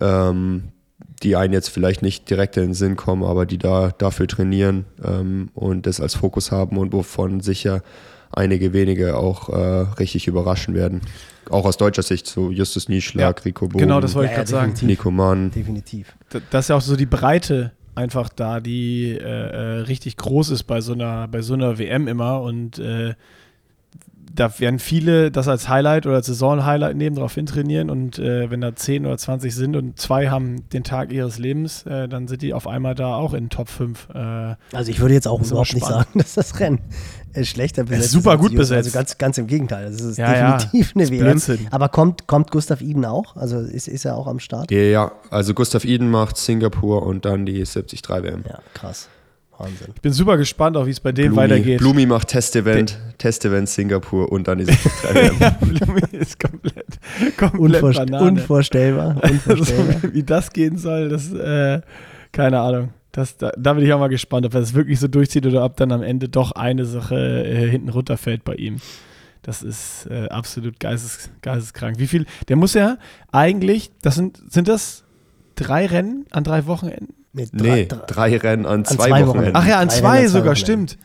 ähm, 0.00 0.68
die 1.22 1.36
einen 1.36 1.52
jetzt 1.52 1.68
vielleicht 1.68 2.02
nicht 2.02 2.28
direkt 2.28 2.56
in 2.56 2.64
den 2.64 2.74
Sinn 2.74 2.96
kommen, 2.96 3.24
aber 3.24 3.46
die 3.46 3.58
da 3.58 3.92
dafür 3.96 4.28
trainieren 4.28 4.84
ähm, 5.04 5.50
und 5.54 5.86
das 5.86 6.00
als 6.00 6.14
Fokus 6.14 6.52
haben 6.52 6.76
und 6.76 6.92
wovon 6.92 7.40
sicher 7.40 7.82
einige 8.32 8.72
wenige 8.72 9.16
auch 9.16 9.48
äh, 9.48 9.56
richtig 9.98 10.26
überraschen 10.26 10.74
werden. 10.74 11.00
Auch 11.50 11.64
aus 11.64 11.76
deutscher 11.76 12.02
Sicht, 12.02 12.26
so 12.26 12.50
Justus 12.50 12.88
Nieschlag, 12.88 13.38
Ja, 13.38 13.44
Rico 13.44 13.66
Bogen, 13.68 13.78
Genau, 13.78 14.00
das 14.00 14.14
wollte 14.14 14.26
ich 14.26 14.32
ja, 14.32 14.38
gerade 14.38 14.50
sagen. 14.50 14.74
Nico 14.82 15.10
Mann. 15.10 15.50
Definitiv. 15.50 16.14
Das 16.50 16.64
ist 16.64 16.68
ja 16.68 16.76
auch 16.76 16.80
so 16.80 16.96
die 16.96 17.06
Breite 17.06 17.72
einfach 17.94 18.28
da, 18.28 18.60
die 18.60 19.12
äh, 19.12 19.22
äh, 19.22 19.80
richtig 19.82 20.16
groß 20.16 20.50
ist 20.50 20.64
bei 20.64 20.80
so 20.80 20.92
einer, 20.92 21.28
bei 21.28 21.40
so 21.40 21.54
einer 21.54 21.78
WM 21.78 22.08
immer. 22.08 22.42
Und 22.42 22.78
äh, 22.78 23.14
da 24.34 24.58
werden 24.58 24.78
viele 24.78 25.30
das 25.30 25.48
als 25.48 25.68
Highlight 25.68 26.06
oder 26.06 26.16
als 26.16 26.26
Saison-Highlight 26.26 26.96
nehmen, 26.96 27.16
darauf 27.16 27.34
hintrainieren. 27.34 27.90
Und 27.90 28.18
äh, 28.18 28.50
wenn 28.50 28.60
da 28.60 28.74
10 28.74 29.06
oder 29.06 29.16
20 29.16 29.54
sind 29.54 29.76
und 29.76 29.98
zwei 29.98 30.28
haben 30.28 30.68
den 30.70 30.84
Tag 30.84 31.12
ihres 31.12 31.38
Lebens, 31.38 31.84
äh, 31.86 32.08
dann 32.08 32.28
sind 32.28 32.42
die 32.42 32.52
auf 32.54 32.66
einmal 32.66 32.94
da 32.94 33.14
auch 33.16 33.32
in 33.34 33.48
Top 33.50 33.68
5. 33.68 34.08
Äh, 34.14 34.54
Also 34.72 34.90
ich 34.90 35.00
würde 35.00 35.14
jetzt 35.14 35.26
auch 35.28 35.40
ist 35.40 35.50
überhaupt 35.50 35.70
aber 35.70 35.74
nicht 35.76 35.86
spannend. 35.86 36.06
sagen, 36.06 36.18
dass 36.18 36.34
das 36.34 36.60
Rennen 36.60 36.80
äh, 37.32 37.44
schlechter 37.44 37.84
besetzt 37.84 38.10
super 38.10 38.32
als 38.32 38.40
gut 38.40 38.52
US. 38.52 38.58
Also 38.72 38.74
besetzt. 38.74 38.94
ganz, 38.94 39.18
ganz 39.18 39.38
im 39.38 39.46
Gegenteil. 39.46 39.90
Das 39.90 40.00
ist 40.00 40.18
Ja, 40.18 40.34
ja. 40.34 40.56
definitiv 40.58 40.86
ist 40.88 40.96
eine 40.96 41.08
WM. 41.10 41.18
Blödsinn. 41.20 41.68
Aber 41.70 41.88
kommt, 41.88 42.26
kommt 42.26 42.50
Gustav 42.50 42.80
Iden 42.82 43.04
auch? 43.04 43.36
Also 43.36 43.58
ist, 43.60 43.88
ist 43.88 44.04
er 44.04 44.16
auch 44.16 44.26
am 44.26 44.38
Start? 44.40 44.70
Ja, 44.70 44.78
ja, 44.78 45.12
also 45.30 45.54
Gustav 45.54 45.84
Iden 45.84 46.10
macht 46.10 46.36
Singapur 46.36 47.04
und 47.06 47.24
dann 47.24 47.46
die 47.46 47.62
73 47.64 48.02
WM. 48.08 48.44
Ja, 48.48 48.58
krass. 48.74 49.08
Wahnsinn. 49.58 49.88
ich 49.94 50.00
bin 50.00 50.12
super 50.12 50.36
gespannt, 50.36 50.76
auch 50.76 50.86
wie 50.86 50.90
es 50.90 51.00
bei 51.00 51.12
dem 51.12 51.32
Blumi, 51.32 51.36
weitergeht. 51.36 51.78
Blumi 51.78 52.06
macht 52.06 52.28
Testevent, 52.28 52.98
Testevent 53.18 53.68
Singapur 53.68 54.30
und 54.30 54.48
dann 54.48 54.58
die 54.58 54.64
73 54.66 55.14
WM. 55.14 55.36
ja, 55.40 55.50
Blumi 55.50 56.00
ist 56.12 56.38
komplett, 56.38 56.86
komplett 57.36 57.60
Unvorst 57.60 57.98
Banane. 57.98 58.28
unvorstellbar. 58.28 59.16
Unvorstellbar. 59.22 59.94
Also, 59.96 60.14
wie 60.14 60.22
das 60.22 60.50
gehen 60.52 60.78
soll, 60.78 61.08
das, 61.08 61.32
äh, 61.32 61.80
keine 62.32 62.60
Ahnung. 62.60 62.90
Das, 63.12 63.36
da, 63.38 63.50
da 63.56 63.72
bin 63.72 63.84
ich 63.84 63.92
auch 63.94 63.98
mal 63.98 64.08
gespannt, 64.08 64.44
ob 64.44 64.52
er 64.52 64.60
das 64.60 64.74
wirklich 64.74 65.00
so 65.00 65.08
durchzieht 65.08 65.46
oder 65.46 65.64
ob 65.64 65.76
dann 65.78 65.90
am 65.90 66.02
Ende 66.02 66.28
doch 66.28 66.52
eine 66.52 66.84
Sache 66.84 67.16
äh, 67.16 67.70
hinten 67.70 67.88
runterfällt 67.88 68.44
bei 68.44 68.54
ihm. 68.56 68.76
Das 69.42 69.62
ist 69.62 70.06
äh, 70.10 70.26
absolut 70.28 70.80
geistes, 70.80 71.30
geisteskrank. 71.40 71.98
Wie 71.98 72.08
viel, 72.08 72.26
der 72.48 72.56
muss 72.56 72.74
ja 72.74 72.98
eigentlich, 73.32 73.90
das 74.02 74.16
sind, 74.16 74.38
sind 74.52 74.68
das 74.68 75.04
drei 75.54 75.86
Rennen 75.86 76.26
an 76.30 76.44
drei 76.44 76.66
Wochenenden? 76.66 77.14
Nee, 77.36 77.48
Nee, 77.52 77.86
drei- 77.86 77.98
drei 78.06 78.36
Rennen 78.38 78.66
an 78.66 78.84
zwei, 78.84 78.94
zwei 78.94 79.04
Wochenenden. 79.10 79.28
Wochenenden. 79.28 79.56
Ach 79.56 79.66
ja, 79.66 79.78
an 79.78 79.88
Drei 79.88 79.94
zwei 79.98 80.08
Rennen 80.10 80.24
an 80.26 80.28
sogar, 80.32 80.52
Wochenenden. 80.56 80.88
stimmt. 80.88 80.98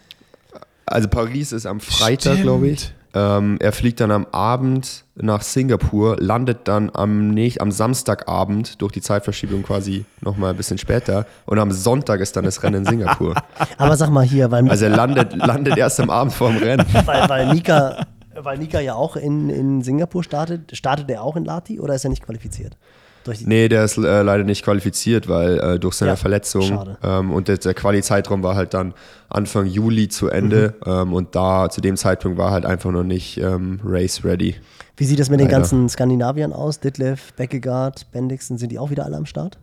Also 0.86 1.08
Paris 1.08 1.52
ist 1.52 1.66
am 1.66 1.80
Freitag, 1.80 2.42
glaube 2.42 2.68
ich. 2.70 2.94
Ähm, 3.14 3.58
er 3.60 3.74
fliegt 3.74 4.00
dann 4.00 4.10
am 4.10 4.26
Abend 4.32 5.04
nach 5.16 5.42
Singapur, 5.42 6.16
landet 6.22 6.60
dann 6.70 6.90
am, 6.94 7.28
nicht, 7.32 7.60
am 7.60 7.70
Samstagabend 7.70 8.82
durch 8.82 8.94
die 8.94 9.02
Zeitverschiebung 9.02 9.64
quasi 9.64 10.06
nochmal 10.22 10.52
ein 10.52 10.56
bisschen 10.56 10.78
später 10.78 11.26
und 11.46 11.60
am 11.60 11.72
Sonntag 11.74 12.22
ist 12.22 12.38
dann 12.38 12.46
das 12.46 12.64
Rennen 12.64 12.76
in 12.78 12.86
Singapur. 12.86 13.36
Aber 13.78 13.98
sag 13.98 14.10
mal 14.12 14.24
hier, 14.26 14.50
weil, 14.50 14.70
Also 14.70 14.86
er 14.86 14.92
landet, 14.96 15.36
landet 15.36 15.78
erst 15.78 16.00
am 16.00 16.10
Abend 16.10 16.32
vor 16.34 16.50
dem 16.54 16.58
Rennen. 16.64 16.86
weil, 17.06 17.28
weil, 17.28 17.54
Nika, 17.54 18.06
weil 18.34 18.58
Nika 18.58 18.80
ja 18.80 18.96
auch 18.96 19.18
in, 19.18 19.50
in 19.50 19.82
Singapur 19.82 20.24
startet, 20.24 20.76
startet 20.76 21.10
er 21.12 21.22
auch 21.24 21.36
in 21.36 21.44
Lati 21.44 21.82
oder 21.82 21.94
ist 21.96 22.06
er 22.06 22.12
nicht 22.12 22.24
qualifiziert? 22.24 22.78
Durch 23.24 23.46
Nee, 23.46 23.68
der 23.70 23.84
ist 23.86 23.98
äh, 23.98 24.22
leider 24.24 24.44
nicht 24.44 24.64
qualifiziert, 24.66 25.28
weil 25.28 25.60
äh, 25.60 25.80
durch 25.80 25.94
seine 25.96 26.12
Ja, 26.12 26.16
Verletzung 26.16 26.96
ähm, 27.04 27.32
und 27.32 27.48
der, 27.48 27.58
der 27.58 27.74
Quali-Zeitraum 27.76 28.42
war 28.42 28.56
halt 28.56 28.74
dann 28.74 28.94
Anfang 29.30 29.68
Juli 29.68 30.10
zu 30.10 30.28
Ende 30.30 30.74
Mhm. 30.86 30.92
ähm, 30.92 31.14
und 31.14 31.36
da 31.36 31.70
zu 31.70 31.82
dem 31.82 31.98
Zeitpunkt 31.98 32.38
war 32.38 32.52
halt 32.52 32.66
einfach 32.66 32.92
noch 32.92 33.04
nicht 33.04 33.38
ähm, 33.38 33.80
race 33.86 34.24
ready. 34.24 34.56
Wie 34.98 35.06
sieht 35.06 35.20
das 35.20 35.30
mit 35.30 35.40
den 35.40 35.48
Leider. 35.48 35.60
ganzen 35.60 35.88
Skandinaviern 35.90 36.52
aus? 36.54 36.80
Ditlev, 36.80 37.34
Beckegaard, 37.34 38.12
Bendixen, 38.12 38.58
sind 38.58 38.72
die 38.72 38.80
auch 38.80 38.90
wieder 38.90 39.06
alle 39.06 39.18
am 39.18 39.26
Start? 39.26 39.58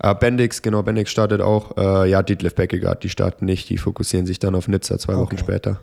Äh, 0.00 0.14
Bendix, 0.14 0.62
genau, 0.62 0.82
Bendix 0.82 1.10
startet 1.10 1.40
auch. 1.40 1.76
Äh, 1.76 2.10
ja, 2.10 2.22
Detlef 2.22 2.54
Beckegaard, 2.54 3.02
die 3.02 3.08
starten 3.08 3.44
nicht, 3.46 3.68
die 3.70 3.78
fokussieren 3.78 4.26
sich 4.26 4.38
dann 4.38 4.54
auf 4.54 4.68
Nizza 4.68 4.98
zwei 4.98 5.14
Wochen 5.14 5.22
Okay. 5.34 5.38
später. 5.38 5.80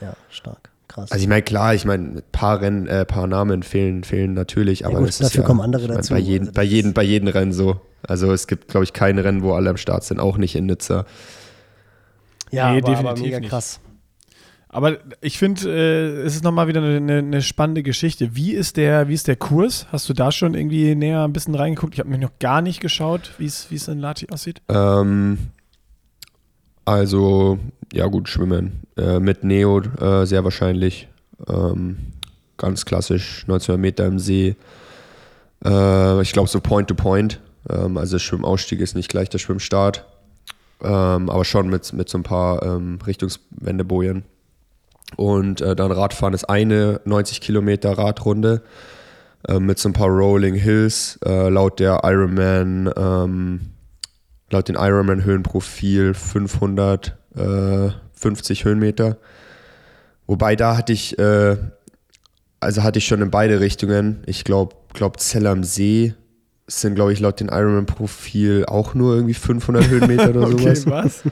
Ja, 0.00 0.14
stark. 0.28 0.70
Krass. 0.94 1.10
Also 1.10 1.22
ich 1.22 1.28
meine, 1.28 1.42
klar, 1.42 1.74
ich 1.74 1.84
meine, 1.84 2.04
ein 2.18 2.22
paar 2.30 2.60
Rennen, 2.60 2.86
äh, 2.86 3.04
paar 3.04 3.26
Namen 3.26 3.64
fehlen, 3.64 4.04
fehlen 4.04 4.32
natürlich, 4.32 4.86
aber 4.86 4.98
gut, 4.98 5.08
das 5.08 5.16
ist 5.20 5.24
dafür 5.24 5.40
ja, 5.42 5.46
kommen 5.46 5.60
andere 5.60 5.82
ich 5.82 5.88
mein, 5.88 5.96
dazu. 5.96 6.14
Bei, 6.14 6.20
jedem, 6.20 6.46
Also 6.46 6.52
bei, 6.54 6.62
das 6.62 6.70
jedem, 6.72 6.88
ist- 6.90 6.94
bei 6.94 7.02
jedem 7.02 7.28
Rennen 7.28 7.52
so. 7.52 7.80
Also 8.06 8.32
es 8.32 8.46
gibt, 8.46 8.68
glaube 8.68 8.84
ich, 8.84 8.92
kein 8.92 9.18
Rennen, 9.18 9.42
wo 9.42 9.54
alle 9.54 9.70
am 9.70 9.76
Start 9.76 10.04
sind, 10.04 10.20
auch 10.20 10.36
nicht 10.36 10.54
in 10.54 10.66
Nizza. 10.66 11.04
ja, 12.52 12.72
Nee, 12.72 12.78
aber, 12.78 12.88
aber 12.90 12.96
definitiv 12.96 13.24
mega 13.24 13.40
nicht. 13.40 13.50
krass. 13.50 13.80
Aber 14.68 14.98
ich 15.20 15.38
finde, 15.38 15.68
äh, 15.68 16.22
es 16.22 16.34
ist 16.34 16.42
nochmal 16.44 16.66
wieder 16.68 16.82
eine, 16.82 17.18
eine, 17.18 17.42
spannende 17.42 17.82
Geschichte. 17.82 18.34
Wie 18.36 18.52
ist, 18.52 18.76
der, 18.76 19.08
wie 19.08 19.14
ist 19.14 19.28
der 19.28 19.36
Kurs? 19.36 19.86
Hast 19.92 20.08
du 20.08 20.12
da 20.14 20.32
schon 20.32 20.54
irgendwie 20.54 20.94
näher 20.96 21.22
ein 21.24 21.32
bisschen 21.32 21.54
reingeguckt? 21.54 21.94
Ich 21.94 22.00
habe 22.00 22.10
mir 22.10 22.18
noch 22.18 22.38
gar 22.40 22.60
nicht 22.60 22.80
geschaut, 22.80 23.32
wie 23.38 23.46
es 23.46 23.70
wie 23.70 23.76
es 23.76 23.86
in 23.88 23.98
Lati 24.00 24.26
aussieht. 24.30 24.62
Ähm, 24.68 25.38
also, 26.84 27.58
ja 27.92 28.06
gut, 28.06 28.28
Schwimmen. 28.28 28.82
Äh, 28.96 29.18
mit 29.20 29.44
Neo 29.44 29.80
äh, 29.80 30.26
sehr 30.26 30.44
wahrscheinlich. 30.44 31.08
Ähm, 31.48 31.96
ganz 32.56 32.84
klassisch, 32.84 33.42
1900 33.42 33.80
Meter 33.80 34.06
im 34.06 34.18
See. 34.18 34.56
Äh, 35.64 36.22
ich 36.22 36.32
glaube 36.32 36.48
so 36.48 36.60
Point 36.60 36.88
to 36.88 36.94
Point. 36.94 37.40
Ähm, 37.68 37.96
also 37.96 38.18
Schwimmausstieg 38.18 38.80
ist 38.80 38.94
nicht 38.94 39.08
gleich 39.08 39.28
der 39.28 39.38
Schwimmstart. 39.38 40.04
Ähm, 40.82 41.30
aber 41.30 41.44
schon 41.44 41.68
mit, 41.68 41.92
mit 41.92 42.08
so 42.08 42.18
ein 42.18 42.22
paar 42.22 42.62
ähm, 42.62 42.98
Richtungswendebojen. 43.06 44.24
Und 45.16 45.60
äh, 45.60 45.76
dann 45.76 45.92
Radfahren 45.92 46.34
ist 46.34 46.44
eine 46.44 47.00
90 47.04 47.40
Kilometer 47.40 47.96
Radrunde 47.96 48.62
äh, 49.48 49.58
mit 49.58 49.78
so 49.78 49.88
ein 49.88 49.92
paar 49.92 50.08
Rolling 50.08 50.54
Hills. 50.54 51.18
Äh, 51.24 51.48
laut 51.48 51.80
der 51.80 52.00
Ironman 52.04 52.90
ähm, 52.96 53.60
laut 54.54 54.68
den 54.68 54.76
Ironman 54.76 55.24
Höhenprofil 55.24 56.14
550 56.14 58.64
Höhenmeter. 58.64 59.18
Wobei 60.26 60.56
da 60.56 60.76
hatte 60.76 60.92
ich, 60.92 61.18
äh, 61.18 61.56
also 62.60 62.82
hatte 62.82 62.98
ich 62.98 63.06
schon 63.06 63.20
in 63.20 63.30
beide 63.30 63.60
Richtungen. 63.60 64.22
Ich 64.26 64.44
glaube, 64.44 64.76
glaub 64.94 65.20
Zell 65.20 65.46
am 65.46 65.64
See 65.64 66.14
sind, 66.66 66.94
glaube 66.94 67.12
ich, 67.12 67.20
laut 67.20 67.40
dem 67.40 67.48
Ironman 67.48 67.84
Profil 67.84 68.64
auch 68.66 68.94
nur 68.94 69.16
irgendwie 69.16 69.34
500 69.34 69.86
Höhenmeter 69.88 70.30
oder 70.30 70.48
sowas. 70.52 70.86
was? 70.86 71.22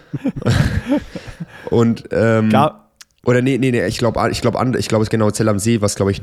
Und 1.70 2.04
ähm, 2.10 2.50
Gar, 2.50 2.90
oder 3.24 3.40
nee, 3.40 3.56
nee, 3.56 3.70
nee, 3.70 3.86
ich 3.86 3.96
glaube, 3.96 4.20
ich 4.30 4.42
glaube, 4.42 4.58
ich 4.78 4.88
glaube, 4.88 5.02
es 5.02 5.06
ist 5.06 5.10
genau 5.10 5.30
Zell 5.30 5.48
am 5.48 5.58
See, 5.58 5.80
was 5.80 5.94
glaube 5.94 6.10
ich 6.10 6.20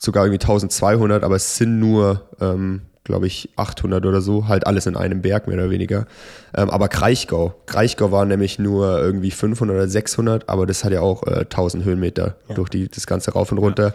sogar 0.00 0.24
irgendwie 0.24 0.40
1200, 0.40 1.22
aber 1.22 1.36
es 1.36 1.56
sind 1.56 1.78
nur, 1.80 2.30
ähm, 2.40 2.80
glaube 3.04 3.26
ich, 3.26 3.48
800 3.56 4.04
oder 4.04 4.20
so, 4.20 4.48
halt 4.48 4.66
alles 4.66 4.86
in 4.86 4.96
einem 4.96 5.22
Berg 5.22 5.46
mehr 5.46 5.56
oder 5.56 5.70
weniger. 5.70 6.06
Ähm, 6.54 6.70
aber 6.70 6.88
Kraichgau, 6.88 7.54
Kraichgau 7.66 8.12
war 8.12 8.24
nämlich 8.24 8.58
nur 8.58 9.00
irgendwie 9.00 9.30
500 9.30 9.74
oder 9.74 9.88
600, 9.88 10.48
aber 10.48 10.66
das 10.66 10.84
hat 10.84 10.92
ja 10.92 11.00
auch 11.00 11.26
äh, 11.26 11.40
1000 11.40 11.84
Höhenmeter 11.84 12.36
durch 12.54 12.68
die, 12.68 12.88
das 12.88 13.06
ganze 13.06 13.32
rauf 13.32 13.52
und 13.52 13.58
runter. 13.58 13.94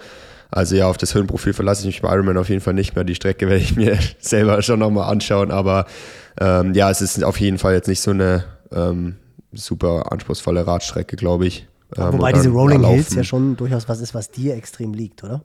Also 0.51 0.75
ja, 0.75 0.87
auf 0.87 0.97
das 0.97 1.13
Höhenprofil 1.13 1.53
verlasse 1.53 1.81
ich 1.81 1.87
mich 1.87 2.01
bei 2.01 2.13
Ironman 2.13 2.37
auf 2.37 2.49
jeden 2.49 2.61
Fall 2.61 2.73
nicht 2.73 2.95
mehr. 2.95 3.03
Die 3.03 3.15
Strecke 3.15 3.47
werde 3.49 3.63
ich 3.63 3.75
mir 3.75 3.97
selber 4.19 4.61
schon 4.61 4.79
nochmal 4.79 5.11
anschauen, 5.11 5.51
aber 5.51 5.85
ähm, 6.39 6.73
ja, 6.73 6.89
es 6.89 7.01
ist 7.01 7.23
auf 7.23 7.39
jeden 7.39 7.57
Fall 7.57 7.73
jetzt 7.73 7.87
nicht 7.87 8.01
so 8.01 8.11
eine 8.11 8.45
ähm, 8.71 9.15
super 9.53 10.11
anspruchsvolle 10.11 10.65
Radstrecke, 10.65 11.15
glaube 11.15 11.45
ich. 11.45 11.67
Ähm, 11.95 12.13
Wobei 12.13 12.29
und 12.29 12.37
diese 12.37 12.49
Rolling 12.49 12.81
ja, 12.81 12.89
Hills 12.89 13.13
ja 13.13 13.23
schon 13.23 13.55
durchaus 13.55 13.87
was 13.87 14.01
ist, 14.01 14.13
was 14.13 14.31
dir 14.31 14.55
extrem 14.55 14.93
liegt, 14.93 15.23
oder? 15.23 15.43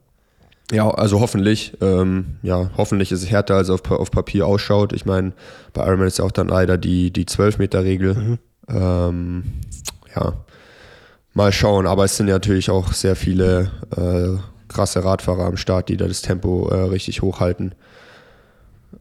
Ja, 0.73 0.89
also 0.91 1.21
hoffentlich. 1.21 1.77
Ähm, 1.81 2.37
ja, 2.43 2.71
hoffentlich 2.77 3.13
ist 3.13 3.23
es 3.23 3.31
härter, 3.31 3.57
als 3.57 3.71
auf, 3.71 3.89
auf 3.91 4.11
Papier 4.11 4.47
ausschaut. 4.47 4.93
Ich 4.93 5.05
meine, 5.05 5.33
bei 5.73 5.85
Ironman 5.85 6.07
ist 6.07 6.19
ja 6.19 6.25
auch 6.25 6.31
dann 6.31 6.49
leider 6.49 6.79
die, 6.79 7.13
die 7.13 7.25
12-Meter-Regel. 7.25 8.39
Ähm, 8.69 9.45
ja, 10.15 10.33
mal 11.35 11.53
schauen. 11.53 11.87
Aber 11.87 12.05
es 12.05 12.17
sind 12.17 12.29
ja 12.29 12.35
natürlich 12.35 12.71
auch 12.71 12.93
sehr 12.93 13.17
viele 13.17 13.71
äh, 13.97 14.41
krasse 14.69 15.05
Radfahrer 15.05 15.45
am 15.45 15.57
Start, 15.57 15.89
die 15.89 15.97
da 15.97 16.07
das 16.07 16.23
Tempo 16.23 16.69
äh, 16.69 16.83
richtig 16.83 17.23
hochhalten. 17.23 17.75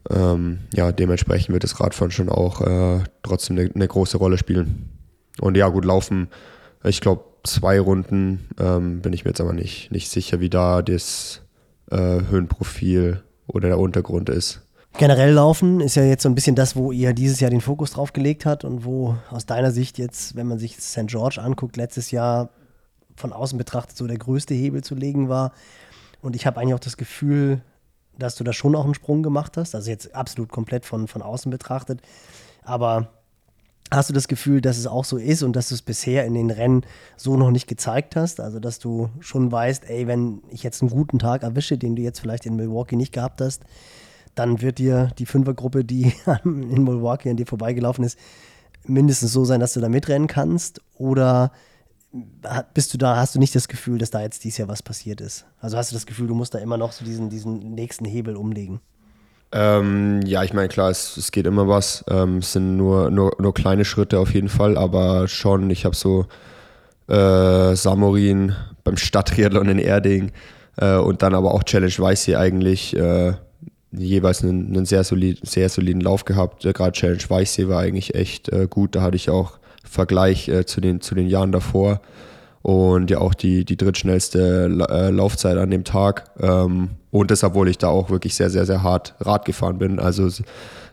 Ähm, 0.08 0.60
ja, 0.74 0.90
dementsprechend 0.92 1.52
wird 1.52 1.64
das 1.64 1.80
Radfahren 1.80 2.10
schon 2.10 2.28
auch 2.28 2.60
äh, 2.62 3.04
trotzdem 3.22 3.58
eine, 3.58 3.70
eine 3.72 3.88
große 3.88 4.16
Rolle 4.16 4.38
spielen. 4.38 4.90
Und 5.40 5.56
ja, 5.56 5.68
gut, 5.68 5.84
laufen, 5.84 6.28
ich 6.84 7.00
glaube, 7.00 7.24
zwei 7.44 7.78
Runden 7.80 8.48
ähm, 8.58 9.00
bin 9.00 9.12
ich 9.12 9.24
mir 9.24 9.30
jetzt 9.30 9.40
aber 9.40 9.52
nicht, 9.52 9.90
nicht 9.92 10.08
sicher, 10.10 10.40
wie 10.40 10.50
da 10.50 10.82
das 10.82 11.42
äh, 11.90 11.96
Höhenprofil 11.96 13.22
oder 13.46 13.68
der 13.68 13.78
Untergrund 13.78 14.28
ist. 14.28 14.62
Generell 14.98 15.32
laufen 15.32 15.80
ist 15.80 15.94
ja 15.94 16.02
jetzt 16.02 16.24
so 16.24 16.28
ein 16.28 16.34
bisschen 16.34 16.56
das, 16.56 16.74
wo 16.74 16.90
ihr 16.90 17.12
dieses 17.12 17.38
Jahr 17.40 17.50
den 17.50 17.60
Fokus 17.60 17.92
drauf 17.92 18.12
gelegt 18.12 18.44
hat 18.44 18.64
und 18.64 18.84
wo 18.84 19.16
aus 19.30 19.46
deiner 19.46 19.70
Sicht 19.70 19.98
jetzt, 19.98 20.34
wenn 20.34 20.48
man 20.48 20.58
sich 20.58 20.78
St. 20.78 21.06
George 21.06 21.40
anguckt, 21.40 21.76
letztes 21.76 22.10
Jahr 22.10 22.50
von 23.14 23.32
außen 23.32 23.56
betrachtet 23.56 23.96
so 23.96 24.06
der 24.06 24.18
größte 24.18 24.54
Hebel 24.54 24.82
zu 24.82 24.94
legen 24.94 25.28
war. 25.28 25.52
Und 26.22 26.34
ich 26.34 26.44
habe 26.46 26.60
eigentlich 26.60 26.74
auch 26.74 26.80
das 26.80 26.96
Gefühl, 26.96 27.60
dass 28.18 28.34
du 28.34 28.44
da 28.44 28.52
schon 28.52 28.74
auch 28.74 28.84
einen 28.84 28.94
Sprung 28.94 29.22
gemacht 29.22 29.56
hast. 29.56 29.74
Also 29.74 29.90
jetzt 29.90 30.14
absolut 30.14 30.50
komplett 30.50 30.84
von, 30.84 31.06
von 31.06 31.22
außen 31.22 31.50
betrachtet. 31.50 32.00
Aber 32.62 33.08
hast 33.90 34.08
du 34.08 34.14
das 34.14 34.28
Gefühl, 34.28 34.60
dass 34.60 34.78
es 34.78 34.86
auch 34.86 35.04
so 35.04 35.16
ist 35.16 35.42
und 35.42 35.56
dass 35.56 35.68
du 35.68 35.74
es 35.74 35.82
bisher 35.82 36.24
in 36.24 36.34
den 36.34 36.50
Rennen 36.50 36.82
so 37.16 37.36
noch 37.36 37.50
nicht 37.50 37.66
gezeigt 37.66 38.16
hast? 38.16 38.40
Also 38.40 38.60
dass 38.60 38.78
du 38.78 39.10
schon 39.20 39.50
weißt, 39.50 39.88
ey, 39.88 40.06
wenn 40.06 40.42
ich 40.50 40.62
jetzt 40.62 40.82
einen 40.82 40.90
guten 40.90 41.18
Tag 41.18 41.42
erwische, 41.42 41.76
den 41.76 41.96
du 41.96 42.02
jetzt 42.02 42.20
vielleicht 42.20 42.46
in 42.46 42.56
Milwaukee 42.56 42.96
nicht 42.96 43.12
gehabt 43.12 43.40
hast, 43.40 43.62
dann 44.34 44.60
wird 44.60 44.78
dir 44.78 45.10
die 45.18 45.26
Fünfergruppe, 45.26 45.84
die 45.84 46.12
in 46.44 46.84
Milwaukee 46.84 47.30
an 47.30 47.36
dir 47.36 47.46
vorbeigelaufen 47.46 48.04
ist, 48.04 48.18
mindestens 48.84 49.32
so 49.32 49.44
sein, 49.44 49.60
dass 49.60 49.72
du 49.72 49.80
da 49.80 49.88
mitrennen 49.88 50.28
kannst? 50.28 50.80
Oder 50.94 51.50
bist 52.74 52.92
du 52.94 52.98
da, 52.98 53.16
hast 53.16 53.34
du 53.34 53.38
nicht 53.38 53.54
das 53.54 53.68
Gefühl, 53.68 53.98
dass 53.98 54.10
da 54.10 54.20
jetzt 54.20 54.44
dieses 54.44 54.58
Jahr 54.58 54.68
was 54.68 54.82
passiert 54.82 55.20
ist? 55.20 55.46
Also 55.60 55.76
hast 55.76 55.90
du 55.90 55.96
das 55.96 56.06
Gefühl, 56.06 56.26
du 56.26 56.34
musst 56.34 56.54
da 56.54 56.58
immer 56.58 56.76
noch 56.76 56.92
so 56.92 57.04
diesen, 57.04 57.28
diesen 57.28 57.74
nächsten 57.74 58.04
Hebel 58.04 58.36
umlegen? 58.36 58.80
Ähm, 59.52 60.20
ja, 60.24 60.44
ich 60.44 60.52
meine, 60.52 60.68
klar, 60.68 60.90
es, 60.90 61.16
es 61.16 61.32
geht 61.32 61.46
immer 61.46 61.66
was. 61.66 62.04
Ähm, 62.08 62.38
es 62.38 62.52
sind 62.52 62.76
nur, 62.76 63.10
nur, 63.10 63.32
nur 63.38 63.52
kleine 63.52 63.84
Schritte 63.84 64.18
auf 64.18 64.32
jeden 64.32 64.48
Fall, 64.48 64.78
aber 64.78 65.26
schon, 65.26 65.70
ich 65.70 65.84
habe 65.84 65.96
so 65.96 66.26
äh, 67.08 67.74
Samorin 67.74 68.54
beim 68.84 68.96
Stadtriathlon 68.96 69.68
in 69.68 69.78
Erding 69.78 70.30
äh, 70.76 70.96
und 70.96 71.22
dann 71.22 71.34
aber 71.34 71.52
auch 71.52 71.64
Challenge 71.64 71.92
Weißsee 71.96 72.36
eigentlich 72.36 72.96
äh, 72.96 73.34
jeweils 73.90 74.44
einen, 74.44 74.68
einen, 74.68 74.86
sehr, 74.86 75.02
solid, 75.02 75.40
sehr 75.44 75.68
soliden 75.68 76.00
Lauf 76.00 76.24
gehabt. 76.24 76.64
Äh, 76.64 76.72
Gerade 76.72 76.92
Challenge 76.92 77.22
Weißsee 77.28 77.68
war 77.68 77.80
eigentlich 77.80 78.14
echt 78.14 78.48
äh, 78.50 78.68
gut. 78.70 78.94
Da 78.94 79.02
hatte 79.02 79.16
ich 79.16 79.30
auch 79.30 79.58
Vergleich 79.82 80.48
äh, 80.48 80.64
zu, 80.64 80.80
den, 80.80 81.00
zu 81.00 81.16
den 81.16 81.26
Jahren 81.26 81.50
davor 81.50 82.00
und 82.62 83.10
ja 83.10 83.18
auch 83.18 83.34
die, 83.34 83.64
die 83.64 83.76
drittschnellste 83.76 84.66
Laufzeit 84.68 85.56
an 85.56 85.70
dem 85.70 85.82
Tag. 85.82 86.30
Ähm, 86.38 86.90
und 87.10 87.30
das, 87.30 87.42
obwohl 87.42 87.68
ich 87.68 87.78
da 87.78 87.88
auch 87.88 88.10
wirklich 88.10 88.34
sehr, 88.34 88.50
sehr, 88.50 88.66
sehr 88.66 88.82
hart 88.82 89.14
Rad 89.20 89.44
gefahren 89.44 89.78
bin. 89.78 89.98
Also 89.98 90.26
es 90.26 90.42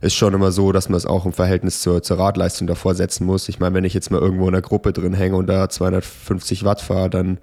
ist 0.02 0.16
schon 0.16 0.34
immer 0.34 0.52
so, 0.52 0.72
dass 0.72 0.90
man 0.90 0.98
es 0.98 1.06
auch 1.06 1.26
im 1.26 1.34
Verhältnis 1.34 1.82
zur, 1.82 2.02
zur 2.02 2.18
Radleistung 2.18 2.68
davor 2.68 2.96
setzen 2.96 3.26
muss. 3.26 3.50
Ich 3.50 3.60
meine, 3.60 3.76
wenn 3.76 3.84
ich 3.84 3.94
jetzt 3.94 4.10
mal 4.10 4.20
irgendwo 4.20 4.48
in 4.48 4.56
einer 4.56 4.62
Gruppe 4.62 4.94
drin 4.94 5.14
hänge 5.14 5.36
und 5.36 5.48
da 5.48 5.70
250 5.70 6.64
Watt 6.64 6.82
fahre, 6.82 7.10
dann 7.10 7.38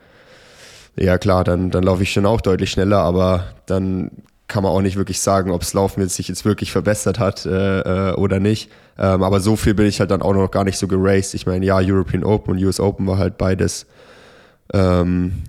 ja 0.97 1.18
klar, 1.18 1.45
dann, 1.45 1.70
dann 1.70 1.85
laufe 1.85 2.03
ich 2.03 2.12
schon 2.12 2.27
auch 2.27 2.41
deutlich 2.41 2.70
schneller, 2.70 2.99
aber 2.99 3.45
dann 3.66 4.11
kann 4.47 4.62
man 4.62 4.72
auch 4.72 4.83
nicht 4.83 4.97
wirklich 4.97 5.20
sagen, 5.20 5.51
ob 5.51 5.61
das 5.61 5.72
Laufen 5.72 6.01
jetzt 6.01 6.16
sich 6.16 6.29
jetzt 6.29 6.45
wirklich 6.45 6.70
verbessert 6.70 7.18
hat 7.18 7.47
äh, 7.47 8.11
äh, 8.11 8.14
oder 8.14 8.41
nicht. 8.41 8.70
Ähm, 8.99 9.22
aber 9.22 9.41
so 9.41 9.57
viel 9.57 9.75
bin 9.75 9.87
ich 9.87 10.01
halt 10.01 10.11
dann 10.11 10.22
auch 10.22 10.35
noch 10.35 10.51
gar 10.51 10.64
nicht 10.64 10.79
so 10.79 10.87
geraced. 10.87 11.35
Ich 11.35 11.47
meine, 11.47 11.64
ja, 11.64 11.79
European 11.81 12.25
Open 12.25 12.53
und 12.55 12.64
US 12.64 12.79
Open 12.79 13.07
war 13.07 13.18
halt 13.18 13.39
beides 13.39 13.87
ähm, 14.72 15.43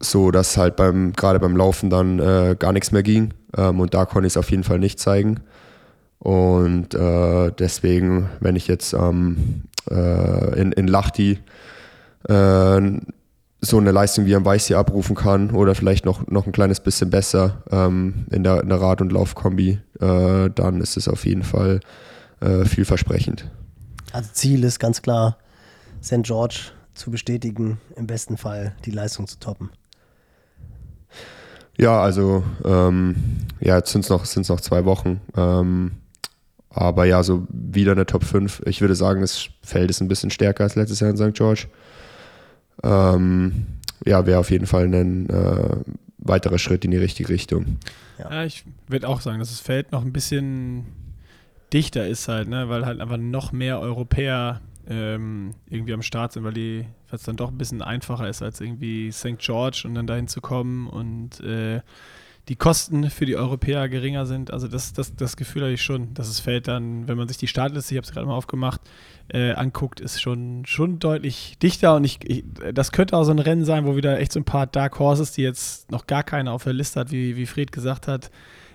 so, 0.00 0.30
dass 0.30 0.56
halt 0.56 0.76
beim 0.76 1.12
gerade 1.12 1.38
beim 1.38 1.56
Laufen 1.56 1.90
dann 1.90 2.18
äh, 2.18 2.56
gar 2.58 2.72
nichts 2.72 2.90
mehr 2.90 3.02
ging. 3.02 3.34
Ähm, 3.56 3.80
und 3.80 3.94
da 3.94 4.06
konnte 4.06 4.26
ich 4.26 4.32
es 4.32 4.36
auf 4.36 4.50
jeden 4.50 4.64
Fall 4.64 4.78
nicht 4.78 4.98
zeigen. 4.98 5.40
Und 6.18 6.94
äh, 6.94 7.50
deswegen, 7.58 8.28
wenn 8.40 8.56
ich 8.56 8.66
jetzt 8.66 8.92
ähm, 8.92 9.62
äh, 9.90 10.60
in, 10.60 10.72
in 10.72 10.86
Lachti 10.86 11.38
äh, 12.28 12.80
so 13.62 13.76
eine 13.76 13.90
Leistung 13.90 14.26
wie 14.26 14.34
am 14.34 14.44
Weißsee 14.44 14.74
abrufen 14.74 15.14
kann 15.14 15.50
oder 15.50 15.74
vielleicht 15.74 16.04
noch, 16.04 16.26
noch 16.28 16.46
ein 16.46 16.52
kleines 16.52 16.80
bisschen 16.80 17.10
besser 17.10 17.62
ähm, 17.70 18.26
in, 18.30 18.42
der, 18.42 18.62
in 18.62 18.68
der 18.68 18.80
Rad- 18.80 19.00
und 19.00 19.12
Laufkombi, 19.12 19.80
äh, 20.00 20.50
dann 20.50 20.80
ist 20.80 20.96
es 20.96 21.08
auf 21.08 21.26
jeden 21.26 21.42
Fall 21.42 21.80
äh, 22.40 22.64
vielversprechend. 22.64 23.50
Also 24.12 24.30
Ziel 24.32 24.64
ist 24.64 24.78
ganz 24.78 25.02
klar, 25.02 25.36
St. 26.02 26.22
George 26.22 26.72
zu 26.94 27.10
bestätigen, 27.10 27.78
im 27.96 28.06
besten 28.06 28.36
Fall 28.36 28.74
die 28.84 28.90
Leistung 28.90 29.26
zu 29.26 29.38
toppen. 29.38 29.70
Ja, 31.80 32.00
also 32.00 32.44
ähm, 32.64 33.16
ja, 33.60 33.76
jetzt 33.76 33.92
sind 33.92 34.02
es 34.02 34.10
noch, 34.10 34.24
noch 34.36 34.60
zwei 34.60 34.84
Wochen. 34.84 35.20
Ähm, 35.36 35.92
aber 36.68 37.04
ja, 37.04 37.22
so 37.22 37.46
wieder 37.48 37.92
eine 37.92 38.06
Top 38.06 38.22
5. 38.22 38.62
Ich 38.66 38.80
würde 38.80 38.94
sagen, 38.94 39.22
das 39.22 39.48
Feld 39.62 39.90
ist 39.90 40.00
ein 40.00 40.08
bisschen 40.08 40.30
stärker 40.30 40.64
als 40.64 40.76
letztes 40.76 41.00
Jahr 41.00 41.10
in 41.10 41.16
St. 41.16 41.34
George 41.34 41.66
ähm, 42.82 43.66
ja, 44.04 44.26
wäre 44.26 44.38
auf 44.38 44.50
jeden 44.50 44.66
Fall 44.66 44.84
ein 44.84 45.28
äh, 45.28 45.76
weiterer 46.18 46.58
Schritt 46.58 46.84
in 46.84 46.90
die 46.90 46.96
richtige 46.96 47.28
Richtung. 47.28 47.78
Ja, 48.18 48.30
ja 48.30 48.44
ich 48.44 48.64
würde 48.86 49.08
auch 49.08 49.20
sagen, 49.20 49.38
dass 49.38 49.50
das 49.50 49.60
Feld 49.60 49.92
noch 49.92 50.04
ein 50.04 50.12
bisschen 50.12 50.86
dichter 51.72 52.06
ist 52.06 52.28
halt, 52.28 52.48
ne? 52.48 52.68
weil 52.68 52.86
halt 52.86 53.00
einfach 53.00 53.16
noch 53.16 53.52
mehr 53.52 53.80
Europäer 53.80 54.60
ähm, 54.90 55.54
irgendwie 55.68 55.94
am 55.94 56.02
Start 56.02 56.32
sind, 56.32 56.44
weil 56.44 56.52
die, 56.52 56.84
es 57.10 57.22
dann 57.22 57.36
doch 57.36 57.50
ein 57.50 57.56
bisschen 57.56 57.80
einfacher 57.80 58.28
ist, 58.28 58.42
als 58.42 58.60
irgendwie 58.60 59.12
St. 59.12 59.38
George 59.38 59.84
und 59.86 59.94
dann 59.94 60.06
dahin 60.06 60.28
zu 60.28 60.40
kommen 60.40 60.88
und 60.88 61.40
äh, 61.40 61.80
die 62.48 62.56
Kosten 62.56 63.08
für 63.10 63.26
die 63.26 63.36
Europäer 63.36 63.88
geringer 63.88 64.26
sind. 64.26 64.52
Also 64.52 64.66
das, 64.66 64.92
das, 64.92 65.14
das 65.14 65.36
Gefühl 65.36 65.62
habe 65.62 65.72
ich 65.72 65.82
schon, 65.82 66.12
dass 66.14 66.28
es 66.28 66.40
fällt 66.40 66.66
dann, 66.66 67.06
wenn 67.06 67.16
man 67.16 67.28
sich 67.28 67.36
die 67.36 67.46
Startliste, 67.46 67.94
ich 67.94 67.98
habe 67.98 68.06
es 68.06 68.12
gerade 68.12 68.26
mal 68.26 68.34
aufgemacht, 68.34 68.80
äh, 69.28 69.52
anguckt, 69.52 70.00
ist 70.00 70.20
schon, 70.20 70.66
schon 70.66 70.98
deutlich 70.98 71.56
dichter 71.62 71.94
und 71.94 72.02
ich, 72.02 72.18
ich, 72.28 72.44
das 72.74 72.90
könnte 72.90 73.16
auch 73.16 73.22
so 73.22 73.30
ein 73.30 73.38
Rennen 73.38 73.64
sein, 73.64 73.86
wo 73.86 73.94
wieder 73.94 74.18
echt 74.18 74.32
so 74.32 74.40
ein 74.40 74.44
paar 74.44 74.66
Dark 74.66 74.98
Horses, 74.98 75.30
die 75.30 75.42
jetzt 75.42 75.92
noch 75.92 76.08
gar 76.08 76.24
keiner 76.24 76.52
auf 76.52 76.64
der 76.64 76.72
Liste 76.72 76.98
hat, 76.98 77.12
wie, 77.12 77.36
wie 77.36 77.46
Fred 77.46 77.70
gesagt 77.70 78.08
hat, 78.08 78.32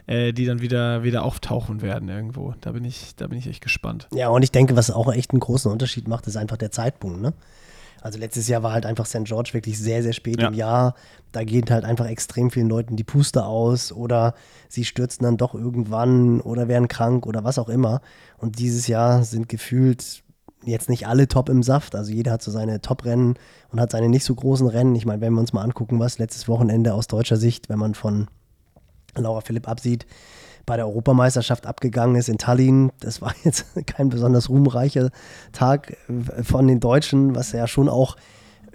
äh, 0.08 0.34
die 0.34 0.45
dann 0.45 0.62
wieder, 0.62 1.03
wieder 1.03 1.24
auftauchen 1.24 1.82
werden 1.82 2.10
irgendwo. 2.10 2.53
Da 2.62 2.72
bin 2.72 2.86
ich, 2.86 3.16
da 3.16 3.28
bin 3.28 3.38
ich 3.38 3.47
echt 3.47 3.64
gespannt. 3.64 4.08
Ja, 4.14 4.30
und 4.30 4.43
ich 4.43 4.51
denke, 4.51 4.76
was 4.76 4.91
auch 4.91 5.12
echt 5.12 5.32
einen 5.32 5.39
großen 5.39 5.72
Unterschied 5.72 6.08
macht, 6.08 6.28
ist 6.28 6.38
einfach 6.38 6.58
der 6.58 6.72
Zeitpunkt, 6.72 7.22
ne? 7.22 7.34
Also 8.01 8.20
letztes 8.20 8.47
Jahr 8.47 8.62
war 8.62 8.72
halt 8.72 8.86
einfach 8.86 9.08
St. 9.08 9.24
George 9.24 9.49
wirklich 9.53 9.80
sehr, 9.80 10.03
sehr 10.03 10.14
spät 10.14 10.39
ja. 10.39 10.49
im 10.49 10.53
Jahr. 10.53 10.93
Da 11.32 11.43
geht 11.43 11.72
halt 11.72 11.86
einfach 11.86 12.06
extrem 12.06 12.51
vielen 12.51 12.70
Leuten 12.70 12.95
die 12.95 13.03
Puste 13.03 13.45
aus 13.45 13.91
oder 13.91 14.36
sie 14.70 14.86
stürzen 14.86 15.24
dann 15.24 15.38
doch 15.38 15.56
irgendwann 15.56 16.39
oder 16.39 16.68
werden 16.68 16.88
krank 16.88 17.26
oder 17.26 17.43
was 17.43 17.58
auch 17.58 17.68
immer. 17.68 18.01
Und 18.38 18.60
dieses 18.60 18.86
Jahr 18.86 19.24
sind 19.24 19.49
gefühlt 19.49 20.22
jetzt 20.64 20.88
nicht 20.88 21.08
alle 21.08 21.28
top 21.28 21.49
im 21.49 21.64
Saft. 21.64 21.95
Also 21.95 22.12
jeder 22.12 22.34
hat 22.34 22.43
so 22.43 22.51
seine 22.51 22.80
Top-Rennen 22.80 23.39
und 23.72 23.80
hat 23.80 23.91
seine 23.91 24.08
nicht 24.08 24.24
so 24.24 24.36
großen 24.36 24.68
Rennen. 24.68 24.93
Ich 24.93 25.08
meine, 25.08 25.22
wenn 25.22 25.34
wir 25.34 25.39
uns 25.39 25.53
mal 25.53 25.64
angucken, 25.64 25.99
was 25.99 26.20
letztes 26.20 26.47
Wochenende 26.47 26.93
aus 26.93 27.08
deutscher 27.08 27.38
Sicht, 27.38 27.70
wenn 27.70 27.80
man 27.80 27.95
von 27.95 28.28
Laura 29.24 29.41
Philipp 29.41 29.68
absieht, 29.68 30.05
bei 30.66 30.78
der 30.78 30.88
Europameisterschaft 30.88 31.66
abgegangen 31.66 32.16
ist 32.16 32.30
in 32.30 32.38
Tallinn. 32.38 32.91
Das 32.99 33.22
war 33.22 33.34
jetzt 33.43 33.66
kein 33.86 34.09
besonders 34.09 34.49
ruhmreicher 34.49 35.11
Tag 35.51 35.97
äh, 36.09 36.43
von 36.43 36.68
den 36.68 36.80
Deutschen, 36.80 37.36
was 37.36 37.51
ja 37.51 37.68
schon 37.68 37.89
auch, 37.89 38.18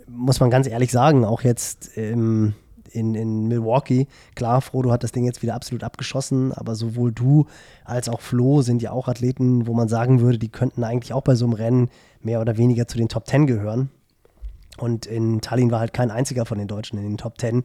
muss 0.06 0.40
man 0.40 0.50
ganz 0.50 0.66
ehrlich 0.66 0.92
sagen, 0.92 1.24
auch 1.24 1.42
jetzt 1.42 1.96
ähm, 1.96 2.54
in, 2.92 3.14
in 3.14 3.48
Milwaukee. 3.48 4.06
Klar, 4.34 4.60
Frodo 4.60 4.90
hat 4.90 5.04
das 5.04 5.12
Ding 5.12 5.24
jetzt 5.24 5.42
wieder 5.42 5.54
absolut 5.54 5.84
abgeschossen, 5.84 6.52
aber 6.52 6.74
sowohl 6.74 7.12
du 7.12 7.46
als 7.84 8.08
auch 8.08 8.20
Flo 8.20 8.62
sind 8.62 8.82
ja 8.82 8.92
auch 8.92 9.08
Athleten, 9.08 9.66
wo 9.66 9.74
man 9.74 9.88
sagen 9.88 10.20
würde, 10.20 10.38
die 10.38 10.48
könnten 10.48 10.84
eigentlich 10.84 11.12
auch 11.12 11.22
bei 11.22 11.34
so 11.34 11.44
einem 11.44 11.54
Rennen 11.54 11.90
mehr 12.20 12.40
oder 12.40 12.56
weniger 12.56 12.86
zu 12.86 12.98
den 12.98 13.08
Top 13.08 13.24
Ten 13.24 13.46
gehören. 13.46 13.90
Und 14.80 15.06
in 15.06 15.40
Tallinn 15.40 15.70
war 15.70 15.80
halt 15.80 15.92
kein 15.92 16.10
einziger 16.10 16.46
von 16.46 16.58
den 16.58 16.68
Deutschen 16.68 16.98
in 16.98 17.04
den 17.04 17.18
Top 17.18 17.38
Ten 17.38 17.62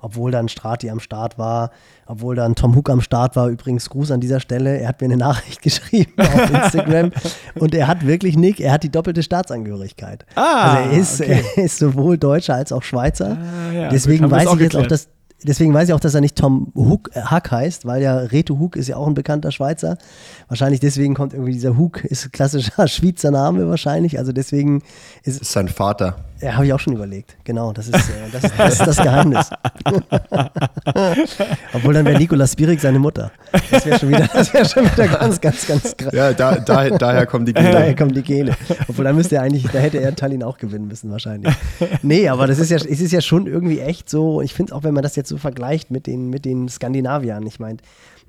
obwohl 0.00 0.30
dann 0.30 0.48
Strati 0.48 0.90
am 0.90 1.00
Start 1.00 1.38
war, 1.38 1.70
obwohl 2.06 2.36
dann 2.36 2.54
Tom 2.54 2.74
Hook 2.74 2.90
am 2.90 3.00
Start 3.00 3.36
war. 3.36 3.48
Übrigens, 3.48 3.90
Gruß 3.90 4.10
an 4.10 4.20
dieser 4.20 4.40
Stelle. 4.40 4.78
Er 4.78 4.88
hat 4.88 5.00
mir 5.00 5.06
eine 5.06 5.16
Nachricht 5.16 5.62
geschrieben 5.62 6.12
auf 6.18 6.50
Instagram 6.50 7.12
und 7.56 7.74
er 7.74 7.86
hat 7.86 8.06
wirklich 8.06 8.36
Nick, 8.36 8.60
er 8.60 8.72
hat 8.72 8.82
die 8.82 8.90
doppelte 8.90 9.22
Staatsangehörigkeit. 9.22 10.24
Ah, 10.34 10.74
also 10.74 10.90
er 10.90 10.98
ist, 10.98 11.20
okay. 11.20 11.44
er 11.56 11.64
ist 11.64 11.78
sowohl 11.78 12.18
Deutscher 12.18 12.54
als 12.54 12.72
auch 12.72 12.82
Schweizer. 12.82 13.38
Ah, 13.38 13.72
ja, 13.72 13.88
Deswegen 13.88 14.30
weiß 14.30 14.52
ich 14.54 14.60
jetzt 14.60 14.76
auch, 14.76 14.86
dass 14.86 15.08
Deswegen 15.44 15.72
weiß 15.72 15.88
ich 15.88 15.94
auch, 15.94 16.00
dass 16.00 16.16
er 16.16 16.20
nicht 16.20 16.34
Tom 16.34 16.72
Hook, 16.74 17.10
äh, 17.14 17.20
Hack 17.20 17.52
heißt, 17.52 17.86
weil 17.86 18.02
ja 18.02 18.18
Reto 18.18 18.58
Hook 18.58 18.74
ist 18.74 18.88
ja 18.88 18.96
auch 18.96 19.06
ein 19.06 19.14
bekannter 19.14 19.52
Schweizer. 19.52 19.96
Wahrscheinlich 20.48 20.80
deswegen 20.80 21.14
kommt 21.14 21.32
irgendwie 21.32 21.52
dieser 21.52 21.76
Hook, 21.76 22.04
ist 22.04 22.32
klassischer 22.32 22.88
Schweizer 22.88 23.30
Name 23.30 23.68
wahrscheinlich. 23.68 24.18
Also 24.18 24.32
deswegen 24.32 24.82
ist. 25.22 25.40
ist 25.40 25.52
sein 25.52 25.68
Vater. 25.68 26.16
Ja, 26.40 26.54
habe 26.54 26.66
ich 26.66 26.72
auch 26.72 26.78
schon 26.78 26.94
überlegt. 26.94 27.36
Genau, 27.44 27.72
das 27.72 27.88
ist, 27.88 27.94
äh, 27.94 28.30
das, 28.30 28.42
das, 28.56 28.72
ist 28.74 28.86
das 28.86 28.96
Geheimnis. 28.98 29.50
Obwohl 31.72 31.94
dann 31.94 32.04
wäre 32.04 32.16
Nikolas 32.18 32.52
Spirik 32.52 32.80
seine 32.80 33.00
Mutter. 33.00 33.32
Das 33.70 33.84
wäre 33.84 33.98
schon, 33.98 34.08
wieder, 34.10 34.28
wär 34.28 34.64
schon 34.64 34.84
wieder 34.84 35.08
ganz, 35.08 35.40
ganz, 35.40 35.66
ganz 35.66 35.96
krass. 35.96 36.12
Ja, 36.12 36.32
da, 36.32 36.56
da, 36.56 36.90
daher 36.90 37.26
kommen 37.26 37.44
die 37.44 37.54
Gene. 37.54 37.72
Daher 37.72 37.96
kommen 37.96 38.12
die 38.12 38.22
Gene. 38.22 38.56
Obwohl, 38.86 39.04
da 39.04 39.12
müsste 39.12 39.36
er 39.36 39.42
eigentlich, 39.42 39.64
da 39.72 39.80
hätte 39.80 40.00
er 40.00 40.14
Tallinn 40.14 40.44
auch 40.44 40.58
gewinnen 40.58 40.86
müssen 40.86 41.10
wahrscheinlich. 41.10 41.52
Nee, 42.02 42.28
aber 42.28 42.46
das 42.46 42.58
ist 42.58 42.70
ja, 42.70 42.76
es 42.76 43.00
ist 43.00 43.12
ja 43.12 43.20
schon 43.20 43.46
irgendwie 43.46 43.80
echt 43.80 44.08
so, 44.08 44.40
ich 44.40 44.54
finde 44.54 44.74
auch, 44.74 44.84
wenn 44.84 44.94
man 44.94 45.02
das 45.02 45.16
jetzt 45.16 45.28
so 45.28 45.38
vergleicht 45.38 45.90
mit 45.90 46.06
den, 46.06 46.30
mit 46.30 46.44
den 46.44 46.68
Skandinaviern, 46.68 47.44
ich 47.46 47.58
meine, 47.58 47.78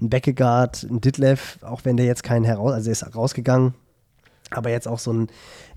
ein 0.01 0.09
Beckegaard, 0.09 0.83
ein 0.89 1.01
Ditlev, 1.01 1.59
auch 1.61 1.81
wenn 1.83 1.97
der 1.97 2.05
jetzt 2.05 2.23
keinen 2.23 2.45
heraus, 2.45 2.73
also 2.73 2.89
er 2.89 2.93
ist 2.93 3.15
rausgegangen, 3.15 3.73
aber 4.51 4.69
jetzt 4.69 4.87
auch 4.87 4.99
so 4.99 5.13
ein 5.13 5.27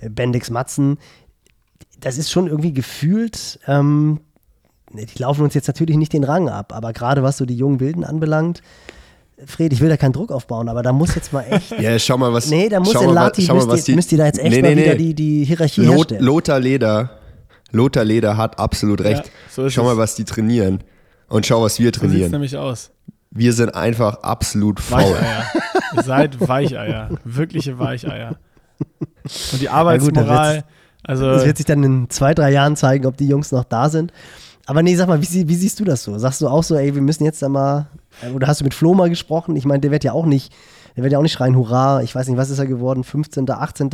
Bendix 0.01 0.51
Matzen, 0.51 0.99
das 2.03 2.19
ist 2.19 2.31
schon 2.31 2.47
irgendwie 2.49 2.73
gefühlt, 2.73 3.59
ähm, 3.67 4.21
die 4.93 5.07
laufen 5.19 5.43
uns 5.43 5.55
jetzt 5.55 5.69
natürlich 5.69 5.97
nicht 5.97 6.13
den 6.13 6.25
Rang 6.25 6.49
ab, 6.51 6.75
aber 6.75 6.93
gerade 6.93 7.23
was 7.23 7.39
so 7.39 7.47
die 7.47 7.57
jungen 7.57 7.81
Wilden 7.81 8.05
anbelangt, 8.05 8.61
Fred, 9.47 9.73
ich 9.73 9.81
will 9.81 9.89
da 9.89 9.97
keinen 9.97 10.13
Druck 10.13 10.31
aufbauen, 10.31 10.69
aber 10.69 10.83
da 10.83 10.93
muss 10.93 11.15
jetzt 11.15 11.33
mal 11.33 11.43
echt. 11.43 11.71
Ja, 11.81 11.99
schau 11.99 12.17
mal, 12.19 12.33
was. 12.33 12.49
Nee, 12.51 12.69
da 12.69 12.79
muss 12.79 12.95
in 12.95 13.07
mal, 13.07 13.13
Lati, 13.13 13.43
schau 13.43 13.55
mal, 13.55 13.67
was 13.67 13.77
müsst, 13.77 13.89
ihr, 13.89 13.97
müsst 13.97 14.13
ihr 14.13 14.19
da 14.19 14.27
jetzt 14.27 14.39
echt 14.39 14.51
Nee, 14.53 14.63
mal 14.63 14.75
nee, 14.75 14.83
wieder 14.83 14.93
nee. 14.93 14.99
die, 14.99 15.15
die 15.15 15.45
Hierarchie 15.45 15.81
Lot, 15.81 15.97
herstellen. 15.97 16.23
Lothar 16.25 16.61
Leder. 16.61 17.11
Lothar 17.73 18.05
Leder 18.05 18.37
hat 18.37 18.59
absolut 18.59 19.01
recht. 19.01 19.31
so 19.51 19.65
ist 19.65 19.73
schau 19.73 19.83
es. 19.83 19.87
mal, 19.89 19.97
was 19.97 20.15
die 20.15 20.25
trainieren. 20.25 20.85
Und 21.29 21.47
schau, 21.47 21.63
was 21.63 21.79
wir 21.79 21.87
So 21.87 21.93
sieht 21.93 21.95
es 21.97 22.01
trainieren. 22.01 22.31
nämlich 22.31 22.57
aus. 22.57 22.91
Wir 23.31 23.53
sind 23.55 23.75
einfach 23.75 24.23
absolut 24.23 24.79
faul. 24.79 25.01
Weicheier. 25.01 25.47
Ihr 25.97 26.03
seid 26.03 26.49
Weicheier. 26.49 27.09
Wirkliche 27.25 27.79
Weicheier. 27.79 28.37
Und 28.79 29.55
die 29.55 29.59
gut, 29.59 29.67
dann 29.67 29.75
Arbeitsmoral, 29.75 30.65
also 31.05 31.31
Das 31.31 31.45
wird 31.45 31.57
sich 31.57 31.67
dann 31.67 31.83
in 31.83 32.11
zwei, 32.11 32.35
drei 32.35 32.53
Jahren 32.53 32.77
zeigen, 32.77 33.07
ob 33.07 33.17
die 33.17 33.27
Jungs 33.27 33.53
noch 33.53 33.65
da 33.65 33.89
sind. 33.89 34.13
Aber 34.67 34.83
nee, 34.83 34.95
sag 34.95 35.09
mal, 35.09 35.21
wie, 35.21 35.49
wie 35.49 35.55
siehst 35.55 35.81
du 35.81 35.85
das 35.85 36.05
so? 36.05 36.17
Sagst 36.19 36.41
du 36.41 36.49
auch 36.49 36.63
so, 36.63 36.77
ey, 36.77 36.95
wir 36.95 37.03
müssen 37.03 37.25
jetzt 37.25 37.43
da 37.43 37.49
mal, 37.49 37.89
oder 38.35 38.47
hast 38.47 38.61
du 38.61 38.65
mit 38.65 38.75
Flo 38.75 38.95
mal 38.95 39.09
gesprochen? 39.09 39.57
Ich 39.57 39.65
meine, 39.65 39.81
der 39.81 39.91
wird 39.91 40.05
ja 40.05 40.13
auch 40.13 40.27
nicht, 40.27 40.53
der 40.97 41.03
wird 41.03 41.13
ja 41.13 41.19
auch 41.19 41.23
nicht 41.23 41.33
schreien, 41.33 41.57
hurra, 41.57 42.03
ich 42.03 42.15
weiß 42.15 42.29
nicht, 42.29 42.37
was 42.37 42.51
ist 42.51 42.59
er 42.59 42.67
geworden, 42.67 43.05
15., 43.05 43.51
18., 43.51 43.91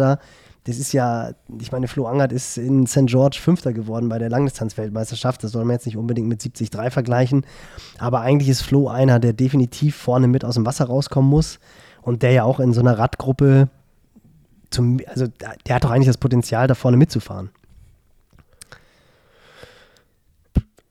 das 0.64 0.78
ist 0.78 0.92
ja, 0.92 1.30
ich 1.60 1.72
meine, 1.72 1.88
Flo 1.88 2.06
Angert 2.06 2.30
ist 2.30 2.58
in 2.58 2.86
St. 2.86 3.06
George 3.06 3.38
Fünfter 3.40 3.72
geworden 3.72 4.10
bei 4.10 4.18
der 4.18 4.28
Langdistanz-Weltmeisterschaft, 4.28 5.42
das 5.42 5.52
soll 5.52 5.64
man 5.64 5.74
jetzt 5.74 5.86
nicht 5.86 5.96
unbedingt 5.96 6.28
mit 6.28 6.44
73 6.44 6.92
vergleichen, 6.92 7.46
aber 7.98 8.20
eigentlich 8.20 8.50
ist 8.50 8.62
Flo 8.62 8.88
einer, 8.88 9.18
der 9.18 9.32
definitiv 9.32 9.96
vorne 9.96 10.28
mit 10.28 10.44
aus 10.44 10.56
dem 10.56 10.66
Wasser 10.66 10.84
rauskommen 10.84 11.30
muss 11.30 11.58
und 12.02 12.22
der 12.22 12.32
ja 12.32 12.44
auch 12.44 12.60
in 12.60 12.74
so 12.74 12.80
einer 12.80 12.98
Radgruppe 12.98 13.70
zum, 14.70 15.00
also 15.06 15.26
der 15.66 15.74
hat 15.74 15.84
doch 15.84 15.90
eigentlich 15.90 16.06
das 16.06 16.18
Potenzial, 16.18 16.66
da 16.66 16.74
vorne 16.74 16.96
mitzufahren. 16.96 17.50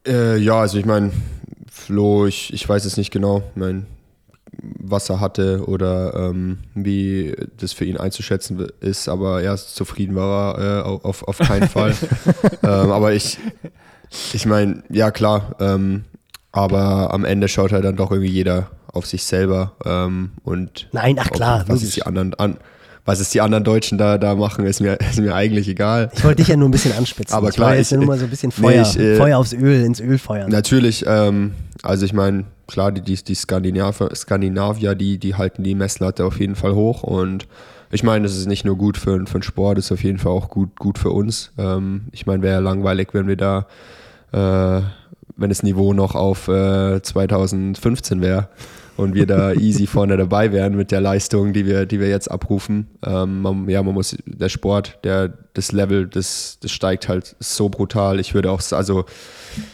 Äh, 0.08 0.38
ja, 0.38 0.62
also 0.62 0.78
ich 0.78 0.86
meine, 0.86 1.12
Flo, 1.70 2.26
ich, 2.26 2.54
ich 2.54 2.68
weiß 2.68 2.86
es 2.86 2.98
nicht 2.98 3.12
genau, 3.12 3.44
mein, 3.56 3.86
was 4.62 5.10
er 5.10 5.20
hatte 5.20 5.66
oder 5.68 6.14
ähm, 6.16 6.60
wie 6.74 7.36
das 7.58 7.74
für 7.74 7.86
ihn 7.86 7.98
einzuschätzen 7.98 8.68
ist, 8.80 9.10
aber 9.10 9.42
ja, 9.44 9.56
zufrieden 9.58 10.16
war 10.16 10.58
er 10.58 10.80
äh, 10.80 10.84
auf, 10.84 11.28
auf 11.28 11.38
keinen 11.38 11.68
Fall. 11.68 11.94
ähm, 12.64 12.92
aber 12.92 13.14
ich, 13.14 13.38
ich 14.34 14.46
meine, 14.46 14.84
ja 14.90 15.12
klar, 15.12 15.56
ähm, 15.60 16.06
aber 16.52 17.14
am 17.14 17.26
Ende 17.26 17.48
schaut 17.48 17.72
halt 17.72 17.84
dann 17.84 17.98
doch 17.98 18.12
irgendwie 18.12 18.32
jeder 18.32 18.72
auf 18.88 19.06
sich 19.06 19.24
selber 19.26 19.74
ähm, 19.86 20.32
und 20.44 20.88
Nein, 20.92 21.18
ach 21.20 21.30
klar, 21.30 21.60
was 21.62 21.68
logisch. 21.68 21.84
es 21.84 21.94
die 21.96 22.04
anderen 22.04 22.34
an, 22.36 22.58
was 23.08 23.22
es 23.22 23.30
die 23.30 23.40
anderen 23.40 23.64
Deutschen 23.64 23.98
da, 23.98 24.18
da 24.18 24.36
machen, 24.36 24.66
ist 24.66 24.82
mir, 24.82 24.96
ist 25.00 25.18
mir 25.18 25.34
eigentlich 25.34 25.70
egal. 25.70 26.10
Ich 26.14 26.26
wollte 26.26 26.42
dich 26.42 26.50
ja 26.50 26.58
nur 26.58 26.68
ein 26.68 26.72
bisschen 26.72 26.92
anspitzen. 26.92 27.34
Aber 27.34 27.48
ich 27.48 27.56
klar, 27.56 27.70
wollte 27.70 27.80
jetzt 27.80 27.92
ich- 27.94 27.98
nur 27.98 28.06
mal 28.06 28.20
so 28.20 28.26
ein 28.26 28.30
bisschen 28.30 28.52
nee, 28.58 28.62
Feuer, 28.62 28.82
ich, 28.82 29.00
äh, 29.00 29.16
Feuer 29.16 29.38
aufs 29.38 29.54
Öl, 29.54 29.86
ins 29.86 30.02
Öl 30.02 30.18
feuern. 30.18 30.52
Natürlich, 30.52 31.06
ähm, 31.08 31.54
also 31.84 32.06
ich 32.06 32.12
meine, 32.12 32.44
klar, 32.68 32.92
die, 32.92 33.00
die, 33.00 33.16
die 33.16 33.34
Skandinavier, 33.34 34.10
Skandinavier 34.14 34.94
die, 34.94 35.20
die 35.20 35.36
halten 35.36 35.64
die 35.64 35.74
Messlatte 35.74 36.26
auf 36.26 36.38
jeden 36.38 36.56
Fall 36.56 36.76
hoch 36.76 37.02
und 37.04 37.48
ich 37.92 38.04
meine, 38.04 38.24
das 38.24 38.36
ist 38.36 38.48
nicht 38.48 38.66
nur 38.66 38.76
gut 38.78 38.98
für, 38.98 39.26
für 39.26 39.40
den 39.40 39.42
Sport, 39.44 39.78
ist 39.78 39.94
auf 39.94 40.04
jeden 40.04 40.18
Fall 40.18 40.34
auch 40.34 40.50
gut, 40.50 40.78
gut 40.78 41.00
für 41.00 41.12
uns. 41.12 41.54
Ähm, 41.58 42.08
ich 42.12 42.26
meine, 42.26 42.44
wäre 42.44 42.56
ja 42.56 42.60
langweilig, 42.60 43.14
wenn 43.14 43.30
wir 43.30 43.38
da, 43.38 43.68
äh, 44.34 44.82
wenn 45.38 45.48
das 45.48 45.64
Niveau 45.64 45.94
noch 45.94 46.14
auf 46.14 46.50
äh, 46.50 47.02
2015 47.02 48.20
wäre 48.20 48.50
und 48.98 49.14
wir 49.14 49.26
da 49.26 49.54
easy 49.54 49.88
vorne 49.88 50.18
dabei 50.18 50.52
wären 50.52 50.76
mit 50.76 50.92
der 50.92 51.02
Leistung, 51.02 51.54
die 51.54 51.66
wir, 51.66 51.86
die 51.86 52.00
wir 52.00 52.10
jetzt 52.10 52.30
abrufen. 52.30 52.88
Ähm, 53.06 53.42
man, 53.42 53.70
ja, 53.70 53.82
man 53.84 53.94
muss, 53.94 54.18
der 54.26 54.50
Sport, 54.50 55.00
der, 55.04 55.34
das 55.54 55.72
Level, 55.72 56.08
das, 56.08 56.58
das 56.62 56.72
steigt 56.72 57.08
halt 57.08 57.36
so 57.40 57.70
brutal. 57.70 58.20
Ich 58.20 58.34
würde 58.34 58.52
auch, 58.52 58.62
also 58.72 59.06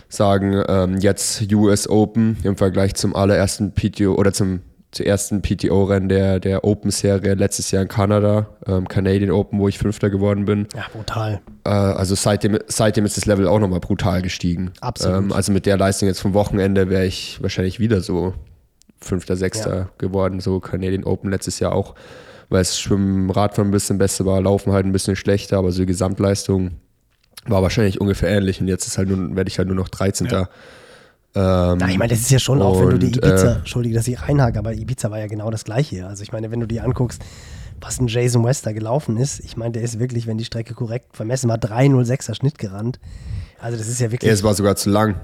sagen, 0.10 0.62
ähm, 0.68 0.98
jetzt 0.98 1.52
US 1.54 1.90
Open 1.90 2.38
im 2.44 2.58
Vergleich 2.58 2.96
zum 2.96 3.16
allerersten 3.16 3.74
PTO 3.74 4.14
oder 4.16 4.34
zum, 4.34 4.60
zum 4.92 5.06
ersten 5.06 5.42
PTO-Rennen 5.42 6.10
der, 6.10 6.40
der 6.40 6.64
Open-Serie 6.66 7.36
letztes 7.36 7.72
Jahr 7.72 7.84
in 7.84 7.88
Kanada, 7.88 8.48
ähm, 8.68 8.88
Canadian 8.88 9.32
Open, 9.32 9.58
wo 9.60 9.68
ich 9.68 9.80
Fünfter 9.80 10.10
geworden 10.10 10.46
bin. 10.46 10.68
ja, 10.76 10.86
brutal. 10.92 11.42
Äh, 11.64 11.70
also 11.70 12.16
seitdem, 12.16 12.60
seitdem 12.68 13.06
ist 13.06 13.16
das 13.18 13.26
Level 13.26 13.48
auch 13.48 13.60
nochmal 13.60 13.80
brutal 13.80 14.22
gestiegen. 14.22 14.72
Absolut. 14.82 15.18
Ähm, 15.18 15.32
also 15.32 15.52
mit 15.52 15.66
der 15.66 15.78
Leistung 15.78 16.08
jetzt 16.08 16.20
vom 16.20 16.34
Wochenende 16.34 16.90
wäre 16.90 17.06
ich 17.06 17.42
wahrscheinlich 17.42 17.80
wieder 17.80 18.02
so 18.02 18.34
Fünfter, 19.04 19.36
Sechster 19.36 19.76
Ja. 19.78 19.90
geworden, 19.98 20.40
so 20.40 20.60
Canadian 20.60 21.04
Open 21.04 21.30
letztes 21.30 21.60
Jahr 21.60 21.74
auch, 21.74 21.96
weil 22.50 22.62
es 22.62 22.80
Schwimmen, 22.80 23.30
Radfahren 23.30 23.70
ein 23.70 23.72
bisschen 23.72 23.98
besser 23.98 24.26
war, 24.26 24.42
Laufen 24.42 24.74
halt 24.74 24.86
ein 24.86 24.92
bisschen 24.92 25.16
schlechter, 25.16 25.58
aber 25.58 25.72
so 25.72 25.80
die 25.82 25.86
Gesamtleistung 25.86 26.72
war 27.46 27.62
wahrscheinlich 27.62 28.00
ungefähr 28.00 28.30
ähnlich 28.30 28.62
und 28.62 28.68
jetzt 28.68 28.88
ist 28.88 28.98
halt 28.98 29.10
nur, 29.10 29.36
werde 29.36 29.50
ich 29.50 29.58
halt 29.58 29.68
nur 29.68 29.76
noch 29.76 29.90
13. 29.90 30.28
Ja. 30.28 30.50
Ähm, 31.36 31.80
Ja, 31.80 31.88
ich 31.90 31.98
meine, 31.98 32.10
das 32.12 32.20
ist 32.20 32.32
ja 32.32 32.40
schon 32.40 32.62
auch, 32.62 32.80
wenn 32.80 32.92
du 32.92 33.00
die 33.00 33.08
und, 33.08 33.18
Ibiza, 33.18 33.54
äh, 33.54 33.56
Entschuldige, 33.58 33.96
dass 33.96 34.08
ich 34.08 34.22
reinhake, 34.22 34.60
aber 34.60 34.74
Ibiza 34.74 35.10
war 35.12 35.20
ja 35.20 35.28
genau 35.28 35.50
das 35.52 35.64
Gleiche. 35.66 36.08
Also 36.08 36.24
ich 36.24 36.32
meine, 36.32 36.52
wenn 36.52 36.60
du 36.60 36.68
dir 36.68 36.84
anguckst, 36.84 37.22
was 37.82 38.00
ein 38.00 38.08
Jason 38.08 38.46
West 38.46 38.66
da 38.66 38.72
gelaufen 38.72 39.18
ist, 39.18 39.40
ich 39.42 39.58
meine, 39.58 39.74
der 39.74 39.82
ist 39.82 40.00
wirklich, 40.00 40.26
wenn 40.28 40.38
die 40.38 40.46
Strecke 40.46 40.74
korrekt 40.74 41.16
vermessen 41.18 41.50
war, 41.50 41.58
3,06er 41.58 42.36
Schnitt 42.36 42.58
gerannt. 42.58 43.00
Also 43.60 43.78
das 43.78 43.88
ist 43.88 44.00
ja 44.00 44.12
wirklich, 44.12 44.28
ja, 44.28 44.34
es 44.34 44.44
war 44.44 44.54
sogar 44.54 44.76
zu 44.76 44.90
lang. 44.90 45.16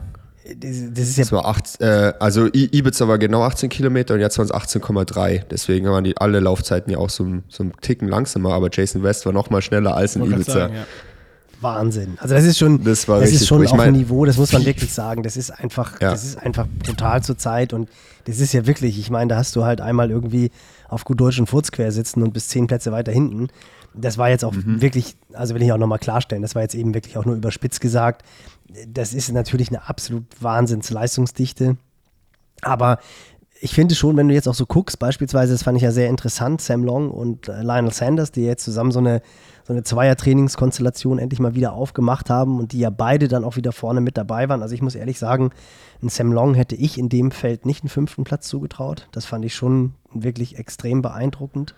Das, 0.58 0.76
das 0.94 1.10
ist 1.10 1.18
ja 1.18 1.24
Es 1.24 1.32
war 1.32 1.46
acht, 1.46 1.80
äh, 1.82 2.14
also 2.20 2.48
I 2.48 2.70
Ibiza 2.72 3.08
war 3.08 3.18
genau 3.18 3.44
18 3.44 3.70
Kilometer 3.70 4.14
und 4.16 4.20
jetzt 4.20 4.38
waren 4.38 4.46
es 4.46 4.54
18,3. 4.54 5.44
Deswegen 5.50 5.88
waren 5.88 6.04
die 6.04 6.18
alle 6.18 6.40
Laufzeiten 6.40 6.92
ja 6.92 6.98
auch 7.00 7.10
so, 7.10 7.24
ein- 7.24 7.44
so 7.50 7.64
einen 7.64 7.74
Ticken 7.82 8.08
langsamer, 8.08 8.54
aber 8.54 8.70
Jason 8.72 9.04
West 9.04 9.26
war 9.26 9.34
noch 9.34 9.50
mal 9.50 9.62
schneller 9.62 9.96
als 9.96 10.16
in 10.16 10.24
Ibiza. 10.26 10.52
sagen, 10.52 10.76
ja. 10.76 10.84
Wahnsinn. 11.62 12.18
Also 12.20 12.36
das 12.36 12.46
ist 12.46 12.58
schon, 12.58 12.84
Das 12.86 13.08
war 13.10 13.22
ist 13.22 13.46
schon 13.46 13.58
cool. 13.60 13.66
Ich 13.66 13.72
auf 13.72 13.80
ein 13.80 13.92
mein- 13.92 14.00
Niveau, 14.00 14.24
das 14.26 14.38
muss 14.38 14.54
man 14.54 14.66
wirklich 14.66 14.94
sagen. 14.94 15.24
Das 15.24 15.36
ist 15.36 15.52
einfach, 15.52 16.00
Ja. 16.00 16.12
das 16.12 16.24
ist 16.24 16.38
einfach 16.38 16.66
brutal 16.86 17.22
zur 17.22 17.38
Zeit 17.38 17.74
und 17.74 17.90
das 18.26 18.40
ist 18.40 18.54
ja 18.54 18.66
wirklich, 18.66 18.98
ich 18.98 19.10
meine, 19.10 19.28
da 19.30 19.36
hast 19.38 19.56
du 19.58 19.66
halt 19.66 19.82
einmal 19.82 20.10
irgendwie 20.10 20.52
auf 20.90 21.06
gut 21.06 21.20
Deutsch 21.20 21.38
einen 21.38 21.48
Furz 21.48 21.72
quer 21.72 21.92
sitzen 21.92 22.22
und 22.24 22.34
bis 22.34 22.48
zehn 22.50 22.68
Plätze 22.68 22.92
weiter 22.92 23.12
hinten. 23.12 23.48
Das 23.94 24.18
war 24.18 24.30
jetzt 24.30 24.44
auch 24.46 24.54
Mhm. 24.54 24.82
wirklich, 24.82 25.16
also 25.34 25.56
will 25.56 25.62
ich 25.62 25.72
auch 25.72 25.78
nochmal 25.78 26.00
klarstellen, 26.00 26.42
das 26.42 26.56
war 26.56 26.62
jetzt 26.62 26.76
eben 26.76 26.94
wirklich 26.94 27.18
auch 27.18 27.26
nur 27.26 27.36
überspitzt 27.36 27.82
gesagt. 27.82 28.24
Das 28.88 29.14
ist 29.14 29.32
natürlich 29.32 29.70
eine 29.70 29.88
absolut 29.90 30.26
Wahnsinnsleistungsdichte. 30.42 31.78
Aber 32.62 33.00
ich 33.62 33.74
finde 33.74 33.96
schon, 33.96 34.16
wenn 34.16 34.28
du 34.28 34.34
jetzt 34.34 34.48
auch 34.48 34.54
so 34.54 34.66
guckst, 34.66 35.00
beispielsweise, 35.00 35.54
das 35.54 35.64
fand 35.64 35.78
ich 35.78 35.84
ja 35.84 35.92
sehr 35.92 36.08
interessant, 36.10 36.62
Sam 36.62 36.84
Long 36.84 37.10
und 37.12 37.48
äh, 37.50 37.62
Lionel 37.62 37.92
Sanders, 37.92 38.32
die 38.32 38.44
jetzt 38.44 38.64
zusammen 38.64 38.92
so 38.92 39.00
eine, 39.00 39.22
so 39.70 39.74
eine 39.74 39.84
Zweier-Trainingskonstellation 39.84 41.20
endlich 41.20 41.40
mal 41.40 41.54
wieder 41.54 41.74
aufgemacht 41.74 42.32
haben 42.32 42.58
und 42.58 42.72
die 42.72 42.80
ja 42.80 42.90
beide 42.90 43.28
dann 43.28 43.44
auch 43.44 43.56
wieder 43.56 43.72
vorne 43.72 44.02
mit 44.02 44.18
dabei 44.18 44.50
waren. 44.50 44.64
Also 44.64 44.74
ich 44.74 44.82
muss 44.82 44.96
ehrlich 44.96 45.20
sagen, 45.20 45.52
ein 46.02 46.10
Sam 46.10 46.34
Long 46.34 46.56
hätte 46.56 46.76
ich 46.76 46.98
in 46.98 47.08
dem 47.08 47.30
Feld 47.30 47.68
nicht 47.68 47.84
einen 47.84 47.92
fünften 47.92 48.24
Platz 48.24 48.48
zugetraut. 48.48 49.08
Das 49.12 49.28
fand 49.28 49.46
ich 49.46 49.54
schon 49.54 49.94
wirklich 50.12 50.58
extrem 50.58 51.04
beeindruckend. 51.04 51.76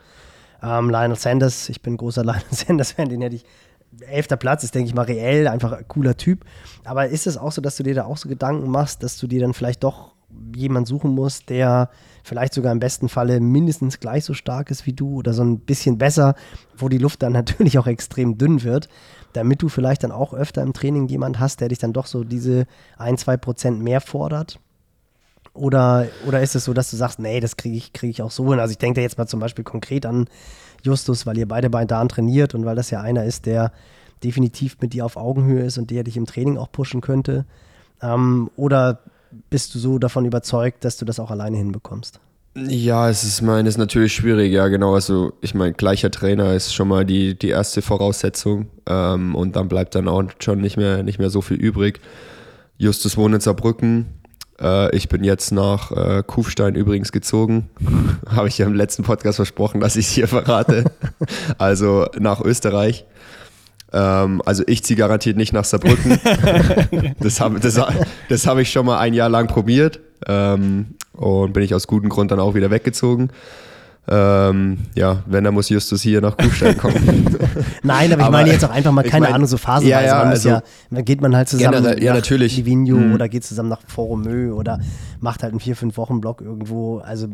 Ähm, 0.64 0.90
Lionel 0.90 1.18
Sanders, 1.18 1.68
ich 1.68 1.82
bin 1.82 1.98
großer 1.98 2.24
Lionel 2.24 2.44
Sanders-Fan, 2.50 3.10
den 3.10 3.22
hätte 3.24 3.36
ich. 3.36 3.46
Elfter 4.08 4.38
Platz 4.38 4.64
ist, 4.64 4.74
denke 4.74 4.88
ich 4.88 4.96
mal, 4.96 5.02
reell, 5.02 5.50
einfach 5.50 5.74
ein 5.74 5.86
cooler 5.90 6.16
Typ. 6.16 6.46
Aber 6.86 7.10
ist 7.10 7.28
es 7.28 7.36
auch 7.36 7.52
so, 7.52 7.60
dass 7.60 7.76
du 7.76 7.84
dir 7.84 7.94
da 7.94 8.06
auch 8.06 8.16
so 8.16 8.30
Gedanken 8.30 8.70
machst, 8.70 9.04
dass 9.04 9.18
du 9.18 9.28
dir 9.28 9.42
dann 9.42 9.54
vielleicht 9.54 9.84
doch 9.84 10.14
jemand 10.56 10.88
suchen 10.88 11.12
musst, 11.12 11.50
der 11.50 11.90
vielleicht 12.24 12.54
sogar 12.54 12.72
im 12.72 12.80
besten 12.80 13.10
Falle 13.10 13.40
mindestens 13.40 14.00
gleich 14.00 14.26
so 14.26 14.34
stark 14.34 14.70
ist 14.72 14.86
wie 14.86 14.94
du 14.94 15.16
oder 15.16 15.34
so 15.34 15.44
ein 15.44 15.60
bisschen 15.60 15.98
besser, 15.98 16.36
wo 16.78 16.90
die 16.90 16.98
Luft 16.98 17.24
dann 17.24 17.32
natürlich 17.34 17.78
auch 17.78 17.88
extrem 17.88 18.38
dünn 18.38 18.64
wird, 18.64 18.90
damit 19.34 19.62
du 19.62 19.70
vielleicht 19.70 20.04
dann 20.04 20.12
auch 20.12 20.34
öfter 20.34 20.62
im 20.62 20.74
Training 20.74 21.08
jemand 21.08 21.40
hast, 21.40 21.62
der 21.62 21.70
dich 21.70 21.80
dann 21.80 21.94
doch 21.94 22.06
so 22.06 22.24
diese 22.24 22.66
ein, 22.98 23.18
zwei 23.18 23.38
Prozent 23.38 23.82
mehr 23.82 24.02
fordert? 24.02 24.60
Oder, 25.54 26.08
oder 26.26 26.42
ist 26.42 26.56
es 26.56 26.64
so, 26.66 26.74
dass 26.74 26.92
du 26.92 26.96
sagst, 26.98 27.20
nee, 27.20 27.42
das 27.42 27.58
kriege 27.58 27.76
ich, 27.76 27.92
krieg 27.92 28.10
ich 28.10 28.22
auch 28.22 28.32
so 28.32 28.50
hin? 28.52 28.60
Also 28.60 28.72
ich 28.72 28.78
denke 28.78 29.00
da 29.00 29.02
jetzt 29.02 29.18
mal 29.18 29.28
zum 29.28 29.42
Beispiel 29.42 29.66
konkret 29.66 30.06
an 30.06 30.28
Justus, 30.84 31.26
weil 31.26 31.38
ihr 31.38 31.48
beide 31.48 31.70
bei 31.70 31.84
Dan 31.86 32.08
trainiert 32.08 32.56
und 32.56 32.66
weil 32.66 32.76
das 32.76 32.90
ja 32.90 33.02
einer 33.02 33.26
ist, 33.26 33.46
der 33.46 33.74
definitiv 34.24 34.78
mit 34.82 34.94
dir 34.94 35.06
auf 35.06 35.18
Augenhöhe 35.18 35.64
ist 35.64 35.78
und 35.78 35.92
der 35.92 36.04
dich 36.04 36.16
im 36.16 36.26
Training 36.26 36.58
auch 36.58 36.72
pushen 36.72 37.02
könnte. 37.02 37.46
Ähm, 38.02 38.50
oder 38.56 39.00
bist 39.50 39.76
du 39.76 39.80
so 39.80 40.00
davon 40.00 40.26
überzeugt, 40.26 40.86
dass 40.86 40.98
du 40.98 41.06
das 41.06 41.20
auch 41.20 41.32
alleine 41.32 41.58
hinbekommst? 41.58 42.20
Ja, 42.56 43.10
es 43.10 43.24
ist, 43.24 43.42
mein, 43.42 43.66
ist 43.66 43.78
natürlich 43.78 44.14
schwierig, 44.14 44.52
ja, 44.52 44.68
genau. 44.68 44.94
Also, 44.94 45.32
ich 45.40 45.54
meine, 45.54 45.72
gleicher 45.72 46.12
Trainer 46.12 46.54
ist 46.54 46.74
schon 46.74 46.90
mal 46.90 47.06
die, 47.06 47.38
die 47.38 47.48
erste 47.48 47.82
Voraussetzung. 47.82 48.68
Ähm, 48.88 49.36
und 49.36 49.56
dann 49.56 49.70
bleibt 49.70 49.96
dann 49.96 50.10
auch 50.10 50.24
schon 50.40 50.60
nicht 50.60 50.76
mehr, 50.76 51.02
nicht 51.04 51.18
mehr 51.18 51.30
so 51.30 51.42
viel 51.42 51.58
übrig. 51.58 52.02
Justus 52.78 53.16
wohnt 53.16 53.36
in 53.36 53.42
Saarbrücken. 53.42 54.22
Äh, 54.60 54.94
ich 54.96 55.08
bin 55.08 55.24
jetzt 55.24 55.52
nach 55.52 55.92
äh, 55.92 56.24
Kufstein 56.28 56.76
übrigens 56.76 57.14
gezogen. 57.14 57.70
Habe 58.28 58.50
ich 58.50 58.58
ja 58.58 58.66
im 58.66 58.76
letzten 58.76 59.04
Podcast 59.04 59.38
versprochen, 59.38 59.80
dass 59.80 59.96
ich 59.96 60.08
es 60.08 60.12
hier 60.12 60.28
verrate. 60.28 60.86
also 61.58 62.08
nach 62.20 62.42
Österreich. 62.42 63.06
Ähm, 63.94 64.42
also 64.46 64.64
ich 64.68 64.84
ziehe 64.84 64.98
garantiert 64.98 65.38
nicht 65.38 65.54
nach 65.54 65.66
Saarbrücken. 65.66 66.18
das 67.20 67.40
habe 67.42 67.60
das, 67.60 67.80
das 68.30 68.48
hab 68.48 68.58
ich 68.58 68.72
schon 68.72 68.86
mal 68.86 69.00
ein 69.00 69.14
Jahr 69.14 69.30
lang 69.30 69.48
probiert 69.48 70.00
ähm, 70.28 70.96
und 71.14 71.54
bin 71.54 71.64
ich 71.64 71.76
aus 71.76 71.88
gutem 71.88 72.10
Grund 72.10 72.32
dann 72.32 72.40
auch 72.40 72.56
wieder 72.56 72.72
weggezogen. 72.72 73.30
Ähm, 74.08 74.80
ja, 74.96 75.22
wenn, 75.28 75.44
dann 75.44 75.54
muss 75.54 75.70
Justus 75.70 76.02
hier 76.02 76.22
nach 76.22 76.36
Kufstein 76.36 76.76
kommen. 76.76 77.38
Nein, 77.84 78.12
aber 78.12 78.22
ich 78.22 78.26
Aber 78.26 78.32
meine 78.32 78.52
jetzt 78.52 78.66
auch 78.66 78.72
einfach 78.72 78.92
mal, 78.92 79.06
ich 79.06 79.12
keine 79.12 79.26
mein- 79.28 79.36
Ahnung, 79.36 79.46
so 79.48 79.58
phasenweise. 79.58 79.90
Ja, 79.92 80.02
ja, 80.02 80.18
man 80.18 80.28
also 80.30 80.50
ja, 80.50 80.64
dann 80.90 81.06
geht 81.06 81.22
man 81.22 81.36
halt 81.36 81.50
zusammen 81.50 81.76
generell- 81.84 82.04
ja, 82.04 82.10
nach 82.14 82.18
natürlich. 82.18 82.58
Livigno 82.58 82.98
Mhm. 82.98 83.14
oder 83.14 83.30
geht 83.30 83.44
zusammen 83.46 83.70
nach 83.70 83.82
Foromö 83.88 84.54
oder 84.54 84.80
macht 85.20 85.44
halt 85.44 85.54
einen 85.54 85.60
vier, 85.60 85.76
fünf 85.76 85.98
Wochen 85.98 86.20
Block 86.20 86.42
irgendwo. 86.42 86.98
Also 86.98 87.28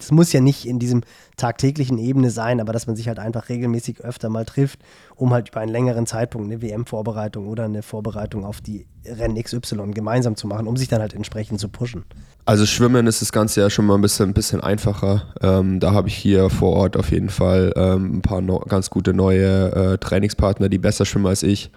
es 0.00 0.10
muss 0.10 0.32
ja 0.32 0.40
nicht 0.40 0.66
in 0.66 0.80
diesem 0.80 1.02
tagtäglichen 1.36 1.98
Ebene 1.98 2.30
sein, 2.30 2.60
aber 2.60 2.72
dass 2.72 2.88
man 2.88 2.96
sich 2.96 3.06
halt 3.06 3.20
einfach 3.20 3.48
regelmäßig 3.48 4.00
öfter 4.00 4.28
mal 4.28 4.44
trifft, 4.44 4.80
um 5.18 5.32
halt 5.32 5.48
über 5.48 5.60
einen 5.60 5.72
längeren 5.72 6.06
Zeitpunkt 6.06 6.50
eine 6.50 6.62
WM-Vorbereitung 6.62 7.48
oder 7.48 7.64
eine 7.64 7.82
Vorbereitung 7.82 8.44
auf 8.44 8.60
die 8.60 8.86
Rennen 9.04 9.42
XY 9.42 9.90
gemeinsam 9.92 10.36
zu 10.36 10.46
machen, 10.46 10.66
um 10.66 10.76
sich 10.76 10.88
dann 10.88 11.00
halt 11.00 11.14
entsprechend 11.14 11.60
zu 11.60 11.68
pushen. 11.68 12.04
Also 12.44 12.66
Schwimmen 12.66 13.06
ist 13.06 13.20
das 13.20 13.32
Ganze 13.32 13.60
ja 13.60 13.68
schon 13.68 13.84
mal 13.84 13.96
ein 13.96 14.00
bisschen, 14.00 14.30
ein 14.30 14.34
bisschen 14.34 14.60
einfacher. 14.60 15.24
Ähm, 15.42 15.80
da 15.80 15.92
habe 15.92 16.08
ich 16.08 16.14
hier 16.14 16.48
vor 16.50 16.72
Ort 16.72 16.96
auf 16.96 17.10
jeden 17.10 17.28
Fall 17.30 17.72
ähm, 17.76 18.16
ein 18.18 18.22
paar 18.22 18.40
no 18.40 18.60
ganz 18.60 18.90
gute 18.90 19.12
neue 19.12 19.72
äh, 19.72 19.98
Trainingspartner, 19.98 20.68
die 20.68 20.78
besser 20.78 21.04
schwimmen 21.04 21.26
als 21.26 21.42
ich. 21.42 21.70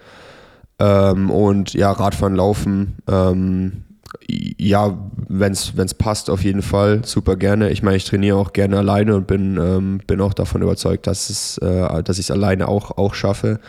Ähm, 0.78 1.30
und 1.30 1.74
ja, 1.74 1.90
Radfahren, 1.92 2.34
Laufen, 2.34 2.96
ähm, 3.08 3.84
ja, 4.28 4.98
wenn 5.28 5.52
es 5.52 5.94
passt, 5.94 6.30
auf 6.30 6.44
jeden 6.44 6.62
Fall 6.62 7.04
super 7.04 7.36
gerne. 7.36 7.70
Ich 7.70 7.82
meine, 7.82 7.96
ich 7.96 8.04
trainiere 8.04 8.36
auch 8.36 8.52
gerne 8.52 8.78
alleine 8.78 9.16
und 9.16 9.26
bin, 9.26 9.58
ähm, 9.58 10.00
bin 10.06 10.20
auch 10.20 10.34
davon 10.34 10.62
überzeugt, 10.62 11.06
dass, 11.06 11.30
es, 11.30 11.58
äh, 11.58 12.02
dass 12.02 12.18
ich 12.18 12.26
es 12.26 12.30
alleine 12.30 12.68
auch, 12.68 12.96
auch 12.96 13.14
schaffe. 13.14 13.60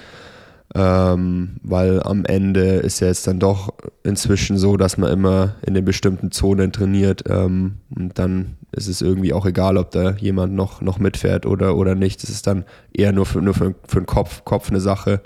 Ähm, 0.75 1.57
weil 1.61 2.01
am 2.01 2.25
Ende 2.25 2.77
ist 2.77 2.99
ja 2.99 3.07
jetzt 3.07 3.27
dann 3.27 3.37
doch 3.37 3.73
inzwischen 4.03 4.57
so, 4.57 4.75
dass 4.75 4.97
man 4.97 5.11
immer 5.11 5.55
in 5.65 5.75
den 5.75 5.85
bestimmten 5.85 6.31
Zonen 6.31 6.71
trainiert 6.71 7.23
ähm, 7.29 7.75
und 7.95 8.17
dann 8.17 8.57
ist 8.71 8.87
es 8.87 9.01
irgendwie 9.01 9.33
auch 9.33 9.45
egal, 9.45 9.77
ob 9.77 9.91
da 9.91 10.13
jemand 10.13 10.53
noch, 10.53 10.81
noch 10.81 10.97
mitfährt 10.97 11.45
oder, 11.45 11.75
oder 11.75 11.93
nicht. 11.93 12.23
Das 12.23 12.31
ist 12.31 12.47
dann 12.47 12.65
eher 12.91 13.11
nur 13.11 13.27
für, 13.27 13.39
nur 13.39 13.53
für, 13.53 13.75
für 13.87 13.99
den 13.99 14.07
Kopf, 14.07 14.43
Kopf 14.45 14.69
eine 14.69 14.79
Sache. 14.79 15.21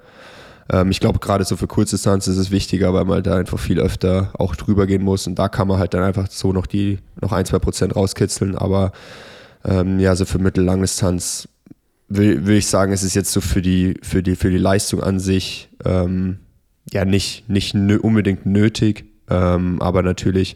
Ähm, 0.72 0.92
ich 0.92 1.00
glaube, 1.00 1.20
gerade 1.20 1.44
so 1.44 1.56
für 1.56 1.68
Kurzdistanz 1.68 2.28
ist 2.28 2.38
es 2.38 2.52
wichtiger, 2.52 2.94
weil 2.94 3.06
man 3.06 3.24
da 3.24 3.36
einfach 3.36 3.60
viel 3.60 3.80
öfter 3.80 4.32
auch 4.38 4.56
drüber 4.56 4.88
gehen 4.88 5.04
muss. 5.04 5.28
Und 5.28 5.40
da 5.40 5.50
kann 5.50 5.68
man 5.68 5.80
halt 5.80 5.94
dann 5.94 6.04
einfach 6.04 6.28
so 6.30 6.54
noch 6.54 6.68
die 6.68 7.00
noch 7.22 7.32
ein, 7.32 7.46
zwei 7.46 7.60
Prozent 7.60 7.96
rauskitzeln, 7.96 8.56
aber 8.56 8.92
ähm, 9.66 10.00
ja, 10.00 10.16
so 10.16 10.26
für 10.26 10.40
Mittellangdistanz 10.40 11.50
will, 12.10 12.46
will 12.46 12.58
ich 12.58 12.68
sagen, 12.68 12.92
es 12.94 13.04
ist 13.04 13.16
jetzt 13.16 13.32
so 13.32 13.42
für 13.42 13.62
die, 13.62 13.96
für 14.02 14.24
die, 14.24 14.36
für 14.36 14.50
die 14.50 14.58
Leistung 14.58 15.04
an 15.04 15.20
sich 15.20 15.70
ähm, 15.84 16.40
ja 16.92 17.06
nicht, 17.06 17.50
nicht 17.50 17.76
unbedingt 17.76 18.46
nötig, 18.46 19.06
ähm, 19.30 19.82
aber 19.82 20.04
natürlich 20.04 20.56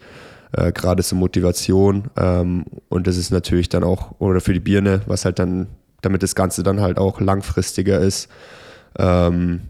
äh, 0.53 0.71
gerade 0.71 1.03
so 1.03 1.15
Motivation 1.15 2.05
ähm, 2.17 2.65
und 2.89 3.07
das 3.07 3.17
ist 3.17 3.31
natürlich 3.31 3.69
dann 3.69 3.83
auch, 3.83 4.15
oder 4.19 4.39
für 4.39 4.53
die 4.53 4.59
Birne, 4.59 5.01
was 5.07 5.25
halt 5.25 5.39
dann, 5.39 5.67
damit 6.01 6.23
das 6.23 6.35
Ganze 6.35 6.63
dann 6.63 6.79
halt 6.79 6.97
auch 6.97 7.19
langfristiger 7.19 7.99
ist, 7.99 8.29
ähm, 8.97 9.61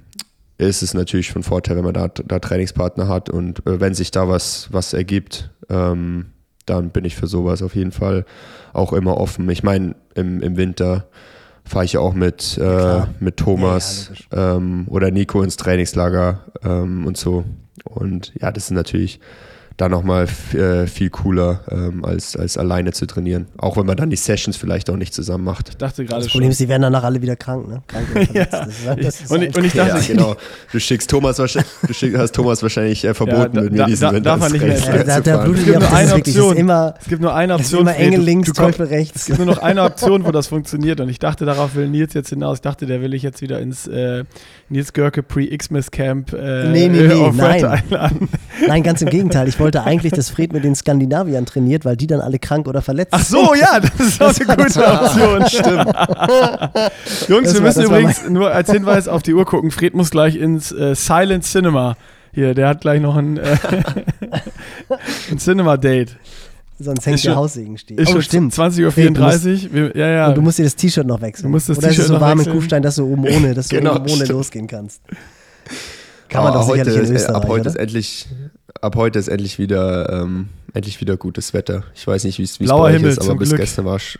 ist 0.68 0.84
es 0.84 0.94
natürlich 0.94 1.32
von 1.32 1.44
Vorteil, 1.44 1.78
wenn 1.78 1.84
man 1.84 1.94
da, 1.94 2.08
da 2.08 2.40
Trainingspartner 2.40 3.08
hat 3.08 3.30
und 3.30 3.66
äh, 3.66 3.80
wenn 3.80 3.94
sich 3.94 4.12
da 4.12 4.28
was, 4.28 4.68
was 4.72 4.94
ergibt, 4.94 5.50
ähm, 5.70 6.28
dann 6.66 6.92
bin 6.92 7.06
ich 7.06 7.16
für 7.16 7.28
sowas 7.28 7.62
auf 7.62 7.76
jeden 7.76 7.92
Fall 7.92 8.26
auch 8.74 8.94
immer 8.94 9.18
offen. 9.18 9.50
Ich 9.50 9.64
meine, 9.64 9.96
im, 10.14 10.42
im 10.42 10.58
Winter 10.58 11.08
fahre 11.66 11.86
ich 11.86 11.94
ja 11.94 12.00
auch 12.00 12.14
mit, 12.14 12.58
äh, 12.58 13.02
mit 13.20 13.38
Thomas 13.38 14.12
ja, 14.32 14.56
ähm, 14.56 14.86
oder 14.88 15.12
Nico 15.12 15.42
ins 15.42 15.58
Trainingslager 15.58 16.46
ähm, 16.64 17.06
und 17.06 17.18
so. 17.18 17.46
Und 17.84 18.34
ja, 18.40 18.52
das 18.52 18.66
ist 18.66 18.72
natürlich 18.72 19.20
dann 19.82 19.92
nochmal 19.92 20.28
äh, 20.54 20.86
viel 20.88 21.10
cooler, 21.10 21.62
ähm, 21.70 22.06
als, 22.06 22.36
als 22.38 22.58
alleine 22.58 22.94
zu 22.94 23.06
trainieren. 23.08 23.48
Auch 23.58 23.78
wenn 23.78 23.86
man 23.86 23.98
dann 23.98 24.10
die 24.10 24.16
Sessions 24.16 24.56
vielleicht 24.56 24.90
auch 24.90 24.96
nicht 24.96 25.14
zusammen 25.14 25.44
macht. 25.44 25.70
Ich 25.70 25.78
dachte 25.78 26.06
gerade 26.06 26.22
Das 26.22 26.32
schon. 26.32 26.40
Problem 26.40 26.52
ist, 26.52 26.60
die 26.60 26.70
werden 26.70 26.84
danach 26.84 27.04
alle 27.04 27.22
wieder 27.22 27.36
krank, 27.36 27.68
ne? 27.68 27.82
Krank. 27.88 28.08
Das 28.34 28.50
das 29.02 29.22
ist 29.22 29.32
Und, 29.32 29.42
ich- 29.42 29.58
und 29.58 29.66
ich 29.66 29.74
dachte, 29.74 29.98
ja, 29.98 30.04
genau. 30.08 30.36
Du 30.72 30.80
schickst 30.80 31.10
Thomas 31.10 31.40
wahrscheinlich, 31.40 31.72
du 31.88 31.94
schick, 31.94 32.18
hast 32.18 32.34
Thomas 32.34 32.62
wahrscheinlich 32.64 33.04
äh, 33.04 33.14
verboten, 33.14 33.54
da- 33.56 33.62
mit 33.64 33.72
mir 33.74 33.78
da- 33.80 33.86
diesen 33.88 34.02
da- 34.02 34.14
Winter 34.14 34.38
darf 34.38 34.44
ins 34.44 34.54
nicht 34.54 34.66
mehr. 34.66 34.78
Ja, 34.98 35.04
da- 35.04 35.20
da 35.20 35.38
blutet 35.44 35.60
Es 35.62 35.66
gibt 35.66 35.74
Ja, 35.74 35.80
nur 35.90 35.94
eine 35.98 36.14
Option. 36.16 36.58
immer- 36.58 36.94
es 37.02 37.08
gibt 37.08 37.22
nur 37.22 37.36
eine 37.36 37.54
Option. 37.56 37.82
immer 37.82 37.96
Engel 37.96 38.22
links, 38.22 38.48
Du 38.50 38.54
komm- 38.54 38.66
Teufel 38.72 38.86
rechts. 38.88 39.22
Es 39.22 39.26
gibt 39.26 39.40
nur 39.40 39.48
noch 39.48 39.58
eine 39.60 39.84
Option, 39.86 40.26
wo 40.26 40.32
das 40.32 40.48
funktioniert. 40.48 41.00
Und 41.00 41.10
ich 41.10 41.18
dachte, 41.20 41.46
darauf 41.46 41.76
will 41.76 41.88
Nils 41.90 42.14
jetzt 42.14 42.30
hinaus. 42.30 42.58
Ich 42.58 42.62
dachte, 42.62 42.86
der 42.86 43.02
will 43.02 43.14
ich 43.14 43.24
jetzt 43.24 43.42
wieder 43.42 43.60
ins 43.60 43.88
äh, 43.88 44.24
Nils 44.70 44.94
Görke 44.94 45.24
Pre-Xmas 45.24 45.90
Camp 45.92 46.34
äh, 46.34 46.68
Nee, 46.70 46.88
nee, 46.88 47.08
nee, 47.08 47.14
auf 47.14 47.36
nein. 47.36 47.64
einladen. 47.66 48.30
Nein, 48.68 48.84
ganz 48.84 49.02
im 49.02 49.10
Gegenteil. 49.10 49.48
Ich 49.48 49.60
wollte 49.60 49.71
eigentlich, 49.80 50.14
dass 50.14 50.30
Fred 50.30 50.54
mit 50.54 50.64
den 50.64 50.76
Skandinaviern 50.76 51.46
trainiert, 51.46 51.86
weil 51.86 51.96
die 51.98 52.08
dann 52.08 52.20
alle 52.22 52.38
krank 52.40 52.68
oder 52.68 52.82
verletzt 52.82 53.14
Ach 53.14 53.24
so, 53.24 53.54
ja, 53.56 53.80
das 53.80 54.00
ist 54.00 54.22
auch 54.22 54.34
eine 54.48 54.64
gute 54.64 54.86
Option. 54.86 55.48
Stimmt. 55.48 55.96
Jungs, 57.30 57.44
Das 57.46 57.54
wir 57.54 57.60
war- 57.62 57.62
müssen 57.62 57.84
übrigens 57.86 58.30
nur 58.30 58.52
als 58.52 58.72
Hinweis 58.72 59.08
auf 59.08 59.24
die 59.24 59.34
Uhr 59.34 59.46
gucken. 59.46 59.72
Fred 59.72 59.94
muss 59.94 60.10
gleich 60.12 60.36
ins 60.36 60.72
äh, 60.72 60.94
Silent 60.96 61.44
Cinema. 61.46 61.96
Hier, 62.34 62.54
der 62.54 62.68
hat 62.70 62.82
gleich 62.82 63.02
noch 63.02 63.16
ein, 63.18 63.38
äh, 63.38 63.58
ein 65.32 65.38
Cinema-Date. 65.38 66.18
Sonst 66.80 67.06
hängt 67.06 67.16
Ist 67.16 67.26
der 67.26 67.32
schon- 67.32 67.38
Haussegen 67.38 67.78
stehen. 67.78 67.98
Ist 67.98 68.10
oh, 68.10 68.14
schon 68.14 68.22
stimmt. 68.24 68.54
20.34 68.54 69.72
Uhr. 69.74 69.96
Ja, 69.96 70.08
ja. 70.08 70.28
Und 70.30 70.38
du 70.38 70.42
musst 70.42 70.58
dir 70.58 70.64
das 70.64 70.76
T-Shirt 70.76 71.06
noch 71.06 71.22
wechseln. 71.22 71.44
Du 71.44 71.50
musst 71.50 71.70
das 71.70 71.78
Oder 71.78 71.88
ist 71.88 71.92
es 71.92 71.98
T-Shirt 71.98 72.08
so 72.08 72.14
noch 72.16 72.22
warm 72.22 72.32
in 72.34 72.40
wechseln. 72.40 72.56
Kufstein, 72.56 72.82
dass 72.84 72.96
du 72.96 73.06
oben 73.06 73.24
ohne, 73.28 73.54
dass 73.54 73.68
du 73.68 73.76
Genau, 73.78 73.92
oben 73.96 74.04
ohne 74.06 74.16
stimmt. 74.16 74.30
losgehen 74.30 74.68
kannst. 74.68 75.02
Kann 76.30 76.44
man 76.44 76.54
Aber 76.54 76.62
doch 76.62 76.68
heute, 76.70 76.86
sicherlich 76.86 77.10
in 77.10 77.16
Österreich, 77.18 77.36
ab 77.36 77.48
heute 77.48 77.62
oder? 77.62 77.70
ist 77.72 77.76
endlich, 77.76 78.28
ab 78.82 78.96
heute 78.96 79.20
ist 79.20 79.28
endlich 79.28 79.60
wieder, 79.60 80.10
ähm, 80.12 80.50
endlich 80.74 81.00
wieder 81.00 81.18
gutes 81.18 81.54
Wetter. 81.54 81.84
Ich 81.96 82.06
weiß 82.06 82.24
nicht, 82.24 82.40
wie 82.40 82.44
es 82.44 82.60
wie 82.60 82.66
es 82.66 82.68
Blauer 82.70 82.84
bei 82.84 82.90
euch 82.90 82.96
Himmel, 82.96 83.12
ist, 83.12 83.22
aber 83.22 83.36
bis 83.36 83.50
Glück. 83.50 83.62
gestern 83.62 83.86
war 83.86 83.96
es 83.96 84.20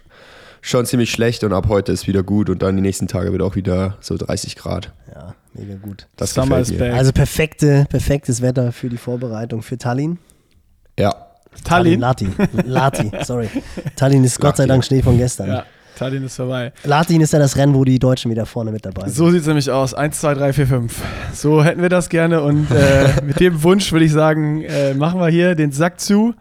schon 0.62 0.86
ziemlich 0.86 1.12
schlecht 1.12 1.44
und 1.44 1.54
ab 1.54 1.68
heute 1.70 1.92
ist 1.92 2.08
wieder 2.08 2.24
gut 2.24 2.50
und 2.50 2.62
dann 2.62 2.76
die 2.76 2.82
nächsten 2.82 3.08
Tage 3.08 3.32
wird 3.32 3.42
auch 3.42 3.56
wieder 3.56 3.98
so 4.00 4.16
30 4.16 4.56
Grad. 4.56 4.94
Ja, 5.14 5.36
mega 5.54 5.76
gut. 5.76 6.08
Das 6.16 6.34
Summer 6.34 6.60
gefällt 6.60 6.80
mir. 6.80 6.94
Also 6.94 7.12
perfekte, 7.12 7.86
perfektes 7.90 8.42
Wetter 8.42 8.72
für 8.72 8.90
die 8.90 8.98
Vorbereitung 8.98 9.64
für 9.64 9.78
Tallinn. 9.78 10.20
Ja, 11.00 11.32
Tallinn. 11.64 12.00
Lati. 12.00 12.30
Lati, 12.66 13.12
sorry. 13.24 13.50
Tallinn 13.96 14.24
ist 14.24 14.40
Gott 14.40 14.58
sei 14.58 14.64
Lati. 14.64 14.70
Dank 14.70 14.86
Schnee 14.86 15.02
von 15.02 15.18
gestern. 15.18 15.48
Ja, 15.48 15.66
Tallinn 15.98 16.24
ist 16.24 16.36
vorbei. 16.36 16.74
Latin 16.84 17.22
ist 17.22 17.34
ja 17.34 17.40
das 17.40 17.58
Rennen, 17.58 17.74
wo 17.74 17.84
die 17.84 18.00
Deutschen 18.00 18.32
wieder 18.32 18.46
vorne 18.46 18.72
mit 18.72 18.86
dabei 18.86 19.04
sind. 19.04 19.16
So 19.16 19.30
sieht 19.30 19.42
es 19.42 19.48
nämlich 19.48 19.70
aus. 19.70 19.94
1, 19.94 20.20
2, 20.20 20.34
3, 20.34 20.54
4, 20.54 20.68
5. 20.68 21.02
So 21.34 21.64
hätten 21.64 21.82
wir 21.82 21.90
das 21.90 22.10
gerne. 22.10 22.42
Und 22.42 22.70
äh, 22.72 23.22
mit 23.24 23.40
dem 23.40 23.62
Wunsch 23.64 23.92
würde 23.92 24.06
ich 24.06 24.12
sagen, 24.12 24.64
äh, 24.64 24.94
machen 24.94 25.20
wir 25.20 25.28
hier 25.28 25.56
den 25.56 25.72
Sack 25.72 26.00
zu. 26.00 26.34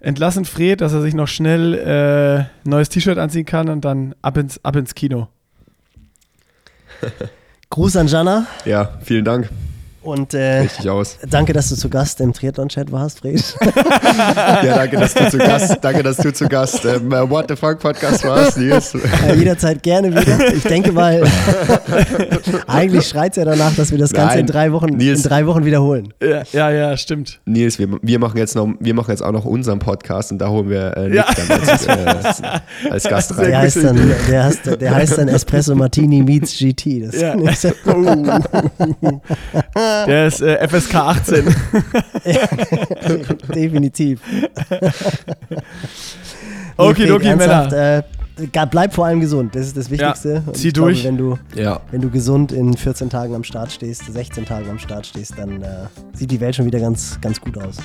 Entlassen 0.00 0.44
Fred, 0.44 0.80
dass 0.80 0.92
er 0.92 1.00
sich 1.00 1.14
noch 1.14 1.28
schnell 1.28 1.74
äh, 1.74 2.40
ein 2.40 2.70
neues 2.70 2.90
T-Shirt 2.90 3.18
anziehen 3.18 3.46
kann 3.46 3.68
und 3.68 3.84
dann 3.84 4.14
ab 4.20 4.36
ins, 4.36 4.62
ab 4.64 4.76
ins 4.76 4.94
Kino. 4.94 5.28
Gruß 7.70 7.96
an 7.96 8.06
Jana 8.06 8.46
ja, 8.64 8.98
vielen 9.02 9.24
Dank. 9.24 9.48
Und 10.04 10.34
äh, 10.34 10.60
Richtig 10.60 10.88
aus. 10.90 11.18
danke, 11.28 11.52
dass 11.52 11.68
du 11.68 11.76
zu 11.76 11.88
Gast 11.88 12.20
im 12.20 12.32
Triathlon-Chat 12.32 12.92
warst, 12.92 13.20
Fred. 13.20 13.42
Ja, 13.64 14.76
danke, 14.76 14.96
dass 14.98 15.14
du 15.14 15.28
zu 15.30 15.38
Gast, 15.38 15.78
danke, 15.80 16.02
dass 16.02 16.16
du 16.18 16.32
zu 16.32 16.48
Gast 16.48 16.84
im 16.84 17.12
äh, 17.12 17.28
What 17.28 17.46
the 17.48 17.56
Fuck 17.56 17.78
Podcast 17.80 18.24
warst, 18.24 18.56
Nils. 18.58 18.94
Äh, 18.94 19.34
jederzeit 19.34 19.82
gerne 19.82 20.10
wieder. 20.10 20.52
Ich 20.54 20.62
denke 20.62 20.92
mal, 20.92 21.22
eigentlich 22.66 23.06
schreit 23.08 23.32
es 23.32 23.36
ja 23.36 23.44
danach, 23.44 23.74
dass 23.74 23.90
wir 23.90 23.98
das 23.98 24.12
Ganze 24.12 24.38
in 24.38 24.46
Nein, 24.46 24.52
drei 24.52 24.72
Wochen, 24.72 24.88
in 24.90 24.96
Nils. 24.96 25.22
drei 25.22 25.46
Wochen 25.46 25.64
wiederholen. 25.64 26.12
Ja, 26.22 26.42
ja, 26.52 26.70
ja 26.70 26.96
stimmt. 26.96 27.40
Nils, 27.44 27.78
wir, 27.78 27.88
wir, 28.00 28.18
machen 28.18 28.36
jetzt 28.38 28.54
noch, 28.54 28.68
wir 28.78 28.94
machen 28.94 29.10
jetzt 29.10 29.22
auch 29.22 29.32
noch 29.32 29.44
unseren 29.44 29.78
Podcast 29.78 30.32
und 30.32 30.38
da 30.38 30.48
holen 30.48 30.68
wir 30.70 30.96
äh, 30.96 31.08
Nick 31.08 31.16
Ja. 31.16 31.26
dann 31.48 31.60
als, 31.60 31.86
äh, 32.40 32.60
als 32.90 33.04
Gast 33.04 33.36
rein. 33.38 33.46
Der 33.46 33.58
heißt, 33.58 33.76
dann, 33.84 34.14
der, 34.28 34.44
heißt, 34.44 34.80
der 34.80 34.94
heißt 34.94 35.18
dann 35.18 35.28
Espresso 35.28 35.74
Martini 35.74 36.22
meets 36.22 36.56
GT. 36.58 37.06
Das 37.06 37.20
Ja. 37.20 37.34
Ist 40.00 40.06
Der 40.08 40.26
ist 40.26 40.40
äh, 40.42 40.68
FSK 40.68 40.94
18. 40.94 41.44
definitiv. 43.54 44.20
Okay, 46.76 47.10
okay, 47.10 47.36
Männer. 47.36 47.72
Äh, 47.72 48.02
bleib 48.70 48.92
vor 48.92 49.06
allem 49.06 49.20
gesund, 49.20 49.54
das 49.54 49.66
ist 49.66 49.76
das 49.76 49.90
Wichtigste. 49.90 50.42
Und 50.44 50.56
zieh 50.56 50.70
glaube, 50.70 50.90
durch. 50.90 51.04
wenn 51.04 51.16
du, 51.16 51.38
Ja, 51.54 51.80
wenn 51.92 52.00
du 52.00 52.10
gesund 52.10 52.50
in 52.50 52.76
14 52.76 53.10
Tagen 53.10 53.34
am 53.34 53.44
Start 53.44 53.70
stehst, 53.70 54.12
16 54.12 54.44
Tagen 54.44 54.68
am 54.70 54.78
Start 54.78 55.06
stehst, 55.06 55.38
dann 55.38 55.62
äh, 55.62 55.68
sieht 56.14 56.30
die 56.30 56.40
Welt 56.40 56.56
schon 56.56 56.66
wieder 56.66 56.80
ganz, 56.80 57.18
ganz 57.20 57.40
gut 57.40 57.56
aus. 57.58 57.76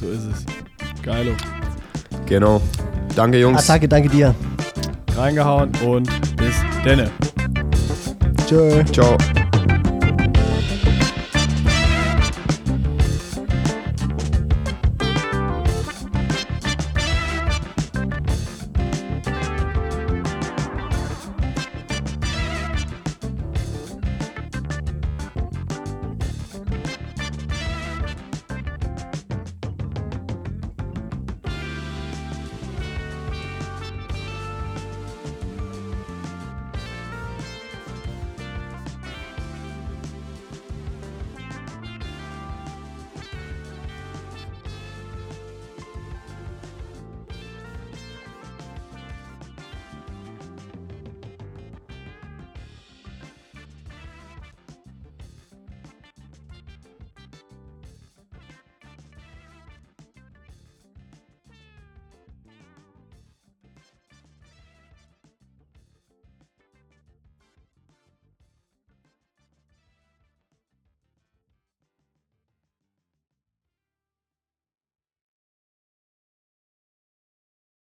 So 0.00 0.08
ist 0.10 0.24
es. 0.30 1.02
Geilo. 1.02 1.32
genau. 2.26 2.60
Danke, 3.16 3.38
Jungs. 3.38 3.62
Attacke, 3.64 3.88
danke 3.88 4.10
dir. 4.10 4.34
Reingehauen 5.16 5.72
und 5.84 6.08
bis 6.36 6.54
denne. 6.84 7.10
Tschö. 8.46 8.84
Ciao. 8.92 9.16